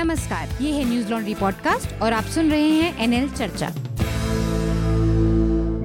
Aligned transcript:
नमस्कार 0.00 0.48
ये 0.60 0.70
है 0.72 0.84
न्यूज़ 0.84 1.08
लॉन्ड्री 1.10 1.34
पॉडकास्ट 1.34 2.02
और 2.02 2.12
आप 2.12 2.24
सुन 2.24 2.50
रहे 2.50 2.68
हैं 2.68 3.02
एनएल 3.04 3.28
चर्चा। 3.30 3.68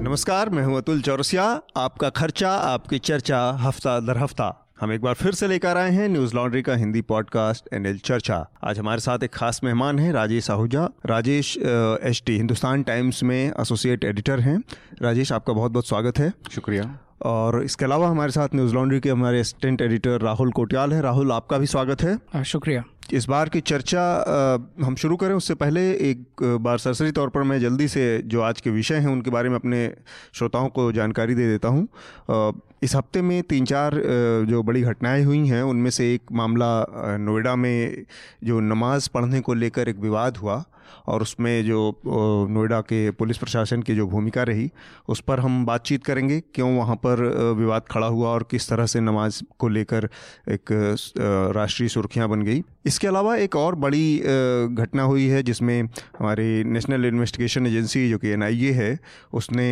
नमस्कार 0.02 0.50
मैं 0.50 0.62
हूँ 0.64 0.76
अतुल 0.76 1.00
चौरसिया। 1.00 1.44
आपका 1.76 2.10
खर्चा 2.10 2.50
आपकी 2.50 2.98
चर्चा 2.98 3.40
हफ़्ता 3.60 3.98
दर 4.00 4.18
हफ़्ता। 4.18 4.72
हम 4.80 4.92
एक 4.92 5.00
बार 5.00 5.14
फिर 5.14 5.32
से 5.32 5.48
लेकर 5.48 5.76
आए 5.76 5.90
हैं 5.90 6.08
न्यूज़ 6.08 6.34
लॉन्ड्री 6.34 6.62
का 6.62 6.74
हिंदी 6.74 7.00
पॉडकास्ट 7.02 7.68
एनएल 7.74 7.98
चर्चा। 7.98 8.44
आज 8.64 8.78
हमारे 8.78 9.00
साथ 9.00 9.24
एक 9.24 9.34
खास 9.34 9.60
मेहमान 9.64 9.98
हैं 9.98 10.12
Rajesh 10.12 10.50
Ahuja 10.50 10.88
Rajesh 11.06 11.56
H 11.56 12.22
T 12.26 12.36
Hindustan 12.36 12.82
Times 12.82 13.22
में 13.22 13.52
एसोसिएट 13.60 14.04
एडिटर 14.04 14.40
हैं। 14.40 14.62
राजेश 15.02 15.32
आपका 15.32 15.52
बहुत 15.52 15.72
बहुत 15.72 15.88
स्वागत 15.88 16.18
है। 16.18 16.32
शुक्रिया। 16.50 16.98
और 17.20 17.62
इसके 17.64 17.84
अलावा 17.84 18.08
हमारे 18.08 18.32
साथ 18.32 18.54
न्यूज़ 18.54 18.74
लॉन्ड्री 18.74 19.00
के 19.00 19.10
हमारे 19.10 19.40
असिस्टेंट 19.40 19.82
एडिटर 19.82 20.20
राहुल 20.20 20.50
कोटियाल 20.52 20.92
है। 20.92 21.00
राहुल 21.02 21.32
आपका 21.32 21.58
भी 21.58 21.66
स्वागत 21.66 22.02
है। 22.02 22.44
शुक्रिया। 22.44 22.84
इस 23.12 23.28
बार 23.28 23.48
की 23.48 23.60
चर्चा 23.60 24.02
हम 24.84 24.94
शुरू 24.94 25.16
करें। 25.16 25.34
उससे 25.34 25.54
पहले 25.54 25.80
एक 26.10 26.42
बार 26.60 26.78
सरसरी 26.78 27.10
तौर 27.10 27.28
पर 27.28 27.42
मैं 27.42 27.60
जल्दी 27.60 27.88
से 27.88 28.06
जो 28.24 28.40
आज 28.42 28.60
के 28.60 28.70
विषय 28.70 28.94
हैं 28.94 29.08
उनके 29.08 29.30
बारे 29.30 29.48
में 29.48 29.56
अपने 29.56 29.86
श्रोताओं 30.34 30.68
को 30.68 30.90
जानकारी 30.92 31.34
दे 31.34 31.46
देता 31.46 31.68
हूँ। 31.68 31.88
इस 32.82 32.94
हफ़्ते 32.96 33.22
में 33.22 33.42
तीन 33.42 33.64
चार 33.64 33.94
जो 34.48 34.62
बड़ी 34.62 34.82
घटनाएँ 34.82 35.24
हुई 35.24 35.46
हैं 35.48 35.62
उनमें 35.62 35.90
से 35.90 36.12
एक 36.14 36.32
मामला 36.32 36.70
नोएडा 37.20 37.54
में 37.56 38.04
जो 38.44 38.60
नमाज़ 38.62 39.08
पढ़ने 39.14 39.40
को 39.40 39.54
लेकर 39.54 39.88
एक 39.88 39.98
विवाद 39.98 40.36
हुआ। 40.36 40.64
और 41.06 41.22
उसमें 41.22 41.64
जो 41.64 42.00
नोएडा 42.06 42.80
के 42.82 43.10
पुलिस 43.12 43.38
प्रशासन 43.38 43.82
की 43.82 43.94
जो 43.94 44.06
भूमिका 44.06 44.42
रही, 44.42 44.70
उस 45.08 45.20
पर 45.20 45.40
हम 45.40 45.64
बातचीत 45.66 46.04
करेंगे, 46.04 46.40
क्यों 46.54 46.76
वहाँ 46.76 46.96
पर 46.96 47.22
विवाद 47.56 47.82
खड़ा 47.90 48.06
हुआ 48.06 48.28
और 48.28 48.46
किस 48.50 48.68
तरह 48.68 48.86
से 48.86 49.00
नमाज़ 49.00 49.42
को 49.58 49.68
लेकर 49.68 50.08
एक 50.48 50.72
राष्ट्रीय 51.56 51.88
सुर्खियाँ 51.88 52.28
बन 52.28 52.42
गई। 52.42 52.62
इसके 52.86 53.06
अलावा 53.06 53.36
एक 53.36 53.56
और 53.56 53.74
बड़ी 53.76 54.16
घटना 54.18 55.02
हुई 55.02 55.26
है 55.26 55.42
जिसमें 55.42 55.82
हमारी 56.18 56.64
नेशनल 56.66 57.04
इन्वेस्टिगेशन 57.04 57.66
एजेंसी 57.66 58.08
जो 58.10 58.18
कि 58.18 58.28
एनआईए 58.28 58.72
है, 58.72 58.98
उसने 59.32 59.68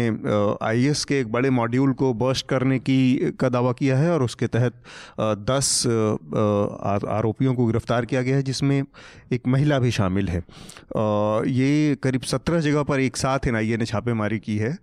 आई 0.62 0.92
के 1.08 1.18
एक 1.20 1.32
बड़े 1.32 1.50
मॉड्यूल 1.52 1.92
को 1.94 2.12
बर्स्ट 2.14 2.46
करने 2.48 2.78
की 2.78 3.32
का 3.40 3.48
दावा 3.48 3.72
किया 3.72 3.96
है 3.98 4.12
और 4.12 4.22
उसके 4.22 4.46
तहत 4.48 4.82
दस 5.20 5.86
आरोपियों 7.10 7.54
को 7.54 7.66
गिरफ़्तार 7.66 8.04
किया 8.04 8.22
गया 8.22 8.36
है 8.36 8.42
जिसमें 8.42 8.82
एक 9.32 9.46
महिला 9.48 9.78
भी 9.78 9.90
शामिल 9.90 10.28
है। 10.28 10.38
ये 11.50 11.96
करीब 12.02 12.22
सत्रह 12.24 12.60
जगह 12.60 12.82
पर 12.82 13.00
एक 13.00 13.16
साथ 13.16 13.46
एनआईए 13.48 13.76
ने 13.76 13.86
छापेमारी 13.86 14.38
की 14.38 14.56
है 14.58 14.76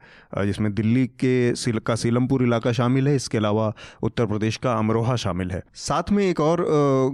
जिसमें 0.46 0.74
दिल्ली 0.74 1.06
के 1.16 1.80
का 1.82 1.96
सीलमपुर 1.96 2.44
इलाका 2.44 2.72
शामिल 2.72 3.08
है, 3.08 3.16
इसके 3.16 3.38
अलावा 3.38 3.74
उत्तर 4.04 4.26
प्रदेश 4.26 4.58
का 4.58 4.74
अमरोहा 4.74 5.16
शामिल 5.18 5.52
है। 5.52 5.62
साथ 5.76 6.12
में 6.12 6.24
एक 6.26 6.40
और 6.42 6.62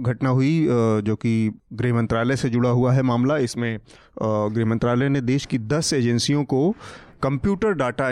घटना 0.02 0.30
हुई 0.30 0.66
जो 1.08 1.16
कि 1.16 1.34
गृह 1.72 1.94
मंत्रालय 1.94 2.36
से 2.36 2.48
जुड़ा 2.50 2.70
हुआ 2.70 2.92
है 2.92 3.02
मामला। 3.04 3.36
इसमें 3.40 3.78
गृह 4.22 4.66
मंत्रालय 4.66 5.08
ने 5.08 5.20
देश 5.22 5.46
की 5.46 5.58
दस 5.58 5.92
एजेंसियों 5.94 6.44
को 6.44 6.74
कंप्यूटर 7.22 7.72
डाटा 7.74 8.10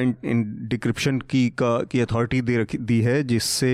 डिक्रिप्शन 0.69 1.19
की 1.21 1.49
का, 1.51 1.79
की 1.83 2.01
अथॉरिटी 2.01 2.41
दे 2.41 2.57
रखी, 2.59 2.79
दी 2.79 3.01
है, 3.01 3.23
जिससे 3.23 3.69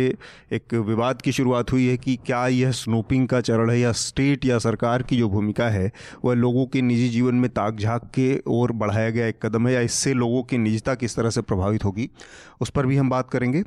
एक 0.53 0.75
विवाद 0.77 1.23
की 1.23 1.33
शुरुआत 1.33 1.73
हुई 1.73 1.87
है 1.87 1.97
कि 1.97 2.17
क्या 2.27 2.47
यह 2.49 2.71
स्नूपिंग 2.73 3.27
का 3.29 3.41
चरण 3.41 3.71
है 3.71 3.79
या 3.81 3.93
स्टेट 3.93 4.45
या 4.45 4.59
सरकार 4.59 5.03
की 5.03 5.19
जो 5.19 5.29
भूमिका 5.29 5.69
है, 5.69 5.91
वह 6.25 6.35
लोगों 6.35 6.67
के 6.67 6.83
निजी 6.83 7.09
जीवन 7.09 7.35
में 7.35 7.49
ताक 7.51 7.79
झाक 7.79 8.11
के 8.15 8.29
ओर 8.49 8.73
बढ़ाया 8.75 9.11
गया 9.11 9.27
एक 9.27 9.39
कदम 9.43 9.69
है 9.69 9.75
या 9.75 9.81
इससे 9.81 10.15
लोगों 10.15 10.43
की 10.43 10.59
निजता 10.59 10.95
किस 10.95 11.17
तरह 11.17 11.31
से 11.31 11.43
प्रभावित 11.43 11.85
होगी, 11.85 12.09
उस 12.61 12.71
पर 12.71 12.87
भी 12.87 12.97
हम 12.97 13.11
बात 13.11 13.31
करेंगे। 13.31 13.63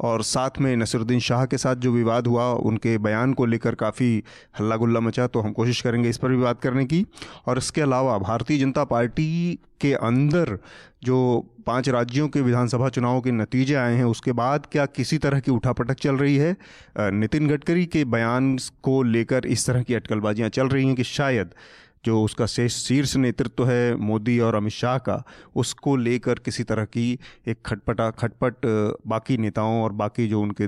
और 0.00 0.22
साथ 0.22 0.58
में 0.60 0.74
नसरुद्दीन 0.76 1.20
शाह 1.20 1.44
के 1.46 1.58
साथ 1.58 1.76
जो 1.76 1.92
विवाद 1.92 2.26
हुआ, 2.26 2.50
उनके 2.52 2.96
बयान 2.98 3.32
को 3.32 3.46
लेकर 3.46 3.74
काफ़ी 3.74 4.22
हल्ला 4.58 4.76
गुल्ला 4.76 5.00
मचा 5.00 5.26
तो 5.26 5.40
हम 5.40 5.52
कोशिश 5.52 5.80
करेंगे 5.80 6.08
इस 6.08 6.18
पर 6.18 6.28
भी 6.28 6.36
बात 6.36 6.60
करने 6.60 6.84
की। 6.84 7.04
और 7.46 7.58
इसके 7.58 7.80
अलावा 7.80 8.18
भारतीय 8.18 8.58
जनता 8.58 8.84
पार्टी 8.84 9.58
के 9.80 9.92
अंदर 9.94 10.58
जो 11.04 11.18
पाँच 11.66 11.88
राज्यों 11.88 12.28
के 12.28 12.40
विधानसभा 12.40 12.88
चुनावों 12.88 13.20
के 13.20 13.30
नतीजे 13.30 13.74
आए 13.74 13.94
हैं, 13.94 14.04
उसके 14.04 14.32
बाद 14.32 14.66
क्या 14.72 14.86
किसी 14.86 15.18
तरह 15.18 15.40
की 15.40 15.50
उठापटक 15.50 15.94
चल 15.94 16.16
रही 16.16 16.36
है? 16.36 16.56
नितिन 16.98 17.48
गडकरी 17.48 17.86
के 17.86 18.04
बयान 18.06 18.56
को 18.82 19.02
लेकर 19.02 19.46
इस 19.46 19.66
तरह 19.66 19.82
की 19.82 19.94
अटकलबाजियाँ 19.94 20.48
चल 20.48 20.68
रही 20.68 20.86
हैं 20.86 20.96
कि 20.96 21.04
शायद 21.04 21.50
जो 22.04 22.22
उसका 22.24 22.46
शीर्ष 22.46 23.14
नेतृत्व 23.16 23.66
है 23.68 23.94
मोदी 23.98 24.38
और 24.40 24.54
अमित 24.54 24.72
शाह 24.72 24.96
का, 24.98 25.22
उसको 25.56 25.96
लेकर 25.96 26.38
किसी 26.38 26.64
तरह 26.64 26.84
की 26.86 27.18
एक 27.48 27.58
खटपटा, 27.66 28.10
खटपट 28.10 28.54
बाकी 29.06 29.36
नेताओं 29.38 29.82
और 29.82 29.92
बाकी 29.92 30.28
जो 30.28 30.40
उनके 30.42 30.66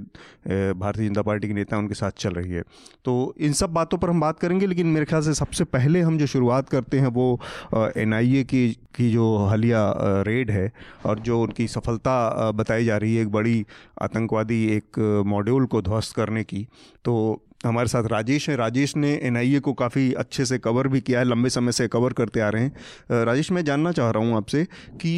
भारतीय 0.74 1.08
जनता 1.08 1.22
पार्टी 1.22 1.48
के 1.48 1.54
नेता 1.54 1.78
उनके 1.78 1.94
साथ 1.94 2.10
चल 2.18 2.32
रही 2.32 2.52
है। 2.52 2.62
तो 3.04 3.34
इन 3.38 3.52
सब 3.52 3.72
बातों 3.72 3.98
पर 3.98 4.10
हम 4.10 4.20
बात 4.20 4.38
करेंगे, 4.38 4.66
लेकिन 4.66 4.86
मेरे 4.86 5.06
ख्याल 5.06 5.22
से 5.22 5.34
सबसे 5.34 5.64
पहले 5.66 6.00
हम 6.00 6.18
जो 6.18 6.26
शुरुआत 6.26 6.68
करते 6.68 6.98
हैं 7.00 7.08
वो 7.08 7.40
एनआईए 7.74 8.44
की 8.44 8.68
की 8.94 9.10
जो 9.10 9.36
हालिया 9.38 9.82
रेड 10.26 10.50
है 10.50 10.70
और 11.06 11.18
जो 11.18 11.40
उनकी 11.42 11.66
सफलता 11.68 12.50
बताई 12.52 12.84
जा 12.84 12.96
रही 12.96 13.14
है 13.16 13.22
एक 13.22 13.30
बड़ी 13.32 13.64
आतंकवादी 14.02 14.64
एक 14.66 14.98
मॉड्यूल 15.26 15.66
को 15.66 15.82
ध्वस्त 15.82 16.14
करने 16.16 16.42
की। 16.44 16.66
तो 17.04 17.42
हमारे 17.64 17.88
साथ 17.88 18.08
राजेश 18.08 18.48
हैं। 18.50 18.56
राजेश 18.56 18.96
ने 18.96 19.12
एनआईए 19.22 19.60
को 19.60 19.72
काफ़ी 19.74 20.12
अच्छे 20.14 20.44
से 20.44 20.58
कवर 20.58 20.88
भी 20.88 21.00
किया 21.00 21.18
है, 21.18 21.24
लंबे 21.24 21.48
समय 21.50 21.72
से 21.72 21.88
कवर 21.88 22.12
करते 22.12 22.40
आ 22.40 22.48
रहे 22.48 22.62
हैं। 22.62 23.24
राजेश, 23.24 23.52
मैं 23.52 23.64
जानना 23.64 23.92
चाह 23.92 24.10
रहा 24.10 24.24
हूँ 24.24 24.36
आपसे 24.36 24.64
कि 25.00 25.14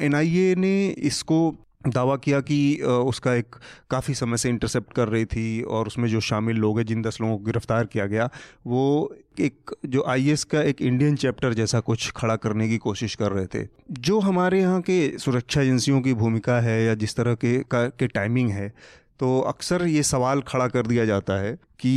एनआईए 0.00 0.54
ने 0.54 0.88
इसको 0.88 1.66
दावा 1.88 2.14
किया 2.16 2.40
कि 2.40 2.74
उसका 2.84 3.34
एक 3.34 3.54
काफ़ी 3.90 4.14
समय 4.14 4.36
से 4.36 4.48
इंटरसेप्ट 4.48 4.92
कर 4.92 5.08
रही 5.08 5.24
थी 5.24 5.62
और 5.62 5.86
उसमें 5.86 6.08
जो 6.08 6.20
शामिल 6.20 6.56
लोग 6.56 6.78
हैं, 6.78 6.86
जिन 6.86 7.02
दस 7.02 7.18
लोगों 7.20 7.38
को 7.38 7.44
गिरफ़्तार 7.44 7.84
किया 7.84 8.06
गया, 8.06 8.28
वो 8.66 9.14
एक, 9.40 9.70
जो 9.86 10.04
आई 10.08 10.34
का 10.50 10.62
एक 10.62 10.82
इंडियन 10.82 11.16
चैप्टर 11.16 11.54
जैसा 11.54 11.80
कुछ 11.80 12.10
खड़ा 12.16 12.36
करने 12.36 12.68
की 12.68 12.78
कोशिश 12.78 13.14
कर 13.14 13.32
रहे 13.32 13.46
थे। 13.46 13.66
जो 13.90 14.18
हमारे 14.20 14.60
यहाँ 14.60 14.80
के 14.80 15.18
सुरक्षा 15.18 15.62
एजेंसियों 15.62 16.00
की 16.00 16.14
भूमिका 16.14 16.60
है 16.60 16.82
या 16.84 16.94
जिस 16.94 17.16
तरह 17.16 17.34
के, 17.34 17.58
का, 17.58 17.86
के 17.88 18.06
टाइमिंग 18.06 18.50
है 18.50 18.72
तो 19.20 19.40
अक्सर 19.40 19.82
ये 19.86 20.02
सवाल 20.02 20.40
खड़ा 20.40 20.66
कर 20.68 20.86
दिया 20.86 21.04
जाता 21.04 21.34
है 21.40 21.52
कि 21.80 21.92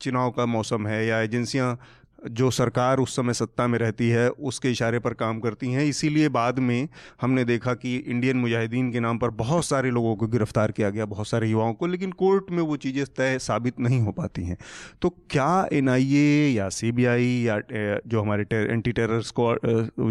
चुनाव 0.00 0.30
का 0.30 0.46
मौसम 0.46 0.86
है 0.86 1.06
या 1.06 1.20
एजेंसियाँ 1.20 1.78
जो 2.22 2.50
सरकार 2.50 2.98
उस 2.98 3.14
समय 3.16 3.34
सत्ता 3.34 3.66
में 3.66 3.78
रहती 3.78 4.08
है 4.08 4.28
उसके 4.30 4.70
इशारे 4.70 4.98
पर 4.98 5.14
काम 5.14 5.40
करती 5.40 5.72
हैं। 5.72 5.84
इसीलिए 5.84 6.28
बाद 6.28 6.58
में 6.58 6.88
हमने 7.20 7.44
देखा 7.44 7.74
कि 7.74 7.96
इंडियन 7.96 8.36
मुजाहिदीन 8.36 8.90
के 8.92 9.00
नाम 9.00 9.18
पर 9.18 9.30
बहुत 9.36 9.64
सारे 9.64 9.90
लोगों 9.90 10.14
को 10.16 10.26
गिरफ़्तार 10.26 10.72
किया 10.72 10.90
गया 10.90 11.06
बहुत 11.06 11.28
सारे 11.28 11.48
युवाओं 11.48 11.74
को 11.74 11.86
लेकिन 11.86 12.12
कोर्ट 12.12 12.50
में 12.50 12.62
वो 12.62 12.76
चीज़ें 12.76 13.04
तय 13.16 13.38
साबित 13.38 13.80
नहीं 13.80 14.00
हो 14.00 14.12
पाती 14.12 14.44
हैं। 14.44 14.56
तो 15.02 15.10
क्या 15.30 15.68
एनआईए 15.72 16.48
या 16.48 16.68
सीबीआई 16.70 17.32
या 17.42 17.60
जो 18.06 18.22
हमारे 18.22 18.44
टेर, 18.44 18.70
एंटी 18.70 18.92
टेरर 18.92 19.20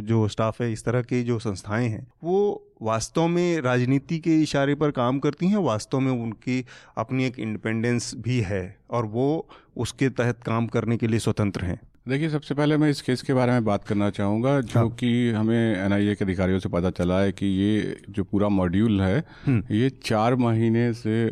जो 0.02 0.28
स्टाफ 0.28 0.62
है 0.62 0.72
इस 0.72 0.86
तरह 0.86 1.02
की 1.02 1.24
जो 1.24 1.40
संस्थाएँ 1.40 1.88
हैं 1.90 2.08
वो 2.24 2.68
वास्तव 2.82 3.28
में 3.28 3.62
राजनीति 3.62 4.18
के 4.20 4.36
इशारे 4.42 4.76
पर 4.76 4.92
काम 4.92 5.20
करती 5.20 5.48
हैं 5.48 5.58
वास्तव 5.58 6.00
में 6.00 6.12
उनकी 6.12 6.64
अपनी 6.98 7.26
एक 7.26 7.40
इंडिपेंडेंस 7.40 8.12
भी 8.18 8.40
है 8.42 8.64
और 8.90 9.06
वो 9.06 9.28
उसके 9.82 10.10
तहत 10.12 10.44
काम 10.44 10.68
करने 10.68 10.98
के 10.98 11.08
लिए 11.08 11.20
स्वतंत्र 11.20 11.66
हैं 11.66 11.80
देखिए 12.10 12.30
सबसे 12.30 12.56
पहले 12.56 12.78
मैं 12.78 12.90
इस 12.90 13.02
केस 13.02 13.22
के 13.22 13.34
बारे 13.34 13.52
में 13.52 13.66
बात 13.66 13.84
करना 13.84 14.10
चाहूँगा 14.10 14.60
जो 14.62 14.80
हाँ। 14.80 14.90
कि 14.92 15.10
हमें 15.32 15.76
एनआईए 15.76 16.16
के 16.16 16.26
अधिकारियों 16.26 16.60
से 16.60 16.70
पता 16.70 16.90
चला 16.90 17.20
है 17.20 17.32
कि 17.32 17.46
ये 17.48 17.96
जो 18.10 18.24
पूरा 18.24 18.48
मॉड्यूल 18.50 19.02
है 19.02 19.24
हम्म। 19.46 19.74
ये 19.74 19.90
चार 20.06 20.36
महीने 20.36 20.92
से 20.94 21.30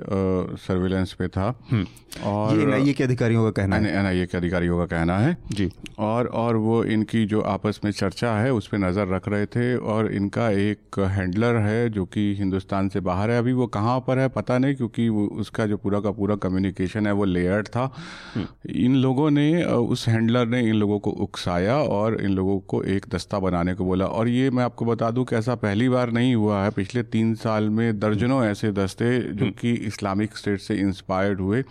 सर्वेलेंस 0.59 1.13
पे 1.13 1.27
था 1.27 1.47
हम्म। 1.71 1.85
और 2.23 2.59
एनआईए 2.61 2.93
के 2.93 3.03
अधिकारियों 3.03 3.43
का 3.43 3.51
कहना 3.51 3.75
है 3.75 3.93
एनआईए 3.99 4.25
के 4.25 4.37
अधिकारियों 4.37 4.77
का 4.77 4.85
कहना 4.87 5.17
है 5.17 5.35
जी 5.51 5.69
और 5.99 6.27
और 6.35 6.55
वो 6.57 6.83
इनकी 6.89 7.25
जो 7.25 7.41
आपस 7.47 7.79
में 7.85 7.91
चर्चा 7.91 8.33
है 8.33 8.53
उस 8.53 8.67
पर 8.67 8.77
नज़र 8.77 9.07
रख 9.07 9.27
रहे 9.27 9.45
थे 9.47 9.75
और 9.87 10.11
इनका 10.11 10.49
एक 10.59 10.99
हैंडलर 11.09 11.57
है 11.57 11.89
जो 11.89 12.05
कि 12.05 12.33
हिंदुस्तान 12.39 12.89
से 12.89 12.99
बाहर 13.01 13.31
है 13.31 13.37
अभी 13.37 13.53
वो 13.53 13.67
कहाँ 13.69 13.99
पर 14.07 14.19
है 14.19 14.27
पता 14.29 14.57
नहीं 14.57 14.75
क्योंकि 14.75 15.09
उसका 15.09 15.65
जो 15.65 15.77
पूरा 15.77 15.99
का 15.99 16.11
पूरा 16.11 16.35
कम्युनिकेशन 16.37 17.07
है 17.07 17.13
वो 17.13 17.25
लेयर्ड 17.25 17.67
था। 17.67 17.91
इन 18.69 18.95
लोगों 18.95 19.31
ने 19.31 19.63
उस 19.63 20.07
हैंडलर 20.07 20.45
ने 20.45 20.61
इन 20.61 20.75
लोगों 20.75 20.99
को 20.99 21.11
उकसाया 21.11 21.77
और 21.77 22.21
इन 22.21 22.29
लोगों 22.29 22.59
को 22.59 22.83
एक 22.83 23.05
दस्ता 23.13 23.39
बनाने 23.39 23.73
को 23.73 23.85
बोला। 23.85 24.05
और 24.05 24.27
ये 24.27 24.49
मैं 24.49 24.63
आपको 24.63 24.85
बता 24.85 25.11
दूँ 25.11 25.25
कि 25.25 25.35
ऐसा 25.35 25.55
पहली 25.55 25.89
बार 25.89 26.11
नहीं 26.11 26.35
हुआ 26.35 26.63
है। 26.63 26.69
पिछले 26.69 27.03
तीन 27.03 27.35
साल 27.35 27.69
में 27.69 27.99
दर्जनों 27.99 28.45
ऐसे 28.45 28.71
दस्ते 28.71 29.19
जो 29.19 29.45
हम्म। 29.45 29.53
कि 29.61 29.73
इस्लामिक 29.73 30.37
स्टेट 30.37 30.59
से 30.59 30.75
इंस्पायर्ड 30.75 31.41
हुए। 31.41 31.63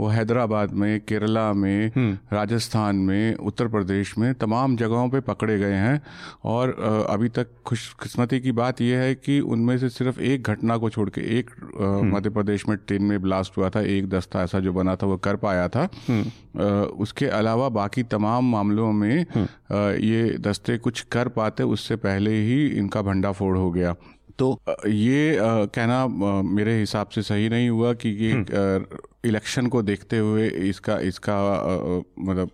वो 0.00 0.08
हैदराबाद 0.08 0.70
में 0.72 1.00
केरला 1.02 1.52
में 1.54 1.90
हम्म। 1.96 2.16
राजस्थान 2.32 2.96
में 2.98 3.34
उत्तर 3.44 3.68
प्रदेश 3.68 4.16
में 4.18 4.32
तमाम 4.36 4.76
जगहों 4.76 5.08
पे 5.08 5.20
पकड़े 5.22 5.58
गए 5.58 5.74
हैं 5.76 6.00
और 6.44 6.70
अभी 7.10 7.28
तक 7.28 7.48
खुशकिस्मती 7.66 8.40
की 8.40 8.52
बात 8.52 8.80
यह 8.80 8.98
है 8.98 9.14
कि 9.16 9.38
उनमें 9.48 9.76
से 9.78 9.88
सिर्फ़ 9.90 10.20
एक 10.22 10.48
घटना 10.48 10.76
को 10.76 10.90
छोड़ 10.90 11.08
के 11.10 11.20
एक 11.38 11.50
हम्म। 11.76 12.10
मध्य 12.10 12.30
प्रदेश 12.30 12.68
में 12.68 12.76
ट्रेन 12.78 13.02
में 13.02 13.20
ब्लास्ट 13.22 13.58
हुआ 13.58 13.70
था 13.70 13.80
एक 13.90 14.08
दस्ता 14.08 14.42
ऐसा 14.42 14.60
जो 14.60 14.72
बना 14.72 14.94
था 14.96 15.06
वो 15.06 15.16
कर 15.18 15.36
पाया 15.38 15.68
था 15.68 15.88
हम्म। 16.08 16.62
उसके 17.00 17.26
अलावा 17.34 17.68
बाकी 17.70 18.02
तमाम 18.10 18.50
मामलों 18.52 18.90
में 18.92 19.16
ये 20.04 20.38
दस्ते 20.40 20.78
कुछ 20.78 21.00
कर 21.12 21.28
पाते 21.34 21.62
उससे 21.70 21.96
पहले 21.98 22.34
ही 22.40 22.66
इनका 22.68 23.02
भंडाफोड़ 23.02 23.56
हो 23.56 23.70
गया 23.70 23.94
तो 24.40 24.52
ये 24.86 25.36
कहना 25.74 26.06
मेरे 26.50 26.78
हिसाब 26.78 27.08
से 27.08 27.22
सही 27.22 27.48
नहीं 27.48 27.68
हुआ 27.68 27.92
कि 27.94 28.08
ये 28.24 28.44
इलेक्शन 29.24 29.66
को 29.66 29.80
देखते 29.82 30.18
हुए 30.18 30.46
इसका 30.68 30.96
इसका 30.98 31.34
मतलब 32.20 32.50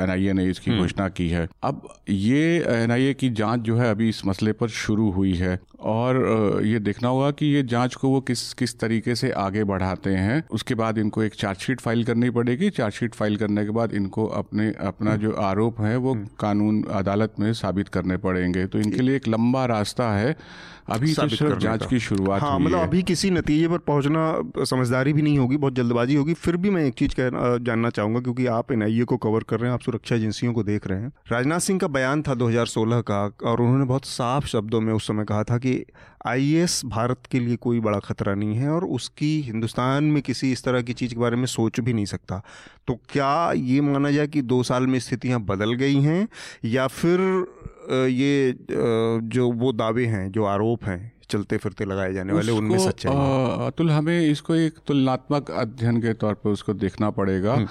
एनआईए 0.00 0.32
ने 0.32 0.44
इसकी 0.44 0.70
हम्म। 0.70 0.80
घोषणा 0.80 1.08
की 1.08 1.28
है। 1.28 1.46
अब 1.62 1.82
ये 2.08 2.40
एनआईए 2.68 3.12
की 3.14 3.28
जाँच 3.30 3.60
जो 3.60 3.76
है 3.76 3.90
अभी 3.90 4.08
इस 4.08 4.24
मसले 4.26 4.52
पर 4.52 4.68
शुरू 4.68 5.10
हुई 5.10 5.34
है 5.34 5.58
और 5.80 6.16
ये 6.64 6.78
देखना 6.78 7.08
होगा 7.08 7.30
कि 7.30 7.46
ये 7.46 7.62
जाँच 7.64 7.94
को 7.94 8.08
वो 8.08 8.20
किस 8.20 8.52
किस 8.54 8.78
तरीके 8.80 9.14
से 9.14 9.30
आगे 9.38 9.64
बढ़ाते 9.64 10.14
हैं। 10.16 10.42
उसके 10.50 10.74
बाद 10.74 10.98
इनको 10.98 11.22
एक 11.22 11.34
चार्जशीट 11.34 11.80
फ़ाइल 11.80 12.04
करनी 12.04 12.30
पड़ेगी। 12.30 12.70
चार्जशीट 12.70 13.14
फ़ाइल 13.14 13.36
करने 13.36 13.64
के 13.64 13.70
बाद 13.70 13.94
इनको 13.94 14.26
अपने 14.40 14.68
अपना 14.86 15.16
जो 15.16 15.32
आरोप 15.44 15.80
है 15.80 15.96
वो 15.96 16.14
हम्म। 16.14 16.26
कानून 16.40 16.82
अदालत 16.92 17.34
में 17.40 17.52
साबित 17.54 17.88
करने 17.88 18.16
पड़ेंगे। 18.26 18.66
तो 18.66 18.78
इनके 18.78 19.02
लिए 19.02 19.16
एक 19.16 19.28
लंबा 19.28 19.64
रास्ता 19.66 20.10
है। 20.12 20.36
अभी 20.88 21.14
तो 21.14 21.28
सिर्फ़ 21.28 21.58
जाँच 21.58 21.86
की 21.86 21.98
शुरुआत 22.00 22.42
हाँ 22.42 22.58
मतलब 22.58 22.78
अभी 22.78 23.02
किसी 23.02 23.30
नतीजे 23.30 23.68
पर 23.68 23.78
पहुँचना 23.78 24.64
समझदारी 24.64 25.12
भी 25.12 25.22
नहीं 25.22 25.38
होगी 25.38 25.56
बहुत 25.56 25.74
जल्दबाजी 25.74 26.14
होगी। 26.14 26.34
फिर 26.34 26.56
भी 26.56 26.70
मैं 26.70 26.84
एक 26.84 26.94
चीज़ 26.94 27.14
कहना 27.14 27.56
जानना 27.64 27.90
चाहूँगा 27.90 28.20
क्योंकि 28.20 28.46
आप 28.46 28.72
एनआईए 28.72 29.04
को 29.04 29.16
कवर 29.16 29.42
कर 29.42 29.60
रहे 29.60 29.70
हैं 29.70 29.74
आप 29.74 29.80
सुरक्षा 29.80 30.16
एजेंसियों 30.16 30.52
को 30.52 30.62
देख 30.62 30.86
रहे 30.86 31.00
हैं। 31.00 31.12
राजनाथ 31.32 31.60
सिंह 31.60 31.78
का 31.78 31.86
बयान 31.88 32.22
था 32.22 32.34
2016 32.34 33.00
का 33.00 33.24
और 33.44 33.60
उन्होंने 33.60 33.84
बहुत 33.84 34.04
साफ़ 34.04 34.46
शब्दों 34.46 34.80
में 34.80 34.92
उस 34.92 35.06
समय 35.06 35.24
कहा 35.24 35.42
था 35.44 35.58
कि 35.58 35.84
आईएएस 36.26 36.80
भारत 36.84 37.18
के 37.30 37.40
लिए 37.40 37.56
कोई 37.56 37.80
बड़ा 37.80 37.98
खतरा 37.98 38.34
नहीं 38.34 38.54
है 38.54 38.70
और 38.70 38.84
उसकी 38.84 39.40
हिंदुस्तान 39.40 40.04
में 40.04 40.22
किसी 40.22 40.52
इस 40.52 40.64
तरह 40.64 40.82
की 40.82 40.92
चीज़ 40.92 41.14
के 41.14 41.20
बारे 41.20 41.36
में 41.36 41.46
सोच 41.46 41.80
भी 41.80 41.92
नहीं 41.92 42.04
सकता। 42.04 42.42
तो 42.86 42.94
क्या 43.10 43.52
ये 43.52 43.80
माना 43.80 44.10
जाए 44.10 44.26
कि 44.26 44.42
दो 44.42 44.62
साल 44.62 44.86
में 44.86 44.98
स्थितियाँ 44.98 45.40
बदल 45.40 45.72
गई 45.72 46.00
हैं 46.00 46.28
या 46.64 46.86
फिर 46.86 47.18
ये 47.92 48.56
जो 49.28 49.50
वो 49.50 49.72
दावे 49.72 50.06
हैं 50.06 50.30
जो 50.32 50.44
आरोप 50.44 50.84
हैं 50.84 51.17
चलते 51.30 51.56
फिरते 51.56 51.84
लगाए 51.84 52.12
जाने 52.12 52.32
वाले 52.32 52.52
उनमें 52.52 52.78
सच्चाई 52.78 53.66
अतुल 53.66 53.90
हमें 53.90 54.20
इसको 54.20 54.54
एक 54.54 54.74
तुलनात्मक 54.86 55.50
अध्ययन 55.50 56.00
के 56.00 56.12
तौर 56.12 56.34
पर 56.34 56.50
उसको 56.50 56.74
देखना 56.74 57.10
पड़ेगा। 57.10 57.54
हम्म। 57.54 57.68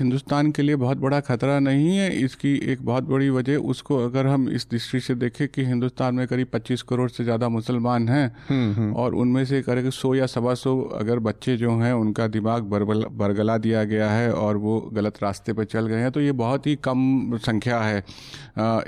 हिंदुस्तान 0.00 0.50
के 0.52 0.62
लिए 0.62 0.76
बहुत 0.76 0.98
बड़ा 0.98 1.20
खतरा 1.20 1.58
नहीं 1.58 1.96
है 1.96 2.10
इसकी 2.16 2.54
एक 2.54 2.84
बहुत 2.84 3.04
बड़ी 3.04 3.30
वजह 3.30 3.56
उसको 3.56 4.04
अगर 4.04 4.26
हम 4.26 4.48
इस 4.48 4.66
दृष्टि 4.70 5.00
से 5.00 5.14
देखें 5.14 5.48
कि 5.48 5.64
हिंदुस्तान 5.64 6.14
में 6.14 6.26
करीब 6.26 6.48
25 6.54 6.82
करोड़ 6.82 7.10
से 7.10 7.24
ज़्यादा 7.24 7.48
मुसलमान 7.48 8.08
हैं 8.08 8.36
हम्म, 8.48 8.72
हम्म। 8.72 8.92
और 8.94 9.14
उनमें 9.14 9.44
से 9.44 9.62
करीब 9.62 9.90
सौ 9.90 10.14
या 10.14 10.26
सवा 10.26 10.54
सौ 10.54 10.80
अगर 10.80 11.18
बच्चे 11.18 11.56
जो 11.56 11.76
हैं 11.78 11.92
उनका 11.92 12.26
दिमाग 12.26 12.62
बरगला 12.62 13.58
दिया 13.58 13.84
गया 13.84 14.10
है 14.10 14.32
और 14.32 14.56
वो 14.56 14.80
गलत 14.92 15.22
रास्ते 15.22 15.52
पर 15.52 15.64
चल 15.64 15.86
गए 15.86 15.96
हैं 15.96 16.10
तो 16.12 16.20
ये 16.20 16.32
बहुत 16.32 16.66
ही 16.66 16.76
कम 16.76 17.36
संख्या 17.36 17.80
है। 17.80 18.04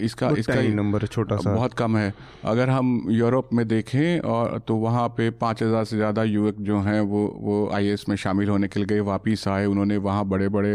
इसका 0.04 0.28
इसका 0.38 0.54
नंबर 0.54 1.06
छोटा 1.06 1.36
सा। 1.36 1.54
बहुत 1.54 1.74
कम 1.74 1.96
है। 1.96 2.14
अगर 2.44 2.70
हम 2.70 3.06
यूरोप 3.10 3.48
में 3.52 3.68
देखें 3.68 3.77
और 4.20 4.58
तो 4.58 4.76
वहाँ 4.76 5.08
पे 5.08 5.28
पाँच 5.38 5.62
हज़ार 5.62 5.84
से 5.84 5.96
ज़्यादा 5.96 6.22
युवक 6.24 6.56
जो 6.60 6.78
हैं 6.80 7.00
वो 7.02 7.26
वो 7.38 7.56
आईएएस 7.74 8.04
में 8.08 8.14
शामिल 8.16 8.48
होने 8.48 8.68
के 8.68 8.80
लिए 8.80 9.00
वापिस 9.02 9.46
आए 9.48 9.66
उन्होंने 9.66 9.96
वहाँ 9.98 10.24
बड़े 10.26 10.48
बड़े 10.48 10.74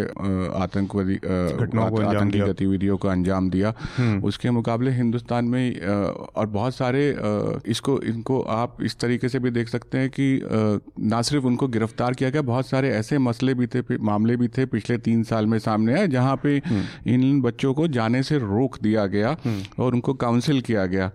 आतंकवादी 0.56 1.16
आतंकी 1.16 2.40
गतिविधियों 2.40 2.98
को 2.98 3.08
अंजाम 3.08 3.50
दिया 3.50 3.74
हम्म। 3.98 4.24
उसके 4.24 4.52
मुकाबले 4.52 4.92
हिंदुस्तान 4.92 5.46
में 5.46 5.80
और 5.80 6.46
बहुत 6.48 6.76
सारे 6.76 7.04
इसको 7.68 8.00
इनको 8.04 8.42
आप 8.54 8.78
इस 8.84 9.00
तरीके 9.00 9.30
से 9.30 9.40
भी 9.40 9.52
देख 9.52 9.70
सकते 9.70 9.98
हैं 9.98 10.10
कि 10.10 10.28
ना 11.02 11.22
सिर्फ़ 11.22 11.46
उनको 11.46 11.68
गिरफ़्तार 11.68 12.14
किया 12.14 12.30
गया 12.30 12.42
बहुत 12.44 12.68
सारे 12.68 12.90
ऐसे 12.92 13.18
मसले 13.20 13.54
भी 13.54 13.68
थे 13.68 13.98
मामले 14.04 14.38
भी 14.38 14.48
थे 14.48 14.66
पिछले 14.68 14.98
तीन 15.00 15.24
साल 15.24 15.46
में 15.46 15.58
सामने 15.60 16.00
आए 16.00 16.08
जहाँ 16.08 16.36
पे 16.44 16.58
हम्म। 16.66 17.10
इन 17.10 17.42
बच्चों 17.42 17.74
को 17.74 17.88
जाने 17.90 18.24
से 18.24 18.38
रोक 18.40 18.80
दिया 18.82 19.06
गया 19.08 19.36
हम्म। 19.46 19.84
और 19.84 19.94
उनको 19.94 20.14
काउंसिल 20.16 20.62
किया 20.62 20.86
गया 20.86 21.12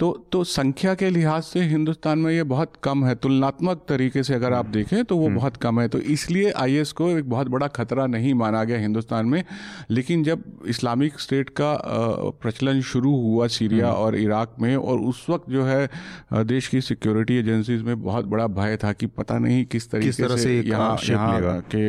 तो 0.00 0.10
तो 0.32 0.42
संख्या 0.44 0.94
के 0.94 1.08
लिहाज 1.10 1.42
से 1.42 1.62
हिंदुस्तान 1.62 2.18
में 2.18 2.30
ये 2.32 2.42
बहुत 2.42 2.76
कम 2.84 3.04
है 3.04 3.14
तुलनात्मक 3.14 3.84
तरीके 3.88 4.22
से 4.22 4.34
अगर 4.34 4.52
आप 4.52 4.64
हम्म। 4.64 4.74
देखें 4.74 5.04
तो 5.04 5.16
वो 5.16 5.26
हम्म। 5.26 5.36
बहुत 5.36 5.56
कम 5.56 5.80
है 5.80 5.88
तो 5.88 5.98
इसलिए 6.10 6.52
आईएस 6.58 6.92
को 6.92 7.08
एक 7.10 7.28
बहुत 7.30 7.48
बड़ा 7.48 7.66
खतरा 7.70 8.06
नहीं 8.06 8.32
माना 8.34 8.62
गया 8.64 8.78
हिंदुस्तान 8.78 9.26
में 9.26 9.42
लेकिन 9.90 10.22
जब 10.24 10.44
इस्लामिक 10.66 11.20
स्टेट 11.20 11.50
का 11.50 11.76
प्रचलन 12.40 12.80
शुरू 12.84 13.14
हुआ 13.16 13.46
सीरिया 13.50 13.88
हम्म। 13.88 13.98
और 13.98 14.16
इराक 14.16 14.54
में 14.60 14.74
और 14.76 15.00
उस 15.02 15.24
वक्त 15.30 15.50
जो 15.50 15.64
है 15.64 15.88
देश 16.44 16.68
की 16.68 16.80
सिक्योरिटी 16.80 17.36
एजेंसीज 17.38 17.82
में 17.82 18.02
बहुत 18.02 18.24
बड़ा 18.26 18.46
भय 18.54 18.76
था 18.84 18.92
कि 18.92 19.06
पता 19.14 19.38
नहीं 19.38 19.64
किस 19.66 19.90
तरीके 19.90 20.06
किस 20.06 20.20
तरह 20.20 20.36
से 20.38 20.60
यहाँ 20.60 20.96
यहाँ 21.04 21.60
के 21.74 21.86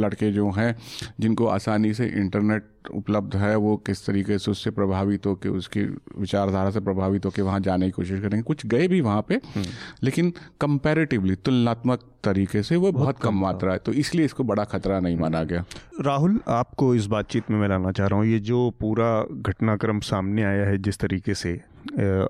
लड़के 0.00 0.32
जो 0.32 0.50
हैं 0.50 0.74
जिनको 1.20 1.46
आसानी 1.52 1.94
से 1.94 2.06
इंटरनेट 2.16 2.71
उपलब्ध 2.90 3.36
है 3.36 3.56
वो 3.56 3.76
किस 3.76 4.06
तरीके 4.06 4.38
से 4.38 4.50
उससे 4.50 4.70
प्रभावित 4.70 5.26
होकर 5.26 5.48
उसकी 5.48 5.82
विचारधारा 6.18 6.70
से 6.70 6.80
प्रभावित 6.80 7.24
होकर 7.24 7.42
वहाँ 7.42 7.60
जाने 7.60 7.86
की 7.86 7.90
कोशिश 7.90 8.20
करेंगे। 8.20 8.42
कुछ 8.42 8.66
गए 8.66 8.88
भी 8.88 9.00
वहाँ 9.00 9.24
पे 9.28 9.34
हम्म। 9.34 9.64
लेकिन 10.02 10.32
कंपैरेटिवली 10.60 11.34
तुलनात्मक 11.34 12.00
तरीके 12.24 12.62
से 12.62 12.76
वो 12.76 12.92
बहुत, 12.92 13.04
बहुत 13.04 13.18
कम 13.18 13.34
मात्रा 13.34 13.72
है। 13.72 13.78
तो 13.78 13.92
इसलिए 13.92 14.24
इसको 14.24 14.44
बड़ा 14.44 14.64
खतरा 14.64 15.00
नहीं 15.00 15.16
माना 15.16 15.42
गया। 15.44 15.64
राहुल 16.00 16.40
आपको 16.48 16.94
इस 16.94 17.06
बातचीत 17.06 17.50
में 17.50 17.58
मैं 17.58 17.68
लाना 17.68 17.92
चाह 17.92 18.06
रहा 18.06 18.18
हूँ। 18.18 18.26
ये 18.26 18.38
जो 18.38 18.70
पूरा 18.80 19.26
घटनाक्रम 19.32 20.00
सामने 20.00 20.42
आया 20.42 20.66
है 20.66 20.78
जिस 20.78 20.98
तरीके 20.98 21.34
से 21.34 21.60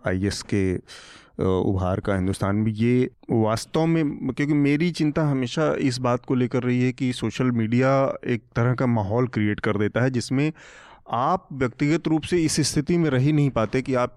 आई 0.08 0.30
के 0.50 0.76
उभार 1.38 2.00
का 2.00 2.14
हिंदुस्तान 2.14 2.56
में। 2.56 2.72
ये 2.72 3.10
वास्तव 3.30 3.86
में, 3.86 4.04
क्योंकि 4.28 4.54
मेरी 4.54 4.90
चिंता 4.90 5.22
हमेशा 5.22 5.72
इस 5.80 5.98
बात 5.98 6.24
को 6.24 6.34
लेकर 6.34 6.62
रही 6.62 6.82
है 6.82 6.92
कि 6.92 7.12
सोशल 7.12 7.50
मीडिया 7.52 7.92
एक 8.26 8.42
तरह 8.56 8.74
का 8.74 8.86
माहौल 8.88 9.26
क्रिएट 9.28 9.60
कर 9.60 9.78
देता 9.78 10.02
है, 10.02 10.10
जिसमें 10.10 10.52
आप 11.10 11.48
व्यक्तिगत 11.52 12.08
रूप 12.08 12.22
से 12.22 12.38
इस 12.38 12.60
स्थिति 12.68 12.96
में 12.98 13.08
रह 13.10 13.18
ही 13.18 13.32
नहीं 13.32 13.50
पाते 13.50 13.82
कि 13.82 13.94
आप 13.94 14.16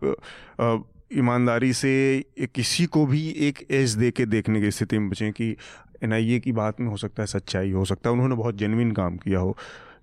ईमानदारी 1.13 1.71
से 1.73 2.23
किसी 2.55 2.85
को 2.85 3.05
भी 3.05 3.27
एक 3.47 3.65
एज 3.71 3.95
दे 3.95 4.11
के 4.11 4.25
देखने 4.25 4.61
की 4.61 4.71
स्थिति 4.71 4.99
में 4.99 5.09
बचें 5.09 5.31
कि 5.31 5.55
एनआईए 6.03 6.39
की 6.39 6.51
बात 6.51 6.79
में 6.81 6.87
हो 6.87 6.97
सकता 6.97 7.23
है, 7.23 7.27
सच्चाई 7.27 7.71
हो 7.71 7.85
सकता 7.85 8.09
है। 8.09 8.13
उन्होंने 8.13 8.35
बहुत 8.35 8.55
जेनविन 8.55 8.91
काम 8.91 9.17
किया 9.17 9.39
हो। 9.39 9.55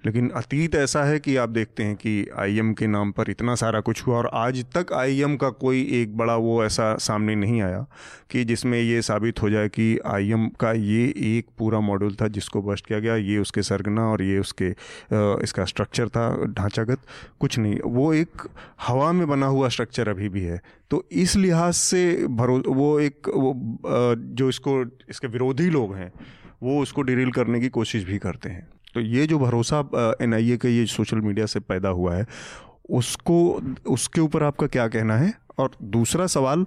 लेकिन 0.06 0.28
अतीत 0.28 0.74
ऐसा 0.74 1.02
है 1.04 1.18
कि 1.18 1.36
आप 1.36 1.48
देखते 1.48 1.82
हैं 1.82 1.94
कि 1.96 2.26
आईएम 2.38 2.72
के 2.72 2.86
नाम 2.86 3.10
पर 3.12 3.30
इतना 3.30 3.54
सारा 3.54 3.80
कुछ 3.80 4.06
हुआ 4.06 4.16
और 4.16 4.30
आज 4.34 4.64
तक 4.76 4.92
आईएम 4.92 5.36
का 5.36 5.50
कोई 5.50 5.82
एक 5.92 6.16
बड़ा 6.16 6.36
वो 6.36 6.64
ऐसा 6.64 6.96
सामने 6.96 7.34
नहीं 7.34 7.60
आया 7.62 7.86
कि 8.30 8.44
जिसमें 8.44 8.78
ये 8.80 9.02
साबित 9.02 9.42
हो 9.42 9.50
जाए 9.50 9.68
कि 9.68 9.98
आईएम 10.06 10.48
का 10.60 10.72
ये 10.72 11.04
एक 11.18 11.46
पूरा 11.58 11.80
मॉडल 11.80 12.14
था 12.14 12.28
जिसको 12.28 12.62
बस्ट 12.62 12.86
किया 12.86 12.98
गया, 12.98 13.16
ये 13.16 13.38
उसके 13.38 13.62
सरगना 13.62 14.02
और 14.02 14.22
ये 14.22 14.38
उसके 14.38 14.70
इसका 15.44 15.64
स्ट्रक्चर 15.64 16.08
था, 16.08 16.44
ढांचागत 16.46 16.98
कुछ 17.40 17.58
नहीं। 17.58 17.78
वो 17.84 18.12
एक 18.14 18.48
हवा 18.86 19.12
में 19.12 19.26
बना 19.28 19.46
हुआ 19.46 19.68
स्ट्रक्चर 19.68 20.08
अभी 20.08 20.28
भी 20.28 20.42
है। 20.42 20.60
तो 20.90 21.04
इस 21.12 21.36
लिहाज 21.36 21.74
से 21.74 22.26
भरो, 22.26 22.62
वो 22.66 22.98
एक, 23.00 23.28
वो 23.28 23.54
जो 24.16 24.48
इसको, 24.48 24.82
इसके 25.10 25.26
विरोधी 25.26 25.70
लोग 25.70 25.94
हैं, 25.94 26.12
वो 26.62 26.80
उसको 26.82 27.02
डिरील 27.02 27.30
करने 27.30 27.60
की 27.60 27.68
कोशिश 27.68 28.04
भी 28.04 28.18
करते 28.18 28.50
हैं। 28.50 28.68
तो 28.94 29.00
ये 29.00 29.26
जो 29.26 29.38
भरोसा 29.38 29.78
एन 30.22 30.34
आई 30.34 30.50
ए 30.52 30.56
का 30.56 30.68
ये 30.68 30.86
सोशल 30.86 31.20
मीडिया 31.20 31.46
से 31.46 31.60
पैदा 31.60 31.88
हुआ 31.88 32.14
है, 32.14 32.26
उसको, 32.90 33.62
उसके 33.86 34.20
ऊपर 34.20 34.42
आपका 34.42 34.66
क्या 34.66 34.88
कहना 34.88 35.16
है? 35.16 35.32
और 35.58 35.70
दूसरा 35.82 36.26
सवाल 36.26 36.66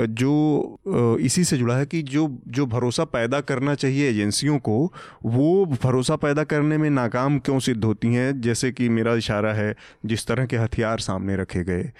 जो 0.00 1.16
इसी 1.20 1.44
से 1.44 1.56
जुड़ा 1.56 1.76
है 1.76 1.86
कि 1.86 2.02
जो 2.02 2.28
जो 2.48 2.64
भरोसा 2.66 3.04
पैदा 3.04 3.40
करना 3.40 3.74
चाहिए 3.74 4.08
एजेंसियों 4.10 4.58
को, 4.58 4.92
वो 5.24 5.64
भरोसा 5.82 6.16
पैदा 6.16 6.44
करने 6.44 6.78
में 6.78 6.88
नाकाम 6.90 7.38
क्यों 7.38 7.58
सिद्ध 7.58 7.84
होती 7.84 8.12
हैं? 8.14 8.40
जैसे 8.40 8.72
कि 8.72 8.88
मेरा 8.88 9.14
इशारा 9.14 9.52
है, 9.52 9.74
जिस 10.06 10.26
तरह 10.26 10.46
के 10.46 10.56
हथियार 10.56 10.98
सामने 10.98 11.36
रखे 11.36 11.64
गए, 11.64 11.90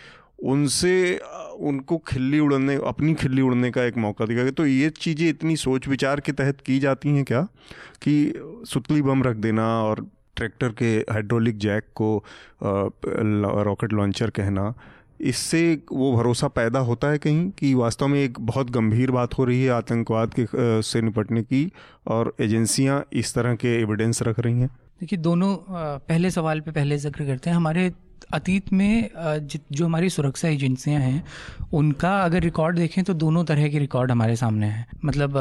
उनसे 0.45 1.21
उनको 1.61 1.97
खिल्ली 2.09 2.39
उड़ने, 2.41 2.75
अपनी 2.87 3.15
खिल्ली 3.15 3.43
उड़ने 3.43 3.71
का 3.71 3.85
एक 3.85 3.97
मौका 3.99 4.27
दिया 4.27 4.43
गया। 4.43 4.53
तो 4.53 4.67
ये 4.67 4.91
चीज़ें 4.93 5.29
इतनी 5.29 5.57
सोच 5.59 5.89
विचार 5.89 6.21
के 6.21 6.33
तहत 6.33 6.61
की 6.67 6.79
जाती 6.79 7.09
हैं 7.09 7.25
क्या? 7.25 7.43
कि 8.03 8.33
सुतली 8.67 9.03
बम 9.03 9.23
रख 9.23 9.37
देना 9.39 9.67
और 9.83 10.07
ट्रैक्टर 10.37 10.73
के 10.79 10.95
हाइड्रोलिक 11.11 11.59
जैक 11.59 11.85
को 11.95 12.25
रॉकेट 12.63 13.93
लॉन्चर 13.93 14.31
कहना, 14.31 14.73
इससे 15.21 15.61
वो 15.93 16.13
भरोसा 16.13 16.49
पैदा 16.51 16.79
होता 16.81 17.11
है 17.11 17.19
कहीं? 17.19 17.49
कि 17.51 17.73
वास्तव 17.75 18.07
में 18.07 18.19
एक 18.23 18.41
बहुत 18.43 18.71
गंभीर 18.71 19.11
बात 19.11 19.39
हो 19.39 19.45
रही 19.45 19.63
है 19.63 19.71
आतंकवाद 19.73 20.35
के 20.35 20.47
से 20.83 21.03
निपटने 21.03 21.43
की 21.43 21.71
और 22.07 22.35
एजेंसियाँ 22.41 23.05
इस 23.15 23.35
तरह 23.35 23.55
के 23.55 23.81
एविडेंस 23.81 24.23
रख 24.23 24.41
रही 24.41 24.61
हैं? 24.61 24.71
देखिए, 25.01 25.19
दोनों 25.19 25.57
पहले 25.71 26.31
सवाल 26.31 26.61
पे 26.61 26.71
पहले 26.73 26.99
ज़िक्र 26.99 27.25
करते 27.27 27.51
हैं। 27.51 27.57
हमारे 27.57 27.91
अतीत 28.33 28.73
में 28.73 29.11
जो 29.73 29.85
हमारी 29.85 30.11
सुरक्षा 30.11 30.49
एजेंसियाँ 30.49 31.01
हैं 31.01 31.25
उनका 31.73 32.19
अगर 32.25 32.43
रिकॉर्ड 32.43 32.77
देखें 32.77 33.03
तो 33.05 33.15
दोनों 33.15 33.45
तरह 33.45 33.69
के 33.69 33.79
रिकॉर्ड 33.79 34.11
हमारे 34.11 34.37
सामने 34.37 34.67
हैं 34.67 34.87
मतलब 35.05 35.39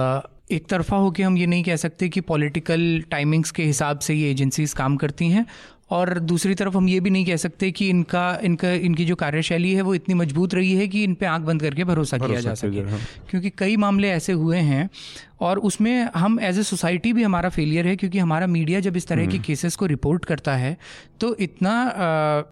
एक 0.51 0.67
तरफा 0.67 0.97
होकर 0.97 1.23
हम 1.23 1.37
ये 1.37 1.45
नहीं 1.45 1.63
कह 1.63 1.75
सकते 1.75 2.09
कि 2.09 2.21
पॉलिटिकल 2.21 3.03
टाइमिंग्स 3.11 3.51
के 3.51 3.63
हिसाब 3.63 3.99
से 3.99 4.13
ये 4.13 4.31
एजेंसीज 4.31 4.73
काम 4.73 4.97
करती 4.97 5.29
हैं 5.29 5.45
और 5.91 6.19
दूसरी 6.19 6.55
तरफ़ 6.55 6.77
हम 6.77 6.87
ये 6.89 6.99
भी 6.99 7.09
नहीं 7.09 7.25
कह 7.25 7.35
सकते 7.35 7.71
कि 7.71 7.89
इनका 7.89 8.39
इनका 8.43 8.71
इनकी 8.71 9.05
जो 9.05 9.15
कार्यशैली 9.15 9.73
है 9.73 9.81
वो 9.81 9.93
इतनी 9.95 10.15
मज़बूत 10.15 10.53
रही 10.53 10.73
है 10.73 10.87
कि 10.87 11.03
इन 11.03 11.13
पे 11.13 11.25
आँख 11.25 11.41
बंद 11.41 11.61
करके 11.61 11.83
भरोसा 11.83 12.17
किया 12.17 12.39
जा 12.39 12.53
सके 12.53 12.81
हाँ। 12.81 12.99
क्योंकि 13.29 13.49
कई 13.49 13.77
मामले 13.77 14.09
ऐसे 14.09 14.33
हुए 14.33 14.57
हैं 14.57 14.89
और 15.39 15.59
उसमें 15.59 16.09
हम 16.15 16.39
एज 16.39 16.59
ए 16.59 16.63
सोसाइटी 16.63 17.11
भी 17.13 17.23
हमारा 17.23 17.49
फेलियर 17.49 17.87
है 17.87 17.95
क्योंकि 17.95 18.19
हमारा 18.19 18.47
मीडिया 18.47 18.79
जब 18.79 18.97
इस 18.97 19.07
तरह 19.07 19.27
के 19.27 19.39
केसेस 19.39 19.73
हम्म। 19.73 19.79
को 19.79 19.85
रिपोर्ट 19.85 20.25
करता 20.25 20.55
है 20.55 20.77
तो 21.19 21.35
इतना 21.39 21.73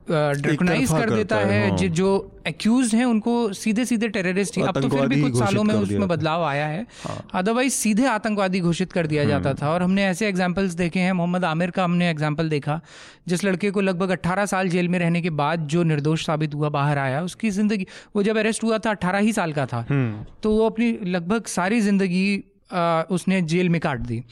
ड्रेकनाइज 0.10 0.90
कर 0.90 1.10
देता 1.10 1.38
है, 1.38 1.62
है। 1.72 1.90
जो 1.92 2.10
एक्यूज 2.48 2.94
हैं 2.96 3.06
उनको 3.06 3.32
सीधे 3.54 3.86
सीधे 3.86 4.08
टेररिस्ट 4.10 4.60
अब 4.60 4.82
तो 4.82 4.90
फिर 4.90 5.08
भी 5.08 5.22
कुछ 5.22 5.36
सालों 5.36 5.64
में 5.64 5.74
उसमें 5.76 6.08
बदलाव 6.08 6.44
आया 6.44 6.68
है 6.68 6.86
अदरवाइज़ 7.34 7.74
हाँ। 7.74 7.80
सीधे 7.80 8.06
आतंकवादी 8.08 8.60
घोषित 8.62 8.92
कर 8.92 9.08
दिया 9.08 9.24
जाता 9.26 9.50
हम्म। 9.50 9.62
था 9.62 9.70
और 9.70 9.84
हमने 9.84 10.06
ऐसे 10.06 10.28
एग्जाम्पल्स 10.28 10.74
देखे 10.74 11.00
हैं 11.00 11.12
मोहम्मद 11.14 11.46
आमिर 11.46 11.72
का 11.72 11.84
हमने 11.84 12.10
एग्ज़ाम्पल 12.10 12.50
देखा 12.50 12.80
जिस 13.28 13.44
लड़के 13.44 13.72
को 13.72 13.82
लगभग 13.82 14.10
अट्ठारह 14.10 14.46
साल 14.46 14.70
जेल 14.70 14.88
में 14.88 15.00
रहने 15.00 15.22
के 15.22 15.30
बाद 15.38 15.68
जो 15.68 15.84
निर्दोष 15.86 16.26
साबित 16.26 16.56
हुआ 16.56 16.70
बाहर 16.70 16.98
आया 16.98 17.24
उसकी 17.24 17.50
ज़िंदगी 17.52 17.88
वो 18.16 18.24
जब 18.24 18.38
अरेस्ट 18.38 18.64
हुआ 18.64 18.78
था 18.78 18.90
अट्ठारह 18.90 19.20
ही 19.20 19.34
साल 19.34 19.54
का 19.54 19.66
था 19.66 19.86
हम्म। 19.90 20.26
तो 20.44 20.52
वो 20.52 20.66
अपनी 20.66 20.92
लगभग 21.08 21.46
सारी 21.50 21.82
ज़िंदगी 21.82 22.26
उसने 23.12 23.42
जेल 23.44 23.70
में 23.70 23.80
काट 23.82 24.00
दी। 24.00 24.24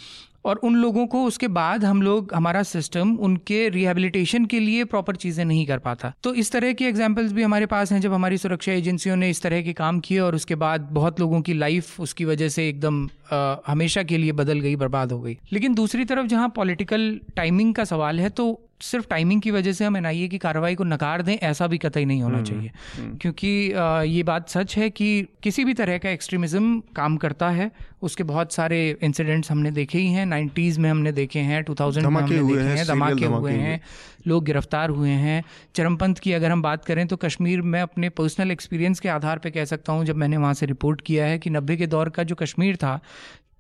और 0.45 0.55
उन 0.57 0.75
लोगों 0.75 1.05
को 1.07 1.23
उसके 1.23 1.47
बाद 1.47 1.83
हम 1.85 2.01
लोग, 2.01 2.33
हमारा 2.33 2.61
सिस्टम 2.63 3.13
उनके 3.15 3.67
रिहेबिलिटेशन 3.69 4.45
के 4.45 4.59
लिए 4.59 4.83
प्रॉपर 4.83 5.15
चीज़ें 5.15 5.43
नहीं 5.45 5.65
कर 5.65 5.77
पाता। 5.77 6.11
तो 6.23 6.33
इस 6.33 6.51
तरह 6.51 6.73
के 6.73 6.85
एग्जाम्पल्स 6.85 7.31
भी 7.31 7.43
हमारे 7.43 7.65
पास 7.65 7.91
हैं, 7.91 8.00
जब 8.01 8.13
हमारी 8.13 8.38
सुरक्षा 8.38 8.71
एजेंसियों 8.71 9.15
ने 9.15 9.29
इस 9.29 9.41
तरह 9.41 9.61
के 9.61 9.73
काम 9.73 10.00
किए 10.00 10.19
और 10.19 10.35
उसके 10.35 10.55
बाद 10.55 10.88
बहुत 10.91 11.19
लोगों 11.19 11.41
की 11.41 11.53
लाइफ 11.53 12.00
उसकी 12.01 12.25
वजह 12.25 12.50
से 12.50 12.67
एकदम 12.69 13.07
हमेशा 13.67 14.03
के 14.03 14.17
लिए 14.17 14.31
बदल 14.31 14.59
गई, 14.59 14.75
बर्बाद 14.75 15.11
हो 15.11 15.21
गई। 15.21 15.38
लेकिन 15.53 15.73
दूसरी 15.73 16.05
तरफ़ 16.05 16.27
जहाँ 16.27 16.50
पॉलिटिकल 16.55 17.19
टाइमिंग 17.35 17.73
का 17.75 17.83
सवाल 17.83 18.19
है 18.19 18.29
तो 18.29 18.50
सिर्फ़ 18.81 19.07
टाइमिंग 19.07 19.41
की 19.41 19.51
वजह 19.51 19.73
से 19.73 19.85
हम 19.85 19.97
एनआईए 19.97 20.27
की 20.27 20.38
कार्रवाई 20.38 20.75
को 20.75 20.83
नकार 20.83 21.21
दें 21.21 21.35
ऐसा 21.35 21.67
भी 21.67 21.77
कतई 21.77 22.05
नहीं 22.05 22.21
होना 22.21 22.35
हम्म, 22.35 22.45
चाहिए। 22.45 22.71
हम्म। 22.97 23.17
क्योंकि 23.17 23.47
ये 24.09 24.23
बात 24.23 24.50
सच 24.50 24.77
है 24.77 24.89
कि 24.89 25.27
किसी 25.43 25.65
भी 25.65 25.73
तरह 25.73 25.97
का 25.97 26.09
एक्सट्रीमिज्म 26.09 26.79
काम 26.95 27.17
करता 27.17 27.50
है। 27.50 27.71
उसके 28.01 28.23
बहुत 28.23 28.53
सारे 28.53 28.77
इंसिडेंट्स 29.03 29.51
हमने 29.51 29.71
देखे 29.71 29.97
ही 29.97 30.07
हैं। 30.07 30.25
नाइन्टीज़ 30.25 30.79
में 30.79 30.89
हमने 30.89 31.11
देखे 31.11 31.39
हैं 31.39 31.63
टू 31.63 31.75
थाउज़ेंड 31.75 32.07
में 32.07 32.21
हमने 32.21 32.38
देखे 32.38 32.69
हैं 32.69 32.85
धमाके 32.88 33.25
हुए 33.25 33.51
हैं 33.51 33.79
लोग 34.27 34.45
गिरफ़्तार 34.45 34.89
हुए 34.89 35.09
हैं। 35.09 35.43
चरमपंथ 35.75 36.15
की 36.15 36.33
अगर 36.33 36.51
हम 36.51 36.61
बात 36.61 36.85
करें 36.85 37.05
तो 37.07 37.17
कश्मीर 37.17 37.61
में 37.61 37.79
अपने 37.81 38.09
पर्सनल 38.09 38.51
एक्सपीरियंस 38.51 39.00
के 39.00 39.09
आधार 39.09 39.38
पर 39.38 39.50
कह 39.50 39.65
सकता 39.65 39.93
हूँ 39.93 40.05
जब 40.05 40.15
मैंने 40.15 40.38
वहाँ 40.38 40.53
से 40.53 40.65
रिपोर्ट 40.65 41.01
किया 41.01 41.25
है 41.25 41.39
कि 41.39 41.50
नब्बे 41.50 41.77
के 41.77 41.88
दौर 41.88 42.09
का 42.09 42.23
जो 42.23 42.35
कश्मीर 42.35 42.75
था 42.75 43.00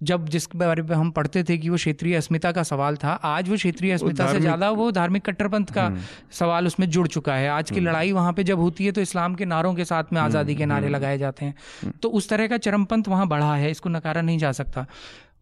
जब 0.01 0.27
जिस 0.29 0.47
बारे 0.55 0.81
में 0.81 0.95
हम 0.95 1.09
पढ़ते 1.11 1.43
थे 1.43 1.57
कि 1.57 1.69
वो 1.69 1.75
क्षेत्रीय 1.75 2.15
अस्मिता 2.15 2.51
का 2.51 2.63
सवाल 2.63 2.95
था 2.97 3.11
आज 3.25 3.49
वो 3.49 3.55
क्षेत्रीय 3.55 3.91
अस्मिता 3.91 4.31
से 4.31 4.39
ज़्यादा 4.39 4.69
वो 4.71 4.89
धार्मिक 4.91 5.25
कट्टरपंथ 5.25 5.73
का 5.73 5.85
हम्म। 5.85 6.01
सवाल 6.31 6.67
उसमें 6.67 6.89
जुड़ 6.89 7.07
चुका 7.09 7.35
है 7.35 7.49
आज 7.49 7.69
की 7.69 7.75
हम्म। 7.75 7.87
लड़ाई 7.87 8.11
वहाँ 8.11 8.33
पे 8.33 8.43
जब 8.43 8.59
होती 8.59 8.85
है 8.85 8.91
तो 8.91 9.01
इस्लाम 9.01 9.35
के 9.35 9.45
नारों 9.47 9.73
के 9.75 9.85
साथ 9.85 10.13
में 10.13 10.21
आज़ादी 10.21 10.55
के 10.55 10.65
नारे 10.65 10.85
हम्म। 10.85 10.95
लगाए 10.95 11.17
जाते 11.17 11.45
हैं 11.45 11.91
तो 12.03 12.09
उस 12.11 12.29
तरह 12.29 12.47
का 12.47 12.57
चरमपंथ 12.59 13.07
वहाँ 13.07 13.27
बढ़ा 13.27 13.53
है 13.55 13.71
इसको 13.71 13.89
नकारा 13.89 14.21
नहीं 14.21 14.37
जा 14.37 14.51
सकता 14.53 14.85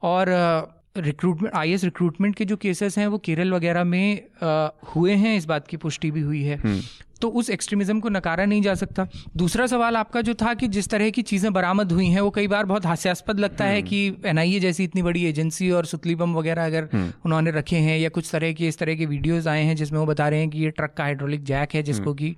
और 0.03 0.29
रिक्रूटमेंट 0.97 1.55
आई 1.55 1.75
रिक्रूटमेंट 1.75 2.35
के 2.35 2.45
जो 2.45 2.55
केसेस 2.57 2.97
हैं 2.97 3.07
वो 3.07 3.17
केरल 3.19 3.53
वगैरह 3.53 3.83
में 3.83 4.21
आ, 4.43 4.69
हुए 4.95 5.13
हैं 5.15 5.35
इस 5.37 5.45
बात 5.45 5.67
की 5.67 5.77
पुष्टि 5.77 6.11
भी 6.11 6.21
हुई 6.21 6.43
है 6.43 6.57
तो 7.21 7.29
उस 7.31 7.49
एक्सट्रीमिज्म 7.49 7.99
को 7.99 8.09
नकारा 8.09 8.45
नहीं 8.45 8.61
जा 8.61 8.73
सकता 8.75 9.07
दूसरा 9.37 9.65
सवाल 9.67 9.97
आपका 9.97 10.21
जो 10.21 10.33
था 10.35 10.53
कि 10.53 10.67
जिस 10.69 10.89
तरह 10.89 11.09
की 11.09 11.21
चीज़ें 11.23 11.51
बरामद 11.53 11.91
हुई 11.91 12.07
हैं 12.07 12.21
वो 12.21 12.29
कई 12.31 12.47
बार 12.47 12.65
बहुत 12.65 12.85
हास्यास्पद 12.85 13.39
लगता 13.39 13.65
है 13.65 13.81
कि 13.81 14.05
एनआईए 14.25 14.59
जैसी 14.59 14.83
इतनी 14.83 15.01
बड़ी 15.01 15.25
एजेंसी 15.25 15.69
और 15.71 15.85
सुतली 15.85 16.15
बम 16.15 16.33
वगैरह 16.35 16.65
अगर 16.65 16.89
हम्म। 16.93 17.11
उन्होंने 17.25 17.51
रखे 17.51 17.77
हैं 17.79 17.97
या 17.99 18.09
कुछ 18.11 18.31
तरह 18.31 18.53
के 18.53 18.67
इस 18.67 18.77
तरह 18.77 18.95
के 18.95 19.05
वीडियोज़ 19.07 19.49
आए 19.49 19.63
हैं 19.63 19.75
जिसमें 19.75 19.99
वो 19.99 20.05
बता 20.05 20.29
रहे 20.29 20.39
हैं 20.39 20.49
कि 20.49 20.59
ये 20.59 20.69
ट्रक 20.71 20.93
का 20.97 21.03
हाइड्रोलिक 21.03 21.43
जैक 21.43 21.75
है 21.75 21.83
जिसको 21.83 22.09
हम्म। 22.11 22.17
कि 22.17 22.35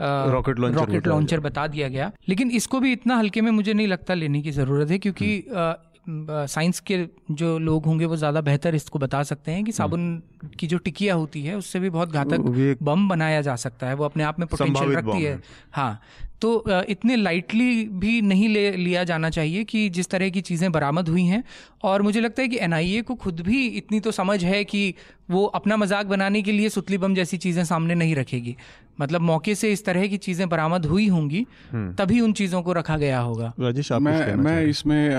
रॉकेट 0.00 0.58
लॉन्चर 0.58 0.78
रॉकेट 0.78 1.06
लॉन्चर 1.06 1.40
बता 1.40 1.66
दिया 1.66 1.88
गया 1.88 2.10
लेकिन 2.28 2.50
इसको 2.52 2.80
भी 2.80 2.92
इतना 2.92 3.16
हल्के 3.16 3.40
में 3.40 3.50
मुझे 3.52 3.72
नहीं 3.72 3.86
लगता 3.86 4.14
लेने 4.14 4.42
की 4.42 4.50
ज़रूरत 4.52 4.90
है 4.90 4.98
क्योंकि 4.98 5.34
हम्म। 5.50 5.74
साइंस 6.08 6.80
के 6.80 6.98
जो 7.32 7.58
लोग 7.58 7.86
होंगे 7.86 8.04
वो 8.04 8.16
ज़्यादा 8.16 8.40
बेहतर 8.40 8.74
इसको 8.74 8.98
बता 8.98 9.22
सकते 9.22 9.52
हैं 9.52 9.64
कि 9.64 9.70
हम्म। 9.70 9.76
साबुन 9.76 10.22
की 10.58 10.66
जो 10.66 10.78
टिकिया 10.78 11.14
होती 11.14 11.42
है 11.42 11.56
उससे 11.56 11.80
भी 11.80 11.90
बहुत 11.90 12.12
घातक 12.12 12.76
बम 12.82 13.08
बनाया 13.08 13.40
जा 13.40 13.56
सकता 13.56 13.86
है 13.86 13.94
वो 13.94 14.04
अपने 14.04 14.24
आप 14.24 14.38
में 14.38 14.46
पोटेंशियल 14.48 14.92
रखती 14.92 15.22
है 15.22 15.40
हाँ 15.72 16.00
तो 16.40 16.64
इतने 16.88 17.16
लाइटली 17.16 17.84
भी 17.94 18.20
नहीं 18.22 18.48
ले 18.48 18.70
लिया 18.72 19.04
जाना 19.04 19.30
चाहिए 19.30 19.64
कि 19.64 19.88
जिस 19.88 20.08
तरह 20.08 20.30
की 20.30 20.40
चीज़ें 20.40 20.70
बरामद 20.72 21.08
हुई 21.08 21.24
हैं 21.24 21.42
और 21.82 22.02
मुझे 22.02 22.20
लगता 22.20 22.42
है 22.42 22.48
कि 22.48 22.58
एनआईए 22.58 23.02
को 23.02 23.14
खुद 23.14 23.40
भी 23.40 23.66
इतनी 23.68 24.00
तो 24.00 24.10
समझ 24.12 24.42
है 24.44 24.62
कि 24.64 24.82
वो 25.28 25.44
अपना 25.54 25.76
मज़ाक 25.76 26.06
बनाने 26.06 26.42
के 26.42 26.52
लिए 26.52 26.68
सुतली 26.70 26.98
बम 26.98 27.14
जैसी 27.14 27.36
चीज़ें 27.38 27.64
सामने 27.64 27.94
नहीं 27.94 28.14
रखेगी। 28.14 28.56
मतलब 29.00 29.20
मौके 29.20 29.54
से 29.54 29.70
इस 29.72 29.84
तरह 29.84 30.06
की 30.06 30.16
चीज़ें 30.16 30.48
बरामद 30.48 30.86
हुई 30.86 31.06
होंगी 31.08 31.44
हम्म। 31.72 31.92
तभी 31.94 32.20
उन 32.20 32.32
चीज़ों 32.32 32.62
को 32.62 32.72
रखा 32.72 32.96
गया 32.96 33.18
होगा। 33.20 33.52
राजेश 33.60 33.90
मैं 33.92 34.34
मैं 34.36 34.62
इसमें 34.66 35.10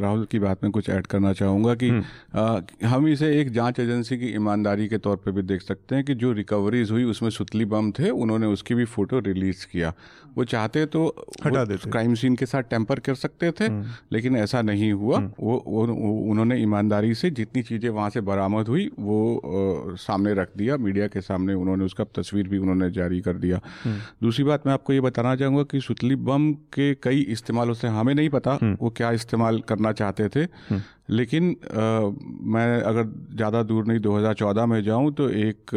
राहुल 0.00 0.24
की 0.30 0.38
बात 0.38 0.64
में 0.64 0.72
कुछ 0.72 0.88
ऐड 0.90 1.06
करना 1.06 1.32
चाहूँगा 1.32 1.74
कि 1.74 1.88
हम्म। 1.88 2.86
हम 2.86 3.06
इसे 3.08 3.30
एक 3.40 3.52
जाँच 3.52 3.80
एजेंसी 3.80 4.18
की 4.18 4.34
ईमानदारी 4.34 4.88
के 4.88 4.98
तौर 4.98 5.16
पे 5.16 5.32
भी 5.32 5.42
देख 5.44 5.62
सकते 5.62 5.94
हैं 5.94 6.04
कि 6.04 6.14
जो 6.14 6.32
रिकवरीज 6.32 6.90
हुई 6.90 7.04
उसमें 7.06 7.30
सुतली 7.30 7.64
बम 7.66 7.90
थे 7.98 8.10
उन्होंने 8.10 8.46
उसकी 8.48 8.74
भी 8.74 8.84
फ़ोटो 8.86 9.18
रिलीज़ 9.20 9.66
किया। 9.72 9.92
वो 10.36 10.44
चाहते 10.46 10.84
तो 10.86 11.06
हटा 11.44 11.64
देते। 11.64 11.90
क्राइम 11.90 12.14
सीन 12.14 12.36
के 12.36 12.46
साथ 12.46 12.62
टेम्पर 12.70 12.98
कर 13.00 13.14
सकते 13.14 13.50
थे 13.50 13.64
हम्म। 13.64 13.90
लेकिन 14.12 14.36
ऐसा 14.36 14.62
नहीं 14.62 14.92
हुआ। 14.92 15.18
वो 15.40 15.56
उन्होंने 16.30 16.56
ईमानदारी 16.62 17.14
से 17.14 17.30
जितनी 17.32 17.62
चीज़ें 17.62 17.88
वहाँ 17.90 18.10
से 18.10 18.20
बरामद 18.22 18.68
हुई 18.68 18.90
वो 19.00 19.18
सामने 19.98 20.34
रख 20.34 20.56
दिया 20.56 20.76
मीडिया 20.78 21.06
के 21.08 21.20
सामने 21.20 21.54
उन्होंने 21.54 21.84
उसका 21.84 22.04
तस्वीर 22.14 22.48
भी 22.48 22.58
उन्होंने 22.58 22.90
जारी 22.90 23.20
कर 23.20 23.36
दिया 23.36 23.60
हम्म। 23.84 23.98
दूसरी 24.22 24.44
बात 24.44 24.66
मैं 24.66 24.72
आपको 24.74 24.92
ये 24.92 25.00
बताना 25.00 25.34
चाहूँगा 25.36 25.62
कि 25.62 25.80
सुतली 25.80 26.16
बम 26.22 26.52
के 26.74 26.92
कई 27.02 27.20
इस्तेमालों 27.30 27.74
से 27.74 27.88
हमें 27.90 28.14
नहीं 28.14 28.28
पता 28.30 28.58
हम्म। 28.62 28.76
वो 28.80 28.90
क्या 28.90 29.10
इस्तेमाल 29.12 29.60
करना 29.68 29.92
चाहते 29.92 30.28
थे 30.28 30.46
लेकिन 31.08 31.50
आ, 31.50 31.80
मैं 32.52 32.80
अगर 32.82 33.04
ज़्यादा 33.36 33.62
दूर 33.62 33.86
नहीं 33.86 33.98
2014 34.00 34.66
में 34.66 34.82
जाऊँ 34.84 35.12
तो 35.14 35.28
एक 35.30 35.74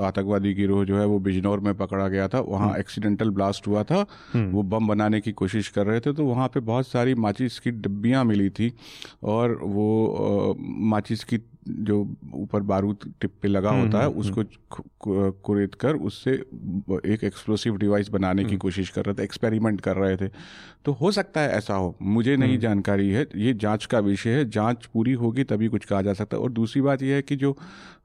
आतंकवादी 0.00 0.52
गिरोह 0.54 0.84
जो 0.84 0.98
है 0.98 1.06
वो 1.06 1.18
बिजनौर 1.18 1.60
में 1.60 1.74
पकड़ा 1.76 2.08
गया 2.08 2.28
था। 2.28 2.40
वहाँ 2.40 2.74
एक्सीडेंटल 2.78 3.24
हम्म। 3.24 3.34
ब्लास्ट 3.34 3.66
हुआ 3.68 3.82
था। 3.82 4.04
हम्म। 4.32 4.50
वो 4.52 4.62
बम 4.62 4.88
बनाने 4.88 5.20
की 5.20 5.32
कोशिश 5.32 5.68
कर 5.68 5.86
रहे 5.86 6.00
थे 6.00 6.12
तो 6.12 6.24
वहाँ 6.24 6.48
पे 6.48 6.60
बहुत 6.62 6.88
सारी 6.88 7.14
माचिस 7.26 7.58
की 7.58 7.70
डिब्बियाँ 7.70 8.24
मिली 8.24 8.50
थी 8.50 8.72
और 9.22 9.58
वो 9.62 10.56
माचिस 10.58 11.24
की 11.24 11.38
जो 11.68 11.96
ऊपर 12.34 12.60
बारूद 12.62 13.12
टिप 13.20 13.30
पे 13.42 13.48
लगा 13.48 13.70
होता 13.70 13.98
है 13.98 14.06
हम्म, 14.06 14.18
उसको 14.20 14.42
कुरेद 15.44 15.74
कर 15.74 15.96
उससे 16.08 16.30
एक 16.32 17.24
एक्सप्लोसिव 17.24 17.76
डिवाइस 17.76 18.08
बनाने 18.08 18.44
की 18.44 18.56
कोशिश 18.56 18.88
कर 18.90 19.04
रहे 19.04 19.14
थे 19.14 19.22
एक्सपेरिमेंट 19.24 19.80
कर 19.80 19.96
रहे 19.96 20.16
थे। 20.16 20.28
तो 20.84 20.92
हो 20.92 21.10
सकता 21.12 21.40
है 21.40 21.50
ऐसा 21.50 21.74
हो 21.74 21.94
मुझे 22.02 22.36
नहीं 22.36 22.58
जानकारी 22.58 23.10
है 23.10 23.26
ये 23.36 23.52
जाँच 23.54 23.84
का 23.86 23.98
विषय 23.98 24.30
है 24.30 24.48
जाँच 24.60 24.86
पूरी 24.86 25.12
होगी 25.14 25.44
तभी 25.44 25.68
कुछ 25.68 25.84
कहा 25.84 26.02
जा 26.02 26.12
सकता 26.12 26.36
है 26.36 26.42
और 26.42 26.52
दूसरी 26.52 26.82
बात 26.82 27.02
यह 27.02 27.14
है 27.14 27.22
कि 27.22 27.36
जो 27.36 27.56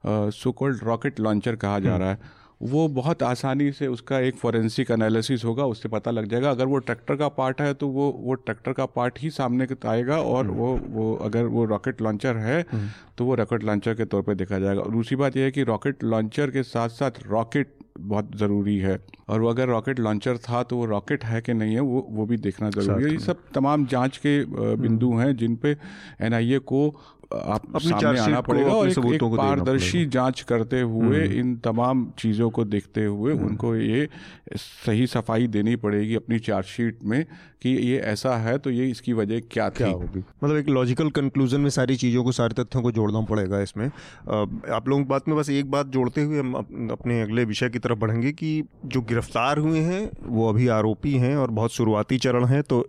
सोकोल्ड 0.06 0.82
रॉकेट 0.82 1.20
लॉन्चर 1.20 1.56
कहा 1.56 1.78
जा 1.78 1.96
रहा 1.96 2.10
है 2.10 2.44
वो 2.62 2.86
बहुत 2.88 3.22
आसानी 3.22 3.70
से 3.72 3.86
उसका 3.86 4.18
एक 4.18 4.36
फॉरेंसिक 4.36 4.90
एनालिसिस 4.90 5.44
होगा 5.44 5.64
उससे 5.64 5.88
पता 5.88 6.10
लग 6.10 6.26
जाएगा 6.26 6.50
अगर 6.50 6.66
वो 6.66 6.78
ट्रैक्टर 6.78 7.16
का 7.16 7.28
पार्ट 7.30 7.60
है 7.60 7.72
तो 7.74 7.88
वो 7.88 8.10
वो 8.20 8.34
ट्रैक्टर 8.34 8.72
का 8.72 8.86
पार्ट 8.86 9.18
ही 9.18 9.30
सामने 9.30 9.66
आएगा 9.86 10.20
और 10.20 10.44
हम्म। 10.44 10.54
वो 10.54 10.78
वो 10.90 11.14
अगर 11.16 11.44
वो 11.46 11.64
रॉकेट 11.64 12.00
लॉन्चर 12.02 12.36
है 12.36 12.60
हम्म। 12.72 12.88
तो 13.18 13.24
वो 13.24 13.34
रॉकेट 13.34 13.64
लॉन्चर 13.64 13.94
के 13.94 14.04
तौर 14.04 14.22
पे 14.22 14.34
देखा 14.34 14.58
जाएगा 14.58 14.80
और 14.80 14.90
दूसरी 14.90 15.16
बात 15.16 15.36
यह 15.36 15.44
है 15.44 15.50
कि 15.50 15.62
रॉकेट 15.62 16.04
लॉन्चर 16.04 16.50
के 16.50 16.62
साथ 16.62 16.88
साथ 16.88 17.22
रॉकेट 17.26 17.75
बहुत 17.98 18.30
ज़रूरी 18.36 18.76
है। 18.78 18.98
और 19.28 19.40
वो 19.40 19.48
अगर 19.48 19.68
रॉकेट 19.68 20.00
लॉन्चर 20.00 20.36
था 20.38 20.62
तो 20.62 20.76
वो 20.76 20.84
रॉकेट 20.84 21.24
है 21.24 21.40
कि 21.42 21.54
नहीं 21.54 21.74
है 21.74 21.80
वो 21.80 22.06
वो 22.10 22.26
भी 22.26 22.36
देखना 22.38 22.70
ज़रूरी 22.70 23.04
है। 23.04 23.10
ये 23.10 23.18
सब 23.18 23.42
तमाम 23.54 23.86
जाँच 23.86 24.16
के 24.16 24.38
बिंदु 24.76 25.10
हम्म। 25.10 25.20
हैं 25.20 25.36
जिन 25.36 25.56
पे 25.56 25.76
एनआईए 26.20 26.58
को 26.58 26.88
आप 27.34 27.78
सामने 27.78 28.18
आना 28.20 28.40
पड़ेगा 28.40 28.72
और 28.72 28.88
एक, 28.88 28.98
एक 28.98 29.22
पारदर्शी 29.24 30.04
जाँच 30.06 30.40
करते 30.42 30.80
हुए 30.82 31.18
हम्म। 31.18 31.38
इन 31.38 31.54
तमाम 31.56 32.06
चीज़ों 32.18 32.50
को 32.50 32.64
देखते 32.66 33.04
हुए 33.04 33.32
हम्म। 33.32 33.46
उनको 33.46 33.74
ये 33.76 34.08
सही 34.56 35.06
सफ़ाई 35.06 35.46
देनी 35.48 35.76
पड़ेगी 35.76 36.14
अपनी 36.14 36.38
चार्जशीट 36.40 36.98
में 37.04 37.24
कि 37.62 37.68
ये 37.68 37.98
ऐसा 38.06 38.36
है 38.36 38.56
तो 38.58 38.70
ये 38.70 38.86
इसकी 38.86 39.12
वजह 39.12 39.40
क्या, 39.42 39.68
क्या 39.68 39.88
थी 39.88 39.92
होगी 39.92 40.18
मतलब 40.18 40.56
एक 40.56 40.68
लॉजिकल 40.68 41.10
कंक्लूजन 41.10 41.60
में 41.60 41.70
सारी 41.70 41.96
चीज़ों 41.96 42.24
को 42.24 42.32
सारे 42.32 42.54
तथ्यों 42.54 42.82
को 42.82 42.92
जोड़ना 42.92 43.20
पड़ेगा 43.26 43.60
इसमें 43.60 43.86
आप 43.86 44.88
लोगों 44.88 45.02
की 45.02 45.08
बात 45.08 45.28
में 45.28 45.36
बस 45.36 45.50
एक 45.50 45.70
बात 45.70 45.86
जोड़ते 45.88 46.22
हुए 46.22 46.38
हम 46.38 46.54
अपने 46.92 47.20
अगले 47.22 47.44
विषय 47.44 47.68
की 47.68 47.78
तरफ़ 47.78 47.98
बढ़ेंगे 47.98 48.32
कि 48.32 48.62
जो 48.86 49.00
गिरफ़्तार 49.04 49.58
हुए 49.58 49.80
हैं 49.82 50.10
वो 50.26 50.48
अभी 50.48 50.68
आरोपी 50.72 51.14
हैं 51.16 51.36
और 51.36 51.50
बहुत 51.52 51.72
शुरुआती 51.72 52.18
चरण 52.18 52.44
है 52.44 52.62
तो 52.64 52.86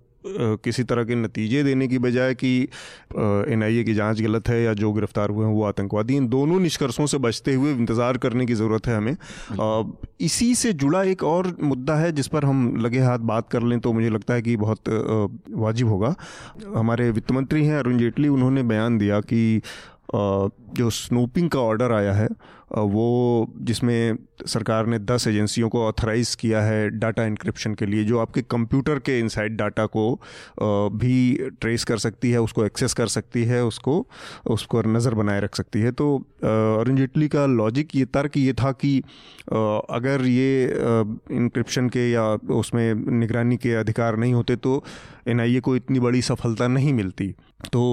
किसी 0.63 0.83
तरह 0.83 1.03
के 1.03 1.15
नतीजे 1.15 1.63
देने 1.63 1.87
की 1.87 1.97
बजाय 1.99 2.33
कि 2.35 2.51
एनआईए 3.47 3.83
की 3.83 3.93
जाँच 3.93 4.21
गलत 4.21 4.49
है 4.49 4.61
या 4.63 4.73
जो 4.73 4.91
गिरफ़्तार 4.93 5.29
हुए 5.29 5.45
हैं 5.45 5.53
वो 5.53 5.63
आतंकवादी 5.63 6.15
इन 6.15 6.27
दोनों 6.27 6.59
निष्कर्षों 6.59 7.05
से 7.05 7.17
बचते 7.19 7.53
हुए 7.53 7.71
इंतज़ार 7.71 8.17
करने 8.17 8.45
की 8.45 8.53
ज़रूरत 8.53 8.87
है 8.87 8.97
हमें। 8.97 9.15
इसी 10.21 10.53
से 10.55 10.73
जुड़ा 10.75 11.03
एक 11.05 11.23
और 11.23 11.55
मुद्दा 11.63 11.95
है 11.95 12.11
जिस 12.11 12.27
पर 12.27 12.45
हम 12.45 12.75
लगे 12.77 12.99
हाथ 12.99 13.19
बात 13.27 13.49
कर 13.49 13.63
लें 13.63 13.79
तो 13.79 13.93
मुझे 13.93 14.09
लगता 14.09 14.33
है 14.33 14.41
कि 14.41 14.55
बहुत 14.57 14.89
वाजिब 15.57 15.87
होगा। 15.87 16.15
हमारे 16.75 17.09
वित्त 17.11 17.31
मंत्री 17.31 17.65
हैं 17.65 17.77
अरुण 17.79 17.97
जेटली 17.97 18.27
उन्होंने 18.29 18.63
बयान 18.65 18.97
दिया 18.97 19.19
कि 19.23 19.61
जो 20.15 20.89
स्नूपिंग 20.89 21.49
का 21.49 21.59
ऑर्डर 21.61 21.91
आया 21.91 22.13
है 22.13 22.27
वो 22.69 23.47
जिसमें 23.57 24.17
सरकार 24.47 24.85
ने 24.85 24.97
10 25.01 25.27
एजेंसियों 25.27 25.69
को 25.69 25.83
ऑथराइज़ 25.83 26.35
किया 26.37 26.61
है 26.61 26.89
डाटा 26.89 27.25
इंक्रिप्शन 27.25 27.73
के 27.73 27.85
लिए, 27.85 28.03
जो 28.03 28.19
आपके 28.19 28.41
कंप्यूटर 28.43 28.99
के 28.99 29.17
इनसाइड 29.19 29.55
डाटा 29.57 29.85
को 29.85 30.19
भी 30.97 31.49
ट्रेस 31.61 31.83
कर 31.83 31.97
सकती 31.97 32.31
है, 32.31 32.41
उसको 32.41 32.65
एक्सेस 32.65 32.93
कर 32.93 33.07
सकती 33.07 33.43
है, 33.43 33.63
उसको 33.65 34.05
उसको 34.47 34.81
नज़र 34.87 35.13
बनाए 35.13 35.41
रख 35.41 35.55
सकती 35.55 35.81
है। 35.81 35.91
तो 35.91 36.15
अरुण 36.43 36.95
जेटली 36.95 37.27
का 37.27 37.45
लॉजिक 37.45 37.95
ये 37.95 38.05
तर्क 38.07 38.37
ये 38.37 38.53
था 38.53 38.71
कि 38.73 38.97
अगर 39.49 40.25
ये 40.25 40.63
इंक्रिप्शन 41.31 41.89
के 41.89 42.09
या 42.11 42.25
उसमें 42.53 42.93
निगरानी 43.19 43.57
के 43.57 43.73
अधिकार 43.75 44.17
नहीं 44.17 44.33
होते 44.33 44.55
तो 44.57 44.83
एनआईए 45.27 45.59
को 45.59 45.75
इतनी 45.75 45.99
बड़ी 45.99 46.21
सफलता 46.21 46.67
नहीं 46.67 46.93
मिलती। 46.93 47.33
तो 47.73 47.83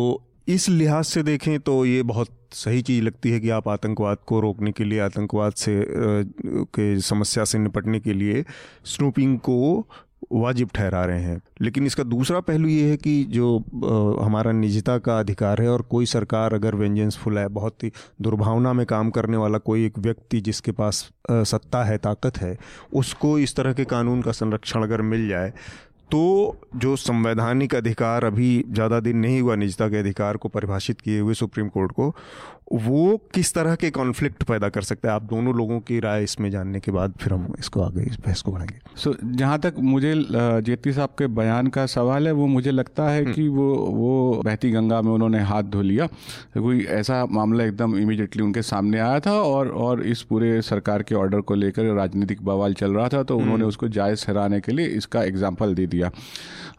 इस 0.49 0.69
लिहाज 0.69 1.05
से 1.05 1.23
देखें 1.23 1.59
तो 1.61 1.85
ये 1.87 2.03
बहुत 2.03 2.29
सही 2.53 2.83
चीज़ 2.83 3.05
लगती 3.05 3.31
है 3.31 3.39
कि 3.41 3.51
आप 3.51 3.69
आतंकवाद 3.69 4.19
को 4.27 4.41
रोकने 4.41 4.73
के 4.73 4.85
लिए, 4.85 4.99
आतंकवाद 5.01 5.53
से 5.53 5.85
के 5.87 7.01
समस्या 7.01 7.45
से 7.45 7.59
निपटने 7.59 8.01
के 8.01 8.13
लिए 8.13 8.45
स्नूपिंग 8.85 9.39
को 9.39 9.87
वाजिब 10.33 10.69
ठहरा 10.75 11.05
रहे 11.05 11.23
हैं। 11.23 11.41
लेकिन 11.63 11.87
इसका 11.87 12.03
दूसरा 12.03 12.41
पहलू 12.41 12.69
ये 12.69 12.91
है 12.91 12.97
कि 12.97 13.23
जो 13.25 13.57
हमारा 14.23 14.53
निजता 14.53 14.97
का 14.99 15.19
अधिकार 15.19 15.63
है 15.63 15.69
और 15.69 15.83
कोई 15.83 16.07
सरकार 16.07 16.55
अगर 16.55 16.75
वेंजेंसफुल 16.75 17.39
है, 17.39 17.47
बहुत 17.49 17.85
ही 17.85 17.91
दुर्भावना 18.23 18.73
में 18.73 18.85
काम 18.87 19.11
करने 19.11 19.37
वाला 19.37 19.59
कोई 19.61 19.85
एक 19.87 19.99
व्यक्ति 19.99 20.41
जिसके 20.41 20.73
पास 20.73 21.09
सत्ता 21.31 21.83
है, 21.85 21.99
ताकत 21.99 22.39
है, 22.39 22.57
उसको 22.93 23.39
इस 23.39 23.57
तरह 23.57 23.73
के 23.73 23.85
कानून 23.87 24.23
का 24.23 24.33
संरक्षण 24.33 24.83
अगर 24.83 25.03
मिल 25.03 25.29
जाए 25.29 25.53
तो 26.11 26.57
जो 26.77 26.95
संवैधानिक 26.97 27.75
अधिकार 27.75 28.25
अभी 28.25 28.65
ज़्यादा 28.69 29.01
दिन 29.01 29.17
नहीं 29.17 29.41
हुआ 29.41 29.55
निजता 29.57 29.89
के 29.89 29.97
अधिकार 29.97 30.37
को 30.37 30.49
परिभाषित 30.49 31.01
किए 31.01 31.21
हुए 31.21 31.35
सुप्रीम 31.35 31.69
कोर्ट 31.69 31.93
को 31.93 32.15
वो 32.73 33.17
किस 33.35 33.53
तरह 33.55 33.75
के 33.75 33.91
कॉन्फ्लिक्ट 33.91 34.43
पैदा 34.45 34.69
कर 34.69 34.83
सकते 34.83 35.09
हैं? 35.09 35.15
आप 35.15 35.23
दोनों 35.23 35.55
लोगों 35.57 35.79
की 35.81 35.99
राय 36.01 36.23
इसमें 36.25 36.51
जानने 36.51 36.81
के 36.81 36.93
बाद 36.93 37.15
फिर 37.21 37.33
हम 37.33 37.55
इसको 37.59 37.81
आगे 37.83 38.03
इस 38.03 38.17
बहस 38.27 38.43
को 38.43 38.53
बढ़ाएँगे। 38.53 38.79
सो 38.97 39.13
so, 39.13 39.19
जहाँ 39.23 39.59
तक 39.61 39.75
मुझे 39.79 40.15
जेती 40.63 40.93
साहब 40.93 41.11
के 41.19 41.27
बयान 41.31 41.67
का 41.67 41.85
सवाल 41.87 42.27
है 42.27 42.33
वो 42.33 42.47
मुझे 42.47 42.71
लगता 42.71 43.09
है 43.09 43.25
कि 43.25 43.47
वो 43.49 43.67
वो 43.75 44.43
बहती 44.45 44.71
गंगा 44.71 45.01
में 45.03 45.11
उन्होंने 45.13 45.41
हाथ 45.43 45.63
धो 45.65 45.83
लिया। 45.83 46.07
कोई 46.57 46.85
ऐसा 46.93 47.25
मामला 47.31 47.65
एकदम 47.65 47.97
इमीडिएटली 47.99 48.43
उनके 48.43 48.63
सामने 48.63 48.99
आया 49.01 49.21
था 49.21 49.33
और 49.33 49.71
और 49.85 50.03
इस 50.05 50.23
पूरे 50.23 50.61
सरकार 50.63 51.03
के 51.03 51.15
ऑर्डर 51.15 51.41
को 51.41 51.55
लेकर 51.55 51.93
राजनीतिक 51.95 52.43
बवाल 52.45 52.75
चल 52.75 52.93
रहा 52.93 53.09
था 53.09 53.23
तो 53.23 53.37
उन्होंने 53.37 53.55
हम्म। 53.55 53.69
उसको 53.69 53.89
जायज़ 53.91 54.27
ठहराने 54.27 54.61
के 54.61 54.73
लिए 54.73 54.87
इसका 54.97 55.23
एग्ज़ाम्पल 55.25 55.75
दे 55.75 55.87
दिया। 55.87 55.94
ja 55.99 56.11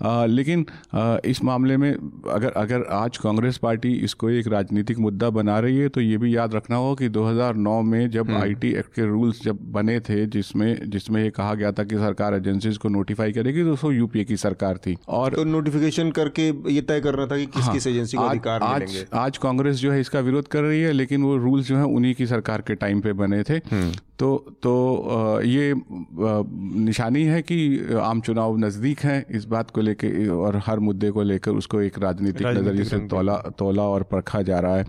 आ, 0.01 0.25
लेकिन 0.25 0.65
आ, 0.93 1.17
इस 1.25 1.43
मामले 1.43 1.77
में 1.77 1.91
अगर 1.91 2.51
अगर 2.55 2.83
आज 2.93 3.17
कांग्रेस 3.17 3.57
पार्टी 3.57 3.93
इसको 4.05 4.29
एक 4.31 4.47
राजनीतिक 4.47 4.99
मुद्दा 4.99 5.29
बना 5.31 5.59
रही 5.59 5.77
है 5.77 5.89
तो 5.89 6.01
ये 6.01 6.17
भी 6.17 6.35
याद 6.35 6.55
रखना 6.55 6.75
होगा 6.75 6.95
कि 6.95 7.09
2009 7.09 7.81
में 7.83 8.09
जब 8.09 8.31
आईटी 8.33 8.67
हम्म। 8.67 8.79
एक्ट 8.79 8.93
के 8.93 9.05
रूल्स 9.05 9.41
जब 9.43 9.59
बने 9.71 9.99
थे 9.99 10.25
जिसमें 10.27 10.89
जिसमें 10.89 11.21
ये 11.23 11.29
कहा 11.31 11.53
गया 11.53 11.71
था 11.71 11.83
कि 11.83 11.97
सरकार 11.97 12.35
एजेंसीज 12.35 12.77
को 12.77 12.89
नोटिफाई 12.89 13.31
करेगी 13.31 13.63
तो 13.63 13.73
उसको 13.73 13.91
यूपीए 13.91 14.23
की 14.23 14.37
सरकार 14.37 14.77
थी 14.77 14.97
और 15.09 15.35
तो 15.35 15.43
नोटिफिकेशन 15.45 16.11
करके 16.11 16.47
ये 16.71 16.81
तय 16.83 17.01
करना 17.01 17.25
था 17.25 17.37
कि 17.37 17.45
किस 17.47 17.63
हाँ, 17.63 17.73
किस 17.73 17.87
एजेंसी 17.87 18.17
को 18.17 18.23
अधिकार 18.23 18.63
आज, 18.63 19.05
आज 19.15 19.37
कांग्रेस 19.39 19.77
जो 19.77 19.91
है 19.91 19.99
इसका 19.99 20.19
विरोध 20.21 20.47
कर 20.47 20.61
रही 20.61 20.81
है 20.81 20.91
लेकिन 20.93 21.23
वो 21.23 21.35
रूल्स 21.37 21.67
जो 21.67 21.77
है 21.77 21.85
उन्हीं 21.85 22.13
की 22.15 22.27
सरकार 22.27 22.61
के 22.61 22.75
टाइम 22.75 23.01
पे 23.01 23.13
बने 23.15 23.43
थे 23.43 23.61
हम्म। 23.71 23.91
तो 24.19 24.35
तो 24.63 25.41
ये 25.43 25.73
निशानी 25.87 27.23
है 27.23 27.41
कि 27.41 27.57
आम 28.01 28.21
चुनाव 28.21 28.57
नज़दीक 28.57 28.99
हैं 28.99 29.25
इस 29.29 29.45
बात 29.45 29.71
को 29.71 29.81
लेकर 29.85 30.29
और 30.31 30.61
हर 30.65 30.79
मुद्दे 30.81 31.11
को 31.11 31.23
लेकर 31.23 31.51
उसको 31.53 31.81
एक 31.81 31.99
राजनीतिक 31.99 32.47
नज़रिए 32.47 32.83
से 32.85 32.99
तोला 33.07 33.37
तोला 33.59 33.83
और 33.85 34.03
परखा 34.11 34.41
जा 34.41 34.59
रहा 34.59 34.77
है। 34.77 34.85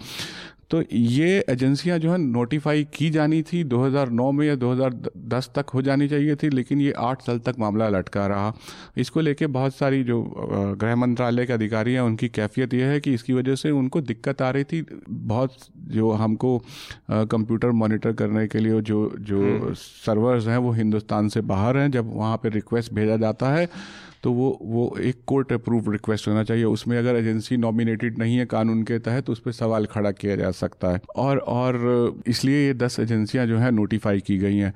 तो 0.71 0.83
ये 0.93 1.45
एजेंसियाँ 1.49 1.99
जो 1.99 2.11
है 2.11 2.17
नोटिफाई 2.19 2.85
की 2.95 3.09
जानी 3.11 3.41
थी 3.43 3.63
2009 3.65 4.31
में 4.33 4.47
या 4.47 4.55
2010 4.55 5.49
तक 5.55 5.67
हो 5.75 5.83
जानी 5.83 6.09
चाहिए 6.09 6.37
थी 6.37 6.49
लेकिन 6.51 6.81
ये 6.81 6.93
आठ 6.99 7.21
साल 7.23 7.39
तक 7.39 7.59
मामला 7.59 7.89
लटका 7.89 8.27
रहा। 8.27 8.53
इसको 8.97 9.21
लेके 9.21 9.47
बहुत 9.49 9.75
सारी 9.75 10.03
जो 10.05 10.23
गृह 10.81 10.97
मंत्रालय 10.97 11.47
के 11.47 11.53
अधिकारी 11.53 11.93
हैं 11.95 12.01
उनकी 12.01 12.29
कैफियत 12.31 12.75
ये 12.75 12.85
है 12.85 13.01
कि 13.01 13.13
इसकी 13.15 13.33
वजह 13.33 13.55
से 13.55 13.71
उनको 13.73 14.01
दिक्कत 14.03 14.43
आ 14.43 14.51
रही 14.51 14.65
थी। 14.65 14.85
बहुत 15.09 15.57
जो 15.95 16.11
हमको 16.15 16.59
कंप्यूटर 17.11 17.71
मॉनिटर 17.83 18.13
करने 18.13 18.47
के 18.49 18.59
लिए 18.59 18.81
जो 18.83 18.99
जो 19.21 19.75
सर्वर्स 19.75 20.43
हम्म। 20.43 20.53
हैं 20.53 20.59
वो 20.59 20.73
हिंदुस्तान 20.73 21.29
से 21.29 21.41
बाहर 21.53 21.79
हैं 21.79 21.91
जब 21.91 22.11
वहाँ 22.17 22.37
पर 22.37 22.53
रिक्वेस्ट 22.53 22.93
भेजा 22.95 23.17
जाता 23.19 23.51
है 23.51 23.69
तो 24.27 24.31
वो 24.33 24.47
वो 24.63 24.85
एक 25.01 25.17
कोर्ट 25.27 25.53
अप्रूव 25.53 25.91
रिक्वेस्ट 25.93 26.29
होना 26.29 26.43
चाहिए। 26.45 26.65
उसमें 26.67 26.97
अगर 26.99 27.17
एजेंसी 27.17 27.57
नॉमिनेटेड 27.57 28.19
नहीं 28.19 28.37
है 28.37 28.45
कानून 28.47 28.83
के 28.83 28.99
तहत 28.99 29.25
तो 29.25 29.33
उस 29.33 29.41
पर 29.41 29.53
सवाल 29.53 29.85
खड़ा 29.87 30.11
किया 30.13 30.37
जा 30.37 30.51
सकता 30.51 30.89
है। 30.93 31.01
और 31.17 31.39
और 31.39 32.23
इसलिए 32.27 32.67
ये 32.67 32.73
दस 32.75 32.99
एजेंसियाँ 33.01 33.47
जो 33.47 33.59
है 33.59 33.71
नोटिफाई 33.71 34.21
की 34.21 34.39
गई 34.39 34.57
हैं। 34.57 34.73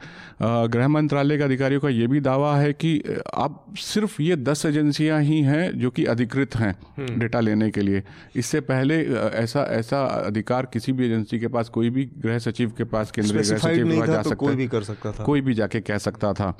गृह 0.71 0.89
मंत्रालय 0.89 1.37
के 1.37 1.43
अधिकारियों 1.43 1.81
का 1.81 1.89
ये 1.89 2.07
भी 2.07 2.21
दावा 2.21 2.55
है 2.57 2.73
कि 2.75 2.93
अब 3.35 3.75
सिर्फ़ 3.79 4.21
ये 4.23 4.37
दस 4.37 4.65
एजेंसियाँ 4.67 5.21
ही 5.23 5.41
हैं 5.43 5.79
जो 5.79 5.91
कि 5.91 6.05
अधिकृत 6.05 6.55
हैं 6.57 6.73
डेटा 6.99 7.39
हम्म। 7.39 7.49
लेने 7.49 7.71
के 7.71 7.81
लिए। 7.81 8.03
इससे 8.37 8.61
पहले 8.61 9.01
ऐसा 9.43 9.67
ऐसा 9.71 10.05
अधिकार 10.07 10.69
किसी 10.73 10.93
भी 10.93 11.07
एजेंसी 11.07 11.39
के 11.39 11.49
पास 11.49 11.69
कोई 11.69 11.91
भी 11.91 12.05
गृह 12.19 12.39
सचिव 12.39 12.73
के 12.79 12.85
पास 12.87 13.11
केंद्रीय 13.11 13.43
गृह 13.43 13.59
सचिव 13.59 13.89
के 13.89 13.99
पास 13.99 14.09
जा 14.09 14.23
तो 14.23 14.29
सकता 14.29 14.35
कोई 14.37 14.55
भी 14.55 14.69
कर 14.69 14.83
सकता 14.85 15.13
था। 15.13 15.25
कोई 15.25 15.41
भी 15.41 15.55
जाके 15.55 15.81
कह 15.83 15.99
सकता 15.99 16.33
था। 16.33 16.55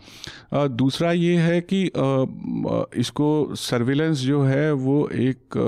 दूसरा 0.81 1.13
ये 1.13 1.37
है 1.39 1.61
कि 1.61 1.89
इसको 2.97 3.55
सर्विलेंस 3.55 4.19
जो 4.19 4.43
है 4.43 4.73
वो 4.73 5.09
एक 5.09 5.59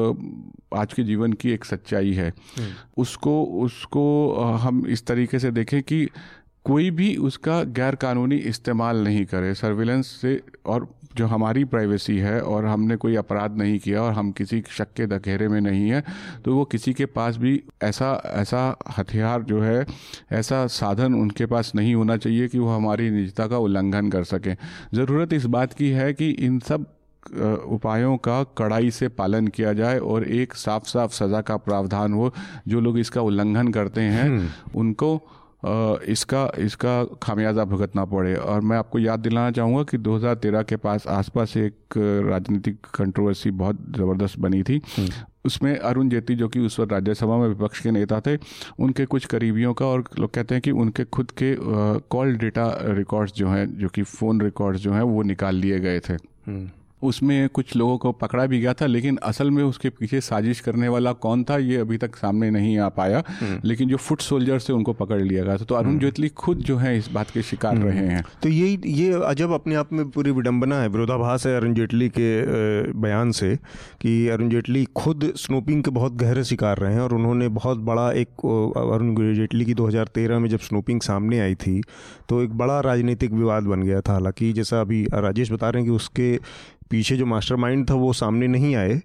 आज 0.74 0.92
के 0.92 1.02
जीवन 1.02 1.32
की 1.32 1.50
एक 1.50 1.64
सच्चाई 1.64 2.12
है। 2.12 2.28
हम्म। 2.28 2.72
उसको 2.96 3.44
उसको 3.44 4.04
हम 4.62 4.86
इस 4.86 5.06
तरीके 5.06 5.38
से 5.38 5.50
देखें 5.50 5.82
कि 5.82 6.08
कोई 6.64 6.90
भी 6.90 7.16
उसका 7.16 7.62
गैर 7.64 7.94
कानूनी 7.94 8.36
इस्तेमाल 8.36 9.04
नहीं 9.04 9.24
करे। 9.24 9.54
सर्विलेंस 9.54 10.06
से 10.06 10.40
और 10.66 10.88
जो 11.16 11.26
हमारी 11.26 11.64
प्राइवेसी 11.64 12.16
है 12.18 12.40
और 12.40 12.66
हमने 12.66 12.96
कोई 12.96 13.16
अपराध 13.16 13.56
नहीं 13.56 13.78
किया 13.78 14.02
और 14.02 14.12
हम 14.12 14.30
किसी 14.32 14.62
शक 14.70 14.92
के 14.96 15.06
दखेरे 15.06 15.48
में 15.48 15.60
नहीं 15.60 15.90
है 15.90 16.02
तो 16.44 16.54
वो 16.54 16.64
किसी 16.64 16.92
के 16.92 17.06
पास 17.06 17.36
भी 17.36 17.62
ऐसा 17.82 18.22
ऐसा 18.24 18.76
हथियार 18.98 19.42
जो 19.42 19.60
है 19.60 19.86
ऐसा 20.32 20.66
साधन 20.66 21.14
उनके 21.14 21.46
पास 21.46 21.72
नहीं 21.74 21.94
होना 21.94 22.16
चाहिए 22.16 22.48
कि 22.48 22.58
वो 22.58 22.68
हमारी 22.68 23.10
निजता 23.10 23.46
का 23.46 23.58
उल्लंघन 23.58 24.10
कर 24.10 24.24
सकें। 24.24 24.56
ज़रूरत 24.94 25.32
इस 25.32 25.44
बात 25.46 25.72
की 25.72 25.90
है 25.90 26.12
कि 26.12 26.30
इन 26.30 26.58
सब 26.58 26.86
उपायों 27.66 28.16
का 28.18 28.42
कड़ाई 28.58 28.90
से 28.90 29.08
पालन 29.10 29.46
किया 29.48 29.72
जाए 29.72 29.98
और 30.00 30.24
एक 30.24 30.54
साफ़ 30.56 30.86
साफ़ 30.86 31.12
सज़ा 31.14 31.40
का 31.42 31.56
प्रावधान 31.58 32.12
हो 32.12 32.32
जो 32.68 32.80
लोग 32.80 32.98
इसका 32.98 33.20
उल्लंघन 33.22 33.72
करते 33.72 34.00
हैं 34.00 34.24
हम्म। 34.24 34.48
उनको 34.76 35.14
इसका 35.64 36.50
इसका 36.58 36.92
खामियाजा 37.22 37.64
भुगतना 37.64 38.04
पड़े 38.04 38.34
और 38.36 38.60
मैं 38.60 38.76
आपको 38.76 38.98
याद 38.98 39.20
दिलाना 39.20 39.50
चाहूँगा 39.50 39.82
कि 39.82 39.98
2013 39.98 40.64
के 40.64 40.76
पास 40.76 41.06
आसपास 41.08 41.56
एक 41.56 41.96
राजनीतिक 42.26 42.86
कंट्रोवर्सी 42.94 43.50
बहुत 43.52 43.84
ज़बरदस्त 43.90 44.38
बनी 44.38 44.62
थी 44.62 44.80
हम्म। 44.88 45.24
उसमें 45.44 45.76
अरुण 45.76 46.08
जेटली 46.08 46.36
जो 46.36 46.48
कि 46.48 46.60
उस 46.60 46.80
वक्त 46.80 46.92
राज्यसभा 46.92 47.36
में 47.36 47.46
विपक्ष 47.48 47.80
के 47.80 47.90
नेता 47.90 48.20
थे 48.20 48.36
उनके 48.80 49.06
कुछ 49.06 49.26
करीबियों 49.26 49.74
का 49.74 49.86
और 49.86 50.04
लोग 50.18 50.30
कहते 50.30 50.54
हैं 50.54 50.62
कि 50.62 50.70
उनके 50.80 51.04
खुद 51.06 51.30
के 51.42 51.54
कॉल 52.10 52.36
डेटा 52.36 52.68
रिकॉर्ड्स 52.92 53.34
जो 53.34 53.48
हैं 53.48 53.66
जो 53.78 53.88
कि 53.88 54.02
फ़ोन 54.10 54.40
रिकॉर्ड्स 54.40 54.80
जो 54.80 54.92
हैं 54.92 55.02
वो 55.04 55.22
निकाल 55.24 55.56
लिए 55.56 55.80
गए 55.80 56.00
थे 56.00 56.14
हम्म। 56.46 56.68
उसमें 57.02 57.48
कुछ 57.50 57.74
लोगों 57.76 57.96
को 57.98 58.12
पकड़ा 58.14 58.46
भी 58.46 58.60
गया 58.60 58.72
था 58.74 58.86
लेकिन 58.86 59.16
असल 59.24 59.50
में 59.50 59.62
उसके 59.62 59.90
पीछे 59.90 60.20
साजिश 60.22 60.60
करने 60.60 60.88
वाला 60.88 61.12
कौन 61.22 61.44
था 61.44 61.56
ये 61.60 61.76
अभी 61.78 61.96
तक 61.98 62.16
सामने 62.16 62.50
नहीं 62.50 62.78
आ 62.78 62.88
पाया 62.90 63.22
हम्म। 63.30 63.60
लेकिन 63.64 63.88
जो 63.88 63.96
फुट 63.98 64.20
सोल्जर 64.22 64.58
से 64.58 64.72
उनको 64.72 64.92
पकड़ 64.94 65.20
लिया 65.20 65.44
गया 65.44 65.56
था 65.56 65.64
तो 65.64 65.74
अरुण 65.74 65.88
हम्म। 65.88 66.00
जेटली 66.00 66.28
खुद 66.36 66.58
जो 66.62 66.76
है 66.76 66.96
इस 66.98 67.10
बात 67.12 67.30
के 67.30 67.42
शिकार 67.42 67.74
हम्म। 67.74 67.86
रहे 67.86 68.06
हैं 68.06 68.22
तो 68.42 68.48
ये 68.48 68.78
ये 68.86 69.12
अजब 69.24 69.52
अपने 69.52 69.74
आप 69.74 69.92
में 69.92 70.08
पूरी 70.10 70.30
विडंबना 70.32 70.80
है 70.80 70.88
विरोधाभास 70.88 71.46
है 71.46 71.56
अरुण 71.56 71.74
जेटली 71.74 72.08
के 72.08 72.30
बयान 73.00 73.32
से 73.32 73.54
कि 74.00 74.16
अरुण 74.28 74.48
जेटली 74.48 74.84
खुद 74.96 75.32
स्नूपिंग 75.36 75.82
के 75.84 75.90
बहुत 75.92 76.16
गहरे 76.16 76.44
शिकार 76.44 76.78
रहे 76.78 76.94
हैं 76.94 77.00
और 77.00 77.14
उन्होंने 77.14 77.48
बहुत 77.52 77.78
बड़ा 77.84 78.10
एक 78.14 78.46
अरुण 78.78 79.14
जेटली 79.34 79.64
की 79.64 79.74
2013 79.74 80.38
में 80.38 80.48
जब 80.48 80.60
स्नूपिंग 80.62 81.00
सामने 81.02 81.40
आई 81.40 81.54
थी 81.56 81.80
तो 82.28 82.42
एक 82.42 82.56
बड़ा 82.56 82.80
राजनीतिक 82.80 83.32
विवाद 83.32 83.64
बन 83.64 83.82
गया 83.82 84.00
था 84.00 84.12
हालाँकि 84.12 84.52
जैसा 84.52 84.80
अभी 84.80 85.04
राजेश 85.16 85.52
बता 85.52 85.70
रहे 85.70 85.82
हैं 85.82 85.90
कि 85.90 85.96
उसके 85.96 86.38
पीछे 86.92 87.16
जो 87.16 87.26
मास्टरमाइंड 87.26 87.90
था 87.90 87.94
वो 87.94 88.12
सामने 88.12 88.46
नहीं 88.48 88.76
आए 88.76 89.00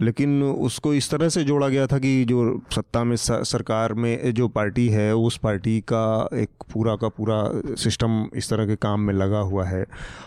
लेकिन 0.00 0.42
उसको 0.42 0.92
इस 0.94 1.10
तरह 1.10 1.28
से 1.28 1.42
जोड़ा 1.44 1.68
गया 1.68 1.86
था 1.86 1.98
कि 1.98 2.24
जो 2.24 2.60
सत्ता 2.72 3.02
में 3.04 3.14
सरकार 3.20 3.92
में 3.94 4.34
जो 4.34 4.46
पार्टी 4.48 4.86
है 4.88 5.14
उस 5.16 5.36
पार्टी 5.36 5.78
का 5.92 6.28
एक 6.34 6.48
पूरा 6.72 6.94
का 6.96 7.08
पूरा 7.08 7.38
सिस्टम 7.82 8.28
इस 8.34 8.50
तरह 8.50 8.66
के 8.66 8.76
काम 8.76 9.00
में 9.00 9.14
लगा 9.14 9.38
हुआ 9.38 9.64
है। 9.64 9.84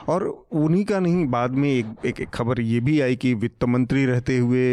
और 0.07 0.25
उन्हीं 0.51 0.83
का 0.85 0.99
नहीं 0.99 1.25
बाद 1.27 1.51
में 1.51 1.69
एक 1.69 1.85
एक, 2.05 2.19
एक 2.19 2.29
खबर 2.29 2.61
ये 2.61 2.79
भी 2.79 2.99
आई 3.01 3.15
कि 3.15 3.33
वित्त 3.33 3.63
मंत्री 3.63 4.05
रहते 4.05 4.37
हुए 4.37 4.65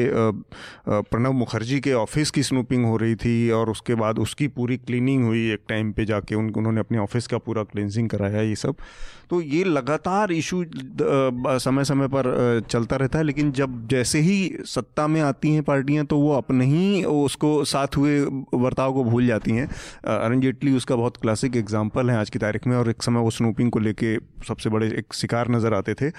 प्रणब 0.88 1.34
मुखर्जी 1.34 1.80
के 1.80 1.92
ऑफ़िस 1.92 2.30
की 2.30 2.42
स्नूपिंग 2.42 2.84
हो 2.86 2.96
रही 2.96 3.14
थी 3.14 3.50
और 3.50 3.70
उसके 3.70 3.94
बाद 3.94 4.18
उसकी 4.18 4.48
पूरी 4.48 4.76
क्लीनिंग 4.76 5.24
हुई 5.24 5.50
एक 5.52 5.62
टाइम 5.68 5.92
पे 5.92 6.04
जाके 6.04 6.34
उन 6.34 6.52
उन्होंने 6.56 6.80
अपने 6.80 6.98
ऑफ़िस 6.98 7.26
का 7.26 7.38
पूरा 7.38 7.62
क्लिनजिंग 7.62 8.08
कराया 8.08 8.42
ये 8.42 8.56
सब। 8.56 8.74
तो 9.30 9.40
ये 9.42 9.62
लगातार 9.64 10.32
इशू 10.32 10.64
समय 10.64 11.84
समय 11.84 12.08
पर 12.08 12.62
चलता 12.70 12.96
रहता 12.96 13.18
है, 13.18 13.24
लेकिन 13.24 13.52
जब 13.52 13.86
जैसे 13.88 14.20
ही 14.20 14.38
सत्ता 14.66 15.06
में 15.06 15.20
आती 15.20 15.52
हैं 15.54 15.62
पार्टियाँ 15.62 16.04
तो 16.06 16.18
वो 16.18 16.32
अपने 16.32 16.64
ही, 16.64 17.04
उसको 17.04 17.64
साथ 17.66 17.96
हुए 17.96 18.20
बर्ताव 18.54 18.92
को 18.94 19.04
भूल 19.04 19.26
जाती 19.26 19.52
हैं। 19.52 19.68
अरुण 20.06 20.40
जेटली 20.40 20.76
उसका 20.76 20.96
बहुत 20.96 21.16
क्लासिक 21.16 21.56
एग्ज़ाम्पल 21.56 22.10
है 22.10 22.16
आज 22.16 22.30
की 22.30 22.38
तारीख 22.38 22.66
में, 22.66 22.76
और 22.76 22.90
एक 22.90 23.02
समय 23.02 23.20
वो 23.20 23.30
स्नूपिंग 23.30 23.70
को 23.70 23.78
लेके 23.78 24.16
सबसे 24.48 24.70
बड़े 24.70 24.88
एक 24.88 25.14
शिकार 25.14 25.50
नज़र 25.50 25.74
आते 25.74 25.94
थे। 25.94 26.10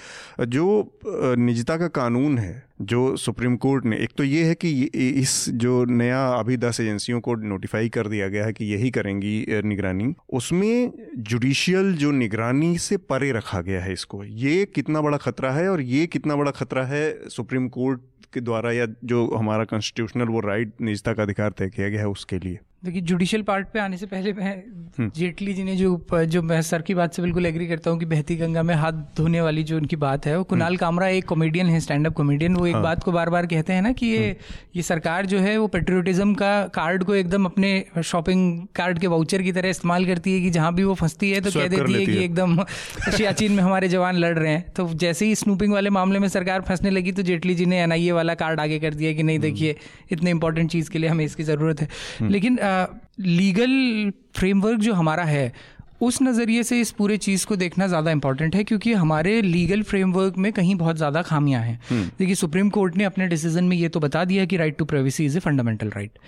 जो 0.48 1.00
निजता 1.38 1.78
का 1.78 1.88
कानून 1.89 2.38
है 2.38 2.68
जो 2.80 3.15
सुप्रीम 3.18 3.56
कोर्ट 3.58 3.86
ने, 3.86 3.98
एक 3.98 4.10
तो 4.18 4.24
ये 4.24 4.44
है 4.44 4.54
कि 4.56 4.70
इस 4.94 5.34
जो 5.52 5.84
नया 5.86 6.26
अभी 6.30 6.58
दस 6.58 6.80
एजेंसियों 6.80 7.20
को 7.22 7.36
नोटिफाई 7.36 7.89
कर 7.89 8.08
दिया 8.08 8.28
गया 8.28 8.46
है 8.46 8.54
कि 8.54 8.65
यही 8.65 8.92
करेंगी 8.92 9.46
निगरानी, 9.63 10.13
उसमें 10.34 10.92
जुडिशियल 11.20 11.94
जो 11.94 12.12
निगरानी 12.12 12.78
से 12.78 12.98
परे 12.98 13.32
रखा 13.32 13.62
गया 13.62 13.82
है 13.84 13.94
इसको। 13.94 14.24
ये 14.24 14.63
कितना 14.65 15.02
बड़ा 15.02 15.18
खतरा 15.18 15.52
है 15.52 15.68
और 15.70 15.82
ये 15.82 16.06
कितना 16.08 16.36
बड़ा 16.36 16.52
खतरा 16.52 16.86
है 16.86 17.30
सुप्रीम 17.30 17.68
कोर्ट 17.70 18.02
के 18.34 18.42
द्वारा 18.42 18.72
या 18.72 18.86
जो 19.04 19.26
हमारा 19.30 19.63
कॉन्स्टिट्यूशनल 19.65 20.28
वो 20.28 20.39
राइट 20.39 20.74
निजता 20.82 21.13
का 21.13 21.24
अधिकार 21.24 21.52
तय 21.52 21.70
किया 21.70 21.89
गया 21.89 22.00
है 22.00 22.08
उसके 22.08 22.39
लिए। 22.39 22.60
देखिए 22.84 23.02
जुडिशियल 23.02 23.42
पार्ट 23.44 23.68
पे 23.68 23.80
आने 23.80 23.98
से 23.98 24.06
पहले 24.06 24.32
मैं 24.34 24.56
हम्म। 25.00 25.10
जेटली 25.12 25.54
जी 25.54 25.63
ने 25.63 25.76
जो 25.76 25.89
जो 26.26 26.42
मैं 26.42 26.62
सर 26.62 26.82
की 26.82 26.94
बात 26.94 27.13
से 27.13 27.22
बिल्कुल 27.22 27.46
एग्री 27.46 27.68
करता 27.68 27.92
हूँ 27.92 28.00
कि 28.00 28.06
बहती 28.06 28.36
गंगा 28.36 28.62
में 28.63 28.74
हाथ 28.76 28.94
धोने 29.18 29.42
वाली 29.42 29.63
जो 29.63 29.78
उनकी 29.78 29.96
बात 29.96 30.26
है 30.26 30.38
वो 30.38 30.44
कुणाल 30.44 30.68
हम्म। 30.68 30.78
कामरा 30.78 31.08
एक 31.10 31.26
कॉमेडियन 31.26 31.68
है 31.68 31.80
स्टैंड 31.80 32.08
अप 32.08 32.13
कॉमेडियन 32.13 32.56
वो 32.56 32.65
एक 32.68 32.74
हाँ। 32.74 32.82
बात 32.84 33.04
को 33.04 33.12
बार 33.12 33.30
बार 33.30 33.46
कहते 33.46 33.74
हैं 33.74 33.82
ना 33.82 33.92
कि 33.94 34.06
ये 34.06 34.18
हम्म। 34.20 34.60
ये 34.76 34.82
सरकार 34.82 35.26
जो 35.26 35.39
है 35.39 35.58
वो 35.58 35.68
पेट्रियोटिज्म 35.70 36.34
का 36.36 36.52
कार्ड 36.74 37.04
को 37.04 37.15
एकदम 37.15 37.46
अपने 37.46 37.74
शॉपिंग 38.04 38.62
कार्ड 38.76 39.00
के 39.00 39.08
वाउचर 39.08 39.42
की 39.42 39.52
तरह 39.52 39.70
इस्तेमाल 39.70 40.06
करती 40.06 40.34
है 40.34 40.42
कि 40.42 40.50
जहाँ 40.52 40.74
भी 40.74 40.84
वो 40.84 40.94
फंसती 40.96 41.32
है 41.32 41.42
तो 41.42 41.52
कह 41.52 41.68
देती 41.68 41.94
है 41.94 42.06
कि 42.06 42.18
एकदम 42.20 42.58
सियाचिन 43.10 43.52
में 43.52 43.62
हमारे 43.63 43.88
जवान 43.89 44.18
लड़ 44.18 44.38
रहे 44.38 44.52
हैं 44.52 44.63
तो 44.74 44.88
जैसे 44.96 45.26
ही 45.26 45.36
स्नूपिंग 45.36 45.74
वाले 45.74 45.89
मामले 45.92 46.20
में 46.20 46.28
सरकार 46.30 46.62
फंसने 46.62 46.89
लगी 46.92 47.12
तो 47.12 47.24
जेटली 47.24 47.56
जी 47.56 47.65
ने 47.65 47.82
एनआईए 47.82 48.12
वाला 48.13 48.36
कार्ड 48.38 48.60
आगे 48.60 48.80
कर 48.80 48.94
दिया 48.94 49.13
कि 49.13 49.24
नहीं 49.24 49.39
देखिए 49.42 49.76
इतने 50.12 50.32
इंपॉर्टेंट 50.32 50.72
चीज़ 50.72 50.89
के 50.89 51.00
लिए 51.00 51.10
हमें 51.10 51.26
इसकी 51.26 51.44
ज़रूरत 51.46 51.82
है 51.82 52.30
लेकिन 52.30 52.60
लीगल 53.19 54.12
फ्रेमवर्क 54.36 54.79
जो 54.79 54.93
हमारा 54.93 55.23
है 55.23 55.51
उस 56.01 56.21
नज़रिए 56.21 56.63
से 56.63 56.79
इस 56.82 56.91
पूरे 56.91 57.15
चीज़ 57.17 57.45
को 57.45 57.55
देखना 57.55 57.88
ज़्यादा 57.88 58.12
इंपॉर्टेंट 58.12 58.55
है 58.55 58.63
क्योंकि 58.63 58.93
हमारे 58.93 59.41
लीगल 59.41 59.82
फ्रेमवर्क 59.84 60.38
में 60.38 60.51
कहीं 60.53 60.75
बहुत 60.75 60.97
ज़्यादा 60.97 61.21
खामियाँ 61.21 61.62
हैं। 61.62 61.79
हम्म। 61.89 62.03
देखिए 62.19 62.36
सुप्रीम 62.36 62.69
कोर्ट 62.69 62.95
ने 62.97 63.03
अपने 63.03 63.27
डिसीज़न 63.27 63.63
में 63.63 63.75
ये 63.77 63.89
तो 63.89 63.99
बता 63.99 64.23
दिया 64.25 64.45
कि 64.45 64.58
right 64.58 64.77
to 64.77 64.86
privacy 64.86 65.25
is 65.25 65.38
a 65.38 65.39
fundamental 65.39 65.89
right 65.89 66.19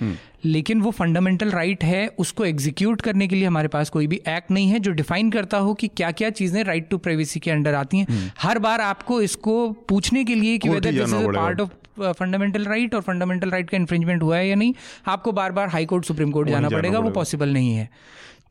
लेकिन 0.45 0.81
वो 0.81 0.91
फंडामेंटल 0.91 1.51
राइट 1.51 1.77
right 1.77 1.91
है 1.91 2.07
उसको 2.19 2.45
एग्जीक्यूट 2.45 3.01
करने 3.01 3.27
के 3.27 3.35
लिए 3.35 3.45
हमारे 3.45 3.67
पास 3.67 3.89
कोई 3.89 4.07
भी 4.07 4.21
एक्ट 4.27 4.51
नहीं 4.51 4.69
है 4.69 4.79
जो 4.79 4.91
डिफाइन 4.91 5.31
करता 5.31 5.57
हो 5.57 5.73
कि 5.73 5.87
क्या 5.87 6.11
क्या 6.11 6.29
चीज़ें 6.31 6.63
राइट 6.63 6.89
टू 6.89 6.97
प्राइवेसी 6.97 7.39
के 7.39 7.51
अंडर 7.51 7.73
आती 7.73 7.97
हैं। 7.97 8.07
हम्म। 8.09 8.29
हर 8.39 8.59
बार 8.59 8.81
आपको 8.81 9.21
इसको 9.21 9.69
पूछने 9.89 10.23
के 10.23 10.35
लिए 10.35 10.57
कि 10.57 10.69
whether 10.69 10.91
this 10.91 11.13
is 11.13 11.27
part 11.27 11.61
of 11.61 11.69
fundamental 11.99 12.65
right 12.65 12.95
और 12.95 13.01
फंडामेंटल 13.01 13.51
राइट 13.51 13.69
का 13.69 13.77
इन्फ्रिंजमेंट 13.77 14.23
हुआ 14.23 14.37
है 14.37 14.47
या 14.47 14.55
नहीं 14.55 14.73
आपको 15.07 15.31
बार 15.31 15.51
बार 15.51 15.67
हाई 15.67 15.85
कोर्ट 15.85 16.05
सुप्रीम 16.05 16.31
कोर्ट 16.31 16.49
जाना 16.49 16.69
पड़ेगा 16.69 16.99
वो 16.99 17.09
पॉसिबल 17.09 17.49
नहीं 17.49 17.73
है। 17.75 17.89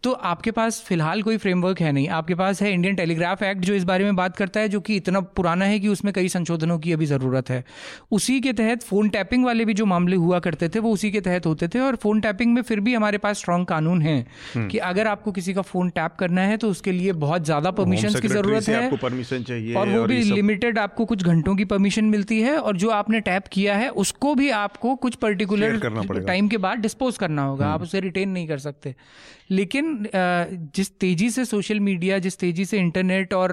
तो 0.02 0.12
आपके 0.12 0.50
पास 0.50 0.80
फ़िलहाल 0.82 1.22
कोई 1.22 1.36
फ्रेमवर्क 1.36 1.80
है 1.80 1.90
नहीं। 1.92 2.08
आपके 2.08 2.34
पास 2.34 2.60
है 2.62 2.72
इंडियन 2.72 2.94
टेलीग्राफ 2.96 3.42
एक्ट 3.42 3.60
जो 3.60 3.74
इस 3.74 3.84
बारे 3.84 4.04
में 4.04 4.16
बात 4.16 4.36
करता 4.36 4.60
है 4.60 4.68
जो 4.68 4.80
कि 4.80 4.96
इतना 4.96 5.20
पुराना 5.20 5.64
है 5.64 5.78
कि 5.80 5.88
उसमें 5.88 6.12
कई 6.14 6.28
संशोधनों 6.28 6.78
की 6.78 6.92
अभी 6.92 7.06
ज़रूरत 7.06 7.50
है। 7.50 7.64
उसी 8.10 8.40
के 8.40 8.52
तहत 8.52 8.82
फ़ोन 8.82 9.08
टैपिंग 9.08 9.44
वाले 9.44 9.64
भी 9.64 9.74
जो 9.74 9.86
मामले 9.86 10.16
हुआ 10.16 10.38
करते 10.38 10.68
थे 10.68 10.78
वो 10.78 10.92
उसी 10.92 11.10
के 11.10 11.20
तहत 11.20 11.46
होते 11.46 11.68
थे 11.68 11.80
और 11.80 11.96
फ़ोन 11.96 12.20
टैपिंग 12.20 12.54
में 12.54 12.62
फिर 12.62 12.80
भी 12.80 12.94
हमारे 12.94 13.18
पास 13.18 13.38
स्ट्रॉन्ग 13.38 13.66
कानून 13.66 14.00
है 14.02 14.18
हम्म। 14.54 14.68
कि 14.68 14.78
अगर 14.90 15.06
आपको 15.06 15.32
किसी 15.32 15.54
का 15.54 15.62
फ़ोन 15.62 15.90
टैप 15.90 16.14
करना 16.18 16.42
है 16.42 16.56
तो 16.56 16.70
उसके 16.70 16.92
लिए 16.92 17.12
बहुत 17.18 17.44
ज़्यादा 17.44 17.70
परमिशन 17.72 18.20
की 18.20 18.28
ज़रूरत 18.28 18.68
है 18.68 18.96
परमिशन 18.96 19.42
चाहिए 19.42 19.74
और 19.74 19.88
वो 19.88 20.04
भी 20.04 20.22
लिमिटेड 20.22 20.78
आपको 20.78 21.04
कुछ 21.04 21.24
घंटों 21.24 21.56
की 21.56 21.64
परमिशन 21.66 22.04
मिलती 22.06 22.40
है 22.40 22.56
और 22.58 22.76
जो 22.76 22.90
आपने 22.92 23.20
टैप 23.20 23.46
किया 23.52 23.76
है 23.76 23.88
उसको 23.98 24.34
भी 24.34 24.50
आपको 24.56 24.94
कुछ 24.98 25.14
पर्टिकुलर 25.18 25.78
टाइम 26.26 26.48
के 26.48 26.56
बाद 26.58 26.78
डिस्पोज 26.78 27.18
करना 27.18 27.42
होगा। 27.42 27.66
आप 27.66 27.72
हम्म। 27.72 27.84
उसे 27.84 28.00
रिटेन 28.00 28.28
नहीं 28.30 28.48
कर 28.48 28.58
सकते। 28.60 28.94
लेकिन 29.50 30.08
जिस 30.74 30.98
तेज़ी 30.98 31.30
से 31.30 31.44
सोशल 31.44 31.80
मीडिया 31.80 32.18
जिस 32.18 32.38
तेज़ी 32.38 32.64
से 32.64 32.78
इंटरनेट 32.78 33.34
और 33.34 33.52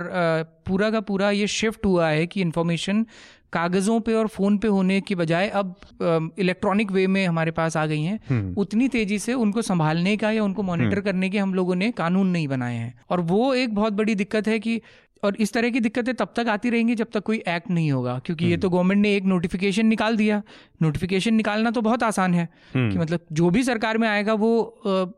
पूरा 0.67 0.89
का 0.91 0.99
पूरा 1.01 1.31
ये 1.31 1.47
शिफ्ट 1.49 1.85
हुआ 1.85 2.09
है 2.09 2.25
कि 2.27 2.41
इन्फॉर्मेशन 2.41 3.05
कागज़ों 3.53 3.99
पे 3.99 4.13
और 4.13 4.27
फ़ोन 4.27 4.57
पे 4.57 4.67
होने 4.67 4.99
के 5.01 5.15
बजाय 5.15 5.47
अब 5.49 6.33
इलेक्ट्रॉनिक 6.39 6.91
वे 6.91 7.05
में 7.07 7.25
हमारे 7.25 7.51
पास 7.51 7.77
आ 7.77 7.85
गई 7.85 8.01
हैं 8.01 8.19
हम्म। 8.29 8.53
उतनी 8.57 8.87
तेज़ी 8.87 9.19
से 9.19 9.33
उनको 9.35 9.61
संभालने 9.61 10.15
का 10.17 10.31
या 10.31 10.43
उनको 10.43 10.63
मॉनिटर 10.63 10.87
हम्म। 10.87 11.01
करने 11.01 11.29
के 11.29 11.37
हम 11.37 11.53
लोगों 11.53 11.75
ने 11.75 11.91
कानून 11.93 12.27
नहीं 12.27 12.47
बनाए 12.47 12.75
हैं 12.75 12.93
और 13.09 13.21
वो 13.23 13.53
एक 13.53 13.75
बहुत 13.75 13.93
बड़ी 13.93 14.15
दिक्कत 14.15 14.47
है 14.47 14.59
कि 14.59 14.81
और 15.23 15.35
इस 15.35 15.53
तरह 15.53 15.69
की 15.69 15.79
दिक्कतें 15.79 16.13
तब 16.15 16.33
तक 16.35 16.47
आती 16.47 16.69
रहेंगी 16.69 16.95
जब 16.95 17.07
तक 17.13 17.23
कोई 17.23 17.37
एक्ट 17.47 17.69
नहीं 17.69 17.91
होगा 17.91 18.17
क्योंकि 18.25 18.45
ये 18.45 18.51
हम्म। 18.51 18.61
तो 18.61 18.69
गवर्नमेंट 18.69 19.01
ने 19.01 19.15
एक 19.15 19.25
नोटिफिकेशन 19.25 19.85
निकाल 19.85 20.17
दिया 20.17 20.41
नोटिफिकेशन 20.81 21.33
निकालना 21.33 21.71
तो 21.71 21.81
बहुत 21.81 22.03
आसान 22.03 22.33
है 22.33 22.47
हम्म। 22.75 22.91
कि 22.91 22.97
मतलब 22.97 23.25
जो 23.31 23.49
भी 23.49 23.63
सरकार 23.63 23.97
में 23.97 24.07
आएगा 24.07 24.33
वो 24.35 24.51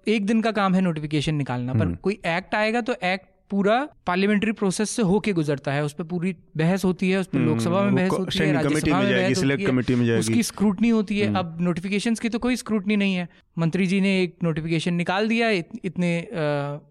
एक 0.08 0.26
दिन 0.26 0.42
का 0.42 0.52
काम 0.52 0.76
है 0.76 0.82
नोटिफिकेशन 0.82 1.36
निकालना 1.36 1.74
पर 1.74 1.86
हम्म। 1.86 1.96
कोई 1.96 2.20
एक्ट 2.28 2.56
आएगा 2.56 2.82
तो 2.82 2.96
एक्ट 3.04 3.29
पूरा 3.50 3.78
पार्लियामेंट्री 4.08 4.52
प्रोसेस 4.52 4.90
से 4.90 5.02
होके 5.02 5.34
गुजरता 5.34 5.72
है 5.72 5.84
उस 5.86 5.94
पर 5.94 6.04
पूरी 6.06 6.36
बहस 6.58 6.86
होती 6.86 7.10
है 7.10 7.20
उस 7.20 7.28
पर 7.28 7.40
लोकसभा 7.40 7.82
में 7.84 7.96
बहस 7.96 8.12
होती 8.12 8.40
है 8.40 8.52
राज्यसभा 8.54 9.00
में 9.00 9.12
बहस 9.12 9.44
होती 9.44 10.08
है 10.08 10.18
उसकी 10.20 10.44
स्क्रूटनी 10.44 10.90
होती 10.90 11.20
है। 11.20 11.34
अब 11.36 11.58
नोटिफिकेशन 11.62 12.16
की 12.16 12.30
तो 12.30 12.40
कोई 12.40 12.56
स्क्रूटनी 12.56 12.96
नहीं 12.96 13.16
है। 13.16 13.28
मंत्री 13.58 13.88
जी 13.88 14.00
ने 14.02 14.12
एक 14.22 14.36
नोटिफिकेशन 14.44 14.94
निकाल 14.94 15.28
दिया 15.28 15.50
इत, 15.52 15.70
इतने 15.86 16.20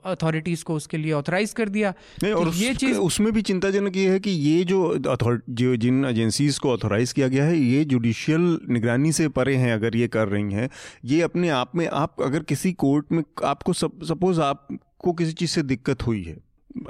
अथॉरिटीज 0.06 0.62
को 0.62 0.74
उसके 0.74 0.96
लिए 0.96 1.12
ऑथराइज 1.12 1.52
कर 1.52 1.68
दिया। 1.68 1.92
नहीं 2.22 2.32
और 2.32 2.48
ये 2.54 2.74
चीज़ 2.74 2.98
उसमें 3.00 3.32
भी 3.32 3.42
चिंताजनक 3.42 3.96
ये 3.96 4.08
है 4.10 4.18
कि 4.20 4.30
ये 4.30 4.64
जो 4.64 4.80
जो 4.98 5.76
जिन 5.76 6.04
एजेंसीज 6.04 6.58
को 6.58 6.72
ऑथोराइज 6.72 7.12
किया 7.12 7.28
गया 7.28 7.44
है 7.44 7.58
ये 7.58 7.84
जुडिशियल 7.84 8.58
निगरानी 8.68 9.12
से 9.12 9.28
परे 9.30 9.56
हैं 9.56 9.72
अगर 9.72 9.96
ये 9.96 10.08
कर 10.08 10.28
रही 10.28 10.52
हैं। 10.54 10.68
ये 11.04 11.20
अपने 11.22 11.48
आप 11.60 11.76
में 11.76 11.86
आप 11.86 12.22
अगर 12.22 12.42
किसी 12.48 12.72
कोर्ट 12.84 13.12
में 13.12 13.22
आपको 13.44 13.72
सपोज़ 13.72 14.40
आपको 14.40 15.12
किसी 15.12 15.32
चीज़ 15.34 15.50
से 15.50 15.62
दिक्कत 15.64 16.06
हुई 16.06 16.22
है 16.22 16.36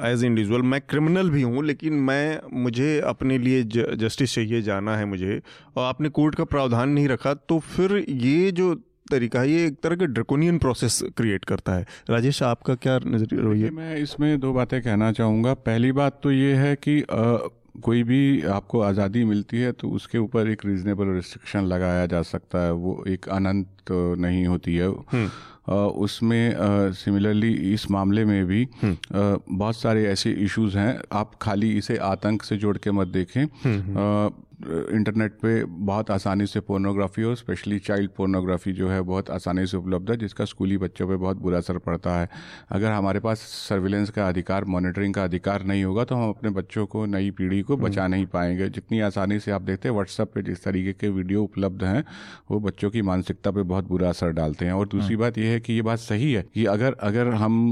एज 0.05 0.25
इंडिविजुअल 0.25 0.63
मैं 0.63 0.81
क्रिमिनल 0.81 1.31
भी 1.31 1.43
हूँ 1.43 1.65
लेकिन 1.65 1.95
मैं 2.03 2.41
मुझे 2.63 2.99
अपने 3.07 3.39
लिए 3.39 3.63
जस्टिस 3.97 4.35
चाहिए 4.35 4.63
जाना 4.63 4.97
है 4.97 5.05
मुझे 5.05 5.41
और 5.77 5.85
आपने 5.85 6.09
कोर्ट 6.09 6.35
का 6.35 6.45
प्रावधान 6.47 6.89
नहीं 6.89 7.09
रखा 7.09 7.35
तो 7.35 7.59
फिर 7.59 8.05
ये 8.09 8.51
जो 8.53 8.75
तरीका 9.11 9.41
है 9.41 9.51
ये 9.51 9.67
एक 9.67 9.77
तरह 9.83 9.97
का 9.97 10.07
ड्रकोनियन 10.07 10.59
प्रोसेस 10.59 11.03
क्रिएट 11.17 11.45
करता 11.45 11.75
है। 11.75 11.87
राजेश 12.11 12.43
आपका 12.43 12.75
क्या 12.77 12.99
नज़रिया 13.07 13.71
मैं 13.73 13.97
इसमें 13.97 14.39
दो 14.41 14.53
बातें 14.53 14.81
कहना 14.83 15.11
चाहूँगा। 15.13 15.55
पहली 15.55 15.93
बात 15.93 16.21
तो 16.23 16.33
ये 16.33 16.53
है 16.55 16.75
कि 16.77 17.01
आ, 17.03 17.37
कोई 17.83 18.03
भी 18.03 18.43
आपको 18.43 18.81
आज़ादी 18.81 19.25
मिलती 19.25 19.59
है 19.59 19.73
तो 19.73 19.89
उसके 19.89 20.19
ऊपर 20.19 20.49
एक 20.49 20.65
रीजनेबल 20.67 21.15
रिस्ट्रिक्शन 21.15 21.65
लगाया 21.65 22.07
जा 22.07 22.23
सकता 22.23 22.65
है। 22.65 22.73
वो 22.75 23.05
एक 23.09 23.29
अनंत 23.29 23.93
नहीं 24.19 24.47
होती 24.47 24.77
है। 24.77 24.89
हम्म। 24.89 25.29
उसमें 25.73 26.57
सिमिलरली 26.93 27.53
इस 27.75 27.91
मामले 27.91 28.25
में 28.25 28.47
भी 28.47 28.69
हम्म। 28.83 29.39
बहुत 29.51 29.77
सारे 29.77 30.05
ऐसे 30.05 30.31
इश्यूज़ 30.31 30.79
हैं। 30.79 31.01
आप 31.13 31.33
खाली 31.43 31.77
इसे 31.79 31.97
आतंक 31.97 32.43
से 32.43 32.57
जोड़ 32.57 32.79
के 32.79 32.91
मत 32.91 33.07
देखें। 33.07 33.45
हम्म, 33.45 34.31
इंटरनेट 34.61 35.33
पे 35.33 35.65
बहुत 35.65 36.11
आसानी 36.11 36.47
से 36.47 36.61
पोर्नोग्राफी 36.61 37.23
और 37.23 37.35
स्पेशली 37.37 37.79
चाइल्ड 37.79 38.11
पोर्नोग्राफी 38.11 38.73
जो 38.73 38.89
है 38.89 39.01
बहुत 39.03 39.29
आसानी 39.31 39.67
से 39.67 39.77
उपलब्ध 39.77 40.11
है 40.11 40.17
जिसका 40.17 40.45
स्कूली 40.45 40.79
बच्चों 40.79 41.07
पे 41.09 41.17
बहुत 41.17 41.37
बुरा 41.37 41.59
असर 41.59 41.79
पड़ता 41.79 42.15
है 42.15 42.29
अगर 42.71 42.91
हमारे 42.91 43.21
पास 43.21 43.41
सर्विलेंस 43.61 44.11
का 44.11 44.27
अधिकार 44.29 44.65
मॉनिटरिंग 44.67 45.15
का 45.15 45.25
अधिकार 45.25 45.65
नहीं 45.65 45.85
होगा 45.85 46.05
तो 46.05 46.15
हम 46.15 46.29
अपने 46.29 46.51
बच्चों 46.53 46.87
को 46.87 47.05
नई 47.07 47.31
पीढ़ी 47.31 47.61
को 47.63 47.77
बचा 47.77 48.03
हम्म। 48.03 48.11
नहीं 48.11 48.27
पाएँगे 48.27 48.69
जितनी 48.71 49.01
आसानी 49.01 49.39
से 49.41 49.51
आप 49.51 49.63
देखते 49.63 49.89
हैं 49.89 49.95
व्हाट्सएप 49.95 50.33
पर 50.35 50.43
जिस 50.43 50.65
तरीके 50.65 50.93
के 50.95 51.09
वीडियो 51.11 51.43
उपलब्ध 51.43 51.85
हैं 51.85 52.05
वो 52.51 52.61
बच्चों 52.61 52.91
की 52.91 53.03
मानसिकता 53.03 53.51
पर 53.51 53.63
बहुत 53.65 53.89
बुरा 53.89 54.09
असर 54.09 54.33
डालते 54.33 54.65
हैं 54.65 54.73
और 54.73 54.89
दूसरी 54.89 55.15
हम्म। 55.15 55.21
बात 55.21 55.39
यह 55.39 55.51
है 55.51 55.61
कि 55.61 55.73
ये 55.73 55.83
बात 55.83 55.99
सही 56.01 56.33
है 56.33 56.45
कि 56.55 56.65
अगर 56.67 56.97
अगर 57.03 57.33
हम 57.37 57.63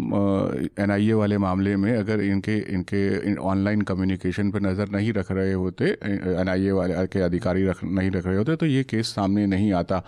NIA 0.81 1.15
वाले 1.15 1.39
मामले 1.41 1.77
में 1.77 1.93
अगर 1.97 2.21
इनके 2.23 2.59
इनके 2.71 3.35
ऑनलाइन 3.47 3.83
कम्युनिकेशन 3.85 4.51
पर 4.51 4.61
नज़र 4.63 4.89
नहीं 4.91 5.13
रख 5.13 5.33
रहे 5.33 5.53
होते 5.55 5.93
NIA 6.45 6.76
वाले 6.77 7.07
के 7.07 7.21
अधिकारी 7.23 7.67
रख 7.67 7.85
नहीं 7.87 8.11
रख 8.11 8.27
रहे 8.27 8.37
होते 8.37 8.57
तो 8.57 8.67
ये 8.69 8.83
केस 8.87 9.15
सामने 9.15 9.47
नहीं 9.49 9.73
आता 9.75 10.03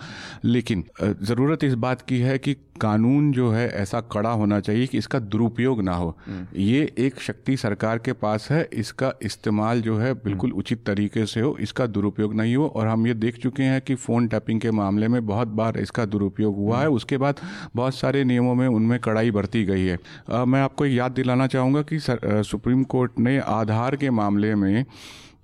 लेकिन 0.45 0.83
ज़रूरत 1.01 1.63
इस 1.63 1.73
बात 1.79 2.01
की 2.01 2.19
है 2.21 2.37
कि 2.39 2.55
कानून 2.81 3.31
जो 3.31 3.49
है 3.51 3.67
ऐसा 3.71 3.99
कड़ा 4.11 4.29
होना 4.31 4.59
चाहिए 4.59 4.87
कि 4.87 4.97
इसका 4.97 5.19
दुरुपयोग 5.21 5.81
ना 5.81 5.93
हो 5.93 6.15
हम्म। 6.27 6.59
ये 6.59 6.81
एक 6.99 7.19
शक्ति 7.19 7.55
सरकार 7.57 7.97
के 7.97 8.13
पास 8.15 8.47
है 8.51 8.67
इसका 8.73 9.11
इस्तेमाल 9.21 9.81
जो 9.81 9.97
है 9.97 10.13
बिल्कुल 10.15 10.49
हम्म। 10.49 10.59
उचित 10.59 10.85
तरीके 10.85 11.25
से 11.25 11.41
हो 11.41 11.55
इसका 11.59 11.87
दुरुपयोग 11.87 12.35
नहीं 12.35 12.55
हो 12.55 12.67
और 12.69 12.87
हम 12.87 13.07
ये 13.07 13.13
देख 13.15 13.37
चुके 13.37 13.63
हैं 13.63 13.81
कि 13.81 13.95
फ़ोन 13.97 14.27
टैपिंग 14.27 14.61
के 14.61 14.71
मामले 14.73 15.07
में 15.07 15.25
बहुत 15.25 15.47
बार 15.53 15.77
इसका 15.79 16.05
दुरुपयोग 16.07 16.55
हुआ 16.57 16.79
है 16.79 16.85
हम्म। 16.85 16.95
उसके 16.95 17.17
बाद 17.17 17.39
बहुत 17.75 17.95
सारे 17.95 18.23
नियमों 18.23 18.55
में 18.55 18.67
उनमें 18.69 18.99
कड़ाई 18.99 19.31
बरती 19.31 19.63
गई 19.65 19.85
है 19.85 19.97
आ, 20.31 20.45
मैं 20.45 20.61
आपको 20.61 20.85
याद 20.87 21.11
दिलाना 21.13 21.47
चाहूँगा 21.47 21.81
कि 21.83 21.99
सुप्रीम 22.01 22.83
कोर्ट 22.85 23.19
ने 23.19 23.37
आधार 23.51 23.95
के 23.95 24.09
मामले 24.11 24.55
में 24.55 24.85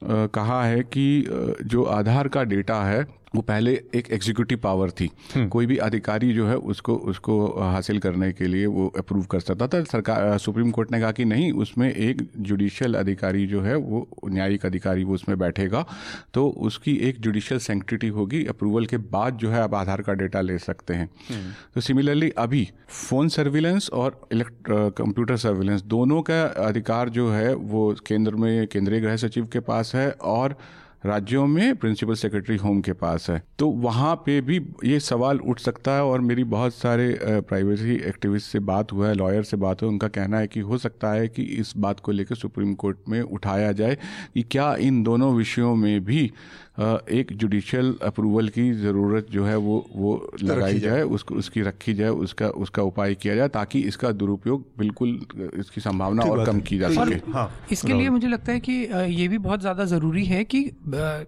कहा 0.09 0.63
है 0.65 0.83
कि 0.83 1.25
जो 1.65 1.83
आधार 1.83 2.27
का 2.27 2.43
डेटा 2.43 2.83
है 2.83 3.05
वो 3.35 3.41
पहले 3.43 3.71
एक 3.95 4.11
एग्जीक्यूटिव 4.11 4.57
पावर 4.59 4.91
थी 4.91 5.09
हम्म। 5.33 5.47
कोई 5.49 5.65
भी 5.65 5.77
अधिकारी 5.79 6.31
जो 6.33 6.47
है 6.47 6.55
उसको 6.67 6.95
उसको 7.05 7.35
हासिल 7.61 7.99
करने 7.99 8.31
के 8.33 8.47
लिए 8.47 8.65
वो 8.67 8.87
अप्रूव 8.97 9.23
कर 9.25 9.39
सकता 9.41 9.67
था 9.67 9.83
सरकार 9.85 10.37
सुप्रीम 10.39 10.71
कोर्ट 10.71 10.91
ने 10.91 10.99
कहा 10.99 11.11
कि 11.11 11.25
नहीं 11.25 11.51
उसमें 11.59 11.89
एक 11.89 12.27
जुडिशियल 12.41 12.95
अधिकारी 12.95 13.45
जो 13.47 13.61
है 13.61 13.75
वो 13.77 14.07
न्यायिक 14.27 14.65
अधिकारी 14.65 15.03
वो 15.03 15.13
उसमें 15.13 15.37
बैठेगा 15.39 15.85
तो 16.33 16.47
उसकी 16.65 16.95
एक 17.03 17.19
जुडिशियल 17.19 17.59
सेंक्टिटी 17.61 18.07
होगी 18.11 18.43
अप्रूवल 18.47 18.85
के 18.85 18.97
बाद 19.09 19.37
जो 19.37 19.49
है 19.51 19.61
आप 19.61 19.73
आधार 19.75 20.01
का 20.01 20.13
डेटा 20.15 20.41
ले 20.41 20.57
सकते 20.59 20.93
हैं 20.93 21.09
हम्म। 21.29 21.51
तो 21.75 21.81
सिमिलरली 21.81 22.29
अभी 22.37 22.67
फ़ोन 22.89 23.29
सर्विलेंस 23.29 23.89
और 23.95 24.19
कंप्यूटर 24.31 25.37
सर्विलेंस 25.39 25.81
दोनों 25.87 26.21
का 26.21 26.41
अधिकार 26.65 27.09
जो 27.09 27.29
है 27.31 27.53
वो 27.53 27.93
केंद्र 28.07 28.35
में 28.35 28.67
केंद्रीय 28.67 29.01
गृह 29.01 29.15
सचिव 29.17 29.45
के 29.47 29.59
पास 29.65 29.95
है 29.95 30.09
और 30.29 30.57
राज्यों 31.05 31.45
में 31.47 31.75
प्रिंसिपल 31.75 32.13
सेक्रेटरी 32.13 32.55
होम 32.57 32.79
के 32.81 32.93
पास 32.93 33.29
है। 33.29 33.41
तो 33.59 33.67
वहाँ 33.69 34.15
पे 34.15 34.39
भी 34.41 34.59
ये 34.85 34.99
सवाल 34.99 35.39
उठ 35.39 35.59
सकता 35.59 35.91
है 35.91 36.03
और 36.03 36.21
मेरी 36.21 36.43
बहुत 36.43 36.73
सारे 36.73 37.07
प्राइवेसी 37.23 37.95
एक्टिविस्ट 38.07 38.51
से 38.51 38.59
बात 38.59 38.91
हुआ 38.91 39.07
है 39.07 39.13
लॉयर 39.13 39.43
से 39.43 39.57
बात 39.57 39.81
हुआ 39.81 39.89
उनका 39.89 40.07
कहना 40.07 40.39
है 40.39 40.47
कि 40.47 40.59
हो 40.59 40.77
सकता 40.77 41.11
है 41.11 41.27
कि 41.27 41.43
इस 41.43 41.73
बात 41.77 41.99
को 41.99 42.11
लेकर 42.11 42.35
सुप्रीम 42.35 42.73
कोर्ट 42.73 42.97
में 43.09 43.21
उठाया 43.21 43.71
जाए 43.71 43.97
कि 44.33 44.43
क्या 44.43 44.75
इन 44.75 45.03
दोनों 45.03 45.33
विषयों 45.35 45.75
में 45.75 46.05
भी 46.05 46.31
एक 46.77 47.31
जुडिशियल 47.33 47.93
अप्रूवल 48.03 48.47
की 48.49 48.71
ज़रूरत 48.73 49.27
जो 49.31 49.43
है 49.45 49.55
वो 49.57 49.85
वो 49.91 50.11
लगाई 50.43 50.79
जाए 50.79 51.01
उसको 51.01 51.35
उसकी 51.35 51.61
रखी 51.61 51.93
जाए 51.93 52.09
उसका 52.09 52.47
उसका 52.59 52.83
उपाय 52.83 53.15
किया 53.15 53.35
जाए 53.35 53.47
ताकि 53.49 53.79
इसका 53.83 54.11
दुरुपयोग 54.13 54.65
बिल्कुल 54.77 55.19
इसकी 55.59 55.81
संभावना 55.81 56.23
और 56.23 56.45
कम 56.45 56.59
की 56.59 56.77
जा 56.77 56.89
सके। 56.89 57.15
हाँ, 57.31 57.49
इसके 57.71 57.93
लिए 57.93 58.09
मुझे 58.09 58.27
लगता 58.27 58.51
है 58.51 58.59
कि 58.59 58.73
ये 59.13 59.27
भी 59.27 59.37
बहुत 59.37 59.61
ज़्यादा 59.61 59.85
ज़रूरी 59.85 60.25
है 60.25 60.43
कि 60.43 60.63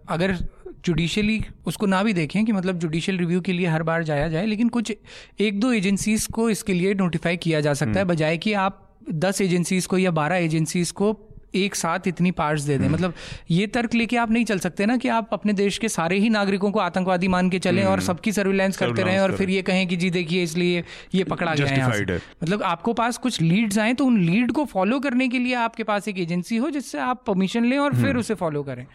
अगर 0.10 0.38
जुडिशली 0.86 1.42
उसको 1.68 1.86
ना 1.86 2.02
भी 2.04 2.14
देखें 2.14 2.44
कि 2.46 2.52
मतलब 2.52 2.80
जुडिशियल 2.80 3.18
रिव्यू 3.18 3.42
के 3.42 3.54
लिए 3.54 3.68
हर 3.68 3.84
बार 3.84 4.04
जाया 4.04 4.28
जाए 4.28 4.46
लेकिन 4.46 4.70
कुछ 4.70 4.94
एक 5.40 5.60
दो 5.60 5.72
एजेंसीज 5.72 6.26
को 6.28 6.50
इसके 6.50 6.74
लिए 6.74 6.94
नोटिफाई 6.94 7.38
किया 7.38 7.62
जा 7.62 7.74
सकता 7.74 7.92
है 7.92 8.00
हम्म। 8.00 8.14
बजाय 8.14 8.38
कि 8.38 8.54
आप 8.54 8.84
दस 9.10 9.42
एजेंसीज 9.42 9.86
को 9.86 9.98
या 9.98 10.12
बारह 10.12 10.36
एजेंसीज 10.36 10.92
को 10.92 11.14
एक 11.56 11.76
साथ 11.76 12.08
इतनी 12.08 12.32
पार्ट्स 12.32 12.64
दे 12.64 12.78
दें। 12.78 12.86
हम्म। 12.86 12.96
मतलब 12.96 13.14
ये 13.52 13.68
तर्क 13.68 13.94
लेके 13.96 14.18
आप 14.18 14.32
नहीं 14.32 14.46
चल 14.46 14.60
सकते 14.60 14.86
ना 14.86 14.98
कि 14.98 15.08
आप 15.10 15.30
अपने 15.34 15.54
देश 15.54 15.78
के 15.78 15.90
सारे 15.90 16.18
ही 16.20 16.30
नागरिकों 16.30 16.72
को 16.72 16.80
आतंकवादी 16.80 17.28
मान 17.28 17.50
के 17.50 17.60
चलें 17.60 17.84
और 17.84 17.92
हम्म। 17.92 18.06
सबकी 18.06 18.32
सर्विलेंस 18.32 18.78
करते 18.78 19.04
रहें 19.04 19.20
और 19.20 19.36
फिर 19.36 19.50
ये 19.50 19.62
कहें 19.62 19.88
कि 19.88 19.96
जी 19.96 20.10
देखिए 20.10 20.44
इसलिए 20.44 20.84
ये 21.16 21.24
पकड़ा 21.24 21.54
गया 21.56 21.86
है 21.86 22.16
मतलब 22.16 22.64
आपको 22.64 22.94
पास 22.94 23.18
कुछ 23.18 23.42
लीड्स 23.42 23.78
आए 23.80 23.94
तो 23.94 24.06
उन 24.06 24.20
लीड 24.22 24.52
को 24.52 24.66
फॉलो 24.66 25.00
करने 25.00 25.28
के 25.28 25.40
लिए 25.40 25.54
आपके 25.58 25.84
पास 25.84 26.08
एक 26.08 26.20
एजेंसी 26.20 26.58
हो 26.58 26.70
जिससे 26.70 27.00
आप 27.00 27.24
परमिशन 27.28 27.66
लें 27.66 27.78
और 27.78 27.94
फिर 27.94 28.08
हम्म। 28.08 28.20
उसे 28.20 28.34
फॉलो 28.34 28.64
करें। 28.64 28.86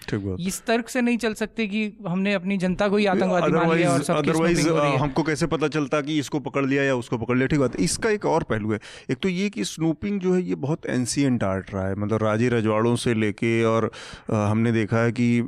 इस 0.46 0.62
तर्क 0.66 0.88
से 0.88 1.00
नहीं 1.00 1.18
चल 1.18 1.34
सकते 1.34 1.66
कि 1.66 1.82
हमने 2.08 2.34
अपनी 2.34 2.56
जनता 2.58 2.88
को 2.88 2.96
ही 2.96 3.06
आतंकवादी 3.06 3.52
मान 3.52 3.76
लिया 3.76 3.90
और 3.90 4.04
अदरवाइज़ 4.10 4.68
हमको 5.02 5.22
कैसे 5.22 5.46
पता 5.46 5.68
चलता 5.68 6.00
कि 6.00 6.18
इसको 6.18 6.38
पकड़ 6.40 6.64
लिया 6.66 6.82
या 6.82 6.94
उसको 6.96 7.18
पकड़ 7.18 7.36
लिया? 7.36 7.46
ठीक 7.46 7.60
बात। 7.60 7.76
इसका 7.80 8.10
एक 8.10 8.24
और 8.26 8.42
पहलू 8.42 8.72
है। 8.72 8.78
एक 9.10 9.18
तो 9.22 9.28
ये 9.28 9.48
कि 9.50 9.64
स्नूपिंग 9.64 10.20
जो 10.20 10.34
है 10.34 10.42
ये 10.42 10.54
बहुत 10.64 10.86
एंसियंट 10.86 11.44
आर्ट 11.44 11.74
रहा 11.74 11.86
है। 11.88 11.94
मतलब 11.94 12.22
राजे 12.22 12.41
रजवाड़ों 12.48 12.96
से 12.96 13.14
लेके 13.14 13.64
और 13.64 13.90
हमने 14.30 14.72
देखा 14.72 14.98
है 14.98 15.12
कि 15.12 15.42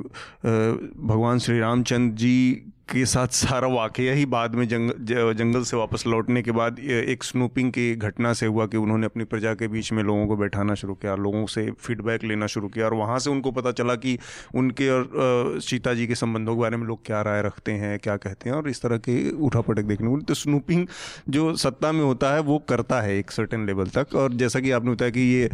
भगवान 0.45 1.39
श्री 1.39 1.59
रामचंद्र 1.59 2.15
जी 2.15 2.71
के 2.91 3.05
साथ 3.05 3.27
सारा 3.27 3.67
वाकया 3.67 4.13
ही 4.13 4.25
बाद 4.25 4.55
में 4.55 4.67
जंग, 4.67 4.91
जंगल 5.37 5.63
से 5.63 5.77
वापस 5.77 6.03
लौटने 6.07 6.41
के 6.41 6.51
बाद 6.51 6.79
एक 6.79 7.23
स्नूपिंग 7.23 7.71
की 7.71 7.95
घटना 7.95 8.33
से 8.33 8.45
हुआ 8.45 8.65
कि 8.65 8.77
उन्होंने 8.77 9.05
अपनी 9.05 9.23
प्रजा 9.23 9.53
के 9.53 9.67
बीच 9.67 9.91
में 9.91 10.03
लोगों 10.03 10.27
को 10.27 10.35
बैठाना 10.35 10.73
शुरू 10.73 10.93
किया 10.93 11.15
लोगों 11.15 11.45
से 11.45 11.71
फीडबैक 11.71 12.23
लेना 12.23 12.47
शुरू 12.47 12.67
किया 12.67 12.85
और 12.85 12.93
वहाँ 12.93 13.19
से 13.19 13.29
उनको 13.29 13.51
पता 13.51 13.71
चला 13.71 13.95
कि 13.95 14.17
उनके 14.55 14.89
और 14.89 15.59
सीता 15.61 15.93
जी 15.93 16.07
के 16.07 16.15
संबंधों 16.15 16.55
के 16.55 16.61
बारे 16.61 16.77
में 16.77 16.85
लोग 16.87 17.05
क्या 17.05 17.21
राय 17.21 17.41
रखते 17.41 17.71
हैं 17.71 17.99
क्या 17.99 18.17
कहते 18.17 18.49
हैं 18.49 18.57
और 18.57 18.69
इस 18.69 18.81
तरह 18.81 18.97
के 18.97 19.31
उठा 19.31 19.61
पटक 19.61 19.83
देखने 19.83 20.07
को। 20.07 20.17
तो 20.17 20.33
स्नूपिंग 20.33 20.87
जो 21.29 21.55
सत्ता 21.55 21.91
में 21.91 22.01
होता 22.01 22.33
है 22.33 22.39
वो 22.41 22.57
करता 22.69 23.01
है 23.01 23.17
एक 23.17 23.31
सर्टन 23.31 23.65
लेवल 23.65 23.87
तक 23.97 24.15
और 24.15 24.33
जैसा 24.33 24.59
कि 24.59 24.71
आपने 24.71 24.91
बताया 24.91 25.11
कि 25.11 25.19
ये 25.19 25.49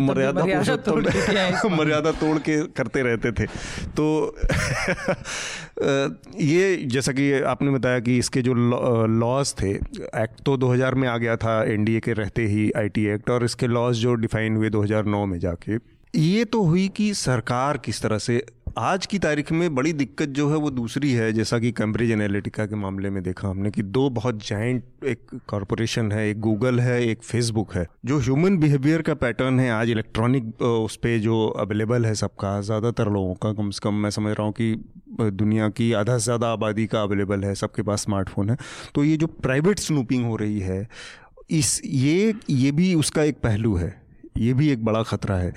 मर्यादा 0.00 0.44
मर्यादा 1.76 2.12
तोड़ 2.12 2.38
के 2.38 2.66
करते 2.66 3.02
रहते 3.02 3.32
थे। 3.32 3.46
तो 3.96 4.36
ये 6.40 6.76
जैसा 6.86 7.12
कि 7.12 7.32
आपने 7.40 7.70
बताया 7.70 8.00
कि 8.00 8.16
इसके 8.18 8.42
जो 8.42 8.54
लॉज 9.06 9.54
थे 9.62 9.70
एक्ट 9.70 10.40
तो 10.44 10.56
2000 10.56 10.94
में 10.94 11.06
आ 11.08 11.16
गया 11.18 11.36
था 11.36 11.62
एनडीए 11.64 12.00
के 12.00 12.12
रहते 12.12 12.46
ही 12.46 12.70
आईटी 12.76 13.04
एक्ट 13.06 13.30
और 13.30 13.44
इसके 13.44 13.66
लॉज 13.66 13.96
जो 13.96 14.14
डिफाइन 14.14 14.56
हुए 14.56 14.70
2009 14.70 15.24
में 15.26 15.38
जाके, 15.38 15.76
ये 16.14 16.44
तो 16.44 16.62
हुई 16.62 16.88
कि 16.88 17.12
सरकार 17.14 17.78
किस 17.78 18.02
तरह 18.02 18.18
से 18.18 18.44
आज 18.78 19.06
की 19.06 19.18
तारीख 19.18 19.50
में 19.52 19.74
बड़ी 19.74 19.92
दिक्कत 19.92 20.28
जो 20.28 20.48
है 20.50 20.56
वो 20.56 20.70
दूसरी 20.70 21.10
है, 21.12 21.32
जैसा 21.32 21.58
कि 21.58 21.72
कैम्ब्रिज 21.72 22.10
एनालिटिका 22.10 22.66
के 22.66 22.74
मामले 22.74 23.10
में 23.10 23.22
देखा 23.22 23.48
हमने 23.48 23.70
कि 23.70 23.82
दो 23.82 24.08
बहुत 24.10 24.46
जाइंट 24.46 25.04
एक 25.04 25.40
कॉरपोरेशन 25.48 26.12
है, 26.12 26.28
एक 26.30 26.40
गूगल 26.40 26.80
है, 26.80 27.00
एक 27.02 27.22
फेसबुक 27.22 27.74
है, 27.74 27.86
जो 28.04 28.18
ह्यूमन 28.18 28.56
बिहेवियर 28.58 29.02
का 29.02 29.14
पैटर्न 29.14 29.60
है, 29.60 29.70
आज 29.70 29.90
इलेक्ट्रॉनिक 29.90 30.62
उस 30.62 30.96
पर 30.96 31.18
जो 31.18 31.46
अवेलेबल 31.60 32.06
है 32.06 32.14
सबका, 32.14 32.60
ज़्यादातर 32.60 33.10
लोगों 33.10 33.34
का, 33.34 33.52
कम 33.52 33.70
से 33.70 33.80
कम 33.82 33.94
मैं 33.94 34.10
समझ 34.10 34.34
रहा 34.34 34.46
हूँ 34.46 34.52
कि 34.52 34.74
दुनिया 35.20 35.68
की 35.68 35.92
आधा 35.92 36.18
से 36.18 36.24
ज़्यादा 36.24 36.52
आबादी 36.52 36.86
का 36.86 37.02
अवेलेबल 37.02 37.44
है, 37.44 37.54
सबके 37.54 37.82
पास 37.82 38.02
स्मार्टफ़ोन 38.02 38.50
है। 38.50 38.56
तो 38.94 39.04
ये 39.04 39.16
जो 39.16 39.26
प्राइवेट 39.26 39.78
स्नूपिंग 39.78 40.24
हो 40.26 40.36
रही 40.36 40.60
है, 40.60 40.86
इस, 41.50 41.80
ये 41.84 42.34
ये 42.50 42.72
भी 42.72 42.94
उसका 42.94 43.22
एक 43.22 43.40
पहलू 43.40 43.74
है। 43.76 44.01
ये 44.36 44.52
भी 44.54 44.68
एक 44.70 44.84
बड़ा 44.84 45.02
ख़तरा 45.02 45.36
है। 45.36 45.52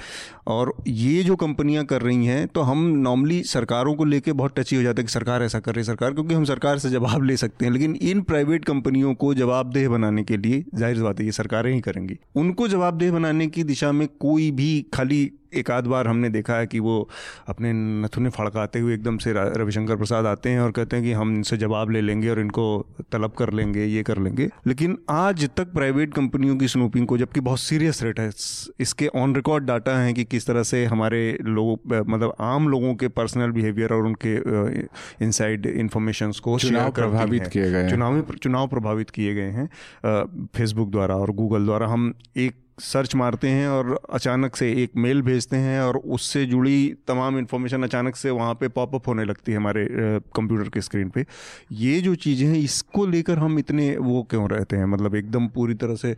और 0.48 0.74
ये 0.88 1.24
जो 1.24 1.36
कंपनियाँ 1.36 1.84
कर 1.86 2.02
रही 2.02 2.26
हैं 2.26 2.48
तो 2.48 2.62
हम 2.62 2.86
नॉर्मली 2.98 3.42
सरकारों 3.46 3.94
को 3.96 4.06
लेके 4.06 4.32
बहुत 4.34 4.58
टची 4.58 4.76
हो 4.76 4.82
जाते 4.82 5.02
हैं 5.02 5.08
कि 5.08 5.14
सरकार 5.14 5.44
ऐसा 5.44 5.60
कर 5.60 5.72
रही 5.72 5.80
है, 5.80 5.86
सरकार, 5.86 6.14
क्योंकि 6.14 6.36
हम 6.36 6.46
सरकार 6.46 6.80
से 6.80 6.90
जवाब 6.90 7.24
ले 7.24 7.38
सकते 7.38 7.66
हैं, 7.66 7.72
लेकिन 7.72 7.96
इन 7.96 8.22
प्राइवेट 8.24 8.66
कंपनियों 8.66 9.14
को 9.16 9.34
जवाबदेह 9.34 9.90
बनाने 9.90 10.24
के 10.24 10.38
लिए 10.38 10.64
ज़ाहिर 10.76 11.02
बात 11.04 11.20
है, 11.20 11.26
ये 11.26 11.32
सरकारें 11.34 11.74
ही 11.74 11.80
करेंगी। 11.82 12.18
उनको 12.36 12.68
जवाबदेह 12.68 13.12
बनाने 13.12 13.48
की 13.48 13.64
दिशा 13.64 13.92
में 13.92 14.08
कोई 14.20 14.50
भी 14.52 14.86
खाली 14.94 15.30
एक 15.54 15.72
आध 15.72 15.88
बार 15.88 16.08
हमने 16.08 16.30
देखा 16.30 16.56
है 16.56 16.68
कि 16.68 16.80
वो 16.80 16.98
अपने 17.48 17.72
नथुने 17.74 18.30
फड़काते 18.30 18.80
हुए 18.80 18.94
एकदम 18.94 19.18
से 19.18 19.34
रविशंकर 19.36 19.96
प्रसाद 19.96 20.26
आते 20.26 20.50
हैं 20.50 20.60
और 20.60 20.72
कहते 20.72 20.96
हैं 20.96 21.06
कि 21.06 21.12
हम 21.12 21.36
इनसे 21.36 21.58
जवाब 21.58 21.90
ले 21.90 22.02
लेंगे 22.02 22.30
और 22.30 22.40
इनको 22.40 22.66
तलब 23.12 23.32
कर 23.32 23.54
लेंगे 23.54 23.86
ये 23.86 24.04
कर 24.04 24.18
लेंगे। 24.18 24.50
लेकिन 24.68 24.98
आज 25.10 25.50
तक 25.58 25.72
प्राइवेट 25.74 26.14
कंपनियों 26.14 26.58
की 26.58 26.68
स्नूपिंग 26.68 27.08
को 27.08 27.18
जबकि 27.18 27.40
बहुत 27.40 27.60
सीरियस 27.60 28.04
रेट 28.04 28.20
है 28.20 28.30
इसके 28.80 29.08
ऑन 29.16 29.36
रिकॉर्ड 29.36 29.66
डाटा 29.66 29.98
हैं 29.98 30.14
कि 30.14 30.24
किस 30.24 30.48
तरह 30.48 30.64
से 30.64 30.86
हमारे 30.86 31.22
लोगों 31.42 32.04
मतलब 32.06 32.36
आम 32.40 32.68
लोगों 32.70 32.94
के 32.96 33.08
पर्सनल 33.08 33.52
बिहेवियर 33.52 33.94
और 33.94 34.06
उनके 34.06 34.36
इनसाइड 35.26 35.66
इन्फॉर्मेशन 35.66 36.32
को 36.44 36.58
चुनाव 36.60 36.92
प्रभावित 36.92 37.48
किए 37.48 37.72
गए 37.72 37.90
चुनावी 37.90 38.38
चुनाव 38.38 38.68
प्रभावित 38.68 39.10
किए 39.10 39.34
गए 39.34 39.50
हैं 39.52 39.70
फेसबुक 40.56 40.92
द्वारा 40.92 41.16
और 41.16 41.32
गूगल 41.32 41.66
द्वारा। 41.66 41.88
हम 41.88 42.14
एक 42.38 42.56
सर्च 42.78 43.16
मारते 43.16 43.48
हैं 43.48 43.68
और 43.68 44.00
अचानक 44.14 44.56
से 44.56 44.72
एक 44.74 44.92
मेल 44.98 45.22
भेजते 45.22 45.58
हैं 45.58 45.80
और 45.82 45.98
उससे 45.98 46.46
जुड़ी 46.46 46.94
तमाम 47.08 47.38
इन्फॉर्मेशन 47.40 47.84
अचानक 47.84 48.16
से 48.16 48.30
वहाँ 48.32 48.54
पे 48.54 48.68
पॉपअप 48.70 49.08
होने 49.08 49.24
लगती 49.26 49.52
है 49.52 49.58
हमारे 49.58 49.88
कंप्यूटर 50.36 50.70
के 50.70 50.82
स्क्रीन 50.82 51.10
पे। 51.10 51.26
ये 51.74 52.00
जो 52.02 52.16
चीज़ें 52.18 52.48
हैं 52.48 52.58
इसको 52.58 53.06
लेकर 53.08 53.38
हम 53.38 53.60
इतने 53.60 53.96
वो 53.98 54.24
क्यों 54.30 54.50
रहते 54.50 54.76
हैं? 54.76 54.86
मतलब 54.86 55.16
एकदम 55.16 55.48
पूरी 55.48 55.74
तरह 55.76 55.96
से 55.96 56.16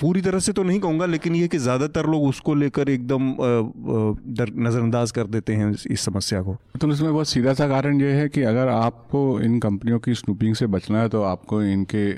पूरी 0.00 0.20
तरह 0.20 0.38
से 0.38 0.52
तो 0.52 0.62
नहीं 0.62 0.80
कहूँगा 0.80 1.06
लेकिन 1.06 1.34
ये 1.34 1.48
कि 1.48 1.58
ज़्यादातर 1.58 2.06
लोग 2.06 2.24
उसको 2.24 2.54
लेकर 2.54 2.88
एकदम 2.88 3.34
नज़रअंदाज 4.58 5.10
कर 5.10 5.26
देते 5.26 5.54
हैं 5.54 5.70
इस 5.90 6.00
समस्या 6.00 6.42
को। 6.42 6.56
तो 6.80 6.92
इसमें 6.92 7.12
बहुत 7.12 7.28
सीधा 7.28 7.52
सा 7.54 7.68
कारण 7.68 8.00
ये 8.00 8.12
है 8.12 8.28
कि 8.28 8.42
अगर 8.44 8.68
आपको 8.68 9.40
इन 9.40 9.58
कंपनियों 9.60 9.98
की 9.98 10.14
स्नूपिंग 10.14 10.54
से 10.54 10.66
बचना 10.68 11.00
है 11.00 11.08
तो 11.08 11.22
आपको 11.24 11.62
इनके 11.64 12.08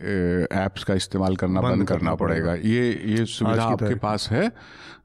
ऐप्स 0.57 0.85
का 0.85 0.95
इस्तेमाल 0.95 1.37
करना 1.37 1.61
बंद 1.61 1.87
करना 1.89 2.15
पड़ेगा। 2.15 2.55
ये 2.55 2.89
ये 3.09 3.25
सुविधा 3.27 3.77
आपके 3.83 3.95
पास 3.95 4.29
है 4.31 4.53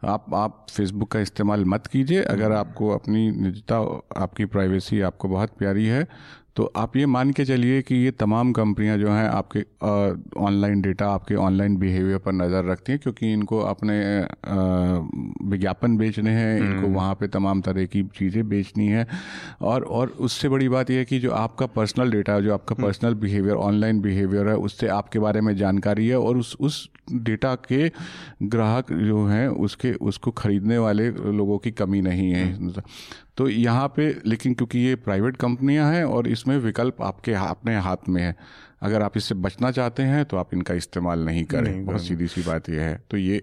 आप 0.04 0.26
आप 0.34 0.68
फेसबुक 0.70 1.12
का 1.12 1.20
इस्तेमाल 1.20 1.66
मत 1.66 1.88
कीजिए। 1.88 2.22
अगर 2.24 2.52
आपको 2.52 2.90
अपनी 2.90 3.32
निजता 3.32 3.80
आपकी 4.18 4.46
प्राइवेसी 4.46 5.02
आपको 5.02 5.28
बहुत 5.28 5.50
प्यारी 5.58 5.86
है 5.86 6.08
तो 6.56 6.72
आप 6.76 6.96
ये 6.98 7.06
मान 7.06 7.32
के 7.32 7.44
चलिए 7.46 7.82
कि 7.82 7.96
ये 7.96 8.12
तमाम 8.14 8.52
कंपनियाँ 8.54 8.98
जो 8.98 9.10
हैं 9.10 9.28
आपके 9.30 9.64
ऑनलाइन 10.40 10.82
डेटा 10.82 11.08
आपके 11.10 11.36
ऑनलाइन 11.38 11.76
बिहेवियर 11.78 12.18
पर 12.18 12.34
नज़र 12.34 12.64
रखती 12.66 12.92
हैं 12.92 13.00
क्योंकि 13.00 13.32
इनको 13.34 13.60
अपने 13.64 13.98
विज्ञापन 15.50 15.98
बेचने 15.98 16.32
हैं 16.32 16.58
इनको 16.58 16.78
हम्म। 16.78 16.94
वहाँ 16.94 17.16
पे 17.16 17.28
तमाम 17.28 17.62
तरह 17.62 17.86
की 17.88 18.04
चीज़ें 18.16 18.48
बेचनी 18.50 18.88
है 18.88 19.06
और 19.64 19.84
और 19.92 20.16
उससे 20.22 20.50
बड़ी 20.50 20.70
बात 20.70 20.90
यह 20.90 20.98
है 20.98 21.06
कि 21.06 21.20
जो 21.20 21.32
आपका 21.34 21.66
पर्सनल 21.74 22.12
डेटा 22.12 22.40
जो 22.40 22.54
आपका 22.54 22.76
पर्सनल 22.78 23.14
बिहेवियर 23.18 23.56
ऑनलाइन 23.58 24.02
बिहेवियर 24.02 24.48
है 24.48 24.56
उससे 24.62 24.88
आपके 24.94 25.20
बारे 25.20 25.42
में 25.42 25.56
जानकारी 25.56 26.08
है 26.08 26.20
और 26.20 26.38
उस 26.38 26.56
उस 26.62 26.88
डेटा 27.14 27.54
के 27.64 27.92
ग्राहक 28.46 28.92
जो 28.94 29.26
हैं 29.26 29.48
उसके 29.64 29.94
उसको 30.04 30.32
ख़रीदने 30.34 30.78
वाले 30.78 31.10
लोगों 31.10 31.58
की 31.58 31.72
कमी 31.74 32.02
नहीं 32.02 32.32
है 32.32 32.52
हम्म। 32.54 32.82
तो 33.38 33.48
यहाँ 33.50 33.88
पे 33.96 34.08
लेकिन 34.26 34.54
क्योंकि 34.54 34.80
ये 34.80 34.96
प्राइवेट 34.98 35.38
कंपनियाँ 35.38 35.92
हैं 35.94 36.04
और 36.06 36.28
इसमें 36.28 36.58
विकल्प 36.58 37.02
आपके 37.02 37.34
अपने 37.34 37.76
हाथ 37.78 38.10
में 38.10 38.22
है। 38.22 38.36
अगर 38.82 39.02
आप 39.02 39.18
इससे 39.18 39.36
बचना 39.36 39.72
चाहते 39.72 40.04
हैं 40.04 40.24
तो 40.26 40.38
आप 40.38 40.54
इनका 40.54 40.74
इस्तेमाल 40.74 41.20
नहीं 41.20 41.44
करें। 41.46 41.62
नहीं 41.62 41.84
बहुत 41.86 42.02
सीधी 42.02 42.28
सी 42.28 42.42
बात 42.42 42.70
यह 42.70 42.82
है। 42.82 43.02
तो 43.12 43.18
ये 43.18 43.38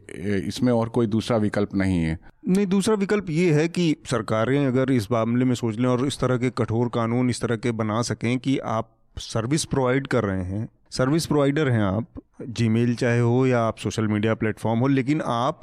इसमें 0.49 0.73
और 0.73 0.89
कोई 0.89 1.07
दूसरा 1.07 1.37
विकल्प 1.37 1.75
नहीं 1.75 1.99
है। 1.99 2.19
नहीं 2.49 2.67
दूसरा 2.67 2.95
विकल्प 2.95 3.31
ये 3.31 3.53
है 3.53 3.69
कि 3.69 3.95
सरकारें 4.11 4.67
अगर 4.67 4.93
इस 4.93 5.11
मामले 5.13 5.45
में 5.45 5.55
सोच 5.55 5.79
लें 5.79 5.89
और 5.89 6.07
इस 6.07 6.21
तरह 6.21 6.39
के 6.39 6.51
कठोर 6.51 6.89
कानून 6.89 7.31
इस 7.31 7.41
तरह 7.41 7.57
के 7.57 7.73
बना 7.73 8.03
सकें 8.03 8.39
कि 8.39 8.59
आप 8.59 8.91
सर्विस 9.17 9.65
प्रोवाइड 9.65 10.07
कर 10.07 10.25
रहे 10.25 10.45
हैं, 10.45 10.69
सर्विस 10.91 11.27
प्रोवाइडर 11.27 11.69
हैं 11.69 11.83
आप 11.83 12.21
जीमेल 12.51 12.95
चाहे 12.95 13.19
हो 13.21 13.47
या 13.47 13.61
आप 13.61 13.79
सोशल 13.79 14.07
मीडिया 14.09 14.35
प्लेटफॉर्म 14.35 14.81
हो, 14.81 14.87
लेकिन 14.87 15.21
आप 15.21 15.61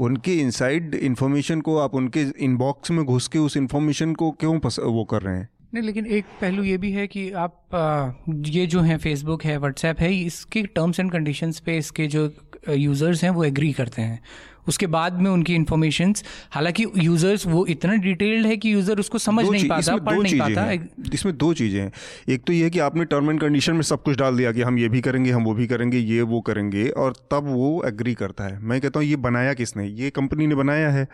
उनके 0.00 0.34
इनसाइड 0.34 0.94
इन्फॉर्मेशन 0.94 1.60
को 1.60 1.76
आप 1.78 1.94
उनके 1.94 2.22
इनबॉक्स 2.44 2.90
में 2.90 3.04
घुस 3.04 3.28
के 3.28 3.38
उस 3.38 3.56
इन्फॉर्मेशन 3.56 4.14
को 4.14 4.30
क्यों 4.30 4.56
वो 4.84 5.04
कर 5.04 5.22
रहे 5.22 5.36
हैं? 5.36 5.48
नहीं, 5.74 5.84
लेकिन 5.84 6.06
एक 6.06 6.24
पहलू 6.40 6.62
ये 6.62 6.76
भी 6.78 6.90
है 6.92 7.06
कि 7.06 7.30
आप 7.32 8.24
ये 8.46 8.66
जो 8.66 8.80
है 8.80 8.96
फेसबुक 8.98 9.44
है 9.44 9.56
व्हाट्सएप 9.58 10.00
है, 10.00 10.14
इसके 10.16 10.62
टर्म्स 10.64 11.00
एंड 11.00 11.12
कंडीशंस 11.12 11.60
पे 11.60 11.76
इसके 11.78 12.06
जो 12.06 12.30
यूज़र्स 12.70 13.22
हैं 13.24 13.30
वो 13.30 13.44
एग्री 13.44 13.72
करते 13.72 14.02
हैं। 14.02 14.20
उसके 14.68 14.86
बाद 14.86 15.20
में 15.20 15.30
उनकी 15.30 15.54
इन्फॉर्मेशन 15.54 16.14
हालाँकि 16.50 16.84
यूज़र्स 16.96 17.46
वो 17.46 17.64
इतना 17.66 17.94
डिटेल्ड 18.02 18.46
है 18.46 18.56
कि 18.56 18.72
यूज़र 18.72 18.98
उसको 18.98 19.18
समझ 19.18 19.44
नहीं 19.46 19.68
पाता 19.68 19.96
पढ़ 19.98 20.18
नहीं 20.18 20.38
पाता। 20.38 20.70
इसमें 21.14 21.36
दो 21.36 21.52
चीज़ें 21.54 21.80
हैं। 21.80 21.90
एक 22.28 22.44
तो 22.44 22.52
ये 22.52 22.64
है 22.64 22.70
कि 22.70 22.78
आपने 22.78 23.04
टर्म 23.04 23.30
एंड 23.30 23.40
कंडीशन 23.40 23.74
में 23.74 23.82
सब 23.82 24.02
कुछ 24.02 24.18
डाल 24.18 24.36
दिया 24.36 24.52
कि 24.52 24.62
हम 24.62 24.78
ये 24.78 24.88
भी 24.88 25.00
करेंगे 25.00 25.30
हम 25.30 25.44
वो 25.44 25.54
भी 25.54 25.66
करेंगे 25.66 25.98
ये 25.98 26.22
वो 26.24 26.40
करेंगे 26.40 26.88
और 26.88 27.14
तब 27.30 27.46
वो 27.46 27.82
एग्री 27.86 28.14
करता 28.14 28.44
है। 28.44 28.58
मैं 28.60 28.80
कहता 28.80 29.00
हूँ 29.00 29.06
ये 29.06 29.16
बनाया 29.18 29.54
किसने? 29.54 29.86
ये 29.86 30.10
कंपनी 30.10 30.46
ने 30.46 30.54
बनाया 30.54 30.90
है। 30.90 31.06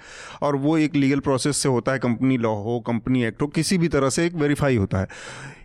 और 0.43 0.57
वो 0.57 0.77
एक 0.79 0.97
लीगल 0.97 1.21
प्रोसेस 1.21 1.57
से 1.57 1.69
होता 1.69 1.93
है 1.93 1.99
कंपनी 1.99 2.37
लॉ 2.39 2.55
हो 2.55 2.79
कंपनी 2.87 3.25
एक्ट 3.25 3.43
हो 3.43 3.47
किसी 3.49 3.79
भी 3.79 3.89
तरह 3.89 4.11
से 4.11 4.27
एक 4.27 4.35
वेरीफाई 4.35 4.77
होता 4.77 5.01
है। 5.01 5.09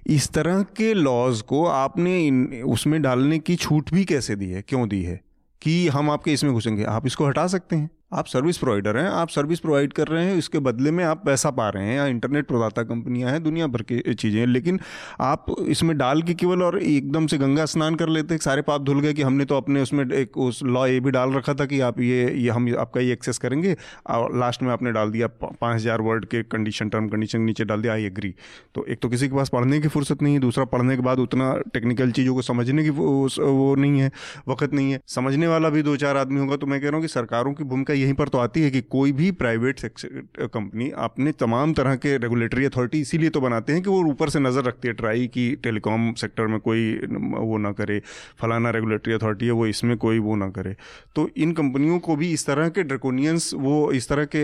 इस 0.07 0.29
तरह 0.29 0.61
के 0.77 0.93
लॉज 0.93 1.41
को 1.41 1.65
आपने 1.65 2.61
उसमें 2.61 3.01
डालने 3.01 3.39
की 3.39 3.55
छूट 3.55 3.93
भी 3.93 4.05
कैसे 4.05 4.35
दी 4.35 4.49
है? 4.49 4.61
क्यों 4.61 4.87
दी 4.89 5.01
है? 5.03 5.19
कि 5.63 5.87
हम 5.87 6.11
आपके 6.11 6.33
इसमें 6.33 6.53
घुसेंगे। 6.53 6.83
आप 6.83 7.05
इसको 7.05 7.27
हटा 7.27 7.47
सकते 7.47 7.75
हैं। 7.75 7.89
आप 8.13 8.27
सर्विस 8.27 8.57
प्रोवाइडर 8.57 8.97
हैं, 8.97 9.07
आप 9.09 9.29
सर्विस 9.29 9.59
प्रोवाइड 9.59 9.93
कर 9.93 10.07
रहे 10.07 10.25
हैं, 10.25 10.35
इसके 10.37 10.59
बदले 10.61 10.91
में 10.91 11.03
आप 11.03 11.21
पैसा 11.25 11.49
पा 11.51 11.67
रहे 11.69 11.85
हैं 11.85 11.95
या 11.95 12.05
इंटरनेट 12.07 12.47
प्रदाता 12.47 12.83
कंपनियाँ 12.83 13.31
हैं, 13.31 13.41
दुनिया 13.43 13.67
भर 13.67 13.81
की 13.83 14.13
चीज़ें 14.13 14.45
लेकिन 14.47 14.79
आप 15.21 15.45
इसमें 15.61 15.97
डाल 15.97 16.21
के 16.21 16.33
केवल 16.35 16.63
और 16.63 16.77
एकदम 16.79 17.27
से 17.27 17.37
गंगा 17.37 17.65
स्नान 17.65 17.95
कर 17.95 18.09
लेते, 18.09 18.37
सारे 18.39 18.61
पाप 18.61 18.81
धुल 18.83 18.99
गए 18.99 19.13
कि 19.13 19.21
हमने 19.21 19.45
तो 19.45 19.57
अपने 19.57 19.81
उसमें 19.81 20.05
एक 20.07 20.37
उस 20.39 20.61
लॉ 20.65 20.85
ये 20.87 20.99
भी 20.99 21.11
डाल 21.11 21.33
रखा 21.33 21.53
था 21.53 21.65
कि 21.65 21.79
आप 21.81 21.99
ये 22.01 22.29
ये 22.33 22.49
हम 22.49 22.73
आपका 22.79 23.01
ये 23.01 23.13
एक्सेस 23.13 23.37
करेंगे, 23.37 23.75
और 24.07 24.37
लास्ट 24.39 24.63
में 24.63 24.71
आपने 24.71 24.91
डाल 24.91 25.11
दिया 25.11 25.27
पाँच 25.39 25.75
हज़ार 25.75 26.01
वर्ड 26.01 26.25
के 26.25 26.43
कंडीशन 26.45 26.89
टर्म 26.89 27.07
कंडीशन 27.09 27.41
नीचे 27.41 27.65
डाल 27.65 27.81
दिया 27.81 27.93
आई 27.93 28.05
एग्री 28.05 28.33
तो 28.75 28.85
एक 28.85 28.99
तो 29.01 29.09
किसी 29.09 29.27
के 29.27 29.35
पास 29.35 29.49
पढ़ने 29.49 29.79
की 29.79 29.87
फुर्सत 29.87 30.21
नहीं 30.21 30.33
है, 30.33 30.39
दूसरा 30.39 30.65
पढ़ने 30.67 30.95
के 30.95 31.01
बाद 31.01 31.19
उतना 31.19 31.53
टेक्निकल 31.73 32.11
चीज़ों 32.11 32.35
को 32.35 32.41
समझने 32.43 32.83
की 32.83 32.89
वो 32.91 33.73
नहीं 33.75 33.99
है, 33.99 34.11
वक्त 34.47 34.73
नहीं 34.73 34.91
है। 34.91 35.01
समझने 35.09 35.47
वाला 35.47 35.69
भी 35.69 35.83
दो 35.83 35.95
चार 35.97 36.17
आदमी 36.17 36.39
होगा 36.39 36.55
तो 36.55 36.67
मैं 36.67 36.81
कह 36.81 36.87
रहा 36.87 36.95
हूँ 36.95 37.01
कि 37.01 37.07
सरकारों 37.09 37.53
की 37.53 37.63
भूमिका 37.65 37.93
यहीं 38.03 38.13
पर 38.13 38.27
तो 38.27 38.37
आती 38.39 38.61
है 38.61 38.71
कि 38.71 38.81
कोई 38.89 39.11
भी 39.13 39.31
प्राइवेट 39.33 39.79
कंपनी 40.47 40.89
अपने 40.99 41.31
तमाम 41.39 41.73
तरह 41.73 41.95
के 41.97 42.15
रेगुलेटरी 42.19 42.65
अथॉरिटी 42.65 43.01
इसीलिए 43.01 43.29
तो 43.29 43.41
बनाते 43.41 43.73
हैं 43.73 43.81
कि 43.81 43.89
वो 43.89 44.03
ऊपर 44.05 44.29
से 44.29 44.39
नज़र 44.39 44.63
रखती 44.63 44.87
है 44.87 44.93
ट्राई 44.95 45.27
की 45.29 45.49
टेलीकॉम 45.63 46.11
सेक्टर 46.15 46.47
में 46.47 46.59
कोई 46.61 46.83
वो 47.07 47.57
ना 47.59 47.71
करे, 47.73 48.01
फलाना 48.41 48.69
रेगुलेटरी 48.71 49.13
अथॉरिटी 49.13 49.45
है, 49.45 49.51
वो 49.53 49.67
इसमें 49.67 49.95
कोई 49.97 50.19
वो 50.21 50.35
ना 50.35 50.49
करे। 50.51 50.75
तो 51.15 51.27
इन 51.37 51.51
कंपनियों 51.53 51.99
को 51.99 52.15
भी 52.15 52.31
इस 52.33 52.45
तरह 52.45 52.69
के 52.69 52.83
ड्रेकोनियंस 52.83 53.51
वो 53.57 53.91
इस 53.93 54.09
तरह 54.09 54.25
के 54.25 54.43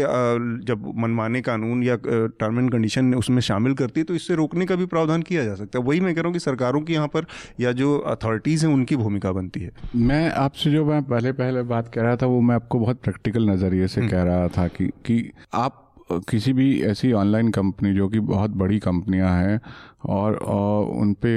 जब 0.65 0.91
मनमाने 0.97 1.41
कानून 1.41 1.83
या 1.83 1.95
टर्म 2.05 2.59
एंड 2.59 2.71
कंडीशन 2.71 3.13
उसमें 3.15 3.41
शामिल 3.43 3.73
करती 3.75 3.99
है 3.99 4.05
तो 4.05 4.15
इससे 4.15 4.35
रोकने 4.35 4.65
का 4.65 4.75
भी 4.75 4.85
प्रावधान 4.87 5.21
किया 5.23 5.43
जा 5.45 5.55
सकता 5.55 5.79
है। 5.79 5.85
वही 5.85 5.99
मैं 5.99 6.13
कह 6.15 6.21
रहा 6.21 6.27
हूँ 6.27 6.33
कि 6.33 6.39
सरकारों 6.41 6.81
की 6.81 6.93
यहाँ 6.93 7.07
पर 7.09 7.25
या 7.59 7.71
जो 7.73 7.97
अथॉरिटीज़ 8.09 8.65
हैं, 8.65 8.73
उनकी 8.73 8.95
भूमिका 8.97 9.31
बनती 9.31 9.59
है। 9.59 9.71
मैं 9.97 10.29
आपसे 10.31 10.71
जो 10.71 10.85
मैं 10.85 11.01
पहले 11.05 11.31
पहले 11.33 11.61
बात 11.65 11.93
कर 11.93 12.01
रहा 12.01 12.15
था, 12.15 12.25
वो 12.25 12.41
मैं 12.41 12.55
आपको 12.55 12.79
बहुत 12.79 13.01
प्रैक्टिकल 13.03 13.48
नज़रिए 13.51 13.88
से 13.88 14.01
हम्म। 14.01 14.12
कह 14.12 14.23
रहा 14.23 14.47
था 14.47 14.67
कि 14.67 14.88
कि 15.05 15.31
आप 15.53 15.85
किसी 16.29 16.53
भी 16.53 16.81
ऐसी 16.81 17.12
ऑनलाइन 17.13 17.49
कंपनी 17.51 17.93
जो 17.93 18.07
कि 18.09 18.19
बहुत 18.19 18.51
बड़ी 18.51 18.79
कंपनियाँ 18.79 19.31
हैं 19.41 19.59
और, 20.05 20.35
और 20.35 20.85
उन 20.85 21.13
पे 21.13 21.33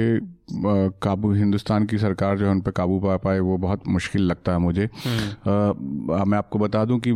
काबू 0.55 1.31
हिंदुस्तान 1.33 1.85
की 1.85 1.97
सरकार 1.97 2.37
जो 2.37 2.45
है 2.45 2.51
उन 2.51 2.61
पर 2.61 2.71
काबू 2.71 2.99
पा 2.99 3.15
पाए 3.17 3.39
वो 3.39 3.57
बहुत 3.57 3.87
मुश्किल 3.87 4.21
लगता 4.21 4.51
है 4.51 4.57
मुझे। 4.57 4.89
हम्म। 5.05 6.13
आ, 6.13 6.23
मैं 6.23 6.37
आपको 6.37 6.59
बता 6.59 6.83
दूँ 6.85 6.99
कि 7.07 7.11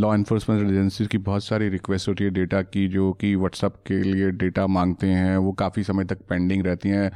लॉ 0.00 0.14
इन्फोर्समेंट 0.14 0.70
एजेंसीज 0.70 1.08
की 1.08 1.18
बहुत 1.18 1.44
सारी 1.44 1.68
रिक्वेस्ट 1.68 2.08
होती 2.08 2.24
है 2.24 2.30
डेटा 2.30 2.62
की 2.62 2.86
जो 2.88 3.12
कि 3.12 3.34
व्हाट्सअप 3.36 3.76
के 3.86 4.02
लिए 4.02 4.30
डेटा 4.30 4.66
मांगते 4.66 5.06
हैं 5.06 5.36
वो 5.36 5.52
काफ़ी 5.52 5.82
समय 5.82 6.04
तक 6.04 6.18
पेंडिंग 6.28 6.64
रहती 6.66 6.88
हैं। 6.88 7.10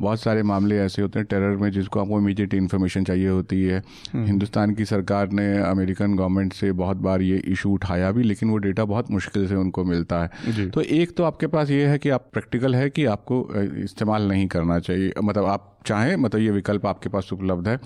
बहुत 0.00 0.20
सारे 0.20 0.42
मामले 0.42 0.78
ऐसे 0.78 1.02
होते 1.02 1.18
हैं 1.18 1.26
टेरर 1.30 1.56
में 1.56 1.70
जिसको 1.70 2.00
आपको 2.00 2.18
इमीडिएट 2.20 2.54
इन्फॉर्मेशन 2.54 3.04
चाहिए 3.04 3.28
होती 3.28 3.62
है। 3.62 3.82
हम्म। 4.12 4.24
हिंदुस्तान 4.26 4.74
की 4.74 4.84
सरकार 4.84 5.30
ने 5.32 5.46
अमेरिकन 5.58 6.16
गवर्नमेंट 6.16 6.52
से 6.52 6.72
बहुत 6.72 6.96
बार 6.96 7.22
ये 7.22 7.36
इशू 7.46 7.72
उठाया 7.72 8.10
भी 8.12 8.22
लेकिन 8.22 8.50
वो 8.50 8.56
डेटा 8.58 8.84
बहुत 8.84 9.10
मुश्किल 9.10 9.48
से 9.48 9.54
उनको 9.54 9.84
मिलता 9.84 10.22
है। 10.22 10.68
तो 10.70 10.80
एक 10.80 11.16
तो 11.16 11.24
आपके 11.24 11.46
पास 11.46 11.70
ये 11.70 11.86
है 11.86 11.98
कि 11.98 12.10
आप 12.10 12.28
प्रैक्टिकल 12.32 12.74
है 12.74 12.90
कि 12.90 13.04
आपको 13.04 13.46
इस्तेमाल 13.84 14.28
नहीं 14.28 14.46
करना 14.46 14.78
चाहिए। 14.80 15.12
मतलब 15.24 15.44
आप 15.44 15.78
चाहें 15.86 16.16
मतलब 16.16 16.40
ये 16.40 16.50
विकल्प 16.50 16.86
आपके 16.86 17.08
पास 17.08 17.32
उपलब्ध 17.32 17.68
है। 17.68 17.80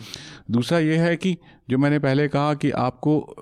दूसरा 0.50 0.78
ये 0.78 0.96
है 0.96 1.16
कि 1.16 1.36
जो 1.70 1.78
मैंने 1.78 1.98
पहले 1.98 2.28
कहा 2.28 2.54
कि 2.54 2.70
आपको 2.70 3.36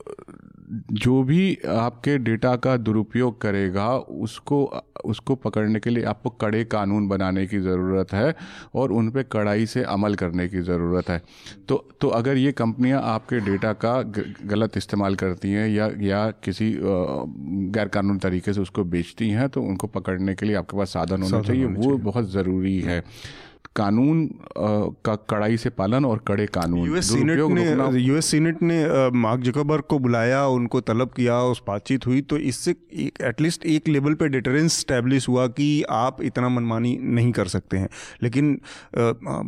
जो 0.72 1.22
भी 1.22 1.58
आपके 1.68 2.16
डेटा 2.18 2.54
का 2.56 2.76
दुरुपयोग 2.76 3.40
करेगा 3.40 3.88
उसको 3.96 4.64
उसको 5.04 5.34
पकड़ने 5.34 5.80
के 5.80 5.90
लिए 5.90 6.04
आपको 6.04 6.30
कड़े 6.30 6.64
कानून 6.64 7.08
बनाने 7.08 7.46
की 7.46 7.58
ज़रूरत 7.60 8.12
है 8.12 8.34
और 8.74 8.92
उन 8.92 9.10
पर 9.10 9.22
कड़ाई 9.22 9.66
से 9.66 9.82
अमल 9.84 10.14
करने 10.14 10.48
की 10.48 10.60
ज़रूरत 10.60 11.08
है। 11.10 11.20
तो 11.68 11.76
तो 12.00 12.08
अगर 12.10 12.36
ये 12.36 12.52
कंपनियाँ 12.52 13.02
आपके 13.04 13.40
डेटा 13.40 13.72
का 13.84 14.00
गलत 14.46 14.76
इस्तेमाल 14.76 15.14
करती 15.14 15.52
हैं 15.52 15.68
या 15.68 15.90
या 16.00 16.26
किसी 16.44 16.72
गैर 16.80 17.88
कानून 17.88 18.18
तरीके 18.18 18.52
से 18.52 18.60
उसको 18.60 18.84
बेचती 18.86 19.28
हैं 19.30 19.48
तो 19.48 19.62
उनको 19.62 19.86
पकड़ने 19.88 20.34
के 20.34 20.46
लिए 20.46 20.56
आपके 20.56 20.76
पास 20.76 20.92
साधन 20.92 21.22
होना 21.22 21.42
चाहिए 21.42 21.64
वो 21.66 21.96
बहुत 22.00 22.30
ज़रूरी 22.30 22.80
है। 22.80 23.02
कानून 23.76 24.26
का 25.04 25.14
कड़ाई 25.30 25.56
से 25.56 25.70
पालन 25.70 26.04
और 26.04 26.18
कड़े 26.26 26.46
कानून। 26.46 26.86
यूएस 26.86 27.12
सीनेट 27.12 27.40
ने 27.40 28.00
यूएस 28.00 28.26
सीनेट 28.26 28.62
ने 28.62 29.10
मार्क 29.18 29.40
जकबर्ग 29.40 29.82
को 29.82 29.98
बुलाया 29.98 30.44
उनको 30.46 30.80
तलब 30.80 31.10
किया 31.16 31.38
उस 31.42 31.62
बातचीत 31.66 32.06
हुई 32.06 32.20
तो 32.22 32.38
इससे 32.38 32.70
एटलीस्ट 33.00 33.66
एक 33.66 33.88
लेवल 33.88 34.14
पे 34.14 34.28
डिटरेंस 34.28 34.78
स्टैब्लिश 34.80 35.28
हुआ 35.28 35.46
कि 35.46 35.82
आप 35.90 36.22
इतना 36.22 36.48
मनमानी 36.48 36.96
नहीं 37.02 37.32
कर 37.32 37.46
सकते 37.46 37.76
हैं। 37.76 37.88
लेकिन 38.22 38.54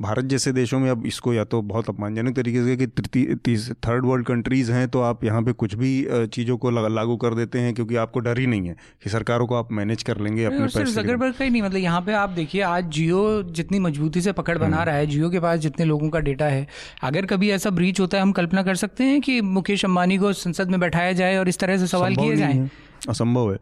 भारत 0.00 0.24
जैसे 0.24 0.52
देशों 0.52 0.80
में 0.80 0.90
अब 0.90 1.06
इसको 1.06 1.34
या 1.34 1.44
तो 1.44 1.62
बहुत 1.62 1.88
अपमानजनक 1.88 2.36
तरीके 2.36 2.64
से 2.64 2.76
कि 2.76 3.56
थर्ड 3.86 4.06
वर्ल्ड 4.06 4.26
कंट्रीज़ 4.26 4.72
हैं 4.72 4.88
तो 4.88 5.00
आप 5.00 5.24
यहाँ 5.24 5.42
पे 5.42 5.52
कुछ 5.52 5.74
भी 5.74 5.92
चीज़ों 6.26 6.56
को 6.56 6.70
लागू 6.70 7.16
कर 7.16 7.34
देते 7.34 7.58
हैं 7.58 7.74
क्योंकि 7.74 7.96
आपको 7.96 8.20
डर 8.20 8.38
ही 8.38 8.46
नहीं 8.46 8.68
है 8.68 8.76
कि 9.04 9.10
सरकारों 9.10 9.46
को 9.46 9.54
आप 9.54 9.72
मैनेज 9.72 10.02
कर 10.02 10.20
लेंगे 10.20 10.44
अपने 10.44 10.66
पैसे 10.74 11.02
का 11.04 11.44
ही 11.44 11.50
नहीं 11.50 11.62
मतलब 11.62 11.76
यहाँ 11.76 12.00
पे 12.00 12.12
आप 12.12 12.30
देखिए 12.30 12.62
आज 12.62 12.90
जियो 12.90 13.42
जितनी 13.42 13.78
मज़बूत 13.78 14.13
मजबूती 14.14 14.20
से 14.20 14.32
पकड़ 14.32 14.58
बना 14.58 14.76
हम्म। 14.76 14.86
रहा 14.86 14.96
है। 14.96 15.06
जियो 15.06 15.30
के 15.30 15.40
पास 15.40 15.58
जितने 15.60 15.86
लोगों 15.86 16.08
का 16.10 16.20
डेटा 16.20 16.46
है 16.46 16.66
अगर 17.02 17.26
कभी 17.26 17.50
ऐसा 17.50 17.70
ब्रीच 17.70 18.00
होता 18.00 18.16
है 18.16 18.22
हम 18.22 18.32
कल्पना 18.32 18.62
कर 18.62 18.74
सकते 18.76 19.04
हैं 19.04 19.20
कि 19.20 19.40
मुकेश 19.40 19.84
अंबानी 19.84 20.18
को 20.18 20.32
संसद 20.34 20.70
में 20.70 20.80
बैठाया 20.80 21.12
जाए 21.12 21.36
और 21.38 21.48
इस 21.48 21.58
तरह 21.58 21.78
से 21.78 21.86
सवाल 21.86 22.14
किए 22.16 22.36
जाए? 22.36 22.68
असंभव 23.08 23.52
है। 23.52 23.58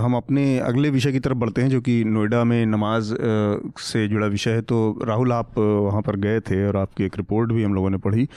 हम 0.00 0.14
अपने 0.16 0.44
अगले 0.60 0.90
विषय 0.90 1.12
की 1.12 1.20
तरफ़ 1.20 1.38
बढ़ते 1.38 1.62
हैं 1.62 1.68
जो 1.70 1.80
कि 1.80 2.02
नोएडा 2.06 2.42
में 2.44 2.64
नमाज़ 2.66 3.12
से 3.80 4.06
जुड़ा 4.08 4.26
विषय 4.26 4.50
है। 4.50 4.62
तो 4.62 4.78
राहुल 5.04 5.32
आप 5.32 5.58
वहाँ 5.58 6.02
पर 6.02 6.16
गए 6.16 6.40
थे 6.40 6.66
और 6.66 6.76
आपकी 6.76 7.04
एक 7.04 7.16
रिपोर्ट 7.16 7.52
भी 7.52 7.62
हम 7.62 7.74
लोगों 7.74 7.90
ने 7.90 7.98
पढ़ी। 7.98 8.28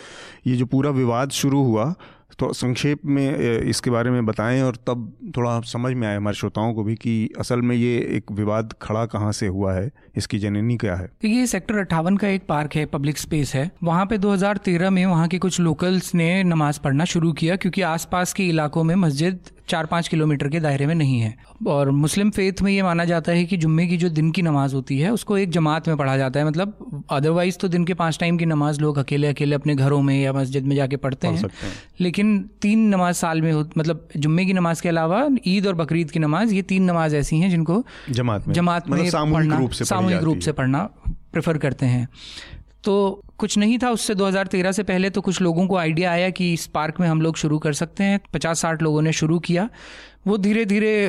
ये 0.47 0.55
जो 0.55 0.65
पूरा 0.65 0.89
विवाद 0.91 1.29
शुरू 1.31 1.63
हुआ 1.63 1.93
तो 2.39 2.51
संक्षेप 2.53 3.05
में 3.05 3.37
इसके 3.39 3.89
बारे 3.89 4.11
में 4.11 4.25
बताएँ 4.25 4.61
और 4.61 4.75
तब 4.87 5.11
थोड़ा 5.37 5.59
समझ 5.67 5.93
में 5.93 6.07
आए 6.07 6.15
हमारे 6.17 6.35
श्रोताओं 6.35 6.73
को 6.73 6.83
भी 6.83 6.95
कि 6.95 7.29
असल 7.39 7.61
में 7.61 7.75
ये 7.75 7.95
एक 8.17 8.31
विवाद 8.31 8.73
खड़ा 8.81 9.05
कहाँ 9.05 9.31
से 9.31 9.47
हुआ 9.47 9.73
है, 9.73 9.89
इसकी 10.17 10.39
जननी 10.39 10.77
क्या 10.77 10.95
है। 10.95 11.09
ये 11.25 11.45
सेक्टर 11.47 11.77
अट्ठावन 11.77 12.17
का 12.17 12.27
एक 12.27 12.45
पार्क 12.49 12.75
है, 12.75 12.85
पब्लिक 12.85 13.17
स्पेस 13.17 13.53
है। 13.55 13.69
वहाँ 13.83 14.05
पे 14.05 14.17
2013 14.17 14.89
में 14.89 15.05
वहाँ 15.05 15.27
के 15.27 15.39
कुछ 15.39 15.59
लोकल्स 15.59 16.13
ने 16.15 16.43
नमाज़ 16.43 16.79
पढ़ना 16.79 17.05
शुरू 17.05 17.31
किया 17.33 17.55
क्योंकि 17.55 17.81
आसपास 17.81 18.33
के 18.33 18.47
इलाकों 18.49 18.83
में 18.83 18.95
मस्जिद 18.95 19.39
चार 19.69 19.85
पाँच 19.85 20.07
किलोमीटर 20.07 20.47
के 20.47 20.59
दायरे 20.59 20.85
में 20.85 20.93
नहीं 20.95 21.19
है। 21.19 21.33
और 21.67 21.89
मुस्लिम 21.91 22.29
फेथ 22.29 22.61
में 22.61 22.71
ये 22.71 22.81
माना 22.83 23.05
जाता 23.05 23.31
है 23.31 23.45
कि 23.45 23.57
जुम्मे 23.57 23.85
की 23.87 23.97
जो 23.97 24.09
दिन 24.09 24.31
की 24.31 24.41
नमाज़ 24.41 24.75
होती 24.75 24.97
है 24.99 25.11
उसको 25.11 25.37
एक 25.37 25.49
जमात 25.49 25.87
में 25.87 25.97
पढ़ा 25.97 26.17
जाता 26.17 26.39
है। 26.39 26.45
मतलब 26.45 27.03
अदरवाइज़ 27.09 27.57
तो 27.57 27.67
दिन 27.67 27.85
के 27.85 27.93
पाँच 27.93 28.19
टाइम 28.19 28.37
की 28.37 28.45
नमाज़ 28.45 28.79
लोग 28.81 28.97
अकेले 28.97 29.27
अकेले 29.27 29.55
अपने 29.55 29.75
घरों 29.75 30.01
में 30.01 30.21
या 30.21 30.33
मस्जिद 30.33 30.65
में 30.65 30.75
जाके 30.75 30.97
पढ़ते 30.97 31.27
हैं। 31.27 31.37
हैं। 31.37 31.71
लेकिन 32.01 32.39
तीन 32.61 32.87
नमाज़ 32.89 33.15
साल 33.15 33.41
में 33.41 33.51
हो 33.51 33.67
मतलब 33.77 34.07
जुम्मे 34.17 34.45
की 34.45 34.53
नमाज़ 34.53 34.81
के 34.81 34.89
अलावा 34.89 35.27
ईद 35.47 35.67
और 35.67 35.75
बकरीद 35.75 36.11
की 36.11 36.19
नमाज़ 36.19 36.53
ये 36.53 36.61
तीन 36.61 36.83
नमाज़ 36.83 37.15
ऐसी 37.15 37.39
हैं 37.39 37.49
जिनको 37.49 37.83
जमात 38.09 38.47
में। 38.47 38.53
जमात 38.55 38.89
में 38.89 38.97
मतलब 38.97 39.59
रूप 39.59 39.71
से 39.71 39.85
सामूहिक 39.85 40.23
रूप 40.23 40.39
से 40.39 40.51
पढ़ना 40.51 40.89
प्रेफर 41.33 41.57
करते 41.57 41.85
हैं। 41.85 42.07
तो 42.83 43.21
कुछ 43.37 43.57
नहीं 43.57 43.77
था 43.79 43.89
उससे 43.89 44.15
2013 44.15 44.71
से 44.71 44.83
पहले 44.83 45.09
तो 45.09 45.21
कुछ 45.21 45.41
लोगों 45.41 45.65
को 45.67 45.75
आइडिया 45.77 46.11
आया 46.11 46.29
कि 46.29 46.51
इस 46.53 46.65
पार्क 46.67 46.99
में 46.99 47.07
हम 47.07 47.21
लोग 47.21 47.35
शुरू 47.37 47.59
कर 47.59 47.73
सकते 47.73 48.03
हैं। 48.03 48.19
पचास 48.33 48.61
साठ 48.61 48.81
लोगों 48.81 49.01
ने 49.01 49.11
शुरू 49.11 49.39
किया। 49.39 49.69
वो 50.27 50.37
धीरे 50.37 50.65
धीरे 50.65 51.07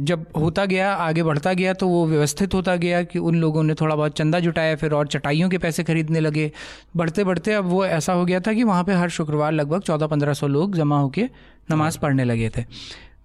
जब 0.00 0.26
होता 0.36 0.64
गया, 0.64 0.92
आगे 0.92 1.22
बढ़ता 1.22 1.52
गया 1.52 1.72
तो 1.72 1.88
वो 1.88 2.06
व्यवस्थित 2.06 2.54
होता 2.54 2.76
गया 2.76 3.02
कि 3.02 3.18
उन 3.18 3.36
लोगों 3.36 3.62
ने 3.62 3.74
थोड़ा 3.74 3.96
बहुत 3.96 4.16
चंदा 4.18 4.40
जुटाया, 4.40 4.76
फिर 4.76 4.92
और 4.92 5.06
चटाइयों 5.06 5.48
के 5.48 5.58
पैसे 5.58 5.84
खरीदने 5.84 6.20
लगे। 6.20 6.50
बढ़ते 6.96 7.24
बढ़ते 7.24 7.52
अब 7.52 7.64
वो 7.64 7.84
ऐसा 7.86 8.12
हो 8.12 8.24
गया 8.24 8.40
था 8.40 8.52
कि 8.52 8.64
वहाँ 8.64 8.84
पर 8.84 8.92
हर 8.92 9.08
शुक्रवार 9.08 9.52
लगभग 9.52 9.82
चौदह 9.82 10.06
पंद्रह 10.06 10.32
सौ 10.32 10.46
लोग 10.46 10.76
जमा 10.76 10.98
होकर 10.98 11.30
नमाज़ 11.70 11.98
पढ़ने 11.98 12.24
लगे 12.24 12.50
थे। 12.56 12.64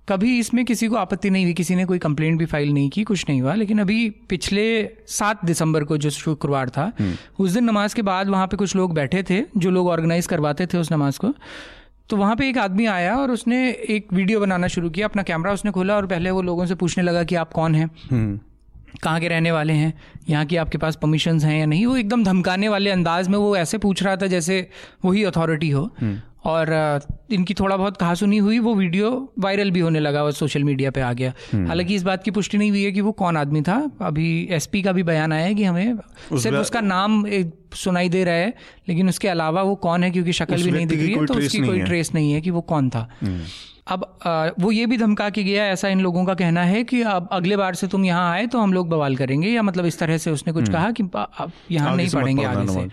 कभी 0.07 0.37
इसमें 0.39 0.63
किसी 0.65 0.87
को 0.87 0.95
आपत्ति 0.95 1.29
नहीं 1.29 1.43
हुई 1.43 1.53
किसी 1.53 1.75
ने 1.75 1.85
कोई 1.85 1.99
कंप्लेंट 1.99 2.37
भी 2.39 2.45
फ़ाइल 2.45 2.73
नहीं 2.73 2.89
की 2.89 3.03
कुछ 3.03 3.25
नहीं 3.29 3.41
हुआ 3.41 3.53
लेकिन 3.55 3.79
अभी 3.79 4.09
पिछले 4.29 4.65
सात 5.09 5.45
दिसंबर 5.45 5.83
को 5.83 5.97
जो 5.97 6.09
शुक्रवार 6.09 6.69
था 6.69 6.91
हम्म। 6.99 7.15
उस 7.39 7.51
दिन 7.51 7.63
नमाज़ 7.63 7.95
के 7.95 8.01
बाद 8.01 8.29
वहाँ 8.29 8.47
पे 8.47 8.57
कुछ 8.57 8.75
लोग 8.75 8.93
बैठे 8.93 9.23
थे 9.23 9.43
जो 9.57 9.71
लोग 9.71 9.87
ऑर्गेनाइज 9.89 10.27
करवाते 10.27 10.65
थे 10.65 10.77
उस 10.77 10.91
नमाज़ 10.91 11.19
को 11.19 11.33
तो 12.09 12.17
वहाँ 12.17 12.35
पे 12.35 12.49
एक 12.49 12.57
आदमी 12.57 12.85
आया 12.87 13.15
और 13.17 13.31
उसने 13.31 13.69
एक 13.89 14.13
वीडियो 14.13 14.39
बनाना 14.39 14.67
शुरू 14.67 14.89
किया 14.89 15.07
अपना 15.07 15.23
कैमरा 15.23 15.53
उसने 15.53 15.71
खोला 15.71 15.95
और 15.95 16.07
पहले 16.07 16.31
वो 16.31 16.41
लोगों 16.41 16.65
से 16.65 16.75
पूछने 16.75 17.03
लगा 17.03 17.23
कि 17.23 17.35
आप 17.35 17.53
कौन 17.53 17.75
हैं 17.75 17.89
हम्म। 18.11 18.39
कहाँ 19.03 19.19
के 19.19 19.27
रहने 19.27 19.51
वाले 19.51 19.73
हैं 19.73 19.93
यहाँ 20.29 20.45
की 20.45 20.55
आपके 20.55 20.77
पास 20.77 20.95
परमिशन 20.95 21.39
हैं 21.39 21.59
या 21.59 21.65
नहीं 21.65 21.85
वो 21.85 21.95
एकदम 21.97 22.23
धमकाने 22.23 22.69
वाले 22.69 22.89
अंदाज 22.91 23.27
में 23.27 23.37
वो 23.37 23.55
ऐसे 23.57 23.77
पूछ 23.77 24.03
रहा 24.03 24.15
था 24.15 24.27
जैसे 24.27 24.67
वही 25.05 25.23
अथॉरिटी 25.23 25.69
हो 25.69 25.89
हम्म। 25.99 26.19
और 26.45 26.71
इनकी 27.31 27.53
थोड़ा 27.53 27.75
बहुत 27.77 27.97
कहा 27.97 28.13
सुनी 28.13 28.37
हुई 28.37 28.57
वो 28.59 28.73
वीडियो 28.75 29.09
वायरल 29.39 29.71
भी 29.71 29.79
होने 29.79 29.99
लगा 29.99 30.23
और 30.23 30.31
सोशल 30.33 30.63
मीडिया 30.63 30.91
पे 30.91 31.01
आ 31.01 31.11
गया 31.13 31.33
हम्म। 31.51 31.67
हालाँकि 31.67 31.95
इस 31.95 32.03
बात 32.03 32.23
की 32.23 32.31
पुष्टि 32.31 32.57
नहीं 32.57 32.69
हुई 32.69 32.83
है 32.83 32.91
कि 32.91 33.01
वो 33.01 33.11
कौन 33.13 33.37
आदमी 33.37 33.61
था 33.61 33.81
अभी 34.03 34.29
एसपी 34.51 34.81
का 34.81 34.91
भी 34.91 35.03
बयान 35.03 35.33
आया 35.33 35.45
है 35.45 35.53
कि 35.55 35.63
हमें 35.63 35.93
उस 36.31 36.43
सिर्फ़ 36.43 36.57
उसका 36.57 36.81
नाम 36.83 37.23
सुनाई 37.75 38.09
दे 38.09 38.23
रहा 38.23 38.35
है 38.35 38.53
लेकिन 38.87 39.09
उसके 39.09 39.27
अलावा 39.27 39.61
वो 39.63 39.75
कौन 39.83 40.03
है 40.03 40.11
क्योंकि 40.11 40.33
शक्ल 40.33 40.63
भी 40.63 40.71
नहीं 40.71 40.87
दिख 40.87 40.99
रही 40.99 41.13
है 41.13 41.25
तो 41.25 41.33
उसकी 41.35 41.59
कोई 41.59 41.81
ट्रेस 41.81 42.13
नहीं 42.15 42.33
है 42.33 42.41
कि 42.41 42.49
वो 42.51 42.61
कौन 42.63 42.89
था 42.89 43.07
हम्म। 43.21 43.45
अब 43.85 44.03
आ, 44.25 44.47
वो 44.59 44.71
ये 44.71 44.85
भी 44.85 44.97
धमका 44.97 45.29
के 45.29 45.43
गया 45.43 45.65
ऐसा 45.67 45.87
इन 45.87 46.01
लोगों 46.01 46.23
का 46.25 46.33
कहना 46.35 46.61
है 46.63 46.83
कि 46.83 47.01
अब 47.03 47.27
अगले 47.31 47.57
बार 47.57 47.75
से 47.75 47.87
तुम 47.87 48.05
यहाँ 48.05 48.31
आए 48.31 48.45
तो 48.47 48.59
हम 48.59 48.73
लोग 48.73 48.89
बवाल 48.89 49.15
करेंगे 49.15 49.49
या 49.49 49.61
मतलब 49.61 49.85
इस 49.85 49.99
तरह 49.99 50.17
से 50.17 50.31
उसने 50.31 50.53
कुछ 50.53 50.63
हम्म। 50.63 50.73
कहा 50.73 50.91
कि 50.91 51.03
अब 51.15 51.51
यहाँ 51.71 51.95
नहीं 51.95 52.09
पढ़ेंगे 52.09 52.45
आगे 52.45 52.67
से 52.67 52.87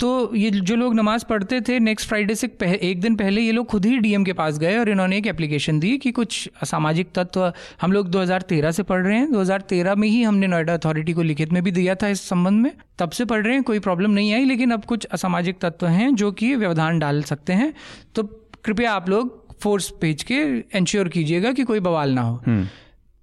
तो 0.00 0.36
ये 0.36 0.50
जो 0.50 0.76
लोग 0.76 0.94
नमाज़ 0.94 1.24
पढ़ते 1.24 1.60
थे 1.60 1.78
नेक्स्ट 1.78 2.08
फ्राइडे 2.08 2.34
से 2.34 2.46
पह, 2.46 2.78
एक 2.82 3.00
दिन 3.00 3.16
पहले 3.16 3.40
ये 3.40 3.52
लोग 3.52 3.66
खुद 3.66 3.86
ही 3.86 3.98
डीएम 3.98 4.24
के 4.24 4.32
पास 4.32 4.58
गए 4.58 4.78
और 4.78 4.88
इन्होंने 4.88 5.18
एक 5.18 5.26
एप्लीकेशन 5.26 5.80
दी 5.80 5.98
कि 5.98 6.12
कुछ 6.12 6.50
असामाजिक 6.62 7.08
तत्व 7.14 7.52
हम 7.80 7.92
लोग 7.92 8.08
2013 8.08 8.70
से 8.70 8.82
पढ़ 8.82 9.06
रहे 9.06 9.18
हैं। 9.18 9.32
2013 9.32 9.94
में 9.94 10.08
ही 10.08 10.22
हमने 10.22 10.46
नोएडा 10.46 10.74
अथॉरिटी 10.74 11.12
को 11.12 11.22
लिखित 11.22 11.52
में 11.52 11.62
भी 11.62 11.70
दिया 11.70 11.94
था 11.94 12.08
इस 12.08 12.28
संबंध 12.28 12.62
में। 12.62 12.72
तब 12.98 13.10
से 13.10 13.24
पढ़ 13.24 13.44
रहे 13.44 13.54
हैं 13.54 13.62
कोई 13.62 13.78
प्रॉब्लम 13.78 14.10
नहीं 14.10 14.34
आई 14.34 14.44
लेकिन 14.44 14.70
अब 14.70 14.84
कुछ 14.84 15.04
असामाजिक 15.04 15.58
तत्व 15.60 15.86
हैं 15.86 16.14
जो 16.14 16.32
कि 16.32 16.54
व्यवधान 16.54 16.98
डाल 16.98 17.22
सकते 17.22 17.52
हैं। 17.52 17.74
तो 18.14 18.22
कृपया 18.64 18.92
आप 18.92 19.08
लोग 19.08 19.46
फोर्स 19.60 19.92
भेज 20.00 20.22
के 20.22 20.58
इंश्योर 20.78 21.08
कीजिएगा 21.08 21.52
कि 21.52 21.62
कोई 21.62 21.80
बवाल 21.80 22.10
ना 22.10 22.22
हो। 22.22 22.42
हम्म। 22.46 22.68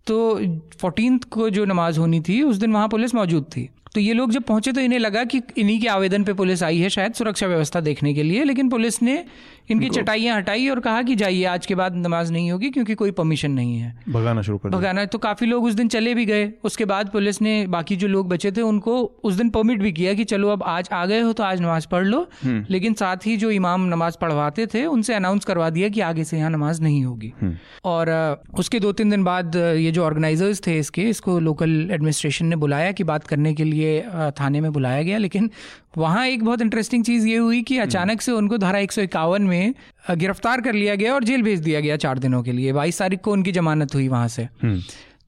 तो 0.08 0.42
फोर्टीन 0.80 1.18
को 1.18 1.50
जो 1.50 1.66
नमाज़ 1.66 2.00
होनी 2.00 2.22
थी 2.22 2.42
उस 2.42 2.58
दिन 2.58 2.74
वहाँ 2.74 2.88
पुलिस 2.88 3.16
मौजूद 3.16 3.44
थी। 3.44 3.70
तो 3.96 4.02
ये 4.02 4.14
लोग 4.14 4.32
जब 4.32 4.44
पहुँचे 4.44 4.72
तो 4.72 4.82
इन्हें 4.82 5.00
लगा 5.00 5.24
कि 5.24 5.42
इन्हीं 5.58 5.80
के 5.82 5.88
आवेदन 5.88 6.24
पे 6.24 6.34
पुलिस 6.34 6.64
आई 6.64 6.78
है 6.78 6.90
शायद 6.90 7.14
सुरक्षा 7.14 7.48
व्यवस्था 7.48 7.80
देखने 7.80 8.14
के 8.14 8.24
लिए, 8.24 8.44
लेकिन 8.44 8.70
पुलिस 8.70 9.02
ने 9.02 9.24
इनकी 9.70 9.90
चटाइयाँ 9.90 10.38
हटाई 10.38 10.68
और 10.70 10.80
कहा 10.80 11.02
कि 11.02 11.16
जाइए 11.16 11.44
आज 11.46 11.66
के 11.66 11.76
बाद 11.76 11.96
नमाज़ 11.98 12.32
नहीं 12.34 12.52
होगी 12.52 12.70
क्योंकि 12.70 12.96
कोई 12.96 13.12
परमिशन 13.12 13.52
नहीं 13.52 13.78
है। 13.78 13.94
भगाना 14.10 14.42
शुरू 14.42 14.58
कर 14.58 14.70
भगाना 14.70 15.06
तो 15.06 15.18
काफ़ी 15.18 15.48
लोग 15.48 15.64
उस 15.66 15.74
दिन 15.74 15.88
चले 15.88 16.14
भी 16.14 16.26
गए। 16.26 16.52
उसके 16.64 16.86
बाद 16.86 17.10
पुलिस 17.10 17.42
ने 17.42 17.56
बाकी 17.68 17.96
जो 17.96 18.08
लोग 18.08 18.30
बचे 18.30 18.52
थे 18.52 18.62
उनको 18.62 18.96
उस 19.24 19.34
दिन 19.34 19.50
परमिट 19.50 19.82
भी 19.82 19.92
किया 19.92 20.14
कि 20.14 20.24
चलो 20.24 20.50
अब 20.50 20.64
आज 20.68 20.90
आ 20.94 21.06
गए 21.06 21.20
हो 21.20 21.34
तो 21.34 21.44
आज 21.44 21.62
नमाज़ 21.62 21.88
पढ़ 21.88 22.06
लो। 22.06 22.20
हम्म। 22.44 22.66
लेकिन 22.70 22.94
साथ 22.94 23.26
ही 23.26 23.36
जो 23.38 23.52
इमाम 23.52 23.86
नमाज़ 23.94 24.18
पढ़वाते 24.22 24.66
थे 24.68 24.86
उनसे 24.86 25.14
अनाउंस 25.14 25.46
करवा 25.46 25.70
दिया 25.70 25.90
कि 25.90 26.02
आगे 26.02 26.24
से 26.24 26.38
यहाँ 26.38 26.50
नमाज़ 26.50 26.82
नहीं 26.82 27.04
होगी। 27.06 27.34
हम्म। 27.42 27.58
और 27.86 28.12
उसके 28.60 28.80
दो 28.80 28.92
तीन 28.92 29.10
दिन 29.10 29.24
बाद 29.24 29.56
ये 29.56 29.92
जो 29.92 30.04
ऑर्गेनाइजर्स 30.06 30.62
थे 30.68 30.78
इसके 30.80 31.02
इसको 31.10 31.40
लोकल 31.40 31.90
एडमिनिस्ट्रेशन 31.92 32.46
ने 32.46 32.56
बुलाया 32.56 32.92
कि 32.92 33.04
बात 33.04 33.28
करने 33.28 33.54
के 33.54 33.64
लिए 33.64 34.02
थाने 34.40 34.62
में 34.62 34.72
बुलाया 34.74 35.02
गया। 35.04 35.18
लेकिन 35.18 35.50
वहाँ 35.98 36.28
एक 36.28 36.44
बहुत 36.44 36.62
इंटरेस्टिंग 36.62 37.04
चीज़ 37.04 37.28
ये 37.28 37.38
हुई 37.38 37.62
कि 37.62 37.78
अचानक 37.78 38.22
से 38.22 38.32
उनको 38.32 38.58
धारा 38.58 38.80
एक 38.80 38.92
सौ 38.92 39.02
इक्यावन 39.02 39.42
में 39.42 39.74
गिरफ़्तार 40.12 40.62
कर 40.62 40.74
लिया 40.74 40.96
गया 40.96 41.14
और 41.14 41.24
जेल 41.24 41.42
भेज 41.42 41.60
दिया 41.60 41.80
गया 41.80 41.98
चार 41.98 42.20
दिनों 42.20 42.44
के 42.44 42.52
लिए। 42.52 42.74
बाईस 42.74 43.00
तारीख 43.00 43.20
को 43.20 43.32
उनकी 43.32 43.52
जमानत 43.52 43.96
हुई 43.96 44.08
वहाँ 44.08 44.28
से। 44.28 44.44
हम्म। 44.44 44.82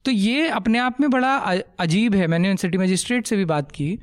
तो 0.04 0.10
ये 0.10 0.48
अपने 0.48 0.78
आप 0.78 1.00
में 1.00 1.10
बड़ा 1.10 1.54
अजीब 1.78 2.14
है। 2.14 2.26
मैंने 2.26 2.56
सिटी 2.56 2.78
मजिस्ट्रेट 2.78 3.26
से 3.26 3.36
भी 3.36 3.44
बात 3.44 3.72
की। 3.72 3.98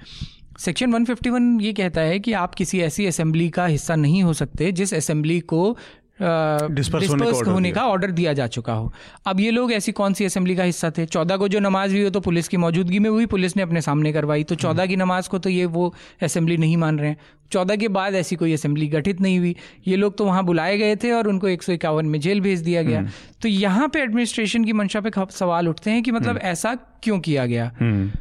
सेक्शन 0.59 0.91
151 0.91 1.61
ये 1.61 1.73
कहता 1.73 2.01
है 2.01 2.19
कि 2.19 2.33
आप 2.33 2.55
किसी 2.55 2.79
ऐसी 2.79 3.05
असेंबली 3.05 3.49
का 3.49 3.65
हिस्सा 3.65 3.95
नहीं 3.95 4.23
हो 4.23 4.33
सकते 4.33 4.71
जिस 4.71 4.93
असेंबली 4.93 5.39
को 5.39 5.77
डिस्पर्स 6.23 7.09
होने, 7.09 7.31
का, 7.31 7.51
होने 7.51 7.71
का 7.71 7.85
ऑर्डर 7.85 8.11
दिया 8.11 8.33
जा 8.33 8.47
चुका 8.47 8.73
हो। 8.73 8.93
अब 9.25 9.39
ये 9.39 9.51
लोग 9.51 9.73
ऐसी 9.73 9.91
कौन 9.91 10.13
सी 10.13 10.25
असेंबली 10.25 10.55
का 10.55 10.63
हिस्सा 10.63 10.91
थे? 10.97 11.05
चौदह 11.05 11.37
को 11.37 11.47
जो 11.47 11.59
नमाज़ 11.59 11.91
हुई 11.91 12.03
हो 12.03 12.09
तो 12.09 12.19
पुलिस 12.19 12.47
की 12.47 12.57
मौजूदगी 12.57 12.99
में 12.99 13.09
हुई 13.09 13.25
पुलिस 13.25 13.57
ने 13.57 13.63
अपने 13.63 13.81
सामने 13.81 14.13
करवाई। 14.13 14.43
तो 14.43 14.55
चौदह 14.55 14.85
की 14.85 14.95
नमाज़ 14.95 15.29
को 15.29 15.37
तो 15.37 15.49
ये 15.49 15.65
वो 15.65 15.93
असेंबली 16.21 16.57
नहीं 16.57 16.77
मान 16.77 16.99
रहे 16.99 17.09
हैं। 17.09 17.17
चौदह 17.51 17.75
के 17.75 17.87
बाद 17.87 18.15
ऐसी 18.15 18.35
कोई 18.35 18.53
असेंबली 18.53 18.87
गठित 18.87 19.21
नहीं 19.21 19.39
हुई। 19.39 19.55
ये 19.87 19.95
लोग 19.95 20.17
तो 20.17 20.25
वहाँ 20.25 20.43
बुलाए 20.43 20.77
गए 20.77 20.95
थे 20.95 21.11
और 21.11 21.27
उनको 21.27 21.47
एक 21.47 21.63
सौ 21.63 21.71
इक्यावन 21.73 22.05
में 22.05 22.19
जेल 22.19 22.41
भेज 22.41 22.59
दिया 22.59 22.81
गया। 22.83 22.99
हम्म। 22.99 23.09
तो 23.41 23.49
यहाँ 23.49 23.87
पे 23.87 23.99
एडमिनिस्ट्रेशन 23.99 24.65
की 24.65 24.73
मंशा 24.73 25.01
पे 25.01 25.11
सवाल 25.31 25.67
उठते 25.67 25.91
हैं 25.91 26.03
कि 26.03 26.11
मतलब 26.11 26.29
हम्म। 26.29 26.47
ऐसा 26.47 26.75
क्यों 26.75 27.19
किया 27.19 27.45
गया? 27.45 27.71
हम्म। 27.79 28.11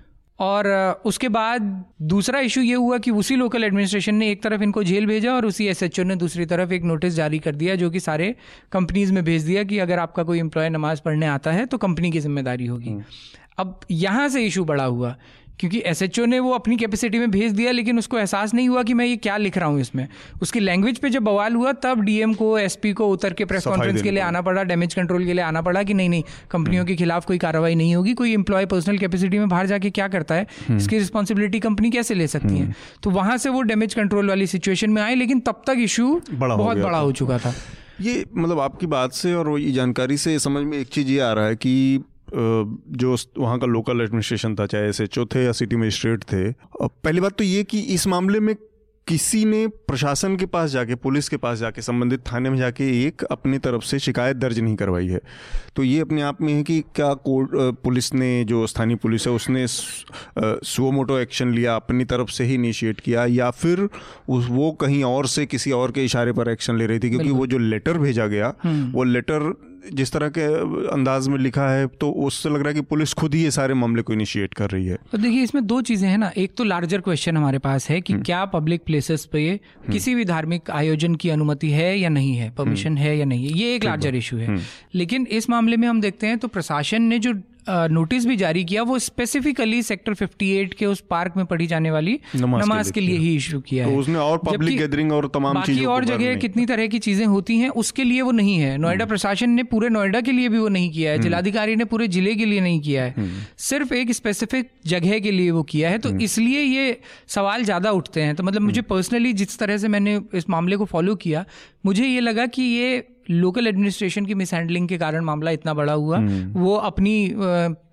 और 0.42 0.66
उसके 1.06 1.28
बाद 1.28 1.62
दूसरा 2.04 2.38
इशू 2.40 2.60
ये 2.60 2.74
हुआ 2.76 2.96
कि 2.98 3.10
उसी 3.12 3.36
लोकल 3.36 3.64
एडमिनिस्ट्रेशन 3.64 4.14
ने 4.14 4.30
एक 4.30 4.42
तरफ़ 4.42 4.62
इनको 4.62 4.82
जेल 4.84 5.06
भेजा 5.06 5.34
और 5.34 5.46
उसी 5.46 5.66
एसएचओ 5.66 6.02
ने 6.02 6.16
दूसरी 6.16 6.46
तरफ़ 6.46 6.72
एक 6.72 6.84
नोटिस 6.84 7.14
जारी 7.14 7.38
कर 7.38 7.54
दिया 7.54 7.74
जो 7.74 7.90
कि 7.90 8.00
सारे 8.00 8.34
कंपनीज़ 8.72 9.12
में 9.12 9.22
भेज 9.24 9.44
दिया 9.44 9.62
कि 9.64 9.78
अगर 9.78 9.98
आपका 9.98 10.22
कोई 10.22 10.38
एम्प्लॉय 10.40 10.68
नमाज़ 10.70 11.02
पढ़ने 11.02 11.26
आता 11.28 11.52
है 11.52 11.66
तो 11.66 11.78
कंपनी 11.78 12.10
की 12.10 12.20
ज़िम्मेदारी 12.20 12.66
होगी 12.66 12.90
हम्म। 12.90 13.04
अब 13.58 13.80
यहाँ 13.92 14.28
से 14.28 14.44
इशू 14.46 14.64
बड़ा 14.64 14.84
हुआ 14.84 15.14
क्योंकि 15.62 15.78
एस 15.86 16.02
ने 16.18 16.38
वो 16.38 16.52
अपनी 16.52 16.76
कैपेसिटी 16.76 17.18
में 17.18 17.30
भेज 17.30 17.52
दिया 17.52 17.72
लेकिन 17.72 17.98
उसको 17.98 18.18
एहसास 18.18 18.54
नहीं 18.54 18.68
हुआ 18.68 18.82
कि 18.82 18.94
मैं 18.94 19.04
ये 19.06 19.16
क्या 19.16 19.36
लिख 19.36 19.58
रहा 19.58 19.68
हूँ 19.68 19.80
इसमें। 19.80 20.08
उसकी 20.42 20.60
लैंग्वेज 20.60 20.98
पे 20.98 21.10
जब 21.10 21.22
बवाल 21.22 21.54
हुआ 21.54 21.72
तब 21.72 22.00
डीएम 22.00 22.32
को 22.34 22.58
एसपी 22.58 22.92
को 22.92 23.08
उतर 23.08 23.32
के 23.32 23.44
प्रेस 23.44 23.64
कॉन्फ्रेंस 23.64 24.02
के 24.02 24.10
लिए 24.10 24.20
आना 24.20 24.42
पड़ा 24.42 24.62
डैमेज 24.62 24.94
कंट्रोल 24.94 25.26
के 25.26 25.32
लिए 25.32 25.44
आना 25.44 25.62
पड़ा 25.62 25.82
कि 25.82 25.94
नहीं 25.94 26.08
नहीं 26.08 26.22
कंपनियों 26.50 26.84
के 26.84 26.96
खिलाफ 26.96 27.26
कोई 27.26 27.38
कार्रवाई 27.38 27.74
नहीं 27.74 27.94
होगी 27.94 28.14
कोई 28.14 28.32
एम्प्लॉय 28.32 28.66
पर्सनल 28.66 28.98
कैपेसिटी 28.98 29.38
में 29.38 29.48
बाहर 29.48 29.66
जाके 29.66 29.90
क्या 29.90 30.08
करता 30.08 30.34
है? 30.34 30.46
हम्म। 30.68 30.78
इसकी 30.78 30.98
रिस्पॉन्सिबिलिटी 30.98 31.60
कंपनी 31.60 31.90
कैसे 31.90 32.14
ले 32.14 32.26
सकती 32.26 32.54
है? 32.54 32.62
हम्म। 32.62 32.74
तो 33.02 33.10
वहाँ 33.10 33.36
से 33.36 33.48
वो 33.48 33.62
डैमेज 33.62 33.94
कंट्रोल 33.94 34.28
वाली 34.28 34.46
सिचुएशन 34.46 34.90
में 34.90 35.02
आए 35.02 35.14
लेकिन 35.14 35.40
तब 35.40 35.62
तक 35.66 35.76
इशू 35.78 36.20
बहुत 36.32 36.78
बड़ा 36.78 36.98
हो 36.98 37.12
चुका 37.12 37.38
था। 37.38 37.54
ये 38.00 38.24
मतलब 38.36 38.60
आपकी 38.60 38.86
बात 38.86 39.12
से 39.12 39.34
और 39.34 39.58
ये 39.60 39.72
जानकारी 39.72 40.16
से 40.16 40.38
समझ 40.38 40.64
में 40.66 40.78
एक 40.78 40.88
चीज़ 40.88 41.08
ये 41.08 41.20
आ 41.20 41.32
रहा 41.32 41.46
है 41.46 41.56
कि 41.56 42.04
जो 42.32 43.16
वहाँ 43.38 43.58
का 43.58 43.66
लोकल 43.66 44.00
एडमिनिस्ट्रेशन 44.00 44.54
था 44.54 44.66
चाहे 44.66 44.88
एस 44.88 45.00
थे 45.34 45.44
या 45.44 45.52
सिटी 45.52 45.76
मजिस्ट्रेट 45.76 46.22
थे। 46.22 46.50
पहली 46.82 47.20
बात 47.20 47.38
तो 47.38 47.44
ये 47.44 47.62
कि 47.64 47.80
इस 47.94 48.06
मामले 48.06 48.40
में 48.40 48.54
किसी 49.06 49.44
ने 49.44 49.66
प्रशासन 49.66 50.36
के 50.36 50.46
पास 50.46 50.70
जाके 50.70 50.94
पुलिस 50.94 51.28
के 51.28 51.36
पास 51.36 51.58
जाके 51.58 51.82
संबंधित 51.82 52.20
थाने 52.22 52.50
में 52.50 52.56
जाके 52.58 52.84
एक 53.06 53.22
अपनी 53.24 53.58
तरफ़ 53.58 53.82
से 53.82 53.98
शिकायत 53.98 54.36
दर्ज 54.36 54.58
नहीं 54.60 54.76
करवाई 54.76 55.06
है। 55.06 55.20
तो 55.76 55.84
ये 55.84 56.00
अपने 56.00 56.22
आप 56.22 56.40
में 56.42 56.52
है 56.52 56.62
कि 56.62 56.80
क्या 56.94 57.12
कोर्ट 57.26 57.50
पुलिस 57.84 58.12
ने 58.14 58.44
जो 58.44 58.66
स्थानीय 58.66 58.96
पुलिस 58.96 59.26
है 59.26 59.32
उसने 59.32 59.66
सुओमोटो 59.68 61.18
एक्शन 61.18 61.52
लिया 61.52 61.74
अपनी 61.76 62.04
तरफ़ 62.04 62.30
से 62.30 62.44
ही 62.44 62.54
इनिशिएट 62.54 63.00
किया 63.00 63.24
या 63.26 63.50
फिर 63.50 63.88
उस 64.28 64.46
वो 64.50 64.70
कहीं 64.80 65.02
और 65.04 65.26
से 65.26 65.46
किसी 65.46 65.70
और 65.72 65.92
के 65.92 66.04
इशारे 66.04 66.32
पर 66.32 66.48
एक्शन 66.48 66.78
ले 66.78 66.86
रही 66.86 66.98
थी? 66.98 67.10
क्योंकि 67.10 67.30
वो 67.30 67.46
जो 67.46 67.58
लेटर 67.58 67.98
भेजा 67.98 68.26
गया 68.26 68.54
हम्म। 68.62 68.90
वो 68.92 69.04
लेटर 69.04 69.52
जिस 69.92 70.12
तरह 70.12 70.28
के 70.28 70.42
अंदाज 70.88 71.28
में 71.28 71.38
लिखा 71.38 71.68
है 71.68 71.86
तो 72.00 72.10
उससे 72.26 72.48
लग 72.48 72.58
रहा 72.58 72.68
है 72.68 72.74
कि 72.74 72.80
पुलिस 72.80 73.12
खुद 73.12 73.34
ही 73.34 73.42
ये 73.42 73.50
सारे 73.50 73.74
मामले 73.74 74.02
को 74.02 74.12
इनिशिएट 74.12 74.54
कर 74.54 74.70
रही 74.70 74.86
है। 74.86 74.98
तो 75.12 75.18
देखिए 75.18 75.42
इसमें 75.42 75.66
दो 75.66 75.80
चीज़ें 75.80 76.08
हैं 76.08 76.18
ना। 76.18 76.30
एक 76.36 76.54
तो 76.56 76.64
लार्जर 76.64 77.00
क्वेश्चन 77.00 77.36
हमारे 77.36 77.58
पास 77.58 77.88
है 77.90 78.00
कि 78.00 78.12
हम्म। 78.12 78.22
क्या 78.22 78.44
पब्लिक 78.44 78.82
प्लेसेस 78.86 79.24
पे 79.24 79.48
हम्म। 79.48 79.92
किसी 79.92 80.14
भी 80.14 80.24
धार्मिक 80.24 80.70
आयोजन 80.70 81.14
की 81.14 81.30
अनुमति 81.30 81.70
है 81.70 81.98
या 81.98 82.08
नहीं 82.08 82.34
है? 82.36 82.50
परमिशन 82.50 82.88
हम्म। 82.88 82.98
है 82.98 83.16
या 83.18 83.24
नहीं 83.24 83.46
है? 83.46 83.58
ये 83.58 83.74
एक 83.74 83.84
लार्जर 83.84 84.14
इशू 84.14 84.36
है। 84.36 84.58
लेकिन 84.94 85.26
इस 85.30 85.50
मामले 85.50 85.76
में 85.76 85.88
हम 85.88 86.00
देखते 86.00 86.26
हैं 86.26 86.38
तो 86.38 86.48
प्रशासन 86.48 87.02
ने 87.02 87.18
जो 87.18 87.34
नोटिस 87.68 88.26
भी 88.26 88.36
जारी 88.36 88.64
किया 88.64 88.82
वो 88.82 88.98
स्पेसिफिकली 88.98 89.82
सेक्टर 89.82 90.14
58 90.14 90.74
के 90.74 90.86
उस 90.86 91.00
पार्क 91.10 91.34
में 91.36 91.44
पढ़ी 91.46 91.66
जाने 91.66 91.90
वाली 91.90 92.18
नमाज़, 92.36 92.64
नमाज़ 92.64 92.92
के 92.92 93.00
के 93.00 93.06
लिए 93.06 93.18
ही 93.18 93.34
इशू 93.36 93.60
किया 93.60 93.84
तो 93.84 93.90
है। 93.90 93.96
उसने 93.96 94.18
और 94.18 94.38
पब्लिक 94.38 94.78
गैदरिंग 94.78 95.12
और 95.12 95.30
तमाम 95.34 95.54
बाकी 95.54 95.84
और 95.84 96.04
जगह 96.04 96.34
कितनी 96.36 96.66
तरह 96.66 96.86
की 96.86 96.98
चीज़ें 96.98 97.26
होती 97.26 97.58
हैं 97.58 97.68
उसके 97.82 98.04
लिए 98.04 98.22
वो 98.22 98.32
नहीं 98.32 98.56
है। 98.56 98.76
नोएडा 98.78 99.04
हम्म। 99.04 99.08
प्रशासन 99.08 99.50
ने 99.50 99.62
पूरे 99.62 99.88
नोएडा 99.88 100.20
के 100.20 100.32
लिए 100.32 100.48
भी 100.48 100.58
वो 100.58 100.68
नहीं 100.68 100.90
किया 100.90 101.10
है 101.10 101.16
हम्म। 101.16 101.22
जिलाधिकारी 101.22 101.76
ने 101.76 101.84
पूरे 101.84 102.08
ज़िले 102.08 102.34
के 102.34 102.44
लिए 102.44 102.60
नहीं 102.60 102.80
किया 102.80 103.04
है। 103.04 103.14
हम्म। 103.16 103.44
सिर्फ़ 103.58 103.94
एक 103.94 104.12
स्पेसिफिक 104.12 104.70
जगह 104.86 105.18
के 105.18 105.30
लिए 105.30 105.50
वो 105.50 105.62
किया 105.62 105.90
है 105.90 105.98
तो 105.98 106.16
इसलिए 106.20 106.62
ये 106.62 106.98
सवाल 107.28 107.64
ज़्यादा 107.64 107.90
उठते 107.90 108.22
हैं। 108.22 108.34
तो 108.34 108.42
मतलब 108.42 108.62
मुझे 108.62 108.82
पर्सनली 108.82 109.32
जिस 109.32 109.58
तरह 109.58 109.76
से 109.76 109.88
मैंने 109.88 110.20
इस 110.34 110.50
मामले 110.50 110.76
को 110.76 110.84
फॉलो 110.84 111.14
किया 111.14 111.44
मुझे 111.86 112.06
ये 112.06 112.20
लगा 112.20 112.46
कि 112.46 112.62
ये 112.62 113.02
लोकल 113.32 113.66
एडमिनिस्ट्रेशन 113.66 114.26
की 114.26 114.34
मिसहैंडलिंग 114.34 114.88
के 114.88 114.98
कारण 114.98 115.24
मामला 115.24 115.50
इतना 115.50 115.74
बड़ा 115.74 115.92
हुआ। 115.92 116.18
वो 116.54 116.74
अपनी 116.76 117.32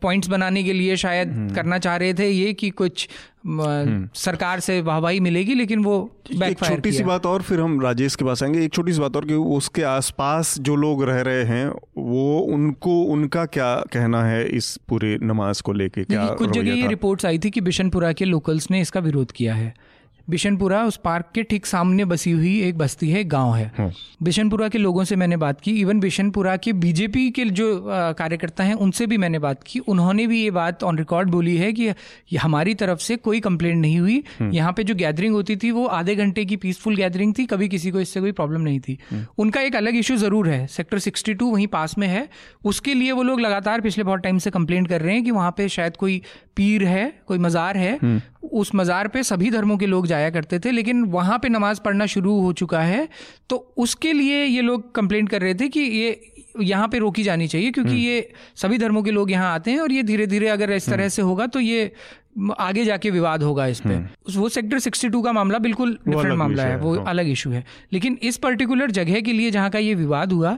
पॉइंट्स 0.02 0.28
बनाने 0.28 0.64
के 0.64 0.74
लिए 0.74 0.96
शायद 0.98 1.52
करना 1.56 1.78
चाह 1.78 1.96
रहे 1.96 2.14
थे 2.14 2.30
ये 2.30 2.54
कि 2.54 2.70
कुछ 2.70 3.08
सरकार 4.16 4.60
से 4.60 4.80
वाहवाही 4.82 5.20
मिलेगी 5.20 5.54
लेकिन 5.56 5.84
वो 5.84 5.96
एक 6.44 6.60
छोटी 6.60 6.92
सी 6.92 7.04
बात 7.04 7.26
और 7.26 7.42
फिर 7.42 7.60
हम 7.60 7.80
राजेश 7.82 8.16
के 8.16 8.26
पास 8.26 8.44
आएँगे। 8.44 8.64
एक 8.66 8.74
छोटी 8.74 8.94
सी 8.94 9.00
बात 9.00 9.16
और 9.16 9.26
कि 9.26 9.34
उसके 9.34 9.84
आसपास 9.84 10.58
जो 10.60 10.76
लोग 10.76 11.04
रह 11.04 11.22
रहे 11.22 11.44
हैं 11.44 11.68
वो 11.98 12.40
उनको 12.54 13.02
उनका 13.04 13.46
क्या 13.48 13.76
कहना 13.94 14.24
है 14.24 14.48
इस 14.48 14.76
पूरे 14.90 15.18
नमाज़ 15.24 15.62
को 15.62 15.74
लेके? 15.74 16.04
क्या 16.04 16.26
कुछ 16.30 16.50
जगह 16.50 16.74
ये 16.74 16.88
रिपोर्ट्स 16.88 17.26
आई 17.26 17.40
थी 17.40 17.50
कि 17.50 17.62
बिशनपुरा 17.62 18.12
के 18.14 18.26
लोकल्स 18.26 18.72
ने 18.72 18.82
इसका 18.82 19.00
विरोध 19.00 19.32
किया 19.32 19.56
है। 19.56 19.74
बिशनपुरा 20.30 20.84
उस 20.86 20.98
पार्क 20.98 21.30
के 21.36 21.44
ठीक 21.44 21.66
सामने 21.66 22.06
बसी 22.06 22.32
हुई 22.32 22.60
एक 22.64 22.78
बस्ती 22.78 23.10
है 23.10 23.24
गाँव 23.26 23.54
है। 23.56 23.72
हाँ। 23.78 23.92
बिशनपुरा 24.24 24.68
के 24.70 24.78
लोगों 24.78 25.04
से 25.04 25.16
मैंने 25.16 25.38
बात 25.38 25.62
की। 25.62 25.72
इवन 25.72 26.00
बिशनपुरा 26.00 26.56
के 26.58 26.74
बीजेपी 26.76 27.30
के 27.32 27.46
जो 27.52 27.68
कार्यकर्ता 28.18 28.64
हैं 28.64 28.74
उनसे 28.76 29.08
भी 29.08 29.18
मैंने 29.18 29.40
बात 29.40 29.64
की। 29.64 29.80
उन्होंने 29.80 30.28
भी 30.28 30.42
ये 30.44 30.52
बात 30.52 30.84
ऑन 30.84 30.98
रिकॉर्ड 30.98 31.30
बोली 31.30 31.56
है 31.58 31.72
कि 31.74 32.38
हमारी 32.38 32.74
तरफ़ 32.76 33.00
से 33.00 33.16
कोई 33.18 33.40
कंप्लेंट 33.40 33.82
नहीं 33.82 34.00
हुई। 34.00 34.24
हाँ। 34.40 34.52
यहाँ 34.54 34.74
पे 34.74 34.84
जो 34.84 34.96
गैदरिंग 34.96 35.34
होती 35.34 35.56
थी 35.56 35.72
वो 35.72 35.86
आधे 35.88 36.16
घंटे 36.16 36.46
की 36.46 36.56
पीसफुल 36.58 36.96
गैदरिंग 36.96 37.34
थी। 37.38 37.46
कभी 37.46 37.68
किसी 37.70 37.92
को 37.92 38.00
इससे 38.00 38.20
कोई 38.20 38.32
प्रॉब्लम 38.32 38.62
नहीं 38.62 38.80
थी। 38.80 38.98
हाँ। 39.12 39.26
उनका 39.38 39.62
एक 39.62 39.76
अलग 39.76 39.96
इशू 39.96 40.16
ज़रूर 40.18 40.50
है। 40.50 40.66
सेक्टर 40.70 41.00
सिक्सटी 41.00 41.34
टू 41.34 41.52
वहीं 41.52 41.68
पास 41.70 41.98
में 41.98 42.08
है। 42.08 42.28
उसके 42.66 42.94
लिए 42.94 43.12
वो 43.12 43.24
लोग 43.24 43.40
लगातार 43.40 43.82
पिछले 43.82 44.04
बहुत 44.04 44.20
टाइम 44.20 44.38
से 44.38 44.52
कंप्लेंट 44.52 44.88
कर 44.88 45.02
रहे 45.02 45.16
हैं 45.16 45.24
कि 45.24 45.32
वहाँ 45.32 45.54
पे 45.58 45.70
शायद 45.70 45.98
कोई 45.98 46.22
पीर 46.56 46.84
है 46.84 47.12
कोई 47.28 47.38
मज़ार 47.38 47.78
है। 47.78 47.98
उस 48.44 48.74
मज़ार 48.76 49.08
पे 49.08 49.24
सभी 49.24 49.50
धर्मों 49.52 49.78
के 49.78 49.86
लोग 49.86 50.08
जाया 50.08 50.30
करते 50.30 50.60
थे 50.60 50.72
लेकिन 50.72 51.04
वहाँ 51.10 51.38
पे 51.40 51.50
नमाज़ 51.50 51.80
पढ़ना 51.82 52.06
शुरू 52.06 52.40
हो 52.40 52.52
चुका 52.54 52.80
है 52.82 53.08
तो 53.50 53.58
उसके 53.78 54.14
लिए 54.14 54.44
ये 54.44 54.62
लोग 54.62 54.94
कंप्लेंट 54.96 55.30
कर 55.30 55.42
रहे 55.42 55.54
थे 55.54 55.68
कि 55.68 55.80
ये 55.80 56.20
यहाँ 56.60 56.88
पे 56.88 57.00
रोकी 57.00 57.24
जानी 57.24 57.48
चाहिए 57.48 57.72
क्योंकि 57.72 57.90
हम्म। 57.90 58.00
ये 58.00 58.30
सभी 58.56 58.78
धर्मों 58.78 59.04
के 59.04 59.12
लोग 59.12 59.32
यहाँ 59.32 59.54
आते 59.54 59.72
हैं 59.72 59.80
और 59.80 59.92
ये 59.92 60.04
धीरे 60.04 60.28
धीरे 60.28 60.48
अगर 60.48 60.72
इस 60.72 60.86
तरह 60.86 60.96
हम्म। 60.96 61.10
से 61.10 61.22
होगा 61.22 61.48
तो 61.48 61.60
ये 61.60 61.92
आगे 62.60 62.84
जाके 62.86 63.10
विवाद 63.10 63.44
होगा 63.44 63.66
इस 63.68 63.80
पे 63.80 63.90
हम्म। 63.90 64.40
वो 64.40 64.50
सेक्टर 64.50 64.80
62 64.80 65.24
का 65.24 65.32
मामला 65.32 65.60
बिल्कुल 65.60 65.98
डिफरेंट 66.08 66.38
मामला 66.38 66.64
है 66.64 66.78
वो 66.78 66.96
हाँ। 66.96 67.06
अलग 67.06 67.28
इशू 67.28 67.50
है 67.52 67.64
लेकिन 67.94 68.18
इस 68.24 68.38
पर्टिकुलर 68.38 68.92
जगह 68.92 69.22
के 69.22 69.34
लिए 69.34 69.52
जहाँ 69.52 69.70
का 69.70 69.80
ये 69.80 69.96
विवाद 69.96 70.34
हुआ 70.34 70.58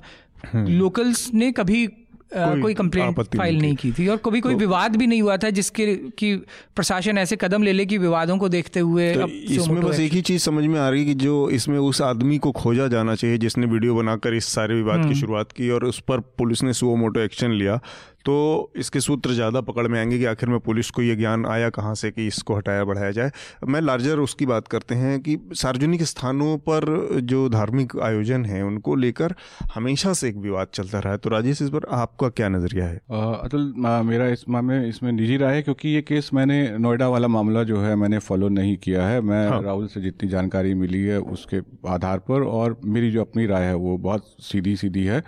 लोकल्स 0.56 1.30
ने 1.34 1.52
कभी 1.52 1.88
कोई, 2.34 2.62
कोई 2.62 2.74
कंप्लेंट 2.74 3.20
फ़ाइल 3.32 3.58
नहीं 3.58 3.76
की 3.76 3.92
थी 3.92 4.08
और 4.08 4.18
कभी 4.26 4.40
कोई 4.42 4.54
तो, 4.54 4.60
विवाद 4.60 4.96
भी 4.96 5.08
नहीं 5.08 5.22
हुआ 5.22 5.36
था 5.38 5.50
जिसके 5.52 5.96
कि 6.18 6.36
प्रशासन 6.76 7.18
ऐसे 7.18 7.36
कदम 7.36 7.64
ले 7.64 7.74
ले 7.74 7.86
कि 7.86 7.98
विवादों 8.00 8.38
को 8.38 8.50
देखते 8.50 8.80
हुए 8.82 9.14
तो 9.14 9.28
इसमें 9.28 9.82
बस 9.82 10.00
एक 10.00 10.14
ही 10.14 10.22
चीज़ 10.24 10.44
समझ 10.44 10.64
में 10.66 10.80
आ 10.80 10.88
रही 10.90 11.00
है 11.00 11.06
कि 11.06 11.14
जो 11.16 11.50
इसमें 11.52 11.78
उस 11.80 12.02
आदमी 12.04 12.38
को 12.38 12.52
खोजा 12.54 12.88
जाना 12.88 13.16
चाहिए 13.16 13.38
जिसने 13.38 13.68
वीडियो 13.68 13.96
बनाकर 13.96 14.34
इस 14.34 14.46
सारे 14.50 14.76
विवाद 14.76 14.98
की 14.98 15.04
हम्म। 15.04 15.20
शुरुआत 15.20 15.52
की 15.52 15.70
और 15.70 15.86
उस 15.86 16.00
पर 16.08 16.20
पुलिस 16.38 16.64
ने 16.64 16.74
सुओ 16.74 16.96
मोटो 16.96 17.20
एक्शन 17.22 17.52
लिया 17.54 17.80
तो 18.26 18.72
इसके 18.76 19.00
सूत्र 19.00 19.34
ज़्यादा 19.34 19.62
पकड़ 19.62 19.88
में 19.88 20.00
आएँगे 20.00 20.18
कि 20.20 20.26
आखिर 20.26 20.50
में 20.50 20.60
पुलिस 20.60 20.90
को 20.90 21.02
ये 21.02 21.16
ज्ञान 21.16 21.46
आया 21.46 21.70
कहाँ 21.72 21.94
से 21.96 22.12
कि 22.12 22.26
इसको 22.28 22.56
हटाया 22.56 22.84
बढ़ाया 22.84 23.12
जाए। 23.12 23.32
मैं 23.68 23.82
लार्जर 23.82 24.20
उसकी 24.20 24.46
बात 24.46 24.68
करते 24.68 24.96
हैं 24.96 25.20
कि 25.20 25.38
सार्वजनिक 25.54 26.04
स्थानों 26.04 26.58
पर 26.60 26.86
जो 27.24 27.48
धार्मिक 27.50 27.98
आयोजन 28.04 28.46
है 28.46 28.64
उनको 28.64 28.96
लेकर 28.96 29.36
हमेशा 29.74 30.14
से 30.14 30.30
एक 30.30 30.36
विवाद 30.38 30.68
चलता 30.74 31.00
रहा 31.00 31.14
है। 31.14 31.18
तो 31.18 31.30
राजेश 31.30 31.62
इस 31.62 31.70
पर 31.70 31.86
आपका 31.94 32.30
क्या 32.30 32.50
नज़रिया 32.50 32.86
है? 32.86 32.98
अतुल 32.98 33.74
मेरा 34.06 34.28
इस 34.28 34.44
मामले 34.50 34.88
इसमें 34.90 35.12
निजी 35.12 35.38
राय 35.38 35.56
है 35.56 35.62
क्योंकि 35.62 35.90
ये 35.90 36.02
केस 36.02 36.30
मैंने 36.34 36.78
नोएडा 36.78 37.08
वाला 37.10 37.28
मामला 37.28 37.64
जो 37.64 37.82
है 37.82 37.96
मैंने 37.96 38.20
फॉलो 38.20 38.50
नहीं 38.50 38.76
किया 38.78 39.08
है। 39.08 39.22
मैं 39.22 39.48
हाँ। 39.50 39.62
राहुल 39.64 39.88
से 39.88 40.02
जितनी 40.02 40.30
जानकारी 40.30 40.74
मिली 40.74 41.02
है 41.02 41.20
उसके 41.22 41.62
आधार 41.90 42.20
पर 42.20 42.44
और 42.44 42.80
मेरी 42.86 43.12
जो 43.12 43.22
अपनी 43.22 43.46
राय 43.46 43.66
है 43.66 43.76
वो 43.76 43.98
बहुत 44.00 44.26
सीधी 44.42 44.76
सीधी 44.76 45.04
है 45.06 45.20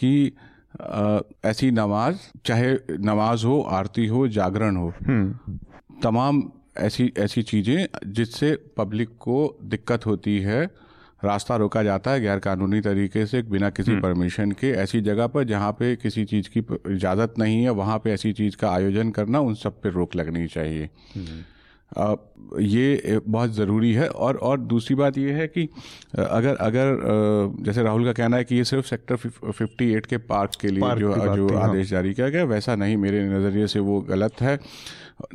कि 0.00 0.32
ऐसी 1.44 1.70
नमाज़ 1.70 2.16
चाहे 2.44 2.72
नमाज़ 3.00 3.44
हो 3.46 3.60
आरती 3.72 4.06
हो 4.06 4.26
जागरण 4.30 4.76
हो 4.76 4.92
हम्म। 4.98 5.58
तमाम 6.02 6.42
ऐसी 6.78 7.12
ऐसी 7.18 7.42
चीज़ें 7.42 7.86
जिससे 8.12 8.54
पब्लिक 8.76 9.08
को 9.18 9.38
दिक्कत 9.64 10.06
होती 10.06 10.38
है 10.40 10.62
रास्ता 11.22 11.56
रोका 11.56 11.82
जाता 11.82 12.10
है 12.10 12.20
गैर 12.20 12.38
कानूनी 12.38 12.80
तरीके 12.80 13.26
से 13.26 13.42
बिना 13.44 13.70
किसी 13.70 13.96
परमिशन 14.00 14.42
हम्म। 14.42 14.54
के 14.54 14.70
ऐसी 14.82 15.00
जगह 15.00 15.26
पर 15.26 15.44
जहाँ 15.44 15.72
पे 15.72 15.94
किसी 15.96 16.24
चीज़ 16.24 16.48
की 16.48 16.64
इजाज़त 16.90 17.34
नहीं 17.38 17.62
है 17.62 17.70
वहाँ 17.72 17.98
पे 17.98 18.12
ऐसी 18.12 18.32
चीज़ 18.32 18.56
का 18.56 18.70
आयोजन 18.70 19.10
करना 19.10 19.40
उन 19.40 19.54
सब 19.54 19.80
पे 19.82 19.90
रोक 19.90 20.16
लगनी 20.16 20.46
चाहिए 20.48 20.88
हम्म। 21.14 21.42
ये 21.96 23.20
बहुत 23.26 23.50
ज़रूरी 23.54 23.92
है। 23.94 24.08
और 24.08 24.36
और 24.38 24.60
दूसरी 24.62 24.94
बात 24.96 25.18
ये 25.18 25.32
है 25.32 25.46
कि 25.48 25.68
अगर 26.18 26.56
अगर 26.56 26.96
जैसे 27.64 27.82
राहुल 27.82 28.04
का 28.04 28.12
कहना 28.12 28.36
है 28.36 28.44
कि 28.44 28.56
ये 28.56 28.64
सिर्फ़ 28.64 28.86
सेक्टर 28.86 29.16
58 29.52 30.06
के 30.06 30.16
पार्क 30.24 30.50
के 30.60 30.68
लिए 30.68 30.80
पार्क 30.80 31.00
जो 31.00 31.14
जो 31.36 31.48
हाँ। 31.48 31.68
आदेश 31.68 31.90
जारी 31.90 32.12
किया 32.14 32.28
गया 32.28 32.44
वैसा 32.44 32.74
नहीं 32.76 32.96
मेरे 32.96 33.24
नज़रिए 33.28 33.66
से 33.66 33.80
वो 33.80 34.00
गलत 34.08 34.40
है। 34.40 34.58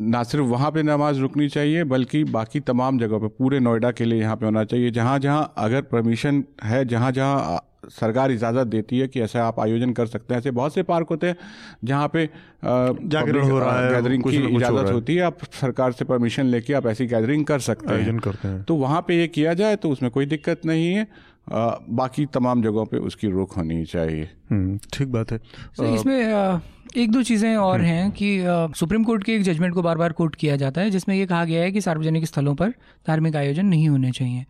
ना 0.01 0.24
सिर्फ़ 0.24 0.45
वहाँ 0.45 0.72
पे 0.72 0.84
नमाज़ 0.84 1.20
रुकनी 1.20 1.47
चाहिए 1.49 1.84
बल्कि 1.86 2.24
बाकी 2.32 2.60
तमाम 2.62 2.99
जगहों 2.99 3.20
पे 3.20 3.28
पूरे 3.38 3.60
नोएडा 3.60 3.91
के 3.91 4.05
लिए 4.05 4.20
यहाँ 4.22 4.36
पे 4.36 4.45
होना 4.45 4.64
चाहिए। 4.64 4.91
जहाँ 4.91 5.18
जहाँ 5.20 5.53
अगर 5.58 5.82
परमिशन 5.91 6.43
है 6.64 6.84
जहाँ 6.86 7.12
जहाँ 7.12 7.60
सरकार 7.84 8.32
इजाज़त 8.32 8.67
देती 8.67 8.99
है 8.99 9.07
कि 9.07 9.21
ऐसा 9.21 9.43
आप 9.43 9.59
आयोजन 9.59 9.91
कर 9.93 10.05
सकते 10.07 10.34
हैं। 10.34 10.39
ऐसे 10.39 10.51
बहुत 10.51 10.73
से 10.73 10.84
पार्क 10.84 11.07
होते 11.09 11.28
हैं 11.28 11.36
जहाँ 11.84 12.07
पे 12.07 12.25
जागरण 12.63 13.49
हो 13.51 13.59
रहा 13.59 13.80
है 13.80 13.93
गैदरिंग 13.93 14.23
की 14.23 14.38
इजाज़त 14.47 14.91
होती 14.91 15.15
है। 15.15 15.21
आप 15.23 15.43
सरकार 15.53 15.91
से 15.91 16.05
परमिशन 16.05 16.45
लेके 16.45 16.73
आप 16.73 16.88
ऐसी 16.88 17.05
गैदरिंग 17.07 17.45
कर 17.45 17.59
सकते 17.61 17.93
हैं। 17.93 18.17
करते 18.19 18.47
हैं। 18.47 18.63
तो 18.63 18.75
वहाँ 18.75 19.01
पे 19.07 19.17
ये 19.17 19.28
किया 19.30 19.53
जाए 19.53 19.75
तो 19.75 19.89
उसमें 19.89 20.11
कोई 20.11 20.25
दिक्कत 20.25 20.65
नहीं 20.65 20.88
है। 20.88 21.07
आ, 21.47 21.75
बाकी 21.89 22.25
तमाम 22.25 22.61
जगहों 22.61 22.86
पे 22.86 22.97
उसकी 22.99 23.28
रोक 23.28 23.51
होनी 23.53 23.84
चाहिए। 23.86 24.30
हम्म, 24.51 24.80
ठीक 24.93 25.07
बात 25.07 25.32
है। 25.32 25.39
So, 25.80 25.84
इसमें 25.95 26.59
एक 26.97 27.11
दो 27.11 27.21
चीज़ें 27.23 27.55
और 27.55 27.75
हम्म। 27.75 27.88
हैं 27.88 28.11
कि 28.11 28.73
सुप्रीम 28.80 29.03
कोर्ट 29.03 29.23
के 29.23 29.36
एक 29.36 29.43
जजमेंट 29.43 29.73
को 29.73 29.82
बार 29.82 29.97
बार 29.97 30.11
कोर्ट 30.11 30.36
किया 30.36 30.55
जाता 30.55 30.82
है 30.82 30.89
जिसमें 30.89 31.15
ये 31.15 31.25
कहा 31.25 31.43
गया 31.45 31.61
है 31.63 31.71
कि 31.71 31.82
सार्वजनिक 31.82 32.25
स्थलों 32.25 32.55
पर 32.55 32.69
धार्मिक 33.07 33.36
आयोजन 33.36 33.65
नहीं 33.65 33.88
होने 33.89 34.11
चाहिए। 34.11 34.45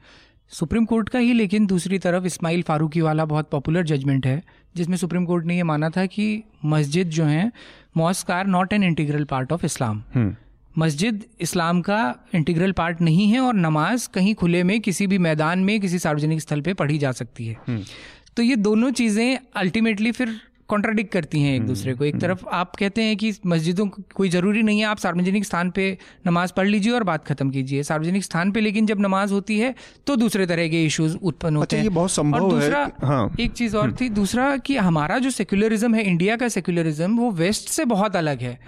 सुप्रीम 0.51 0.85
कोर्ट 0.85 1.09
का 1.09 1.19
ही 1.19 1.33
लेकिन 1.33 1.65
दूसरी 1.65 1.99
तरफ़ 1.99 2.25
इस्माइल 2.25 2.61
फारूकी 2.61 3.01
वाला 3.01 3.25
बहुत 3.25 3.49
पॉपुलर 3.49 3.83
जजमेंट 3.83 4.25
है 4.25 4.41
जिसमें 4.75 4.97
सुप्रीम 4.97 5.25
कोर्ट 5.25 5.45
ने 5.45 5.55
ये 5.55 5.63
माना 5.63 5.89
था 5.89 6.05
कि 6.05 6.43
मस्जिद 6.65 7.09
जो 7.09 7.23
है 7.23 7.51
mosque 7.97 8.31
are 8.31 8.47
not 8.47 8.73
an 8.73 8.83
integral 8.83 9.23
part 9.23 9.51
of 9.51 9.65
Islam 9.65 10.03
मस्जिद 10.77 11.23
इस्लाम 11.41 11.81
का 11.81 11.99
इंटीग्रल 12.35 12.71
पार्ट 12.71 13.01
नहीं 13.01 13.27
है 13.31 13.39
और 13.39 13.53
नमाज़ 13.53 14.09
कहीं 14.13 14.33
खुले 14.35 14.63
में 14.63 14.79
किसी 14.81 15.07
भी 15.07 15.17
मैदान 15.17 15.59
में 15.59 15.79
किसी 15.79 15.99
सार्वजनिक 15.99 16.41
स्थल 16.41 16.61
पे 16.61 16.73
पढ़ी 16.73 16.97
जा 16.97 17.11
सकती 17.11 17.47
है। 17.47 17.57
हम्म। 17.67 17.83
तो 18.37 18.43
ये 18.43 18.55
दोनों 18.55 18.91
चीज़ें 18.91 19.37
अल्टीमेटली 19.55 20.11
फिर 20.11 20.39
कॉन्ट्राडिक्ट 20.69 21.11
करती 21.11 21.41
हैं 21.41 21.53
एक 21.53 21.59
हम्म, 21.59 21.67
दूसरे 21.67 21.93
को। 21.93 22.05
एक 22.05 22.13
हम्म। 22.13 22.21
तरफ़ 22.21 22.45
आप 22.53 22.75
कहते 22.75 23.01
हैं 23.01 23.15
कि 23.17 23.33
मस्जिदों 23.45 23.87
को 23.87 24.03
कोई 24.15 24.29
ज़रूरी 24.29 24.61
नहीं 24.63 24.79
है 24.79 24.85
आप 24.85 24.97
सार्वजनिक 24.97 25.45
स्थान 25.45 25.69
पे 25.69 25.97
नमाज़ 26.27 26.53
पढ़ 26.53 26.67
लीजिए 26.67 26.91
और 26.91 27.03
बात 27.03 27.25
खत्म 27.25 27.49
कीजिए। 27.49 27.83
सार्वजनिक 27.83 28.23
स्थान 28.23 28.51
पे 28.51 28.61
लेकिन 28.61 28.85
जब 28.85 28.99
नमाज़ 28.99 29.33
होती 29.33 29.59
है 29.59 29.73
तो 30.07 30.15
दूसरे 30.15 30.45
तरह 30.45 30.67
के 30.67 30.85
इश्यूज़ 30.85 31.17
उत्पन्न 31.17 31.55
होते 31.55 31.65
अच्छा, 31.65 31.77
हैं। 31.77 31.83
ये 31.83 31.89
बहुत 31.89 32.11
संभव 32.11 32.43
और 32.43 32.51
दूसरा 32.51 32.79
है 32.79 33.07
हाँ। 33.07 33.35
एक 33.39 33.51
चीज़ 33.51 33.77
और 33.77 33.95
थी 34.01 34.09
दूसरा 34.09 34.55
कि 34.57 34.77
हमारा 34.77 35.17
जो 35.17 35.29
सेक्युलरिज्म 35.29 35.95
है 35.95 36.03
इंडिया 36.03 36.35
का 36.35 36.47
सेक्युलरिज्म 36.49 37.17
वो 37.17 37.31
वेस्ट 37.31 37.69
से 37.69 37.85
बहुत 37.85 38.15
अलग 38.15 38.41
है। 38.41 38.59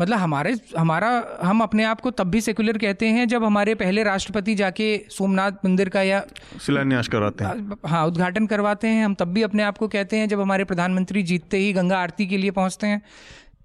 मतलब 0.00 0.18
हमारे 0.18 0.54
हमारा 0.78 1.10
हम 1.42 1.60
अपने 1.60 1.84
आप 1.84 2.00
को 2.00 2.10
तब 2.10 2.30
भी 2.30 2.40
सेकुलर 2.40 2.78
कहते 2.78 3.06
हैं 3.06 3.28
जब 3.28 3.44
हमारे 3.44 3.74
पहले 3.74 4.02
राष्ट्रपति 4.02 4.54
जाके 4.54 4.86
सोमनाथ 5.10 5.64
मंदिर 5.64 5.88
का 5.88 6.02
या 6.02 6.22
शिलान्यास 6.66 7.08
करवाते 7.08 7.44
हैं। 7.44 7.76
हाँ 7.86 8.06
उद्घाटन 8.06 8.46
करवाते 8.46 8.88
हैं। 8.88 9.04
हम 9.04 9.14
तब 9.14 9.28
भी 9.28 9.42
अपने 9.42 9.62
आप 9.62 9.78
को 9.78 9.88
कहते 9.88 10.16
हैं 10.16 10.28
जब 10.28 10.40
हमारे 10.40 10.64
प्रधानमंत्री 10.64 11.22
जीतते 11.22 11.58
ही 11.58 11.72
गंगा 11.72 11.98
आरती 11.98 12.26
के 12.26 12.36
लिए 12.36 12.50
पहुँचते 12.50 12.86
हैं। 12.86 13.02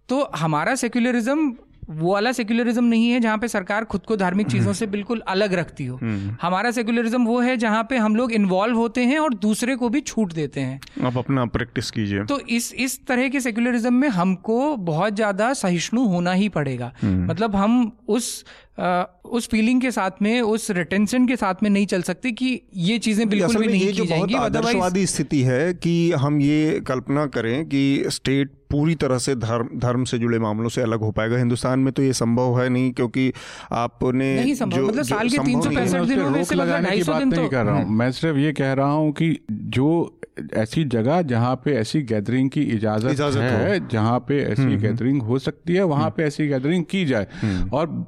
तो 0.09 0.21
हमारा 0.35 0.75
सेक्युलरिज्म 0.75 1.53
वो 1.89 2.13
वाला 2.13 2.31
सेक्युलरिज्म 2.31 2.83
नहीं 2.85 3.09
है 3.09 3.19
जहाँ 3.19 3.37
पे 3.37 3.47
सरकार 3.47 3.83
खुद 3.85 4.01
को 4.01 4.15
धार्मिक 4.15 4.47
चीज़ों 4.47 4.73
से 4.73 4.87
बिल्कुल 4.87 5.19
अलग 5.27 5.53
रखती 5.53 5.85
हो 5.85 5.97
हम्म। 5.97 6.35
हमारा 6.41 6.71
सेक्युलरिज्म 6.71 7.25
वो 7.25 7.39
है 7.39 7.55
जहाँ 7.57 7.83
पे 7.89 7.97
हम 7.97 8.15
लोग 8.15 8.31
इन्वॉल्व 8.31 8.77
होते 8.77 9.03
हैं 9.03 9.19
और 9.19 9.33
दूसरे 9.39 9.75
को 9.75 9.89
भी 9.89 10.01
छूट 10.03 10.33
देते 10.33 10.61
हैं 10.61 11.05
आप 11.05 11.17
अपना 11.17 11.45
प्रैक्टिस 11.55 11.91
कीजिए 11.91 12.23
तो 12.25 12.39
इस 12.49 12.73
इस 12.79 12.99
तरह 13.07 13.29
के 13.29 13.39
सेक्युलरिज्म 13.41 13.93
में 13.93 14.07
हमको 14.11 14.75
बहुत 14.85 15.15
ज़्यादा 15.15 15.53
सहिष्णु 15.55 16.05
होना 16.07 16.31
ही 16.33 16.49
पड़ेगा 16.49 16.91
हम्म। 17.01 17.25
मतलब 17.25 17.55
हम 17.55 17.91
उस 18.09 18.43
आ, 18.79 19.03
उस 19.25 19.47
फीलिंग 19.49 19.81
के 19.81 19.91
साथ 19.91 20.21
में 20.21 20.41
उस 20.41 20.69
रिटेंशन 20.71 21.27
के 21.27 21.35
साथ 21.35 21.63
में 21.63 21.69
नहीं 21.69 21.85
चल 21.85 22.01
सकते 22.01 22.31
कि 22.31 22.59
ये 22.75 22.97
चीज़ें 22.99 23.27
बिल्कुल 23.29 23.57
भी 23.57 23.67
नहीं 23.67 23.93
की 23.93 24.05
जाएँगी 24.07 24.35
आदर्शवादी 24.35 25.05
स्थिति 25.05 25.41
है 25.43 25.73
कि 25.75 26.11
हम 26.17 26.41
ये 26.41 26.79
कल्पना 26.87 27.25
करें 27.27 27.65
कि 27.65 28.03
स्टेट 28.09 28.51
पूरी 28.69 28.95
तरह 28.95 29.17
से 29.17 29.35
धर्म 29.35 29.69
धर्म 29.79 30.03
से 30.03 30.17
जुड़े 30.17 30.39
मामलों 30.39 30.69
से 30.69 30.81
अलग 30.81 30.99
हो 30.99 31.11
पाएगा। 31.11 31.37
हिंदुस्तान 31.37 31.79
में 31.79 31.91
तो 31.93 32.03
ये 32.03 32.13
संभव 32.13 32.59
है 32.61 32.67
नहीं 32.69 32.91
क्योंकि 32.91 33.31
आपने 33.73 34.33
नहीं 34.35 34.55
संभव 34.55 34.77
जो, 34.77 34.87
मतलब 34.87 35.03
साल 35.03 35.29
के 35.29 35.37
तीन 35.37 35.61
सौ 35.61 35.69
पैंसठ 35.69 36.01
दिनों 36.03 36.29
में 36.29 36.43
से 36.43 36.55
ढाई 36.55 37.03
सौ 37.03 37.19
दिन 37.19 37.31
तो 37.31 37.47
कर 37.47 37.65
रहा 37.65 37.75
हूँ। 37.75 37.95
मैं 37.95 38.11
सिर्फ़ 38.11 38.37
ये 38.37 38.53
कह 38.53 38.73
रहा 38.73 38.91
हूँ 38.91 39.11
कि 39.13 39.37
जो 39.49 40.19
ऐसी 40.53 40.83
जगह 40.83 41.21
जहाँ 41.23 41.55
पे 41.55 41.73
ऐसी 41.77 42.01
गैदरिंग 42.03 42.49
की 42.49 42.61
इजाज़त, 42.61 43.11
इजाज़त 43.11 43.41
है 43.41 43.87
जहाँ 43.87 44.19
पे 44.19 44.39
ऐसी 44.43 44.65
गैदरिंग 44.65 45.11
हम्म, 45.11 45.21
हम्म। 45.21 45.27
हो 45.27 45.39
सकती 45.39 45.73
है 45.73 45.83
वहाँ 45.83 46.03
हम्म। 46.03 46.13
पे 46.17 46.23
ऐसी 46.23 46.47
गैदरिंग 46.47 46.83
की 46.85 47.05
जाए। 47.05 47.27
और 47.73 48.05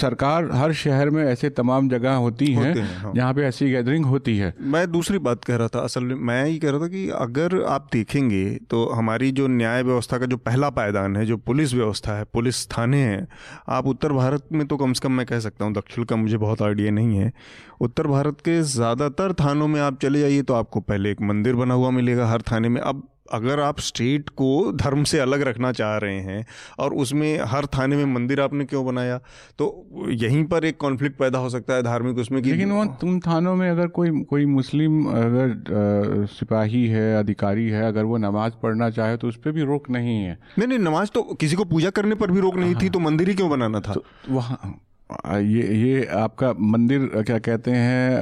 सरकार 0.00 0.48
हर 0.52 0.72
शहर 0.72 1.10
में 1.10 1.22
ऐसे 1.24 1.50
तमाम 1.50 1.88
जगह 1.88 2.14
होती 2.14 2.46
हैं 2.46 2.74
हैं, 2.74 2.88
हाँ। 2.98 3.12
जहाँ 3.14 3.34
पे 3.34 3.42
ऐसी 3.42 3.70
गैदरिंग 3.70 4.04
होती 4.06 4.36
है। 4.36 4.52
मैं 4.60 4.90
दूसरी 4.92 5.18
बात 5.18 5.44
कह 5.44 5.56
रहा 5.56 5.68
था 5.68 5.80
असल 5.80 6.04
में 6.04 6.14
मैं 6.22 6.44
ये 6.46 6.58
कह 6.58 6.70
रहा 6.70 6.80
था 6.80 6.88
कि 6.88 7.08
अगर 7.10 7.62
आप 7.68 7.88
देखेंगे 7.92 8.44
तो 8.70 8.84
हमारी 8.90 9.30
जो 9.32 9.46
न्याय 9.48 9.82
व्यवस्था 9.90 10.18
का 10.18 10.26
जो 10.26 10.36
पहला 10.38 10.70
पायदान 10.70 11.16
है, 11.16 11.26
जो 11.26 11.36
पुलिस 11.36 11.74
व्यवस्था 11.74 12.16
है, 12.16 12.24
पुलिस 12.24 12.66
थाने 12.68 12.98
हैं, 12.98 13.26
आप 13.68 13.86
उत्तर 13.86 14.12
भारत 14.12 14.48
में 14.52 14.66
तो 14.66 14.76
कम 14.76 14.92
से 14.92 15.00
कम 15.02 15.12
मैं 15.12 15.26
कह 15.26 15.40
सकता 15.40 15.64
हूँ, 15.64 15.74
दक्षिण 15.74 16.04
का 16.04 16.16
मुझे 16.16 16.36
बहुत 16.38 16.62
आइडिया 16.62 16.90
नहीं 16.92 17.18
है। 17.18 17.32
उत्तर 17.80 18.06
भारत 18.06 18.40
के 18.40 18.60
ज़्यादातर 18.62 19.32
थानों 19.34 19.68
में 19.68 19.80
आप 19.80 20.00
चले 20.02 20.20
जाइए 20.20 20.42
तो 20.42 20.54
आपको 20.54 20.80
पहले 20.82 21.10
एक 21.10 21.20
मंदिर 21.22 21.54
बना 21.56 21.74
हुआ 21.74 21.90
मिलेगा 21.92 22.26
हर 22.26 22.42
थाने 22.42 22.68
में। 22.68 22.80
अब 22.80 23.02
अगर 23.32 23.60
आप 23.60 23.80
स्टेट 23.80 24.28
को 24.28 24.50
धर्म 24.72 25.04
से 25.04 25.18
अलग 25.18 25.42
रखना 25.42 25.72
चाह 25.72 25.96
रहे 25.96 26.20
हैं 26.20 26.44
और 26.78 26.94
उसमें 26.94 27.38
हर 27.44 27.66
थाने 27.66 27.96
में 27.96 28.04
मंदिर 28.04 28.40
आपने 28.40 28.64
क्यों 28.64 28.84
बनाया? 28.86 29.18
तो 29.58 29.66
यहीं 30.10 30.44
पर 30.44 30.64
एक 30.64 30.76
कॉन्फ्लिक्ट 30.76 31.18
पैदा 31.18 31.38
हो 31.38 31.48
सकता 31.50 31.74
है 31.74 31.82
धार्मिक 31.82 32.18
उसमें 32.18 32.42
कि 32.42 32.50
लेकिन 32.50 32.72
वो 32.72 32.84
तुम 33.00 33.18
थानों 33.20 33.54
में 33.56 33.68
अगर 33.70 33.86
कोई 33.88 34.10
कोई 34.24 34.46
मुस्लिम 34.46 35.04
अगर 35.06 36.26
सिपाही 36.30 36.86
है 36.86 37.18
अधिकारी 37.18 37.68
है 37.68 37.86
अगर 37.88 38.04
वो 38.04 38.16
नमाज़ 38.16 38.52
पढ़ना 38.62 38.90
चाहे 38.90 39.16
तो 39.16 39.28
उस 39.28 39.36
पर 39.36 39.52
भी 39.52 39.62
रोक 39.62 39.90
नहीं 39.90 40.18
है। 40.18 40.38
नहीं 40.58 40.68
नहीं 40.68 40.78
नमाज़ 40.78 41.08
तो 41.08 41.22
किसी 41.22 41.56
को 41.56 41.64
पूजा 41.64 41.90
करने 41.90 42.14
पर 42.14 42.30
भी 42.30 42.40
रोक 42.40 42.56
नहीं 42.56 42.74
थी 42.82 42.88
तो 42.88 42.98
मंदिर 42.98 43.28
ही 43.28 43.34
क्यों 43.34 43.50
बनाना 43.50 43.80
था? 43.80 43.94
तो 43.94 44.04
वहाँ 44.28 44.78
ये 45.40 45.62
ये 45.76 46.04
आपका 46.16 46.52
मंदिर 46.60 47.10
क्या 47.16 47.38
कहते 47.38 47.70
हैं 47.70 48.20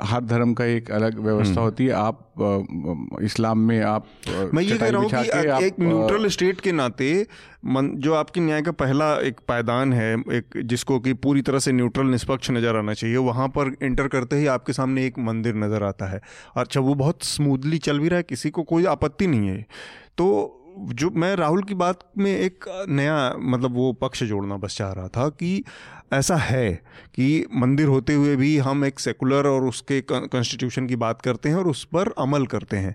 हर 0.00 0.20
धर्म 0.22 0.52
का 0.54 0.64
एक 0.66 0.90
अलग 0.90 1.18
व्यवस्था 1.18 1.60
होती 1.60 1.86
है। 1.86 1.92
आप 1.92 3.18
इस्लाम 3.22 3.58
में 3.58 3.80
आप 3.82 4.06
मैं 4.54 4.62
ये 4.62 4.76
कह 4.78 4.88
रहा 4.88 5.00
हूँ 5.00 5.08
कि 5.10 5.16
आप, 5.16 5.62
एक 5.62 5.80
न्यूट्रल 5.80 6.28
स्टेट 6.28 6.60
के 6.60 6.72
नाते 6.72 7.26
मन, 7.66 7.90
जो 7.96 8.14
आपके 8.14 8.40
न्याय 8.40 8.62
का 8.62 8.72
पहला 8.74 9.12
एक 9.20 9.40
पायदान 9.48 9.92
है 9.92 10.12
एक 10.32 10.60
जिसको 10.64 10.98
कि 11.00 11.12
पूरी 11.16 11.42
तरह 11.42 11.58
से 11.58 11.72
न्यूट्रल 11.72 12.06
निष्पक्ष 12.06 12.50
नज़र 12.50 12.76
आना 12.76 12.94
चाहिए 12.94 13.16
वहाँ 13.18 13.48
पर 13.48 13.74
एंटर 13.82 14.08
करते 14.08 14.36
ही 14.36 14.46
आपके 14.48 14.72
सामने 14.72 15.06
एक 15.06 15.18
मंदिर 15.20 15.54
नज़र 15.56 15.82
आता 15.82 16.06
है। 16.06 16.20
अच्छा 16.56 16.80
वो 16.80 16.94
बहुत 16.94 17.24
स्मूथली 17.24 17.78
चल 17.80 17.98
भी 17.98 18.08
रहा 18.08 18.16
है 18.16 18.22
किसी 18.22 18.50
को 18.50 18.62
कोई 18.64 18.84
आपत्ति 18.86 19.26
नहीं 19.26 19.48
है। 19.48 19.66
तो 20.18 20.58
जो 20.74 21.10
मैं 21.10 21.34
राहुल 21.36 21.62
की 21.62 21.74
बात 21.74 21.98
में 22.18 22.30
एक 22.30 22.64
नया 22.88 23.16
मतलब 23.38 23.74
वो 23.74 23.92
पक्ष 23.92 24.22
जोड़ना 24.22 24.56
बस 24.56 24.76
चाह 24.76 24.92
रहा 24.92 25.08
था 25.08 25.28
कि 25.30 25.62
ऐसा 26.12 26.36
है 26.36 26.70
कि 27.14 27.46
मंदिर 27.54 27.86
होते 27.86 28.14
हुए 28.14 28.36
भी 28.36 28.56
हम 28.58 28.84
एक 28.84 29.00
सेकुलर 29.00 29.46
और 29.46 29.64
उसके 29.64 30.00
कॉन्स्टिट्यूशन 30.02 30.86
की 30.86 30.96
बात 30.96 31.20
करते 31.22 31.48
हैं 31.48 31.56
और 31.56 31.68
उस 31.68 31.84
पर 31.84 32.12
अमल 32.18 32.46
करते 32.46 32.76
हैं। 32.76 32.94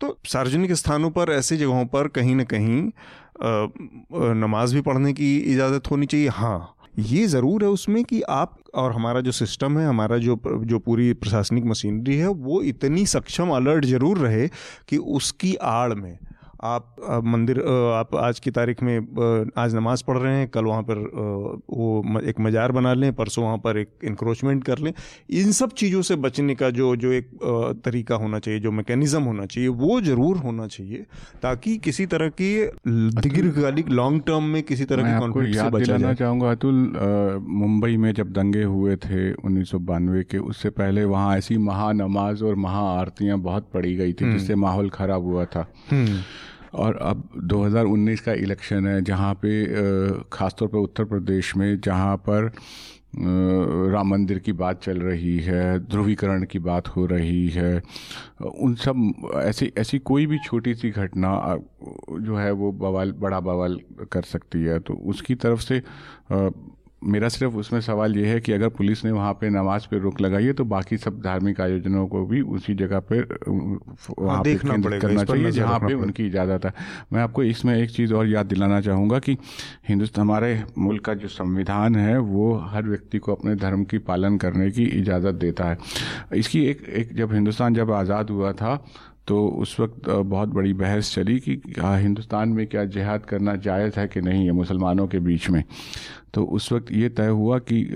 तो 0.00 0.18
सार्वजनिक 0.26 0.72
स्थानों 0.72 1.10
पर, 1.10 1.30
ऐसी 1.30 1.56
जगहों 1.56 1.84
पर 1.86 2.08
कहीं 2.08 2.34
ना 2.34 2.44
कहीं 2.44 2.90
नमाज़ 4.36 4.74
भी 4.74 4.80
पढ़ने 4.80 5.12
की 5.12 5.36
इजाज़त 5.38 5.90
होनी 5.90 6.06
चाहिए। 6.06 6.28
हाँ 6.28 6.76
ये 6.98 7.26
ज़रूर 7.26 7.64
है 7.64 7.68
उसमें 7.70 8.02
कि 8.04 8.20
आप 8.22 8.58
और 8.74 8.92
हमारा 8.92 9.20
जो 9.20 9.32
सिस्टम 9.32 9.78
है, 9.78 9.86
हमारा 9.86 10.18
जो 10.18 10.38
जो 10.46 10.78
पूरी 10.78 11.12
प्रशासनिक 11.14 11.64
मशीनरी 11.64 12.16
है, 12.16 12.28
वो 12.28 12.62
इतनी 12.64 13.06
सक्षम 13.06 13.50
अलर्ट 13.50 13.84
ज़रूर 13.84 14.18
रहे 14.18 14.46
कि 14.88 14.96
उसकी 14.96 15.54
आड़ 15.54 15.94
में 15.94 16.18
आप 16.62 16.96
मंदिर 17.24 17.58
आप 17.94 18.14
आज 18.16 18.38
की 18.40 18.50
तारीख 18.50 18.82
में 18.82 19.50
आज 19.58 19.74
नमाज़ 19.74 20.02
पढ़ 20.06 20.18
रहे 20.18 20.34
हैं 20.34 20.48
कल 20.48 20.64
वहाँ 20.64 20.82
पर 20.82 20.98
वो 21.70 22.20
एक 22.20 22.40
मज़ार 22.40 22.72
बना 22.72 22.92
लें 22.94 23.12
परसों 23.14 23.44
वहाँ 23.44 23.58
पर 23.58 23.78
एक 23.78 23.88
इंक्रोचमेंट 24.04 24.62
कर 24.64 24.78
लें। 24.78 24.92
इन 25.32 25.52
सब 25.52 25.72
चीज़ों 25.74 26.02
से 26.02 26.16
बचने 26.18 26.54
का 26.54 26.70
जो 26.70 26.94
जो 26.96 27.12
एक 27.12 27.30
तरीका 27.84 28.14
होना 28.14 28.38
चाहिए 28.38 28.60
जो 28.60 28.70
मैकेनिज़्म 28.72 29.22
होना 29.22 29.46
चाहिए 29.46 29.68
वो 29.80 30.00
ज़रूर 30.00 30.36
होना 30.36 30.66
चाहिए 30.66 31.04
ताकि 31.42 31.76
किसी 31.78 32.06
तरह 32.06 32.28
की 32.40 32.52
दीर्घकालिक 32.86 33.88
लॉन्ग 33.90 34.22
टर्म 34.26 34.44
में 34.44 34.62
किसी 34.62 34.84
तरह 34.84 35.02
की 35.02 35.10
आपको 35.10 35.32
कॉन्फ्लिक्ट 35.32 35.58
से 35.58 35.68
बचा 35.70 35.96
जाए। 35.96 36.14
चाहूँगा 36.14 36.50
अतुल 36.50 37.42
मुंबई 37.42 37.96
में 37.96 38.12
जब 38.14 38.32
दंगे 38.32 38.62
हुए 38.64 38.96
थे 38.98 39.32
उन्नीस 39.34 39.70
सौ 39.70 39.78
बानवे 39.84 40.22
के 40.24 40.38
उससे 40.46 40.70
पहले 40.72 41.04
वहाँ 41.06 41.36
ऐसी 41.38 41.58
महा 41.60 41.92
नमाज़ 41.94 42.44
और 42.44 42.54
महा 42.64 42.80
आरतियाँ 42.92 43.38
बहुत 43.40 43.70
पड़ी 43.74 43.94
गई 43.96 44.12
थी 44.12 44.32
जिससे 44.32 44.54
माहौल 44.56 44.90
ख़राब 44.90 45.24
हुआ 45.24 45.44
था। 45.46 45.66
हम्म। 45.90 46.18
और 46.74 46.96
अब 47.02 47.28
2019 47.44 48.20
का 48.20 48.32
इलेक्शन 48.32 48.86
है, 48.86 49.00
जहाँ 49.02 49.34
पे 49.44 49.52
खासतौर 50.32 50.68
पर 50.68 50.78
उत्तर 50.78 51.04
प्रदेश 51.04 51.56
में, 51.56 51.80
जहाँ 51.80 52.16
पर 52.28 52.50
राम 53.16 54.08
मंदिर 54.08 54.38
की 54.38 54.52
बात 54.52 54.82
चल 54.82 54.98
रही 55.00 55.36
है, 55.38 55.78
ध्रुवीकरण 55.80 56.44
की 56.44 56.58
बात 56.58 56.88
हो 56.88 57.04
रही 57.06 57.48
है, 57.48 57.82
उन 58.42 58.74
सब 58.74 59.30
ऐसी 59.42 59.72
ऐसी 59.78 59.98
कोई 60.00 60.26
भी 60.26 60.38
छोटी 60.46 60.74
सी 60.74 60.90
घटना 60.90 61.30
जो 62.20 62.36
है 62.36 62.50
वो 62.52 62.72
बवाल, 62.72 63.12
बड़ा 63.12 63.40
बवाल 63.40 63.78
कर 64.12 64.22
सकती 64.24 64.62
है। 64.62 64.78
तो 64.80 64.94
उसकी 65.06 65.34
तरफ़ 65.36 65.60
से 65.60 65.80
मेरा 67.04 67.28
सिर्फ़ 67.28 67.54
उसमें 67.54 67.80
सवाल 67.80 68.16
ये 68.16 68.26
है 68.26 68.40
कि 68.40 68.52
अगर 68.52 68.68
पुलिस 68.70 69.04
ने 69.04 69.10
वहाँ 69.10 69.32
पे 69.40 69.48
नमाज़ 69.50 69.86
पे 69.90 69.98
रोक 69.98 70.20
लगाई 70.20 70.44
है 70.44 70.52
तो 70.52 70.64
बाकी 70.64 70.96
सब 70.96 71.20
धार्मिक 71.22 71.60
आयोजनों 71.60 72.06
को 72.08 72.24
भी 72.26 72.40
उसी 72.40 72.74
जगह 72.74 73.00
पे 73.10 73.20
वहाँ 73.20 74.42
पे 74.44 74.54
करना 74.56 74.76
पर 74.76 75.26
चाहिए 75.26 75.50
जहाँ 75.50 75.78
पे 75.78 75.94
उनकी 75.94 76.26
इजाज़त 76.26 76.64
है। 76.64 76.72
मैं 77.12 77.20
आपको 77.20 77.42
इसमें 77.44 77.74
एक 77.76 77.90
चीज़ 77.90 78.14
और 78.14 78.28
याद 78.28 78.46
दिलाना 78.46 78.80
चाहूँगा 78.80 79.18
कि 79.18 79.36
हिंदुस्तान 79.88 80.24
हमारे 80.24 80.62
मुल्क 80.78 81.04
का 81.04 81.14
जो 81.14 81.28
संविधान 81.28 81.96
है 81.96 82.18
वो 82.18 82.52
हर 82.70 82.82
व्यक्ति 82.82 83.18
को 83.18 83.34
अपने 83.34 83.54
धर्म 83.56 83.84
की 83.84 83.98
पालन 84.04 84.36
करने 84.38 84.70
की 84.70 84.84
इजाज़त 85.00 85.34
देता 85.36 85.64
है। 85.64 85.78
इसकी 86.36 86.64
एक 86.66 86.88
एक 86.90 87.14
जब 87.16 87.32
हिंदुस्तान 87.32 87.74
जब 87.74 87.90
आज़ाद 87.92 88.30
हुआ 88.30 88.52
था 88.52 88.76
तो 89.26 89.46
उस 89.60 89.78
वक्त 89.80 90.08
बहुत 90.08 90.48
बड़ी 90.48 90.72
बहस 90.74 91.14
चली 91.14 91.38
कि 91.40 91.56
क्या 91.56 91.94
हिंदुस्तान 91.96 92.48
में 92.48 92.66
क्या 92.66 92.84
जिहाद 92.86 93.24
करना 93.24 93.54
जायज़ 93.56 93.98
है 94.00 94.06
कि 94.08 94.20
नहीं 94.20 94.44
है 94.44 94.52
मुसलमानों 94.52 95.06
के 95.08 95.18
बीच 95.18 95.48
में? 95.50 95.62
तो 96.34 96.44
उस 96.44 96.72
वक्त 96.72 96.92
ये 96.92 97.08
तय 97.10 97.28
हुआ 97.28 97.58
कि 97.60 97.86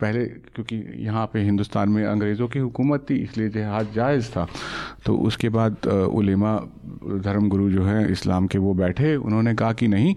पहले 0.00 0.24
क्योंकि 0.24 0.76
यहाँ 0.98 1.26
पे 1.32 1.40
हिंदुस्तान 1.40 1.88
में 1.88 2.04
अंग्रेज़ों 2.04 2.46
की 2.48 2.58
हुकूमत 2.58 3.04
थी 3.10 3.16
इसलिए 3.22 3.48
जिहाद 3.48 3.92
जायज़ 3.94 4.30
था। 4.30 4.46
तो 5.06 5.16
उसके 5.18 5.48
बाद 5.48 5.86
उलेमा 5.86 6.54
धर्म 7.22 7.48
गुरु 7.48 7.68
जो 7.70 7.84
हैं 7.84 8.08
इस्लाम 8.10 8.46
के 8.46 8.58
वो 8.58 8.72
बैठे। 8.74 9.14
उन्होंने 9.16 9.54
कहा 9.54 9.72
कि 9.72 9.88
नहीं 9.88 10.14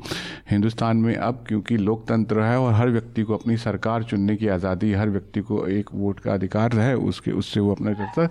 हिंदुस्तान 0.52 0.98
में 0.98 1.16
अब 1.16 1.44
क्योंकि 1.48 1.78
लोकतंत्र 1.80 2.42
है 2.44 2.60
और 2.60 2.74
हर 2.74 2.90
व्यक्ति 2.90 3.24
को 3.24 3.36
अपनी 3.36 3.58
सरकार 3.58 4.04
चुनने 4.04 4.36
की 4.36 4.48
आज़ादी 4.48 4.92
हर 4.94 5.10
व्यक्ति 5.10 5.42
को 5.42 5.66
एक 5.70 5.90
वोट 5.94 6.20
का 6.20 6.34
अधिकार 6.34 6.80
है 6.80 6.96
उसके 7.06 7.32
उससे 7.34 7.60
वो 7.60 7.72
अपना 7.72 7.94
करता 7.94 8.28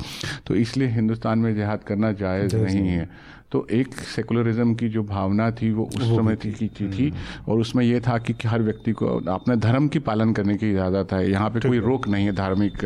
तो 0.46 0.54
इसलिए 0.56 0.88
हिंदुस्तान 0.90 1.38
में 1.38 1.54
जिहाद 1.54 1.84
करना 1.84 2.12
जायज़ 2.14 2.56
नहीं 2.56 2.88
है। 2.88 3.08
तो 3.52 3.66
एक 3.70 3.94
सेकुलरिज्म 3.94 4.74
की 4.74 4.88
जो 4.88 5.02
भावना 5.02 5.50
थी 5.50 5.70
वो 5.72 5.84
उस 5.96 6.02
वो 6.02 6.16
समय 6.16 6.36
थी। 6.36 6.52
की 6.52 6.66
थी, 6.68 6.88
थी 6.90 7.12
और 7.48 7.58
उसमें 7.58 7.84
ये 7.84 8.00
था 8.00 8.18
कि, 8.18 8.34
हर 8.46 8.62
व्यक्ति 8.62 8.92
को 8.92 9.06
अपने 9.32 9.56
धर्म 9.56 9.88
की 9.88 9.98
पालन 9.98 10.32
करने 10.32 10.56
की 10.56 10.70
इजाज़त 10.70 11.12
है। 11.12 11.30
यहाँ 11.30 11.50
पे 11.50 11.60
कोई 11.60 11.78
रोक 11.78 12.08
नहीं 12.08 12.26
है 12.26 12.32
धार्मिक। 12.32 12.84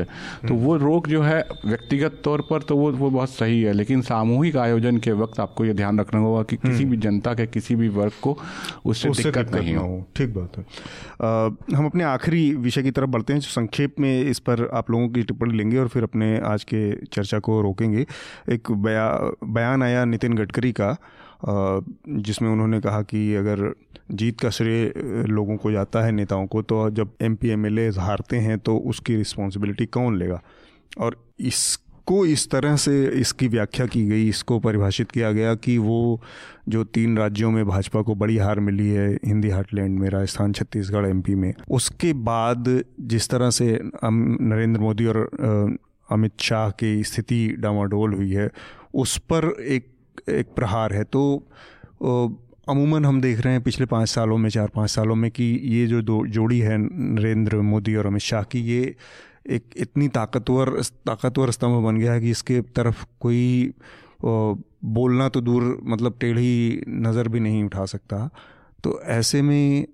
तो 0.48 0.54
वो 0.54 0.76
रोक 0.76 1.08
जो 1.08 1.22
है 1.22 1.38
व्यक्तिगत 1.66 2.20
तौर 2.24 2.40
पर 2.40 2.62
तो 2.62 2.76
वो 2.76 2.90
वो 2.92 3.10
बहुत 3.10 3.30
सही 3.30 3.62
है। 3.62 3.72
लेकिन 3.72 4.02
सामूहिक 4.02 4.56
आयोजन 4.56 4.98
के 4.98 5.12
वक्त 5.12 5.40
आपको 5.40 5.64
ये 5.64 5.74
ध्यान 5.74 6.00
रखना 6.00 6.20
होगा 6.20 6.42
कि 6.42 6.56
किसी 6.56 6.84
भी 6.84 6.96
जनता 6.96 7.34
के 7.34 7.46
किसी 7.46 7.74
भी 7.74 7.88
वर्ग 7.88 8.12
को 8.22 8.38
उससे 8.84 9.10
दिक्कत 9.10 9.54
नहीं 9.54 9.74
हो। 9.76 10.04
ठीक 10.16 10.34
बात 10.34 10.58
है। 10.58 10.64
हम 11.76 11.86
अपने 11.86 12.04
आखिरी 12.04 12.54
विषय 12.54 12.82
की 12.82 12.90
तरफ़ 12.90 13.10
बढ़ते 13.10 13.32
हैं। 13.32 13.40
जो 13.40 13.48
संक्षेप 13.48 13.94
में 14.00 14.22
इस 14.24 14.38
पर 14.38 14.68
आप 14.74 14.90
लोगों 14.90 15.08
की 15.08 15.22
टिप्पणी 15.22 15.56
लेंगे 15.58 15.78
और 15.78 15.88
फिर 15.88 16.02
अपने 16.02 16.38
आज 16.44 16.64
के 16.64 16.92
चर्चा 17.06 17.38
को 17.38 17.60
रोकेंगे। 17.62 18.06
एक 18.50 18.70
बया 18.70 19.08
बयान 19.44 19.82
आया 19.82 20.04
नितिन 20.04 20.34
गडकरी 20.34 20.47
का 20.52 20.96
जिसमें 22.08 22.48
उन्होंने 22.50 22.80
कहा 22.80 23.02
कि 23.02 23.34
अगर 23.34 23.72
जीत 24.12 24.40
का 24.40 24.50
श्रेय 24.50 24.92
लोगों 25.28 25.56
को 25.56 25.72
जाता 25.72 26.04
है, 26.04 26.12
नेताओं 26.12 26.46
को 26.46 26.62
तो 26.62 26.88
जब 26.90 27.10
एम 27.22 27.34
पी 27.34 27.48
एम 27.48 27.66
एल 27.66 27.78
हारते 27.98 28.36
हैं 28.36 28.58
तो 28.58 28.76
उसकी 28.76 29.16
रिस्पॉन्सिबिलिटी 29.16 29.86
कौन 29.86 30.18
लेगा? 30.18 30.40
और 30.98 31.16
इसको 31.40 32.24
इस 32.26 32.48
तरह 32.50 32.76
से 32.76 33.04
इसकी 33.20 33.48
व्याख्या 33.48 33.86
की 33.86 34.04
गई, 34.06 34.28
इसको 34.28 34.58
परिभाषित 34.58 35.10
किया 35.10 35.32
गया 35.32 35.54
कि 35.54 35.76
वो 35.78 36.20
जो 36.68 36.84
तीन 36.84 37.18
राज्यों 37.18 37.50
में 37.50 37.64
भाजपा 37.66 38.02
को 38.02 38.14
बड़ी 38.14 38.36
हार 38.36 38.60
मिली 38.60 38.88
है, 38.88 39.08
हिंदी 39.24 39.48
हार्टलैंड 39.48 39.98
में, 39.98 40.08
राजस्थान, 40.10 40.52
छत्तीसगढ़ 40.52 41.06
एमपी 41.06 41.34
में, 41.34 41.52
उसके 41.70 42.12
बाद 42.12 42.82
जिस 43.00 43.28
तरह 43.28 43.50
से 43.50 43.78
नरेंद्र 44.04 44.80
मोदी 44.80 45.06
और 45.06 45.76
अमित 46.08 46.40
शाह 46.40 46.70
की 46.70 47.02
स्थिति 47.04 47.46
डामाडोल 47.58 48.14
हुई 48.14 48.30
है, 48.30 48.50
उस 48.94 49.16
पर 49.18 49.54
एक 49.60 49.86
एक 50.28 50.54
प्रहार 50.56 50.92
है। 50.92 51.04
तो 51.04 51.22
अमूमन 52.68 53.04
हम 53.04 53.20
देख 53.20 53.40
रहे 53.40 53.52
हैं 53.52 53.62
पिछले 53.62 53.86
पाँच 53.86 54.08
सालों 54.08 54.36
में, 54.38 54.48
चार 54.50 54.68
पाँच 54.74 54.90
सालों 54.90 55.14
में 55.14 55.30
कि 55.30 55.44
ये 55.64 55.86
जो 55.86 56.02
दो 56.02 56.24
जोड़ी 56.28 56.58
है 56.58 56.76
नरेंद्र 56.78 57.60
मोदी 57.62 57.94
और 57.96 58.06
अमित 58.06 58.22
शाह 58.22 58.42
की, 58.42 58.60
ये 58.60 58.94
एक 59.48 59.74
इतनी 59.76 60.08
ताकतवर 60.10 60.70
ताकतवर 61.06 61.50
स्तंभ 61.50 61.82
बन 61.84 61.98
गया 61.98 62.12
है 62.12 62.20
कि 62.20 62.30
इसके 62.30 62.60
तरफ़ 62.76 63.04
कोई 63.20 63.72
बोलना 64.24 65.28
तो 65.28 65.40
दूर 65.40 65.78
मतलब 65.84 66.16
टेढ़ी 66.20 66.82
नज़र 66.88 67.28
भी 67.28 67.40
नहीं 67.40 67.62
उठा 67.64 67.84
सकता। 67.86 68.28
तो 68.84 69.00
ऐसे 69.02 69.42
में 69.42 69.86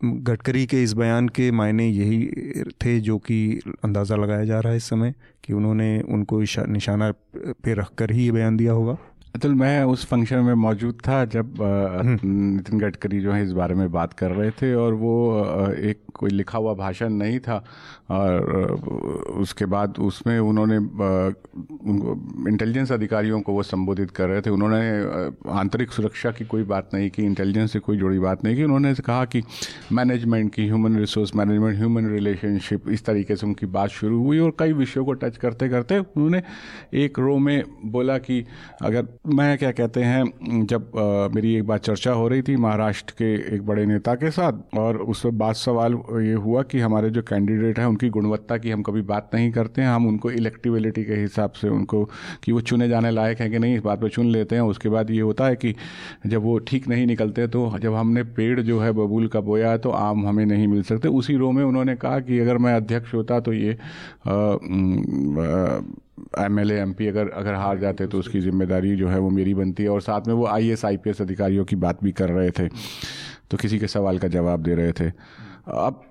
गडकरी 0.00 0.66
के 0.66 0.82
इस 0.82 0.92
बयान 0.92 1.28
के 1.28 1.50
मायने 1.50 1.86
यही 1.88 2.72
थे 2.82 2.98
जो 3.00 3.18
कि 3.18 3.38
अंदाज़ा 3.84 4.16
लगाया 4.16 4.44
जा 4.44 4.60
रहा 4.60 4.70
है 4.70 4.76
इस 4.76 4.88
समय 4.88 5.14
कि 5.44 5.52
उन्होंने 5.52 6.00
उनको 6.08 6.40
निशाना 6.66 7.10
पे 7.36 7.74
रख 7.74 7.94
कर 7.98 8.10
ही 8.10 8.24
ये 8.24 8.32
बयान 8.32 8.56
दिया 8.56 8.72
होगा। 8.72 8.96
अतुल 9.36 9.54
मैं 9.54 9.82
उस 9.84 10.04
फ़ंक्शन 10.06 10.38
में 10.40 10.54
मौजूद 10.56 11.00
था 11.06 11.24
जब 11.26 11.60
हम्म। 11.60 12.18
नितिन 12.24 12.78
गडकरी 12.78 13.20
जो 13.20 13.32
है 13.32 13.42
इस 13.42 13.52
बारे 13.52 13.74
में 13.74 13.90
बात 13.92 14.12
कर 14.14 14.30
रहे 14.32 14.50
थे 14.52 14.74
और 14.76 14.94
वो 14.96 15.14
एक 15.82 16.00
कोई 16.14 16.30
लिखा 16.30 16.58
हुआ 16.58 16.72
भाषण 16.74 17.12
नहीं 17.12 17.38
था 17.40 17.62
और 18.10 18.44
उसके 19.36 19.66
बाद 19.66 19.98
उसमें 20.00 20.38
उन्होंने 20.40 20.76
उनको 20.76 22.14
इंटेलिजेंस 22.48 22.92
अधिकारियों 22.92 23.40
को 23.40 23.52
वो 23.52 23.62
संबोधित 23.64 24.10
कर 24.10 24.28
रहे 24.28 24.40
थे 24.40 24.50
उन्होंने 24.50 24.80
आंतरिक 25.54 25.92
सुरक्षा 25.92 26.30
की 26.30 26.44
कोई 26.46 26.62
बात 26.64 26.94
नहीं 26.94 27.10
की 27.10 27.22
इंटेलिजेंस 27.24 27.72
से 27.72 27.78
कोई 27.80 27.96
जुड़ी 27.96 28.18
बात 28.18 28.44
नहीं 28.44 28.56
की 28.56 28.64
उन्होंने 28.64 28.94
कहा 29.02 29.24
कि 29.26 29.42
मैनेजमेंट 29.92 30.52
की 30.54 30.66
human 30.66 30.96
resource 30.98 31.34
management 31.36 31.78
human 31.78 32.08
relationship 32.10 32.88
इस 32.90 33.04
तरीके 33.04 33.36
से 33.36 33.46
उनकी 33.46 33.66
बात 33.70 33.90
शुरू 33.92 34.22
हुई 34.22 34.38
और 34.38 34.54
कई 34.58 34.72
विषयों 34.74 35.04
को 35.04 35.12
टच 35.16 35.36
करते 35.38 35.68
करते 35.68 35.98
उन्होंने 35.98 36.42
एक 36.96 37.18
रो 37.18 37.36
में 37.40 37.62
बोला 37.88 38.18
कि 38.20 38.44
अगर 38.82 39.06
मैं 39.26 39.56
क्या 39.58 39.70
कहते 39.70 40.02
हैं 40.02 40.66
जब 40.66 40.90
आ, 40.96 41.34
मेरी 41.34 41.54
एक 41.54 41.66
बार 41.66 41.78
चर्चा 41.78 42.12
हो 42.12 42.26
रही 42.28 42.42
थी 42.42 42.56
महाराष्ट्र 42.56 43.14
के 43.18 43.54
एक 43.54 43.62
बड़े 43.66 43.86
नेता 43.86 44.14
के 44.14 44.30
साथ 44.30 44.76
और 44.78 44.96
उस 44.96 45.20
पर 45.24 45.30
बात 45.30 45.56
सवाल 45.56 45.94
ये 46.22 46.34
हुआ 46.34 46.62
कि 46.62 46.80
हमारे 46.80 47.10
जो 47.10 47.22
कैंडिडेट 47.22 47.78
हैं 47.78 47.86
उनकी 47.86 48.08
गुणवत्ता 48.08 48.58
की 48.58 48.70
हम 48.70 48.82
कभी 48.82 49.02
बात 49.02 49.30
नहीं 49.34 49.50
करते 49.52 49.82
हैं 49.82 49.88
हम 49.88 50.06
उनको 50.06 50.30
इलेक्टिबिलिटी 50.30 51.04
के 51.04 51.14
हिसाब 51.14 51.52
से 51.52 51.68
उनको 51.68 52.04
कि 52.44 52.52
वो 52.52 52.60
चुने 52.60 52.88
जाने 52.88 53.10
लायक 53.10 53.40
हैं 53.40 53.50
कि 53.50 53.58
नहीं 53.58 53.76
इस 53.76 53.82
बात 53.82 54.00
पर 54.00 54.08
चुन 54.08 54.26
लेते 54.26 54.54
हैं। 54.54 54.62
उसके 54.62 54.88
बाद 54.88 55.10
ये 55.10 55.20
होता 55.20 55.46
है 55.46 55.56
कि 55.56 55.74
जब 56.26 56.42
वो 56.42 56.58
ठीक 56.58 56.88
नहीं 56.88 57.06
निकलते 57.06 57.46
तो 57.48 57.70
जब 57.78 57.94
हमने 57.94 58.22
पेड़ 58.38 58.60
जो 58.60 58.80
है 58.80 58.92
बबूल 58.92 59.28
का 59.28 59.40
बोया 59.40 59.76
तो 59.76 59.90
आम 59.90 60.26
हमें 60.26 60.44
नहीं 60.46 60.68
मिल 60.68 60.82
सकते। 60.82 61.08
उसी 61.08 61.36
रो 61.36 61.52
में 61.52 61.64
उन्होंने 61.64 61.94
कहा 61.96 62.20
कि 62.20 62.38
अगर 62.38 62.58
मैं 62.58 62.74
अध्यक्ष 62.74 63.14
होता 63.14 63.40
तो 63.40 63.52
ये 63.52 63.78
एम 66.38 66.60
एल 66.60 66.70
एम 66.72 66.92
पी 66.92 67.06
अगर 67.06 67.28
अगर 67.30 67.54
हार 67.54 67.78
जाते 67.78 68.06
तो 68.06 68.18
उसकी 68.18 68.40
ज़िम्मेदारी 68.40 68.94
जो 68.96 69.08
है 69.08 69.18
वो 69.18 69.30
मेरी 69.30 69.54
बनती 69.54 69.82
है। 69.82 69.88
और 69.88 70.00
साथ 70.00 70.26
में 70.28 70.34
वो 70.34 70.46
I 70.46 70.70
S 70.70 70.84
I 70.84 70.96
P 70.96 71.10
S 71.10 71.20
अधिकारियों 71.22 71.64
की 71.64 71.76
बात 71.76 72.02
भी 72.04 72.12
कर 72.12 72.30
रहे 72.30 72.50
थे। 72.50 72.68
तो 73.50 73.56
किसी 73.56 73.78
के 73.78 73.86
सवाल 73.88 74.18
का 74.18 74.28
जवाब 74.28 74.62
दे 74.62 74.74
रहे 74.74 74.92
थे। 74.92 75.08
अब 75.68 76.02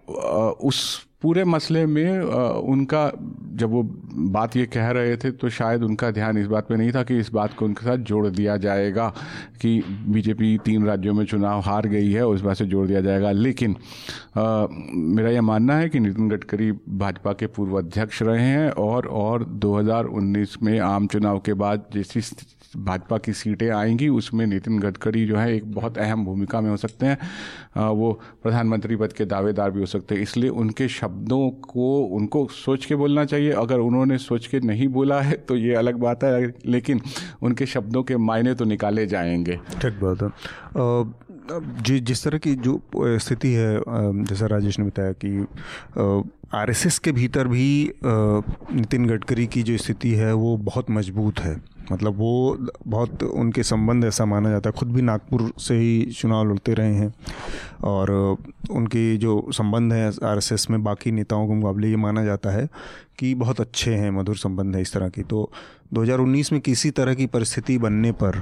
उस 0.61 1.07
पूरे 1.25 1.43
मसले 1.43 1.85
में 1.85 2.19
उनका 2.61 3.11
जब 3.53 3.69
वो 3.69 3.83
बात 4.13 4.57
ये 4.57 4.65
कह 4.65 4.89
रहे 4.89 5.17
थे 5.17 5.31
तो 5.31 5.49
शायद 5.49 5.83
उनका 5.83 6.11
ध्यान 6.11 6.37
इस 6.37 6.47
बात 6.47 6.67
पे 6.67 6.75
नहीं 6.75 6.91
था 6.91 7.03
कि 7.03 7.17
इस 7.17 7.31
बात 7.33 7.53
को 7.53 7.65
उनके 7.65 7.85
साथ 7.85 7.97
जोड़ 7.97 8.27
दिया 8.27 8.57
जाएगा 8.57 9.13
कि 9.61 9.83
बीजेपी 10.07 10.57
तीन 10.57 10.85
राज्यों 10.85 11.13
में 11.13 11.25
चुनाव 11.25 11.59
हार 11.59 11.87
गई 11.87 12.11
है 12.11 12.27
उस 12.27 12.41
बात 12.41 12.57
से 12.57 12.65
जोड़ 12.65 12.87
दिया 12.87 13.01
जाएगा। 13.01 13.31
लेकिन 13.31 13.75
आ, 14.37 14.67
मेरा 14.93 15.29
यह 15.29 15.41
मानना 15.41 15.77
है 15.77 15.89
कि 15.89 15.99
नितिन 15.99 16.29
गडकरी 16.29 16.71
भाजपा 16.71 17.33
के 17.33 17.47
पूर्व 17.47 17.77
अध्यक्ष 17.77 18.21
रहे 18.21 18.45
हैं 18.45 18.69
और 18.69 19.05
और 19.05 19.43
2019 19.43 20.63
में 20.63 20.79
आम 20.79 21.07
चुनाव 21.07 21.39
के 21.39 21.53
बाद 21.53 21.85
जैसी 21.93 22.21
भाजपा 22.77 23.17
की 23.17 23.33
सीटें 23.33 23.69
आएँगी 23.69 24.07
उसमें 24.07 24.47
नितिन 24.47 24.79
गडकरी 24.79 25.25
जो 25.25 25.35
है 25.35 25.55
एक 25.55 25.71
बहुत 25.71 25.97
अहम 25.97 26.25
भूमिका 26.25 26.61
में 26.61 26.69
हो 26.69 26.77
सकते 26.77 27.05
हैं। 27.05 27.17
वो 27.87 28.21
प्रधानमंत्री 28.43 28.95
पद 28.95 29.13
के 29.13 29.25
दावेदार 29.25 29.71
भी 29.71 29.79
हो 29.79 29.85
सकते 29.85 30.15
हैं 30.15 30.21
इसलिए 30.21 30.49
उनके 30.49 30.87
शब्दों 30.87 31.14
को 31.63 31.99
उनको 32.15 32.45
सोच 32.53 32.85
के 32.85 32.95
बोलना 32.95 33.25
चाहिए। 33.25 33.51
अगर 33.53 33.79
उन्होंने 33.79 34.17
सोच 34.17 34.47
के 34.47 34.59
नहीं 34.59 34.87
बोला 34.87 35.21
है 35.21 35.35
तो 35.39 35.55
ये 35.55 35.75
अलग 35.75 35.95
बात 35.99 36.23
है, 36.23 36.53
लेकिन 36.65 37.01
उनके 37.41 37.65
शब्दों 37.65 38.03
के 38.03 38.17
मायने 38.17 38.53
तो 38.55 38.65
निकाले 38.65 39.05
जाएँगे। 39.07 39.59
ठीक 39.81 39.99
बात 40.03 40.23
है। 40.23 40.29
जी, 41.83 41.99
जिस 41.99 42.23
तरह 42.23 42.37
की 42.37 42.55
जो 42.57 42.79
स्थिति 42.97 43.51
है 43.53 43.79
जैसा 44.23 44.45
राजेश 44.45 44.79
ने 44.79 44.85
बताया 44.85 45.11
कि 45.23 45.45
आरएसएस 46.53 46.99
के 46.99 47.11
भीतर 47.11 47.47
भी 47.47 47.91
नितिन 48.05 49.05
गडकरी 49.05 49.47
की 49.47 49.63
जो 49.63 49.77
स्थिति 49.77 50.11
है, 50.11 50.33
वो 50.33 50.57
बहुत 50.57 50.89
मज़बूत 50.91 51.39
है। 51.39 51.55
मतलब 51.91 52.17
वो 52.17 52.57
बहुत 52.87 53.23
उनके 53.23 53.63
संबंध 53.63 54.05
ऐसा 54.05 54.25
माना 54.25 54.49
जाता 54.49 54.69
है। 54.69 54.73
खुद 54.79 54.91
भी 54.91 55.01
नागपुर 55.01 55.51
से 55.59 55.75
ही 55.75 56.05
चुनाव 56.11 56.51
लड़ते 56.51 56.73
रहे 56.73 56.93
हैं 56.93 57.13
और 57.83 58.11
उनके 58.71 59.17
जो 59.17 59.47
संबंध 59.51 59.93
हैं 59.93 60.11
आरएसएस 60.23 60.69
में, 60.69 60.83
बाकी 60.83 61.11
नेताओं 61.11 61.47
के 61.47 61.53
मुकाबले 61.53 61.89
ये 61.89 61.95
माना 61.95 62.23
जाता 62.25 62.49
है 62.49 62.67
कि 63.19 63.33
बहुत 63.35 63.61
अच्छे 63.61 63.93
हैं, 63.95 64.11
मधुर 64.11 64.37
संबंध 64.37 64.75
है 64.75 64.81
इस 64.81 64.93
तरह 64.93 65.09
की। 65.09 65.23
तो 65.23 65.51
2019 65.93 66.51
में 66.51 66.61
किसी 66.61 66.91
तरह 66.91 67.13
की 67.13 67.25
परिस्थिति 67.25 67.77
बनने 67.77 68.11
पर, 68.11 68.41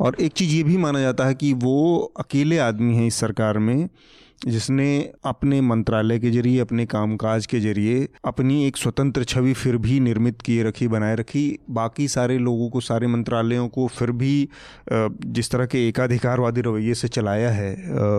और 0.00 0.16
एक 0.20 0.32
चीज़ 0.32 0.54
ये 0.54 0.62
भी 0.62 0.76
माना 0.76 1.00
जाता 1.00 1.24
है 1.24 1.34
कि 1.34 1.52
वो 1.52 2.12
अकेले 2.18 2.58
आदमी 2.58 2.96
हैं 2.96 3.06
इस 3.06 3.14
सरकार 3.14 3.58
में 3.58 3.88
जिसने 4.42 4.88
अपने 5.24 5.60
मंत्रालय 5.60 6.18
के 6.18 6.30
ज़रिए, 6.30 6.58
अपने 6.60 6.84
कामकाज 6.86 7.46
के 7.46 7.60
ज़रिए 7.60 8.08
अपनी 8.24 8.66
एक 8.66 8.76
स्वतंत्र 8.76 9.24
छवि 9.24 9.52
फिर 9.54 9.76
भी 9.76 9.98
निर्मित 10.00 10.42
किए 10.42 10.62
रखी, 10.64 10.88
बनाए 10.88 11.16
रखी। 11.16 11.58
बाकी 11.70 12.06
सारे 12.08 12.38
लोगों 12.38 12.68
को, 12.70 12.80
सारे 12.80 13.06
मंत्रालयों 13.06 13.68
को 13.68 13.86
फिर 13.88 14.10
भी 14.12 14.48
जिस 14.90 15.50
तरह 15.50 15.66
के 15.66 15.86
एकाधिकारवादी 15.88 16.60
रवैये 16.60 16.94
से 16.94 17.08
चलाया 17.08 17.50
है 17.50 17.70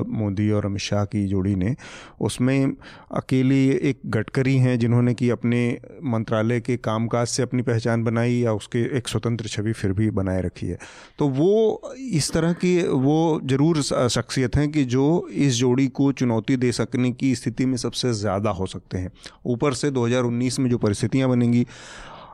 मोदी 0.09 0.49
और 0.51 0.65
अमित 0.65 0.81
शाह 0.81 1.05
की 1.05 1.25
जोड़ी 1.27 1.55
ने, 1.55 1.75
उसमें 2.21 2.73
अकेले 3.13 3.61
एक 3.81 3.99
गडकरी 4.07 4.55
हैं 4.57 4.77
जिन्होंने 4.79 5.13
कि 5.13 5.29
अपने 5.29 5.61
मंत्रालय 6.05 6.59
के 6.61 6.77
कामकाज 6.79 7.27
से 7.27 7.43
अपनी 7.43 7.61
पहचान 7.61 8.03
बनाई 8.03 8.35
या 8.35 8.53
उसके 8.53 8.79
एक 8.97 9.07
स्वतंत्र 9.07 9.47
छवि 9.47 9.71
फिर 9.73 9.93
भी 9.93 10.09
बनाए 10.11 10.41
रखी 10.41 10.67
है। 10.67 10.77
तो 11.19 11.27
वो 11.29 11.93
इस 11.97 12.31
तरह 12.31 12.53
की, 12.53 12.77
वो 12.83 13.39
ज़रूर 13.45 13.81
शख्सियत 13.81 14.55
हैं 14.55 14.71
कि 14.71 14.83
जो 14.85 15.27
इस 15.31 15.53
जोड़ी 15.55 15.87
को 15.89 16.10
चुनौती 16.13 16.55
दे 16.57 16.71
सकने 16.71 17.11
की 17.13 17.33
स्थिति 17.35 17.65
में 17.65 17.77
सबसे 17.77 18.13
ज़्यादा 18.13 18.49
हो 18.51 18.65
सकते 18.67 18.97
हैं। 18.97 19.11
ऊपर 19.47 19.73
से 19.73 19.91
2019 19.91 20.59
में 20.59 20.69
जो 20.69 20.77
परिस्थितियाँ 20.77 21.29
बनेंगी, 21.29 21.65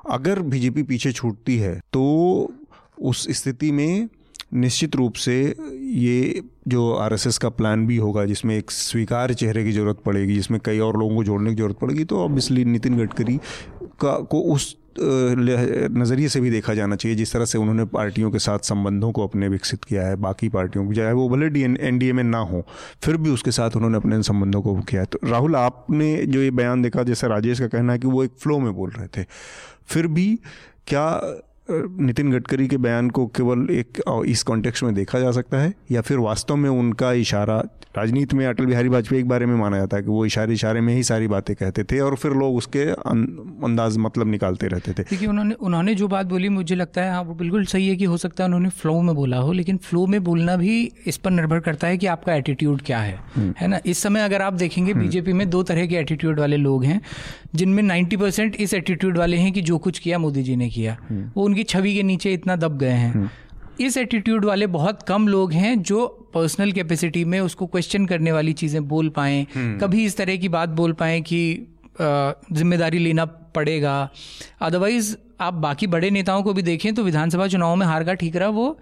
अगर 0.09 0.41
बीजेपी 0.43 0.83
पीछे 0.83 1.11
छूटती 1.11 1.57
है 1.57 1.79
तो 1.93 2.51
उस 3.01 3.27
स्थिति 3.31 3.71
में 3.71 4.07
निश्चित 4.53 4.95
रूप 4.95 5.13
से 5.15 5.35
ये 5.43 6.41
जो 6.67 6.91
आरएसएस 6.95 7.37
का 7.37 7.49
प्लान 7.51 7.85
भी 7.87 7.97
होगा, 7.97 8.23
जिसमें 8.25 8.55
एक 8.57 8.71
स्वीकार 8.71 9.33
चेहरे 9.33 9.63
की 9.63 9.71
ज़रूरत 9.71 9.97
पड़ेगी, 10.05 10.33
जिसमें 10.33 10.59
कई 10.65 10.79
और 10.79 10.97
लोगों 10.99 11.15
को 11.15 11.23
जोड़ने 11.23 11.49
की 11.49 11.55
ज़रूरत 11.55 11.77
पड़ेगी 11.79 12.03
तो 12.03 12.19
ऑब्वियसली 12.19 12.65
नितिन 12.65 12.97
गडकरी 12.97 13.37
का, 14.01 14.11
को 14.11 14.41
उस 14.43 14.75
नज़रिए 14.99 16.27
से 16.29 16.39
भी 16.41 16.49
देखा 16.49 16.73
जाना 16.73 16.95
चाहिए, 16.95 17.17
जिस 17.17 17.33
तरह 17.33 17.45
से 17.45 17.57
उन्होंने 17.57 17.85
पार्टियों 17.87 18.31
के 18.31 18.39
साथ 18.39 18.59
संबंधों 18.59 19.11
को 19.11 19.27
अपने 19.27 19.47
विकसित 19.47 19.83
किया 19.83 20.05
है, 20.07 20.15
बाकी 20.17 20.49
पार्टियों 20.49 20.85
को, 20.87 20.93
चाहे 20.93 21.13
वो 21.13 21.27
भले 21.29 21.49
डी 21.49 21.61
एन 21.61 21.99
में 22.15 22.23
ना 22.23 22.39
हो, 22.39 22.65
फिर 23.03 23.17
भी 23.17 23.29
उसके 23.29 23.51
साथ 23.51 23.75
उन्होंने 23.75 23.97
अपने 23.97 24.21
संबंधों 24.23 24.61
को 24.61 24.75
किया 24.81 25.01
है। 25.01 25.07
तो 25.07 25.19
राहुल, 25.23 25.55
आपने 25.55 26.15
जो 26.25 26.41
ये 26.41 26.51
बयान 26.51 26.81
देखा, 26.81 27.03
जैसे 27.03 27.27
राजेश 27.27 27.59
का 27.59 27.67
कहना 27.67 27.93
है 27.93 27.99
कि 27.99 28.07
वो 28.07 28.23
एक 28.23 28.31
फ्लो 28.39 28.59
में 28.59 28.73
बोल 28.73 28.89
रहे 28.89 29.07
थे, 29.07 29.25
फिर 29.87 30.07
भी 30.09 30.27
क्या 30.87 31.09
नितिन 31.71 32.31
गडकरी 32.31 32.67
के 32.67 32.77
बयान 32.77 33.09
को 33.09 33.25
केवल 33.27 33.67
एक 33.71 34.01
इस 34.25 34.43
कॉन्टेक्स्ट 34.43 34.83
में 34.83 34.93
देखा 34.93 35.19
जा 35.19 35.31
सकता 35.31 35.57
है? 35.57 35.73
या 35.91 36.01
फिर 36.01 36.17
वास्तव 36.17 36.55
में 36.55 36.69
उनका 36.69 37.11
इशारा 37.13 37.63
राजनीति 37.97 38.35
में 38.35 38.45
अटल 38.45 38.65
बिहारी 38.65 38.89
वाजपेयी 38.89 39.21
के 39.21 39.27
बारे 39.29 39.45
में 39.45 39.55
माना 39.55 39.77
जाता 39.77 39.97
है 39.97 40.03
कि 40.03 40.09
वो 40.09 40.25
इशारे 40.25 40.53
इशारे 40.53 40.81
में 40.81 40.93
ही 40.95 41.03
सारी 41.03 41.27
बातें 41.27 41.55
कहते 41.55 41.83
थे 41.83 41.99
और 41.99 42.15
फिर 42.15 42.31
लोग 42.31 42.55
उसके 42.55 42.79
अंदाज 42.79 43.97
मतलब 43.97 44.27
निकालते 44.27 44.67
रहते 44.67 44.93
थे। 44.93 45.03
क्योंकि 45.03 45.25
उन्होंने 45.25 45.53
उन्होंने 45.53 45.95
जो 45.95 46.07
बात 46.07 46.25
बोली 46.25 46.49
मुझे 46.49 46.75
लगता 46.75 47.01
है 47.01 47.11
हाँ 47.11 47.21
वो 47.21 47.33
बिल्कुल 47.35 47.65
सही 47.65 47.87
है 47.87 47.95
कि 47.95 48.05
हो 48.05 48.17
सकता 48.17 48.43
है 48.43 48.45
उन्होंने 48.45 48.69
फ्लो 48.69 49.01
में 49.01 49.15
बोला 49.15 49.37
हो 49.37 49.51
लेकिन 49.51 49.77
फ्लो 49.77 50.05
में 50.05 50.23
बोलना 50.23 50.55
भी 50.55 50.91
इस 51.05 51.17
पर 51.17 51.31
निर्भर 51.31 51.59
करता 51.59 51.87
है 51.87 51.97
कि 51.97 52.07
आपका 52.07 52.35
एटीट्यूड 52.35 52.81
क्या 52.81 52.99
है। 52.99 53.19
हम्म। 53.35 53.53
है 53.57 53.67
ना? 53.67 53.79
इस 53.85 53.97
समय 53.97 54.21
अगर 54.21 54.41
आप 54.41 54.53
देखेंगे 54.53 54.93
बीजेपी 54.93 55.31
हम्म। 55.31 55.37
में 55.37 55.49
दो 55.49 55.63
तरह 55.63 55.85
के 55.87 55.95
एटीट्यूड 55.95 56.39
वाले 56.39 56.57
लोग 56.57 56.83
हैं। 56.83 57.01
जिनमें 57.57 57.81
नाइन्टी 57.83 58.17
परसेंट 58.17 58.55
इस 58.57 58.73
एटीट्यूड 58.73 59.17
वाले 59.17 59.37
हैं 59.37 59.51
कि 59.53 59.61
जो 59.63 59.77
कुछ 59.79 59.99
किया 59.99 60.17
मोदी 60.19 60.43
जी 60.43 60.55
ने 60.55 60.69
किया 60.69 60.97
हम्म। 61.01 61.29
वो 61.35 61.45
उनकी 61.45 61.63
छवि 61.65 61.93
के 61.95 62.03
नीचे 62.03 62.33
इतना 62.33 62.55
दब 62.57 62.77
गए 62.77 62.91
हैं 62.93 63.11
हम्म। 63.13 63.29
इस 63.79 63.97
एटीट्यूड 63.97 64.45
वाले 64.45 64.67
बहुत 64.69 65.01
कम 65.03 65.27
लोग 65.27 65.53
हैं 65.53 65.81
जो 65.83 66.05
पर्सनल 66.33 66.71
कैपेसिटी 66.71 67.23
में 67.25 67.39
उसको 67.39 67.65
क्वेश्चन 67.67 68.05
करने 68.05 68.31
वाली 68.31 68.53
चीज़ें 68.55 68.87
बोल 68.87 69.09
पाएँ 69.09 69.45
हम्म। 69.55 69.77
कभी 69.79 70.05
इस 70.05 70.17
तरह 70.17 70.35
की 70.35 70.49
बात 70.49 70.69
बोल 70.75 70.93
पाएँ 70.95 71.21
कि 71.21 71.41
ज़िम्मेदारी 71.99 72.99
लेना 72.99 73.25
पड़ेगा 73.55 73.97
अदरवाइज़ 74.61 75.15
आप 75.41 75.53
बाकी 75.55 75.87
बड़े 75.87 76.09
नेताओं 76.09 76.43
को 76.43 76.53
भी 76.53 76.61
देखें 76.61 76.93
तो 76.93 77.03
विधानसभा 77.03 77.47
चुनाव 77.47 77.75
में 77.75 77.85
हार 77.85 78.03
का 78.03 78.13
ठीक 78.13 78.35
रहा 78.35 78.49
वो 78.49 78.77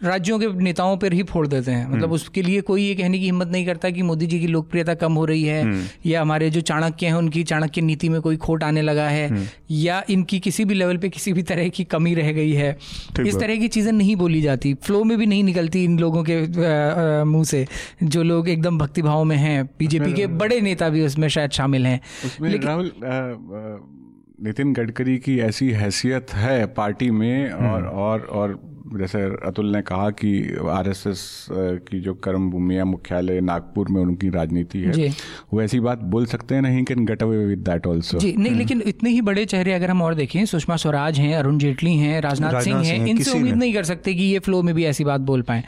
राज्यों 0.00 0.38
के 0.38 0.46
नेताओं 0.54 0.96
पर 0.96 1.12
ही 1.12 1.22
फोड़ 1.22 1.46
देते 1.46 1.70
हैं। 1.70 1.86
मतलब 1.88 2.02
हम्म। 2.02 2.14
उसके 2.14 2.42
लिए 2.42 2.60
कोई 2.60 2.82
ये 2.82 2.94
कहने 2.94 3.18
की 3.18 3.24
हिम्मत 3.24 3.48
नहीं 3.48 3.66
करता 3.66 3.90
कि 3.90 4.02
मोदी 4.02 4.26
जी 4.26 4.40
की 4.40 4.46
लोकप्रियता 4.46 4.94
कम 4.94 5.12
हो 5.12 5.24
रही 5.24 5.42
है 5.44 5.62
हम्म। 5.62 5.84
या 6.06 6.20
हमारे 6.20 6.50
जो 6.50 6.60
चाणक्य 6.60 7.06
हैं 7.06 7.14
उनकी 7.14 7.42
चाणक्य 7.44 7.80
नीति 7.80 8.08
में 8.08 8.20
कोई 8.20 8.36
खोट 8.36 8.64
आने 8.64 8.82
लगा 8.82 9.08
है 9.08 9.28
हम्म। 9.28 9.46
या 9.70 10.02
इनकी 10.10 10.38
किसी 10.40 10.64
भी 10.64 10.74
लेवल 10.74 10.96
पे 10.96 11.08
किसी 11.08 11.32
भी 11.32 11.42
तरह 11.42 11.68
की 11.68 11.84
कमी 11.84 12.14
रह 12.14 12.32
गई 12.32 12.52
है। 12.52 12.70
इस 13.26 13.36
तरह 13.36 13.56
की 13.56 13.68
चीज़ें 13.68 13.92
नहीं 13.92 14.16
बोली 14.16 14.40
जाती। 14.42 14.74
फ्लो 14.74 15.02
में 15.04 15.16
भी 15.18 15.26
नहीं 15.26 15.44
निकलती 15.44 15.84
इन 15.84 15.98
लोगों 15.98 16.24
के 16.30 16.40
मुँह 17.24 17.44
से। 17.44 17.66
जो 18.02 18.22
लोग 18.22 18.48
एकदम 18.48 18.78
भक्तिभाव 18.78 19.24
में 19.24 19.36
हैं 19.36 19.64
बीजेपी 19.78 20.12
के 20.12 20.26
बड़े 20.36 20.60
नेता 20.60 20.88
भी 20.88 21.04
उसमें 21.06 21.28
शायद 21.28 21.50
शामिल 21.50 21.86
हैं। 21.86 22.00
राहुल 22.42 22.92
नितिन 24.44 24.72
गडकरी 24.72 25.16
की 25.18 25.38
ऐसी 25.38 25.70
हैसियत 25.70 26.32
है 26.34 26.64
पार्टी 26.66 27.10
में 27.10 27.50
और 27.50 27.84
और 27.86 28.20
और 28.20 28.73
जैसे 28.84 29.22
अतुल 29.46 29.70
ने 29.72 29.80
कहा 29.82 30.10
कि 30.10 30.30
आरएसएस 30.70 31.46
की 31.50 32.00
जो 32.00 32.14
कर्म 32.14 32.50
भूमि 32.50 32.74
है 32.74 32.84
मुख्यालय 32.84 33.40
नागपुर 33.40 33.88
में 33.88 34.00
उनकी 34.02 34.28
राजनीति 34.28 34.78
है। 34.78 35.08
वो 35.52 35.62
ऐसी 35.62 35.80
बात 35.80 35.98
बोल 35.98 36.26
सकते 36.26 36.54
हैं 36.54 36.62
नहीं 36.62 36.82
can 36.84 37.04
get 37.04 37.22
away 37.22 37.44
with 37.46 37.58
that 37.58 37.86
also 37.86 38.18
जी 38.18 38.34
नहीं 38.38 38.52
लेकिन 38.52 38.82
इतने 38.86 39.10
ही 39.10 39.20
बड़े 39.20 39.44
चेहरे 39.44 39.72
अगर 39.72 39.90
हम 39.90 40.02
और 40.02 40.14
देखें 40.14 40.44
सुषमा 40.44 40.76
स्वराज 40.76 41.20
हैं 41.20 41.34
अरुण 41.36 41.58
जेटली 41.58 41.94
हैं 41.96 42.20
राजनाथ 42.20 42.60
सिंह 42.60 42.82
हैं 42.82 43.06
इनसे 43.06 43.30
उम्मीद 43.30 43.56
नहीं 43.56 43.74
कर 43.74 43.84
सकते 43.84 44.14
कि 44.14 44.22
ये 44.22 44.38
फ्लो 44.38 44.62
में 44.62 44.74
भी 44.74 44.84
ऐसी 44.84 45.04
बात 45.04 45.20
बोल 45.20 45.42
पाए। 45.42 45.64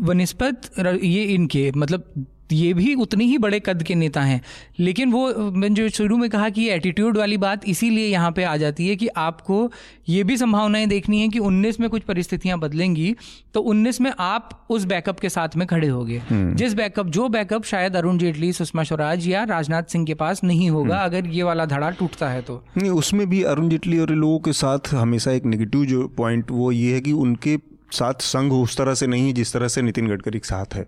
बनस्पत 0.00 0.70
ये 1.02 1.24
इनके 1.24 1.72
मतलब 1.76 2.26
ये 2.52 2.72
भी 2.74 2.94
उतने 2.94 3.24
ही 3.24 3.38
बड़े 3.38 3.60
कद 3.60 3.82
के 3.82 3.94
नेता 3.94 4.22
हैं 4.22 4.40
लेकिन 4.80 5.12
वो 5.12 5.26
मैंने 5.34 5.74
जो 5.74 5.88
शुरू 5.88 6.16
में 6.16 6.28
कहा 6.30 6.48
कि 6.48 6.62
ये 6.62 6.74
एटीट्यूड 6.74 7.16
वाली 7.16 7.36
बात 7.36 7.68
इसीलिए 7.68 8.06
यहाँ 8.06 8.30
पे 8.32 8.44
आ 8.44 8.56
जाती 8.56 8.88
है 8.88 8.96
कि 8.96 9.08
आपको 9.18 9.70
ये 10.08 10.22
भी 10.24 10.36
संभावनाएँ 10.36 10.86
देखनी 10.86 11.20
है 11.20 11.28
कि 11.28 11.38
19 11.40 11.80
में 11.80 11.88
कुछ 11.90 12.02
परिस्थितियाँ 12.02 12.58
बदलेंगी 12.58 13.14
तो 13.54 13.62
19 13.64 14.00
में 14.00 14.12
आप 14.20 14.66
उस 14.70 14.84
बैकअप 14.84 15.20
के 15.20 15.28
साथ 15.28 15.56
में 15.56 15.66
खड़े 15.66 15.88
होगे 15.88 16.18
हम्म। 16.30 16.54
जिस 16.54 16.74
बैकअप 16.74 17.06
जो 17.08 17.28
बैकअप 17.28 17.64
शायद 17.64 17.96
अरुण 17.96 18.18
जेटली 18.18 18.52
सुषमा 18.52 18.82
स्वराज 18.82 19.28
या 19.28 19.44
राजनाथ 19.44 19.82
सिंह 19.88 20.06
के 20.06 20.14
पास 20.14 20.44
नहीं 20.44 20.70
होगा 20.70 20.96
हम्म। 20.96 21.04
अगर 21.06 21.26
ये 21.28 21.42
वाला 21.42 21.64
धड़ा 21.66 21.90
टूटता 21.90 22.28
है 22.28 22.42
तो 22.42 22.62
नहीं 22.78 22.90
उसमें 22.92 23.28
भी 23.28 23.42
अरुण 23.44 23.68
जेटली 23.68 23.98
और 23.98 24.10
लोगों 24.14 24.38
के 24.38 24.52
साथ 24.54 24.94
हमेशा 24.94 25.32
एक 25.32 25.44
नेगेटिव 25.46 25.84
जो 25.86 26.06
पॉइंट 26.16 26.50
वो 26.50 26.72
ये 26.72 26.94
है 26.94 27.00
कि 27.00 27.12
उनके 27.24 27.56
साथ 27.92 28.22
संघ 28.22 28.52
उस 28.52 28.76
तरह 28.76 28.94
से 28.94 29.06
नहीं 29.06 29.26
है 29.26 29.32
जिस 29.32 29.52
तरह 29.52 29.68
से 29.68 29.82
नितिन 29.82 30.06
गडकरी 30.08 30.38
के 30.38 30.48
साथ 30.48 30.74
है। 30.74 30.82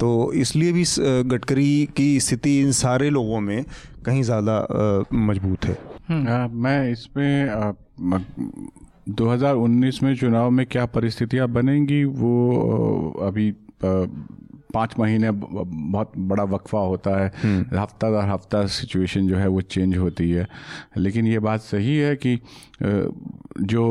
तो 0.00 0.32
इसलिए 0.32 0.72
भी 0.72 0.84
गडकरी 1.00 1.88
की 1.96 2.08
स्थिति 2.20 2.58
इन 2.60 2.72
सारे 2.72 3.10
लोगों 3.10 3.40
में 3.40 3.64
कहीं 4.04 4.22
ज़्यादा 4.22 5.06
मज़बूत 5.14 5.64
है। 5.64 5.74
आ, 6.10 6.46
मैं 6.48 6.90
इसमें 6.92 7.74
2019 9.10 10.02
में 10.02 10.14
चुनाव 10.16 10.50
में 10.50 10.64
क्या 10.66 10.86
परिस्थितियाँ 10.86 11.48
बनेंगी 11.48 12.04
वो 12.04 13.10
अभी 13.22 13.50
पाँच 14.74 14.94
महीने 14.98 15.30
बहुत 15.30 16.12
बड़ा 16.18 16.44
वक्फा 16.46 16.78
होता 16.80 17.10
है। 17.20 17.32
हम्म। 17.42 17.78
हफ़्ता 17.78 18.10
दर 18.10 18.28
हफ़्ता 18.28 18.64
सिचुएशन 18.68 19.28
जो 19.28 19.36
है 19.36 19.46
वो 19.48 19.60
चेंज 19.60 19.96
होती 19.96 20.30
है। 20.30 20.46
लेकिन 20.96 21.26
ये 21.26 21.38
बात 21.38 21.60
सही 21.60 21.96
है 21.96 22.14
कि 22.16 22.38
जो 22.82 23.84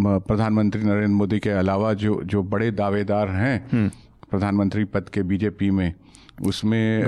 प्रधानमंत्री 0.00 0.82
नरेंद्र 0.82 1.14
मोदी 1.14 1.38
के 1.38 1.50
अलावा 1.52 1.92
जो 1.94 2.20
जो 2.24 2.42
बड़े 2.44 2.70
दावेदार 2.72 3.28
हैं 3.30 3.56
हम्म। 3.72 3.88
प्रधानमंत्री 4.30 4.84
पद 4.84 5.08
के 5.08 5.22
बीजेपी 5.22 5.70
में 5.70 5.92
उसमें 6.42 7.02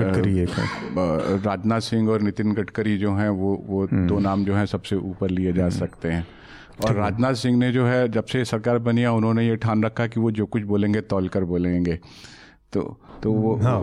राजनाथ 0.95 1.79
सिंह 1.81 2.09
और 2.09 2.21
नितिन 2.21 2.53
गडकरी 2.53 2.97
जो 2.97 3.13
हैं 3.15 3.29
वो 3.31 3.55
वो 3.67 3.83
हम्म। 3.85 4.07
दो 4.07 4.19
नाम 4.19 4.45
जो 4.45 4.55
हैं 4.55 4.65
सबसे 4.65 4.95
ऊपर 4.95 5.29
लिए 5.29 5.53
जा 5.53 5.69
सकते 5.71 6.11
हैं। 6.11 6.25
और 6.85 6.95
राजनाथ 6.95 7.33
सिंह 7.33 7.57
ने 7.57 7.71
जो 7.71 7.85
है 7.85 8.07
जब 8.09 8.25
से 8.25 8.43
सरकार 8.45 8.77
बनी 8.79 9.01
है 9.01 9.11
उन्होंने 9.11 9.47
ये 9.47 9.55
ठान 9.57 9.83
रखा 9.83 10.07
कि 10.07 10.19
वो 10.19 10.31
जो 10.31 10.45
कुछ 10.45 10.63
बोलेंगे 10.63 11.01
तौल 11.03 11.27
कर 11.27 11.43
बोलेंगे। 11.43 11.99
तो 12.73 12.81
तो 13.23 13.31
वो 13.31 13.55
हाँ। 13.55 13.79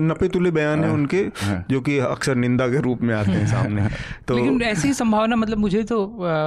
नपे 0.00 0.28
तुले 0.28 0.50
बयान 0.50 0.78
है 0.78 0.86
हाँ, 0.86 0.94
उनके 0.94 1.16
हाँ, 1.16 1.64
जो 1.70 1.80
कि 1.80 1.98
अक्सर 1.98 2.34
निंदा 2.34 2.68
के 2.68 2.80
रूप 2.80 3.02
में 3.02 3.14
आते 3.14 3.30
हैं 3.30 3.46
सामने। 3.46 3.88
तो 4.28 4.36
लेकिन 4.36 4.62
ऐसी 4.62 4.92
संभावना 4.92 5.36
मतलब 5.36 5.58
मुझे 5.58 5.82
तो 5.82 6.04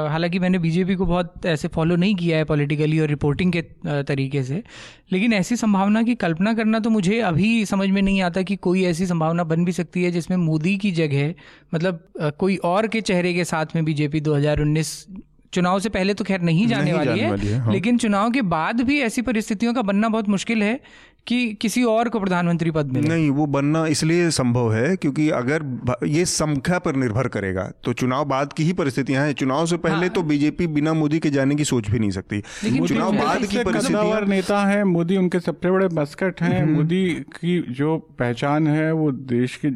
हालाँकि 0.10 0.39
मैंने 0.39 0.60
बीजेपी 0.60 0.95
को 0.95 1.06
बहुत 1.06 1.45
ऐसे 1.45 1.68
फॉलो 1.68 1.95
नहीं 1.95 2.16
किया 2.16 2.38
है 2.38 2.43
पॉलिटिकली 2.43 3.00
और 3.00 3.08
रिपोर्टिंग 3.08 3.54
के 3.54 3.62
तरीके 4.04 4.43
से 4.43 4.64
लेकिन 5.12 5.34
ऐसी 5.34 5.56
संभावना 5.56 6.04
की 6.04 6.16
कल्पना 6.16 6.54
करना 6.54 6.80
तो 6.80 6.89
मुझे 6.89 7.20
अभी 7.20 7.66
समझ 7.66 7.89
में 7.89 8.02
नहीं 8.02 8.22
आता 8.22 8.41
कि 8.41 8.56
कोई 8.56 8.84
ऐसी 8.84 9.06
संभावना 9.06 9.43
बन 9.43 9.66
भी 9.66 9.72
सकती 9.72 10.04
है 10.04 10.12
जिसमें 10.12 10.38
मोदी 10.38 10.78
की 10.78 10.91
जगह 10.91 11.34
मतलब 11.76 12.08
कोई 12.39 12.56
और 12.56 12.88
के 12.88 13.02
चेहरे 13.02 13.34
के 13.34 13.43
साथ 13.43 13.66
में 13.76 13.86
बीजेपी 13.86 14.22
2019 14.22 15.06
चुनाव 15.54 15.80
से 15.80 15.89
पहले 15.89 16.14
तो 16.14 16.24
खैर 16.24 16.41
नहीं 16.41 16.68
जाने 16.68 16.84
नहीं 16.84 16.93
वाली 16.93 17.06
जाने 17.06 17.22
है, 17.22 17.30
वाली 17.30 17.48
है 17.48 17.60
हाँ। 17.60 17.74
लेकिन 17.74 17.98
चुनाव 17.98 18.32
के 18.32 18.41
बाद 18.41 18.82
भी 18.82 19.00
ऐसी 19.02 19.22
परिस्थितियों 19.22 19.74
का 19.74 19.82
बनना 19.82 20.10
बहुत 20.10 20.30
मुश्किल 20.30 20.64
है। 20.64 20.80
कि 21.28 21.38
किसी 21.61 21.84
और 21.86 22.09
को 22.09 22.19
प्रधानमंत्री 22.19 22.71
पद 22.71 22.91
मिले 22.91 23.07
नहीं 23.07 23.30
वो 23.32 23.45
बनना 23.47 23.86
इसलिए 23.88 24.30
संभव 24.32 24.73
है 24.73 24.95
क्योंकि 24.97 25.30
अगर 25.38 25.63
ये 26.07 26.25
संख्या 26.28 26.80
पर 26.80 26.95
निर्भर 26.95 27.28
करेगा 27.28 27.69
तो 27.84 27.93
चुनाव 27.93 28.25
बाद 28.25 28.53
की 28.53 28.63
ही 28.63 28.73
परिस्थितियाँ 28.73 29.25
हैं 29.25 29.34
चुनाव 29.36 29.65
से 29.65 29.78
पहले 29.80 29.95
हाँ। 29.97 30.09
तो 30.09 30.23
बीजेपी 30.23 30.67
बिना 30.69 30.93
मोदी 30.95 31.19
के 31.19 31.30
जाने 31.30 31.55
की 31.55 31.63
सोच 31.65 31.89
भी 31.89 31.99
नहीं 31.99 32.11
सकती 32.11 32.41
चुनाव 32.88 33.17
बाद 33.17 33.45
की 33.45 33.63
परिस्थितियाँ 33.63 34.21
नेता 34.28 34.65
है 34.65 34.84
मोदी 34.86 35.17
उनके 35.17 35.39
सबसे 35.41 35.71
बड़े 35.71 35.88
बस्कट 35.93 36.41
हैं 36.41 36.61
हम्म। 36.61 36.75
मोदी 36.75 37.05
की 37.36 37.59
जो 37.73 37.97
पहचान 38.19 38.67
है 38.67 38.91
वो 38.93 39.11
देश 39.30 39.59
के 39.65 39.71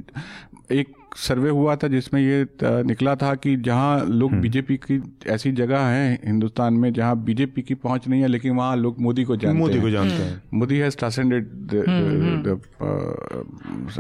एक 0.71 0.93
सर्वे 1.17 1.49
हुआ 1.49 1.75
था 1.75 1.87
जिसमें 1.87 2.21
ये 2.21 2.45
निकला 2.63 3.15
था 3.15 3.33
कि 3.35 3.55
जहाँ 3.57 4.05
लोग 4.05 4.33
बीजेपी 4.33 4.79
हम्म। 4.83 4.99
की 5.01 5.29
ऐसी 5.29 5.51
जगह 5.51 5.79
है 5.79 6.19
हिंदुस्तान 6.25 6.73
में 6.73 6.91
जहाँ 6.93 7.15
बीजेपी 7.23 7.61
की 7.61 7.75
पहुँच 7.75 8.07
नहीं 8.07 8.21
है 8.21 8.27
लेकिन 8.27 8.55
वहाँ 8.55 8.75
लोग 8.77 8.99
मोदी 8.99 9.23
को 9.23 9.35
जानते 9.35 9.57
मोदी 9.59 9.81
को 9.81 9.89
जानते 9.89 10.13
हैं। 10.13 10.41
Modi 10.53 10.77
has 10.77 10.97
transcended 10.97 11.49
the 11.73 12.61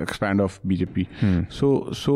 expand 0.01 0.41
of 0.41 0.59
BJP 0.67 1.07
so 1.51 1.93
so 1.93 2.15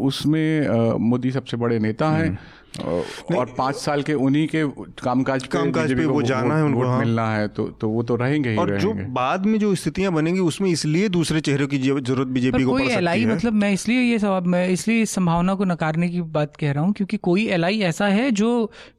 उसमें 0.00 0.98
मोदी 0.98 1.30
सबसे 1.30 1.56
बड़े 1.56 1.78
नेता 1.78 2.10
हैं। 2.10 2.26
हम्म। 2.26 2.36
और 2.80 3.54
पाँच 3.58 3.76
साल 3.76 4.02
के 4.02 4.14
उन्हीं 4.20 4.46
के 4.46 4.64
कामकाज 5.02 5.46
कामकाज 5.46 5.92
पे 5.92 6.04
वो 6.06 6.22
जाना 6.22 6.56
है 6.56 6.64
उनको 6.64 6.82
हाँ। 6.82 6.98
मिलना 6.98 7.28
है 7.30 7.48
तो 7.48 7.66
तो 7.80 7.88
वो 7.88 8.02
तो 8.02 8.16
रहेंगे 8.16 8.50
ही 8.50 8.56
और 8.56 8.76
जो 8.78 8.92
बाद 9.12 9.46
में 9.46 9.58
जो 9.58 9.74
स्थितियाँ 9.74 10.12
बनेंगी 10.12 10.40
उसमें 10.40 10.70
इसलिए 10.70 11.08
दूसरे 11.08 11.40
चेहरों 11.40 11.66
की 11.66 11.78
ज़रूरत 11.78 12.28
बीजेपी 12.28 12.64
को 12.64 12.70
कोई 12.70 12.88
एलआई 12.88 13.26
मतलब 13.26 13.52
मैं 13.54 13.72
इसलिए 13.72 14.00
ये 14.00 14.18
सवाल 14.18 14.42
मैं 14.46 14.66
इसलिए 14.68 15.02
इस 15.02 15.10
संभावना 15.10 15.54
को 15.54 15.64
नकारने 15.64 16.08
की 16.08 16.20
बात 16.32 16.56
कह 16.56 16.72
रहा 16.72 16.84
हूँ 16.84 16.92
क्योंकि 16.92 17.16
कोई 17.22 17.46
एलआई 17.50 17.80
ऐसा 17.82 18.06
है 18.08 18.30
जो 18.32 18.50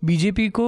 बीजेपी 0.05 0.49
को 0.49 0.67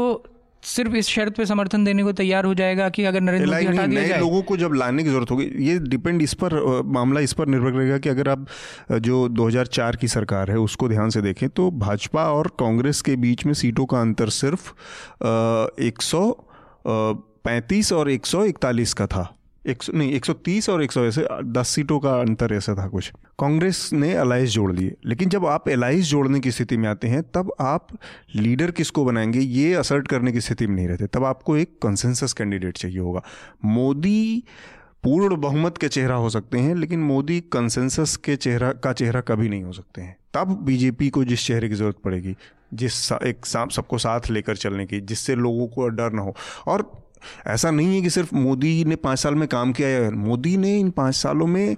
सिर्फ़ 0.63 0.95
इस 0.95 1.07
शर्त 1.07 1.35
पे 1.35 1.45
समर्थन 1.45 1.83
देने 1.83 2.03
को 2.03 2.11
तैयार 2.11 2.45
हो 2.45 2.53
जाएगा 2.53 2.89
कि 2.89 3.03
अगर 3.03 3.21
नरेंद्र 3.21 3.47
मोदी 3.47 3.65
हटा 3.65 3.85
दिया 3.85 4.07
जाए। 4.07 4.19
लोगों 4.19 4.41
को 4.41 4.57
जब 4.57 4.73
लाने 4.73 5.03
की 5.03 5.09
ज़रूरत 5.09 5.31
होगी 5.31 5.45
ये 5.65 5.77
डिपेंड 5.79 6.21
इस 6.21 6.33
पर 6.33 6.53
मामला 6.85 7.19
इस 7.19 7.33
पर 7.33 7.47
निर्भर 7.47 7.71
करेगा 7.71 7.97
कि 7.97 8.09
अगर 8.09 8.29
आप 8.29 8.45
जो 8.91 9.27
2004 9.29 9.95
की 9.95 10.07
सरकार 10.07 10.51
है 10.51 10.57
उसको 10.57 10.89
ध्यान 10.89 11.09
से 11.09 11.21
देखें 11.21 11.47
तो 11.49 11.69
भाजपा 11.71 12.23
और 12.31 12.47
कांग्रेस 12.59 13.01
के 13.01 13.15
बीच 13.15 13.45
में 13.45 13.53
सीटों 13.53 13.85
का 13.85 14.01
अंतर 14.01 14.29
सिर्फ़ 14.29 14.69
एक 15.81 16.01
सौ 16.01 16.29
पैंतीस 16.87 17.91
और 17.93 18.09
एक 18.09 18.25
सौ 18.25 18.43
इकतालीस 18.45 18.93
का 18.93 19.07
था। 19.07 19.38
एक 19.67 19.83
सौ 19.83 19.93
नहीं 19.93 20.13
130 20.13 20.69
और 20.69 20.83
100 20.83 21.05
ऐसे, 21.05 21.27
दस 21.43 21.67
सीटों 21.67 21.99
का 21.99 22.19
अंतर 22.19 22.53
ऐसा 22.53 22.75
था 22.75 22.87
कुछ। 22.87 23.11
कांग्रेस 23.39 23.89
ने 23.93 24.13
अलाइस 24.13 24.49
जोड़ 24.49 24.73
लिए। 24.73 24.95
लेकिन 25.05 25.29
जब 25.29 25.45
आप 25.45 25.69
अलाइस 25.69 26.05
जोड़ने 26.05 26.39
की 26.39 26.51
स्थिति 26.51 26.77
में 26.77 26.89
आते 26.89 27.07
हैं, 27.07 27.23
तब 27.23 27.53
आप 27.59 27.87
लीडर 28.35 28.71
किसको 28.71 29.05
बनाएँगे, 29.05 29.39
ये 29.39 29.73
असर्ट 29.73 30.07
करने 30.07 30.31
की 30.31 30.41
स्थिति 30.41 30.67
में 30.67 30.75
नहीं 30.75 30.87
रहते। 30.87 31.07
तब 31.07 31.23
आपको 31.23 31.57
एक 31.57 31.79
कंसेंसस 31.83 32.33
कैंडिडेट 32.33 32.77
चाहिए 32.77 32.99
होगा। 32.99 33.21
मोदी 33.65 34.43
पूर्ण 35.03 35.35
बहुमत 35.35 35.77
के 35.77 35.87
चेहरा 35.87 36.15
हो 36.15 36.29
सकते 36.29 36.57
हैं, 36.57 36.75
लेकिन 36.75 36.99
मोदी 36.99 37.39
कंसेंसस 37.39 38.17
के 38.17 38.35
चेहरा, 38.35 38.71
का 38.71 38.93
चेहरा 38.93 39.21
कभी 39.21 39.49
नहीं 39.49 39.63
हो 39.63 39.71
सकते 39.71 40.01
हैं। 40.01 40.17
तब 40.33 40.47
बीजेपी 40.47 41.09
को 41.09 41.23
जिस 41.23 41.45
चेहरे 41.45 41.69
की 41.69 41.75
ज़रूरत 41.75 41.95
पड़ेगी, 42.03 42.35
जिस 42.73 43.11
एक 43.11 43.45
सबको 43.45 43.97
साथ 43.97 44.21
लेकर 44.31 44.55
चलने 44.55 44.85
की, 44.85 44.99
जिससे 44.99 45.35
लोगों 45.35 45.67
को 45.67 45.87
डर 45.87 46.11
ना 46.11 46.21
हो। 46.21 46.35
और 46.67 47.08
ऐसा 47.47 47.71
नहीं 47.71 47.95
है 47.95 48.01
कि 48.01 48.09
सिर्फ़ 48.09 48.35
मोदी 48.35 48.83
ने 48.83 48.95
पाँच 48.97 49.19
साल 49.19 49.35
में 49.35 49.47
काम 49.47 49.71
किया 49.73 49.87
है 49.87 50.09
मोदी 50.11 50.55
ने 50.57 50.77
इन 50.79 50.89
पाँच 50.91 51.15
सालों 51.15 51.47
में 51.47 51.75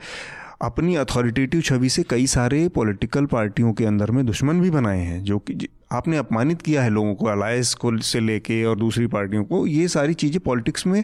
अपनी 0.61 0.95
अथॉरिटेटिव 0.95 1.61
छवि 1.61 1.89
से 1.89 2.03
कई 2.03 2.25
सारे 2.27 2.67
पॉलिटिकल 2.69 3.25
पार्टियों 3.25 3.71
के 3.73 3.85
अंदर 3.85 4.11
में 4.11 4.25
दुश्मन 4.25 4.59
भी 4.61 4.69
बनाए 4.69 4.99
हैं, 4.99 5.23
जो 5.23 5.39
कि 5.39 5.67
आपने 5.91 6.17
अपमानित 6.17 6.61
किया 6.61 6.83
है 6.83 6.89
लोगों 6.89 7.15
को 7.15 7.25
अलायंस 7.25 7.73
को 7.75 7.97
से 7.99 8.19
लेके 8.19 8.63
और 8.63 8.77
दूसरी 8.79 9.07
पार्टियों 9.07 9.43
को। 9.43 9.65
ये 9.67 9.87
सारी 9.87 10.13
चीज़ें 10.15 10.39
पॉलिटिक्स 10.39 10.85
में 10.87 11.03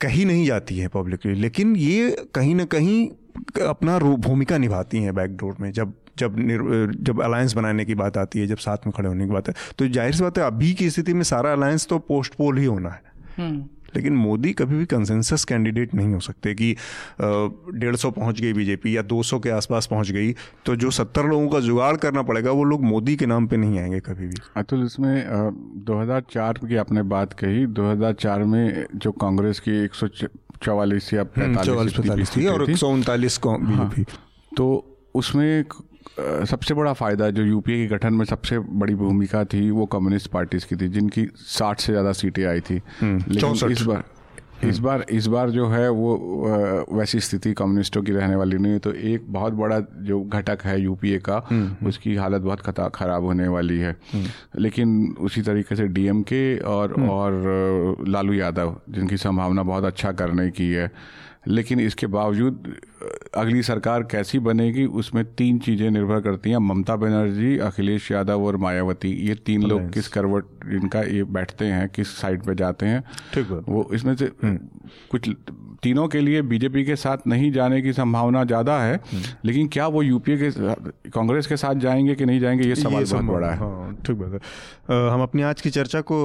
कहीं 0.00 0.26
नहीं 0.26 0.46
जाती 0.46 0.78
है 0.78 0.88
पब्लिकली 0.88 1.34
लेकिन 1.34 1.74
ये 1.76 2.10
कहीं 2.34 2.54
ना 2.54 2.64
कहीं 2.66 3.08
अपना 3.66 3.98
भूमिका 3.98 4.58
निभाती 4.58 5.02
हैं 5.02 5.14
बैकडोर 5.14 5.56
में, 5.60 5.70
जब 5.72 5.92
जब 6.18 6.36
जब 7.00 7.20
अलायंस 7.22 7.52
बनाने 7.54 7.84
की 7.84 7.94
बात 7.94 8.16
आती 8.18 8.38
है, 8.38 8.46
जब 8.46 8.56
साथ 8.58 8.86
में 8.86 8.92
खड़े 8.96 9.08
होने 9.08 9.26
की 9.26 9.32
बात 9.32 9.48
है। 9.48 9.54
तो 9.78 9.88
ज़ाहिर 9.88 10.14
सी 10.14 10.22
बात 10.22 10.38
है, 10.38 10.44
अभी 10.44 10.72
की 10.74 10.88
स्थिति 10.90 11.12
में 11.14 11.22
सारा 11.24 11.52
अलायंस 11.52 11.86
तो 11.86 11.98
पोस्ट 11.98 12.34
पोल 12.34 12.58
ही 12.58 12.64
होना 12.64 12.90
है। 12.90 13.02
लेकिन 13.96 14.12
मोदी 14.12 14.52
कभी 14.52 14.76
भी 14.76 14.84
कंसेंसस 14.86 15.44
कैंडिडेट 15.44 15.94
नहीं 15.94 16.12
हो 16.14 16.18
सकते 16.20 16.54
कि 16.54 16.74
डेढ़ 17.20 17.96
सौ 17.96 18.10
पहुँच 18.10 18.40
गई 18.40 18.52
बीजेपी 18.52 18.96
या 18.96 19.02
दो 19.02 19.22
सौ 19.22 19.38
के 19.38 19.50
आसपास 19.50 19.86
पहुँच 19.86 20.10
गई 20.10 20.32
तो 20.66 20.76
जो 20.76 20.90
सत्तर 20.90 21.26
लोगों 21.26 21.48
का 21.48 21.60
जुगाड़ 21.60 21.96
करना 21.96 22.22
पड़ेगा 22.22 22.50
वो 22.50 22.64
लोग 22.64 22.84
मोदी 22.84 23.16
के 23.16 23.26
नाम 23.26 23.46
पे 23.46 23.56
नहीं 23.56 23.78
आएँगे 23.78 24.00
कभी 24.00 24.26
भी। 24.26 24.36
अतुल 24.56 24.84
इसमें 24.84 25.14
दो 25.84 26.00
हज़ार 26.00 26.22
चार 26.30 26.58
की 26.68 26.76
आपने 26.76 27.02
बात 27.14 27.32
कही 27.32 27.66
दो 27.66 27.90
हज़ार 27.90 28.12
चार 28.12 28.44
में 28.44 28.86
जो 28.94 29.12
कांग्रेस 29.12 29.60
की 29.60 29.84
एक 29.84 29.94
सौ 29.94 30.08
चौवालीस 30.08 31.12
या 31.14 31.20
हम्म, 31.20 31.54
पैंतालीस 31.56 32.36
थी 32.36 32.46
और 32.46 32.70
एक 32.70 32.76
सौ 32.76 32.88
उनतालीस 32.88 33.38
बीजेपी 33.46 33.74
हाँ, 33.74 34.04
तो 34.56 34.66
उसमें 35.14 35.64
सबसे 36.46 36.74
बड़ा 36.74 36.92
फ़ायदा 36.92 37.30
जो 37.30 37.44
यूपीए 37.44 37.76
के 37.78 37.94
गठन 37.94 38.14
में 38.14 38.24
सबसे 38.24 38.58
बड़ी 38.58 38.94
भूमिका 38.96 39.44
थी 39.44 39.70
वो 39.70 39.86
कम्युनिस्ट 39.86 40.30
पार्टीज़ 40.30 40.66
की 40.66 40.76
थी 40.76 40.88
जिनकी 40.88 41.26
साठ 41.36 41.80
से 41.80 41.92
ज़्यादा 41.92 42.12
सीटें 42.12 42.44
आई 42.46 42.60
थी। 42.60 42.80
हम्म, 43.00 43.24
लेकिन 43.28 43.70
इस 43.70 43.82
बार 43.82 44.04
इस 44.64 44.78
बार 44.78 45.04
इस 45.10 45.26
बार 45.26 45.50
जो 45.50 45.66
है 45.68 45.88
वो 45.90 46.86
वैसी 46.92 47.20
स्थिति 47.20 47.52
कम्युनिस्टों 47.52 48.02
की 48.02 48.12
रहने 48.12 48.36
वाली 48.36 48.58
नहीं 48.58 48.72
है। 48.72 48.78
तो 48.78 48.92
एक 48.92 49.26
बहुत 49.32 49.52
बड़ा 49.52 49.78
जो 50.02 50.20
घटक 50.22 50.62
है 50.64 50.80
यूपीए 50.80 51.18
का 51.28 51.36
उसकी 51.86 52.14
हालत 52.16 52.42
बहुत 52.42 52.60
खता 52.60 52.88
खराब 52.88 53.24
होने 53.24 53.48
वाली 53.48 53.78
है। 53.78 53.96
लेकिन 54.58 55.14
उसी 55.20 55.42
तरीके 55.42 55.76
से 55.76 55.86
डीएमके 55.88 56.42
और 56.58 57.00
और 57.10 58.04
लालू 58.08 58.32
यादव 58.32 58.76
जिनकी 58.90 59.16
संभावना 59.16 59.62
बहुत 59.62 59.84
अच्छा 59.84 60.12
करने 60.12 60.50
की 60.50 60.70
है। 60.72 60.90
लेकिन 61.48 61.80
इसके 61.80 62.06
बावजूद 62.08 62.74
अगली 63.34 63.62
सरकार 63.62 64.02
कैसी 64.02 64.38
बनेगी 64.40 64.84
उसमें 65.00 65.24
तीन 65.34 65.58
चीज़ें 65.58 65.90
निर्भर 65.90 66.20
करती 66.20 66.50
हैं। 66.50 66.58
ममता 66.58 66.96
बनर्जी 66.96 67.56
अखिलेश 67.60 68.10
यादव 68.12 68.44
और 68.46 68.56
मायावती। 68.56 69.12
ये 69.28 69.34
तीन 69.46 69.62
लोग 69.62 69.92
किस 69.92 70.08
करवट 70.08 70.68
इनका 70.72 71.02
ये 71.02 71.22
बैठते 71.30 71.64
हैं 71.66 71.88
किस 71.88 72.16
साइड 72.16 72.42
पे 72.42 72.54
जाते 72.54 72.86
हैं 72.86 73.02
ठीक 73.34 73.50
है 73.50 73.58
वो 73.68 73.88
इसमें 73.94 74.14
से 74.16 74.30
हम्म। 74.42 74.58
कुछ 75.10 75.30
तीनों 75.82 76.06
के 76.08 76.20
लिए 76.20 76.40
बीजेपी 76.42 76.84
के 76.84 76.94
साथ 76.96 77.26
नहीं 77.26 77.50
जाने 77.52 77.80
की 77.82 77.92
संभावना 77.92 78.42
ज़्यादा 78.44 78.78
है 78.78 78.94
हम्म। 78.94 79.22
लेकिन 79.44 79.68
क्या 79.68 79.86
वो 79.86 80.02
यूपीए 80.02 80.36
के 80.38 80.50
कांग्रेस 81.10 81.46
के 81.46 81.56
साथ 81.56 81.74
जाएँगे 81.80 82.14
कि 82.14 82.26
नहीं 82.26 82.40
जाएँगे 82.40 82.68
ये 82.68 82.74
सवाल 82.74 83.04
बहुत 83.04 83.24
बड़ा 83.24 83.50
है। 83.50 83.58
हाँ, 83.58 83.94
ठीक 84.06 84.16
बात 84.16 84.32
है। 84.32 85.10
हम 85.10 85.22
अपनी 85.22 85.42
आज 85.42 85.60
की 85.60 85.70
चर्चा 85.70 86.00
को 86.00 86.18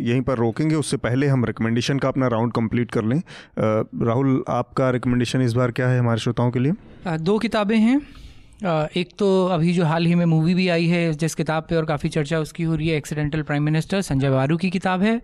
यहीं 0.00 0.22
पर 0.22 0.38
रोकेंगे। 0.38 0.74
उससे 0.74 0.96
पहले 0.98 1.26
हम 1.26 1.44
रिकमेंडेशन 1.44 1.98
का 1.98 2.08
अपना 2.08 2.28
राउंड 2.28 2.52
कंप्लीट 2.52 2.90
कर 2.90 3.04
लें। 3.04 3.20
राहुल 3.58 4.42
आपका 4.48 4.90
रिकमेंडेशन 4.90 5.42
इस 5.42 5.52
बार 5.52 5.70
क्या 5.70 5.88
है 5.90 5.98
हमारे 5.98 6.20
श्रोताओं 6.20 6.50
के 6.50 6.58
लिए? 6.58 6.72
दो 7.08 7.38
किताबें 7.38 7.78
हैं। 7.78 8.00
एक 8.96 9.10
तो 9.18 9.46
अभी 9.48 9.72
जो 9.72 9.84
हाल 9.84 10.06
ही 10.06 10.14
में 10.14 10.24
मूवी 10.26 10.54
भी 10.54 10.68
आई 10.68 10.86
है, 10.86 11.12
जिस 11.14 11.34
किताब 11.34 11.66
पे 11.68 11.76
और 11.76 11.84
काफ़ी 11.84 12.08
चर्चा 12.08 12.38
उसकी 12.38 12.62
हो 12.62 12.74
रही 12.74 12.88
है 12.88 12.96
एक्सीडेंटल 12.96 13.42
प्राइम 13.42 13.62
मिनिस्टर 13.62 14.00
संजय 14.02 14.30
बारू 14.30 14.56
की 14.56 14.70
किताब 14.70 15.02
है। 15.02 15.20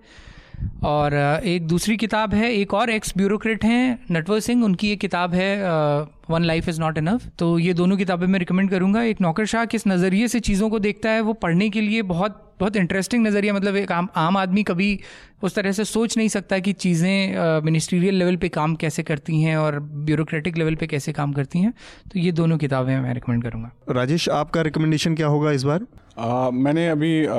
और 0.84 1.14
एक 1.44 1.66
दूसरी 1.68 1.96
किताब 1.96 2.34
है, 2.34 2.52
एक 2.52 2.74
और 2.74 2.90
एक्स 2.90 3.12
ब्यूरोक्रेट 3.16 3.64
हैं, 3.64 3.98
नटवर 4.10 4.40
सिंह, 4.40 4.64
उनकी 4.64 4.92
एक 4.92 5.00
किताब 5.00 5.34
है 5.34 5.50
one 6.30 6.44
life 6.44 6.68
is 6.68 6.80
not 6.80 6.98
enough 6.98 7.26
तो 7.38 7.58
ये 7.58 7.74
दोनों 7.74 7.96
किताबें 7.96 8.26
मैं 8.26 8.38
रिकमेंड 8.38 8.70
करूँगा। 8.70 9.02
एक 9.02 9.20
नौकर 9.20 9.46
शाह 9.46 9.64
किस 9.66 9.86
नज़रिए 9.88 10.28
से 10.28 10.40
चीज़ों 10.40 10.70
को 10.70 10.78
देखता 10.78 11.10
है, 11.10 11.20
वो 11.20 11.32
पढ़ने 11.34 11.68
के 11.70 11.80
लिए 11.80 12.02
बहुत 12.04 12.42
बहुत 12.60 12.76
इंटरेस्टिंग 12.76 13.26
नज़रिया 13.26 13.54
मतलब 13.54 13.76
एक 13.76 13.92
आम 13.92 14.08
आम 14.16 14.36
आदमी 14.36 14.62
कभी 14.62 14.88
उस 15.44 15.54
तरह 15.54 15.72
से 15.72 15.84
सोच 15.84 16.16
नहीं 16.16 16.28
सकता 16.28 16.58
कि 16.58 16.72
चीज़ें 16.74 17.60
मिनिस्ट्रियल 17.64 18.14
लेवल 18.14 18.36
पे 18.36 18.48
काम 18.48 18.74
कैसे 18.76 19.02
करती 19.02 19.40
हैं 19.42 19.56
और 19.56 19.78
ब्यूरोक्रेटिक 19.80 20.56
लेवल 20.56 20.74
पे 20.74 20.86
कैसे 20.86 21.12
काम 21.12 21.32
करती 21.32 21.58
हैं। 21.58 21.72
तो 22.12 22.18
ये 22.18 22.32
दोनों 22.32 22.58
किताबें 22.58 22.96
मैं 23.00 23.14
रिकमेंड 23.14 23.42
करूँगा। 23.42 23.70
राजेश 23.90 24.28
आपका 24.28 24.62
रिकमेंडेशन 24.62 25.14
क्या 25.14 25.26
होगा 25.26 25.50
इस 25.50 25.62
बार? 25.62 25.86
आ, 26.18 26.50
मैंने 26.50 26.88
अभी 26.88 27.26
आ, 27.26 27.32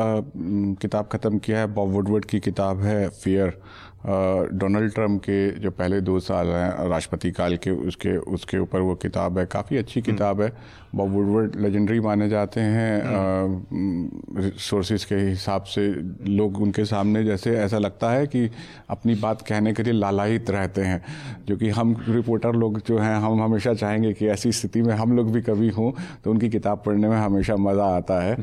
किताब 0.82 1.10
ख़त्म 1.12 1.38
किया 1.40 1.60
है 1.60 1.68
बॉब 1.74 1.92
वुडवर्ड 1.92 2.26
की 2.26 2.40
किताब 2.40 2.82
है 2.84 3.08
फियर 3.24 3.60
डोनाल्ड 4.04 4.94
ट्रंप 4.94 5.22
के 5.22 5.50
जो 5.60 5.72
पहले 5.72 6.00
दो 6.02 6.20
साल 6.22 6.48
हैं 6.48 6.90
राष्ट्रपति 6.90 7.32
काल 7.32 7.56
के 7.58 7.72
उसके 7.88 8.16
उसके 8.30 8.58
ऊपर 8.60 8.80
वो 8.80 8.96
किताब 8.98 9.38
है 9.40 9.46
काफ़ी 9.48 9.78
अच्छी 9.78 10.00
हम्म। 10.00 10.12
किताब 10.12 10.42
है 10.42 10.52
बॉब 10.96 11.12
वुडवर्ड 11.12 11.56
लेजेंडरी 11.56 12.00
माने 12.00 12.28
जाते 12.30 12.62
हैं 12.62 14.52
सोर्सेज 14.60 15.02
हम्म। 15.02 15.10
के 15.12 15.30
हिसाब 15.30 15.64
से 15.66 15.88
लोग 16.30 16.62
उनके 16.62 16.86
सामने 16.86 17.24
जैसे 17.24 17.56
ऐसा 17.58 17.78
लगता 17.78 18.12
है 18.12 18.28
कि 18.28 18.50
अपनी 18.90 19.16
बात 19.16 19.42
कहने 19.42 19.74
के 19.74 19.84
लिए 19.84 19.94
लालायित 19.94 20.50
रहते 20.50 20.82
हैं 20.82 21.02
जो 21.48 21.58
कि 21.58 21.70
हम 21.72 21.96
रिपोर्टर 22.10 22.56
लोग 22.56 22.80
जो 22.88 22.98
हैं 22.98 23.16
हम 23.18 23.42
हमेशा 23.42 23.74
चाहेंगे 23.74 24.14
कि 24.14 24.28
ऐसी 24.28 24.52
स्थिति 24.52 24.82
में 24.82 24.94
हम 24.94 25.16
लोग 25.18 25.32
भी 25.32 25.42
कभी 25.42 25.70
हों 25.70 25.92
तो 26.24 26.32
उनकी 26.32 26.50
किताब 26.50 26.84
पढ़ने 26.86 27.10
में 27.10 27.18
हमेशा 27.18 27.56
मज़ा 27.58 27.86
आता 27.96 28.22
है 28.24 28.36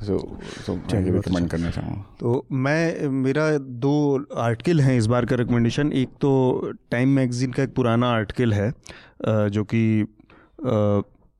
सो 0.00 0.18
सो 0.58 0.78
रिकमेंड 0.86 1.18
अच्छा। 1.18 1.46
करना 1.46 1.70
चाहूँगा 1.70 2.04
तो 2.20 2.44
मैं 2.58 3.08
मेरा 3.18 3.50
दो 3.58 3.96
आर्टिकल 4.38 4.80
हैं 4.80 4.97
इस 4.98 5.06
बार 5.06 5.24
का 5.26 5.36
रिकमेंडेशन 5.36 5.92
एक 5.92 6.08
तो 6.20 6.30
टाइम 6.90 7.08
मैगज़ीन 7.08 7.52
का 7.52 7.62
एक 7.62 7.74
पुराना 7.74 8.10
आर्टिकल 8.10 8.52
है 8.52 8.72
जो 9.50 9.64
कि 9.64 10.06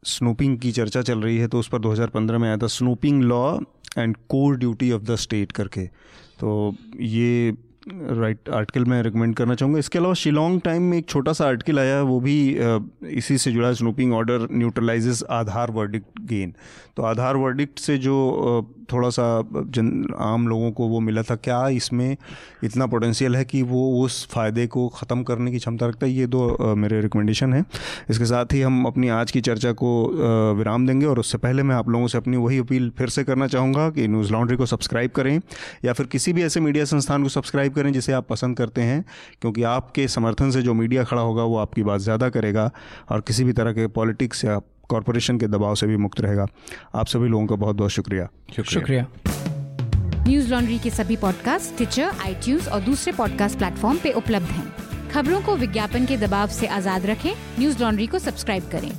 स्नूपिंग 0.03 0.59
की 0.59 0.73
चर्चा 0.73 1.03
चल 1.03 1.23
रही 1.23 1.39
है 1.39 1.47
तो 1.49 1.59
उस 1.59 1.69
पर 1.69 1.79
2015 1.79 2.39
में 2.41 2.49
आया 2.49 2.57
था 2.57 2.67
snooping 2.67 3.23
law 3.23 3.59
and 3.99 4.17
core 4.29 4.57
duty 4.57 4.91
of 4.93 5.03
the 5.03 5.15
state 5.17 5.53
करके। 5.53 5.87
तो 6.41 6.75
ये 7.01 7.57
राइट 7.91 8.49
आर्टिकल 8.49 8.85
मैं 8.85 9.03
रिकमेंड 9.03 9.35
करना 9.37 9.55
चाहूँगा। 9.55 9.79
इसके 9.79 9.99
अलावा 9.99 10.15
शिलोंग 10.15 10.61
टाइम 10.61 10.83
में 10.83 10.97
एक 10.99 11.09
छोटा 11.09 11.33
सा 11.33 11.47
आर्टिकल 11.47 11.79
आया 11.79 11.97
है 11.97 12.03
वो 12.03 12.21
भी 12.21 12.39
इसी 13.11 13.39
से 13.39 13.53
जुड़ा 13.53 13.73
snooping 13.73 14.13
order 14.15 14.47
neutralises 14.53 15.23
Aadhaar 15.31 15.71
verdict 15.71 16.21
gain 16.29 16.55
तो 16.97 17.03
आधार 17.03 17.37
वर्डिक्ट 17.37 17.79
से 17.79 17.99
जो 17.99 18.17
थोड़ा 18.93 19.09
सा 19.11 19.25
जन 19.69 20.07
आम 20.19 20.47
लोगों 20.49 20.71
को 20.73 20.89
वो 20.89 21.01
मिला 21.01 21.23
था, 21.23 21.37
क्या 21.37 21.67
इसमें 21.71 22.17
इतना 22.65 22.87
पोटेंशियल 22.87 23.37
है 23.37 23.45
कि 23.45 23.63
वो 23.65 24.05
उस 24.05 24.27
फ़ायदे 24.31 24.67
को 24.69 24.87
ख़त्म 24.91 25.23
करने 25.23 25.51
की 25.53 25.59
क्षमता 25.59 25.87
रखता 25.87 26.07
है? 26.07 26.13
ये 26.13 26.27
दो 26.27 26.75
मेरे 26.77 27.01
रिकमेंडेशन 27.01 27.53
हैं। 27.53 27.65
इसके 28.11 28.25
साथ 28.25 28.53
ही 28.53 28.61
हम 28.63 28.85
अपनी 28.87 29.09
आज 29.11 29.31
की 29.31 29.41
चर्चा 29.41 29.73
को 29.75 29.91
विराम 30.59 30.87
देंगे 30.87 31.07
और 31.07 31.19
उससे 31.19 31.39
पहले 31.39 31.63
मैं 31.63 31.75
आप 31.77 31.89
लोगों 31.89 32.07
से 32.07 32.19
अपनी 32.19 32.37
वही 32.37 32.59
अपील 32.59 32.91
फिर 32.99 33.09
से 33.09 33.25
करना 33.25 33.47
चाहूँगा 33.49 33.89
कि 33.91 34.09
न्यूज़ 34.09 34.33
लॉन्ड्री 34.33 34.57
को 34.57 34.67
सब्सक्राइब 34.67 35.11
करें 35.11 35.41
या 35.85 35.93
फिर 35.93 36.07
किसी 36.09 36.33
भी 36.33 36.43
ऐसे 36.43 36.61
मीडिया 36.61 36.85
संस्थान 36.87 37.23
को 37.23 37.29
सब्सक्राइब 37.29 37.75
करें 37.75 37.93
जिसे 37.93 38.13
आप 38.13 38.29
पसंद 38.29 38.57
करते 38.57 38.83
हैं, 38.83 39.05
क्योंकि 39.41 39.63
आपके 39.65 40.09
समर्थन 40.09 40.51
से 40.51 40.63
जो 40.63 40.75
मीडिया 40.75 41.05
खड़ा 41.05 41.23
होगा 41.23 41.43
वो 41.45 41.57
आपकी 41.59 41.83
बात 41.83 42.01
ज़्यादा 42.01 42.29
करेगा 42.31 42.71
और 43.11 43.21
किसी 43.21 43.45
भी 43.45 43.53
तरह 43.53 43.73
के 43.73 43.87
पॉलिटिक्स 43.89 44.45
या 44.45 44.61
कॉरपोरेशन 44.89 45.39
के 45.39 45.47
दबाव 45.47 45.75
से 45.75 45.87
भी 45.87 45.97
मुक्त 45.97 46.21
रहेगा। 46.21 46.47
आप 46.95 47.07
सभी 47.07 47.29
लोगों 47.29 47.47
का 47.47 47.57
बहुत 47.57 47.77
बहुत 47.77 47.91
शुक्रिया। 47.91 48.29
शुक्रिया। 48.65 49.07
न्यूज़ 50.29 50.51
लॉन्ड्री 50.51 50.79
के 50.79 50.91
सभी 50.91 51.17
पॉडकास्ट 51.17 51.77
ट्विटर 51.77 52.03
आई 52.03 52.59
और 52.73 52.81
दूसरे 52.81 53.13
पॉडकास्ट 53.13 53.59
प्लेटफॉर्म 53.59 53.99
पे 53.99 54.13
उपलब्ध 54.13 54.47
हैं। 54.47 54.73
खबरों 55.09 55.41
को 55.43 55.57
विज्ञापन 55.57 56.07
के 56.07 56.17
दबाव 56.17 56.49
से 56.49 56.67
आज़ाद 56.67 57.07
रखें। 57.07 57.33
न्यूज़ 57.59 57.83
लॉन्ड्री 57.83 58.07
को 58.07 58.19
सब्सक्राइब 58.19 58.69
करें। 58.73 58.93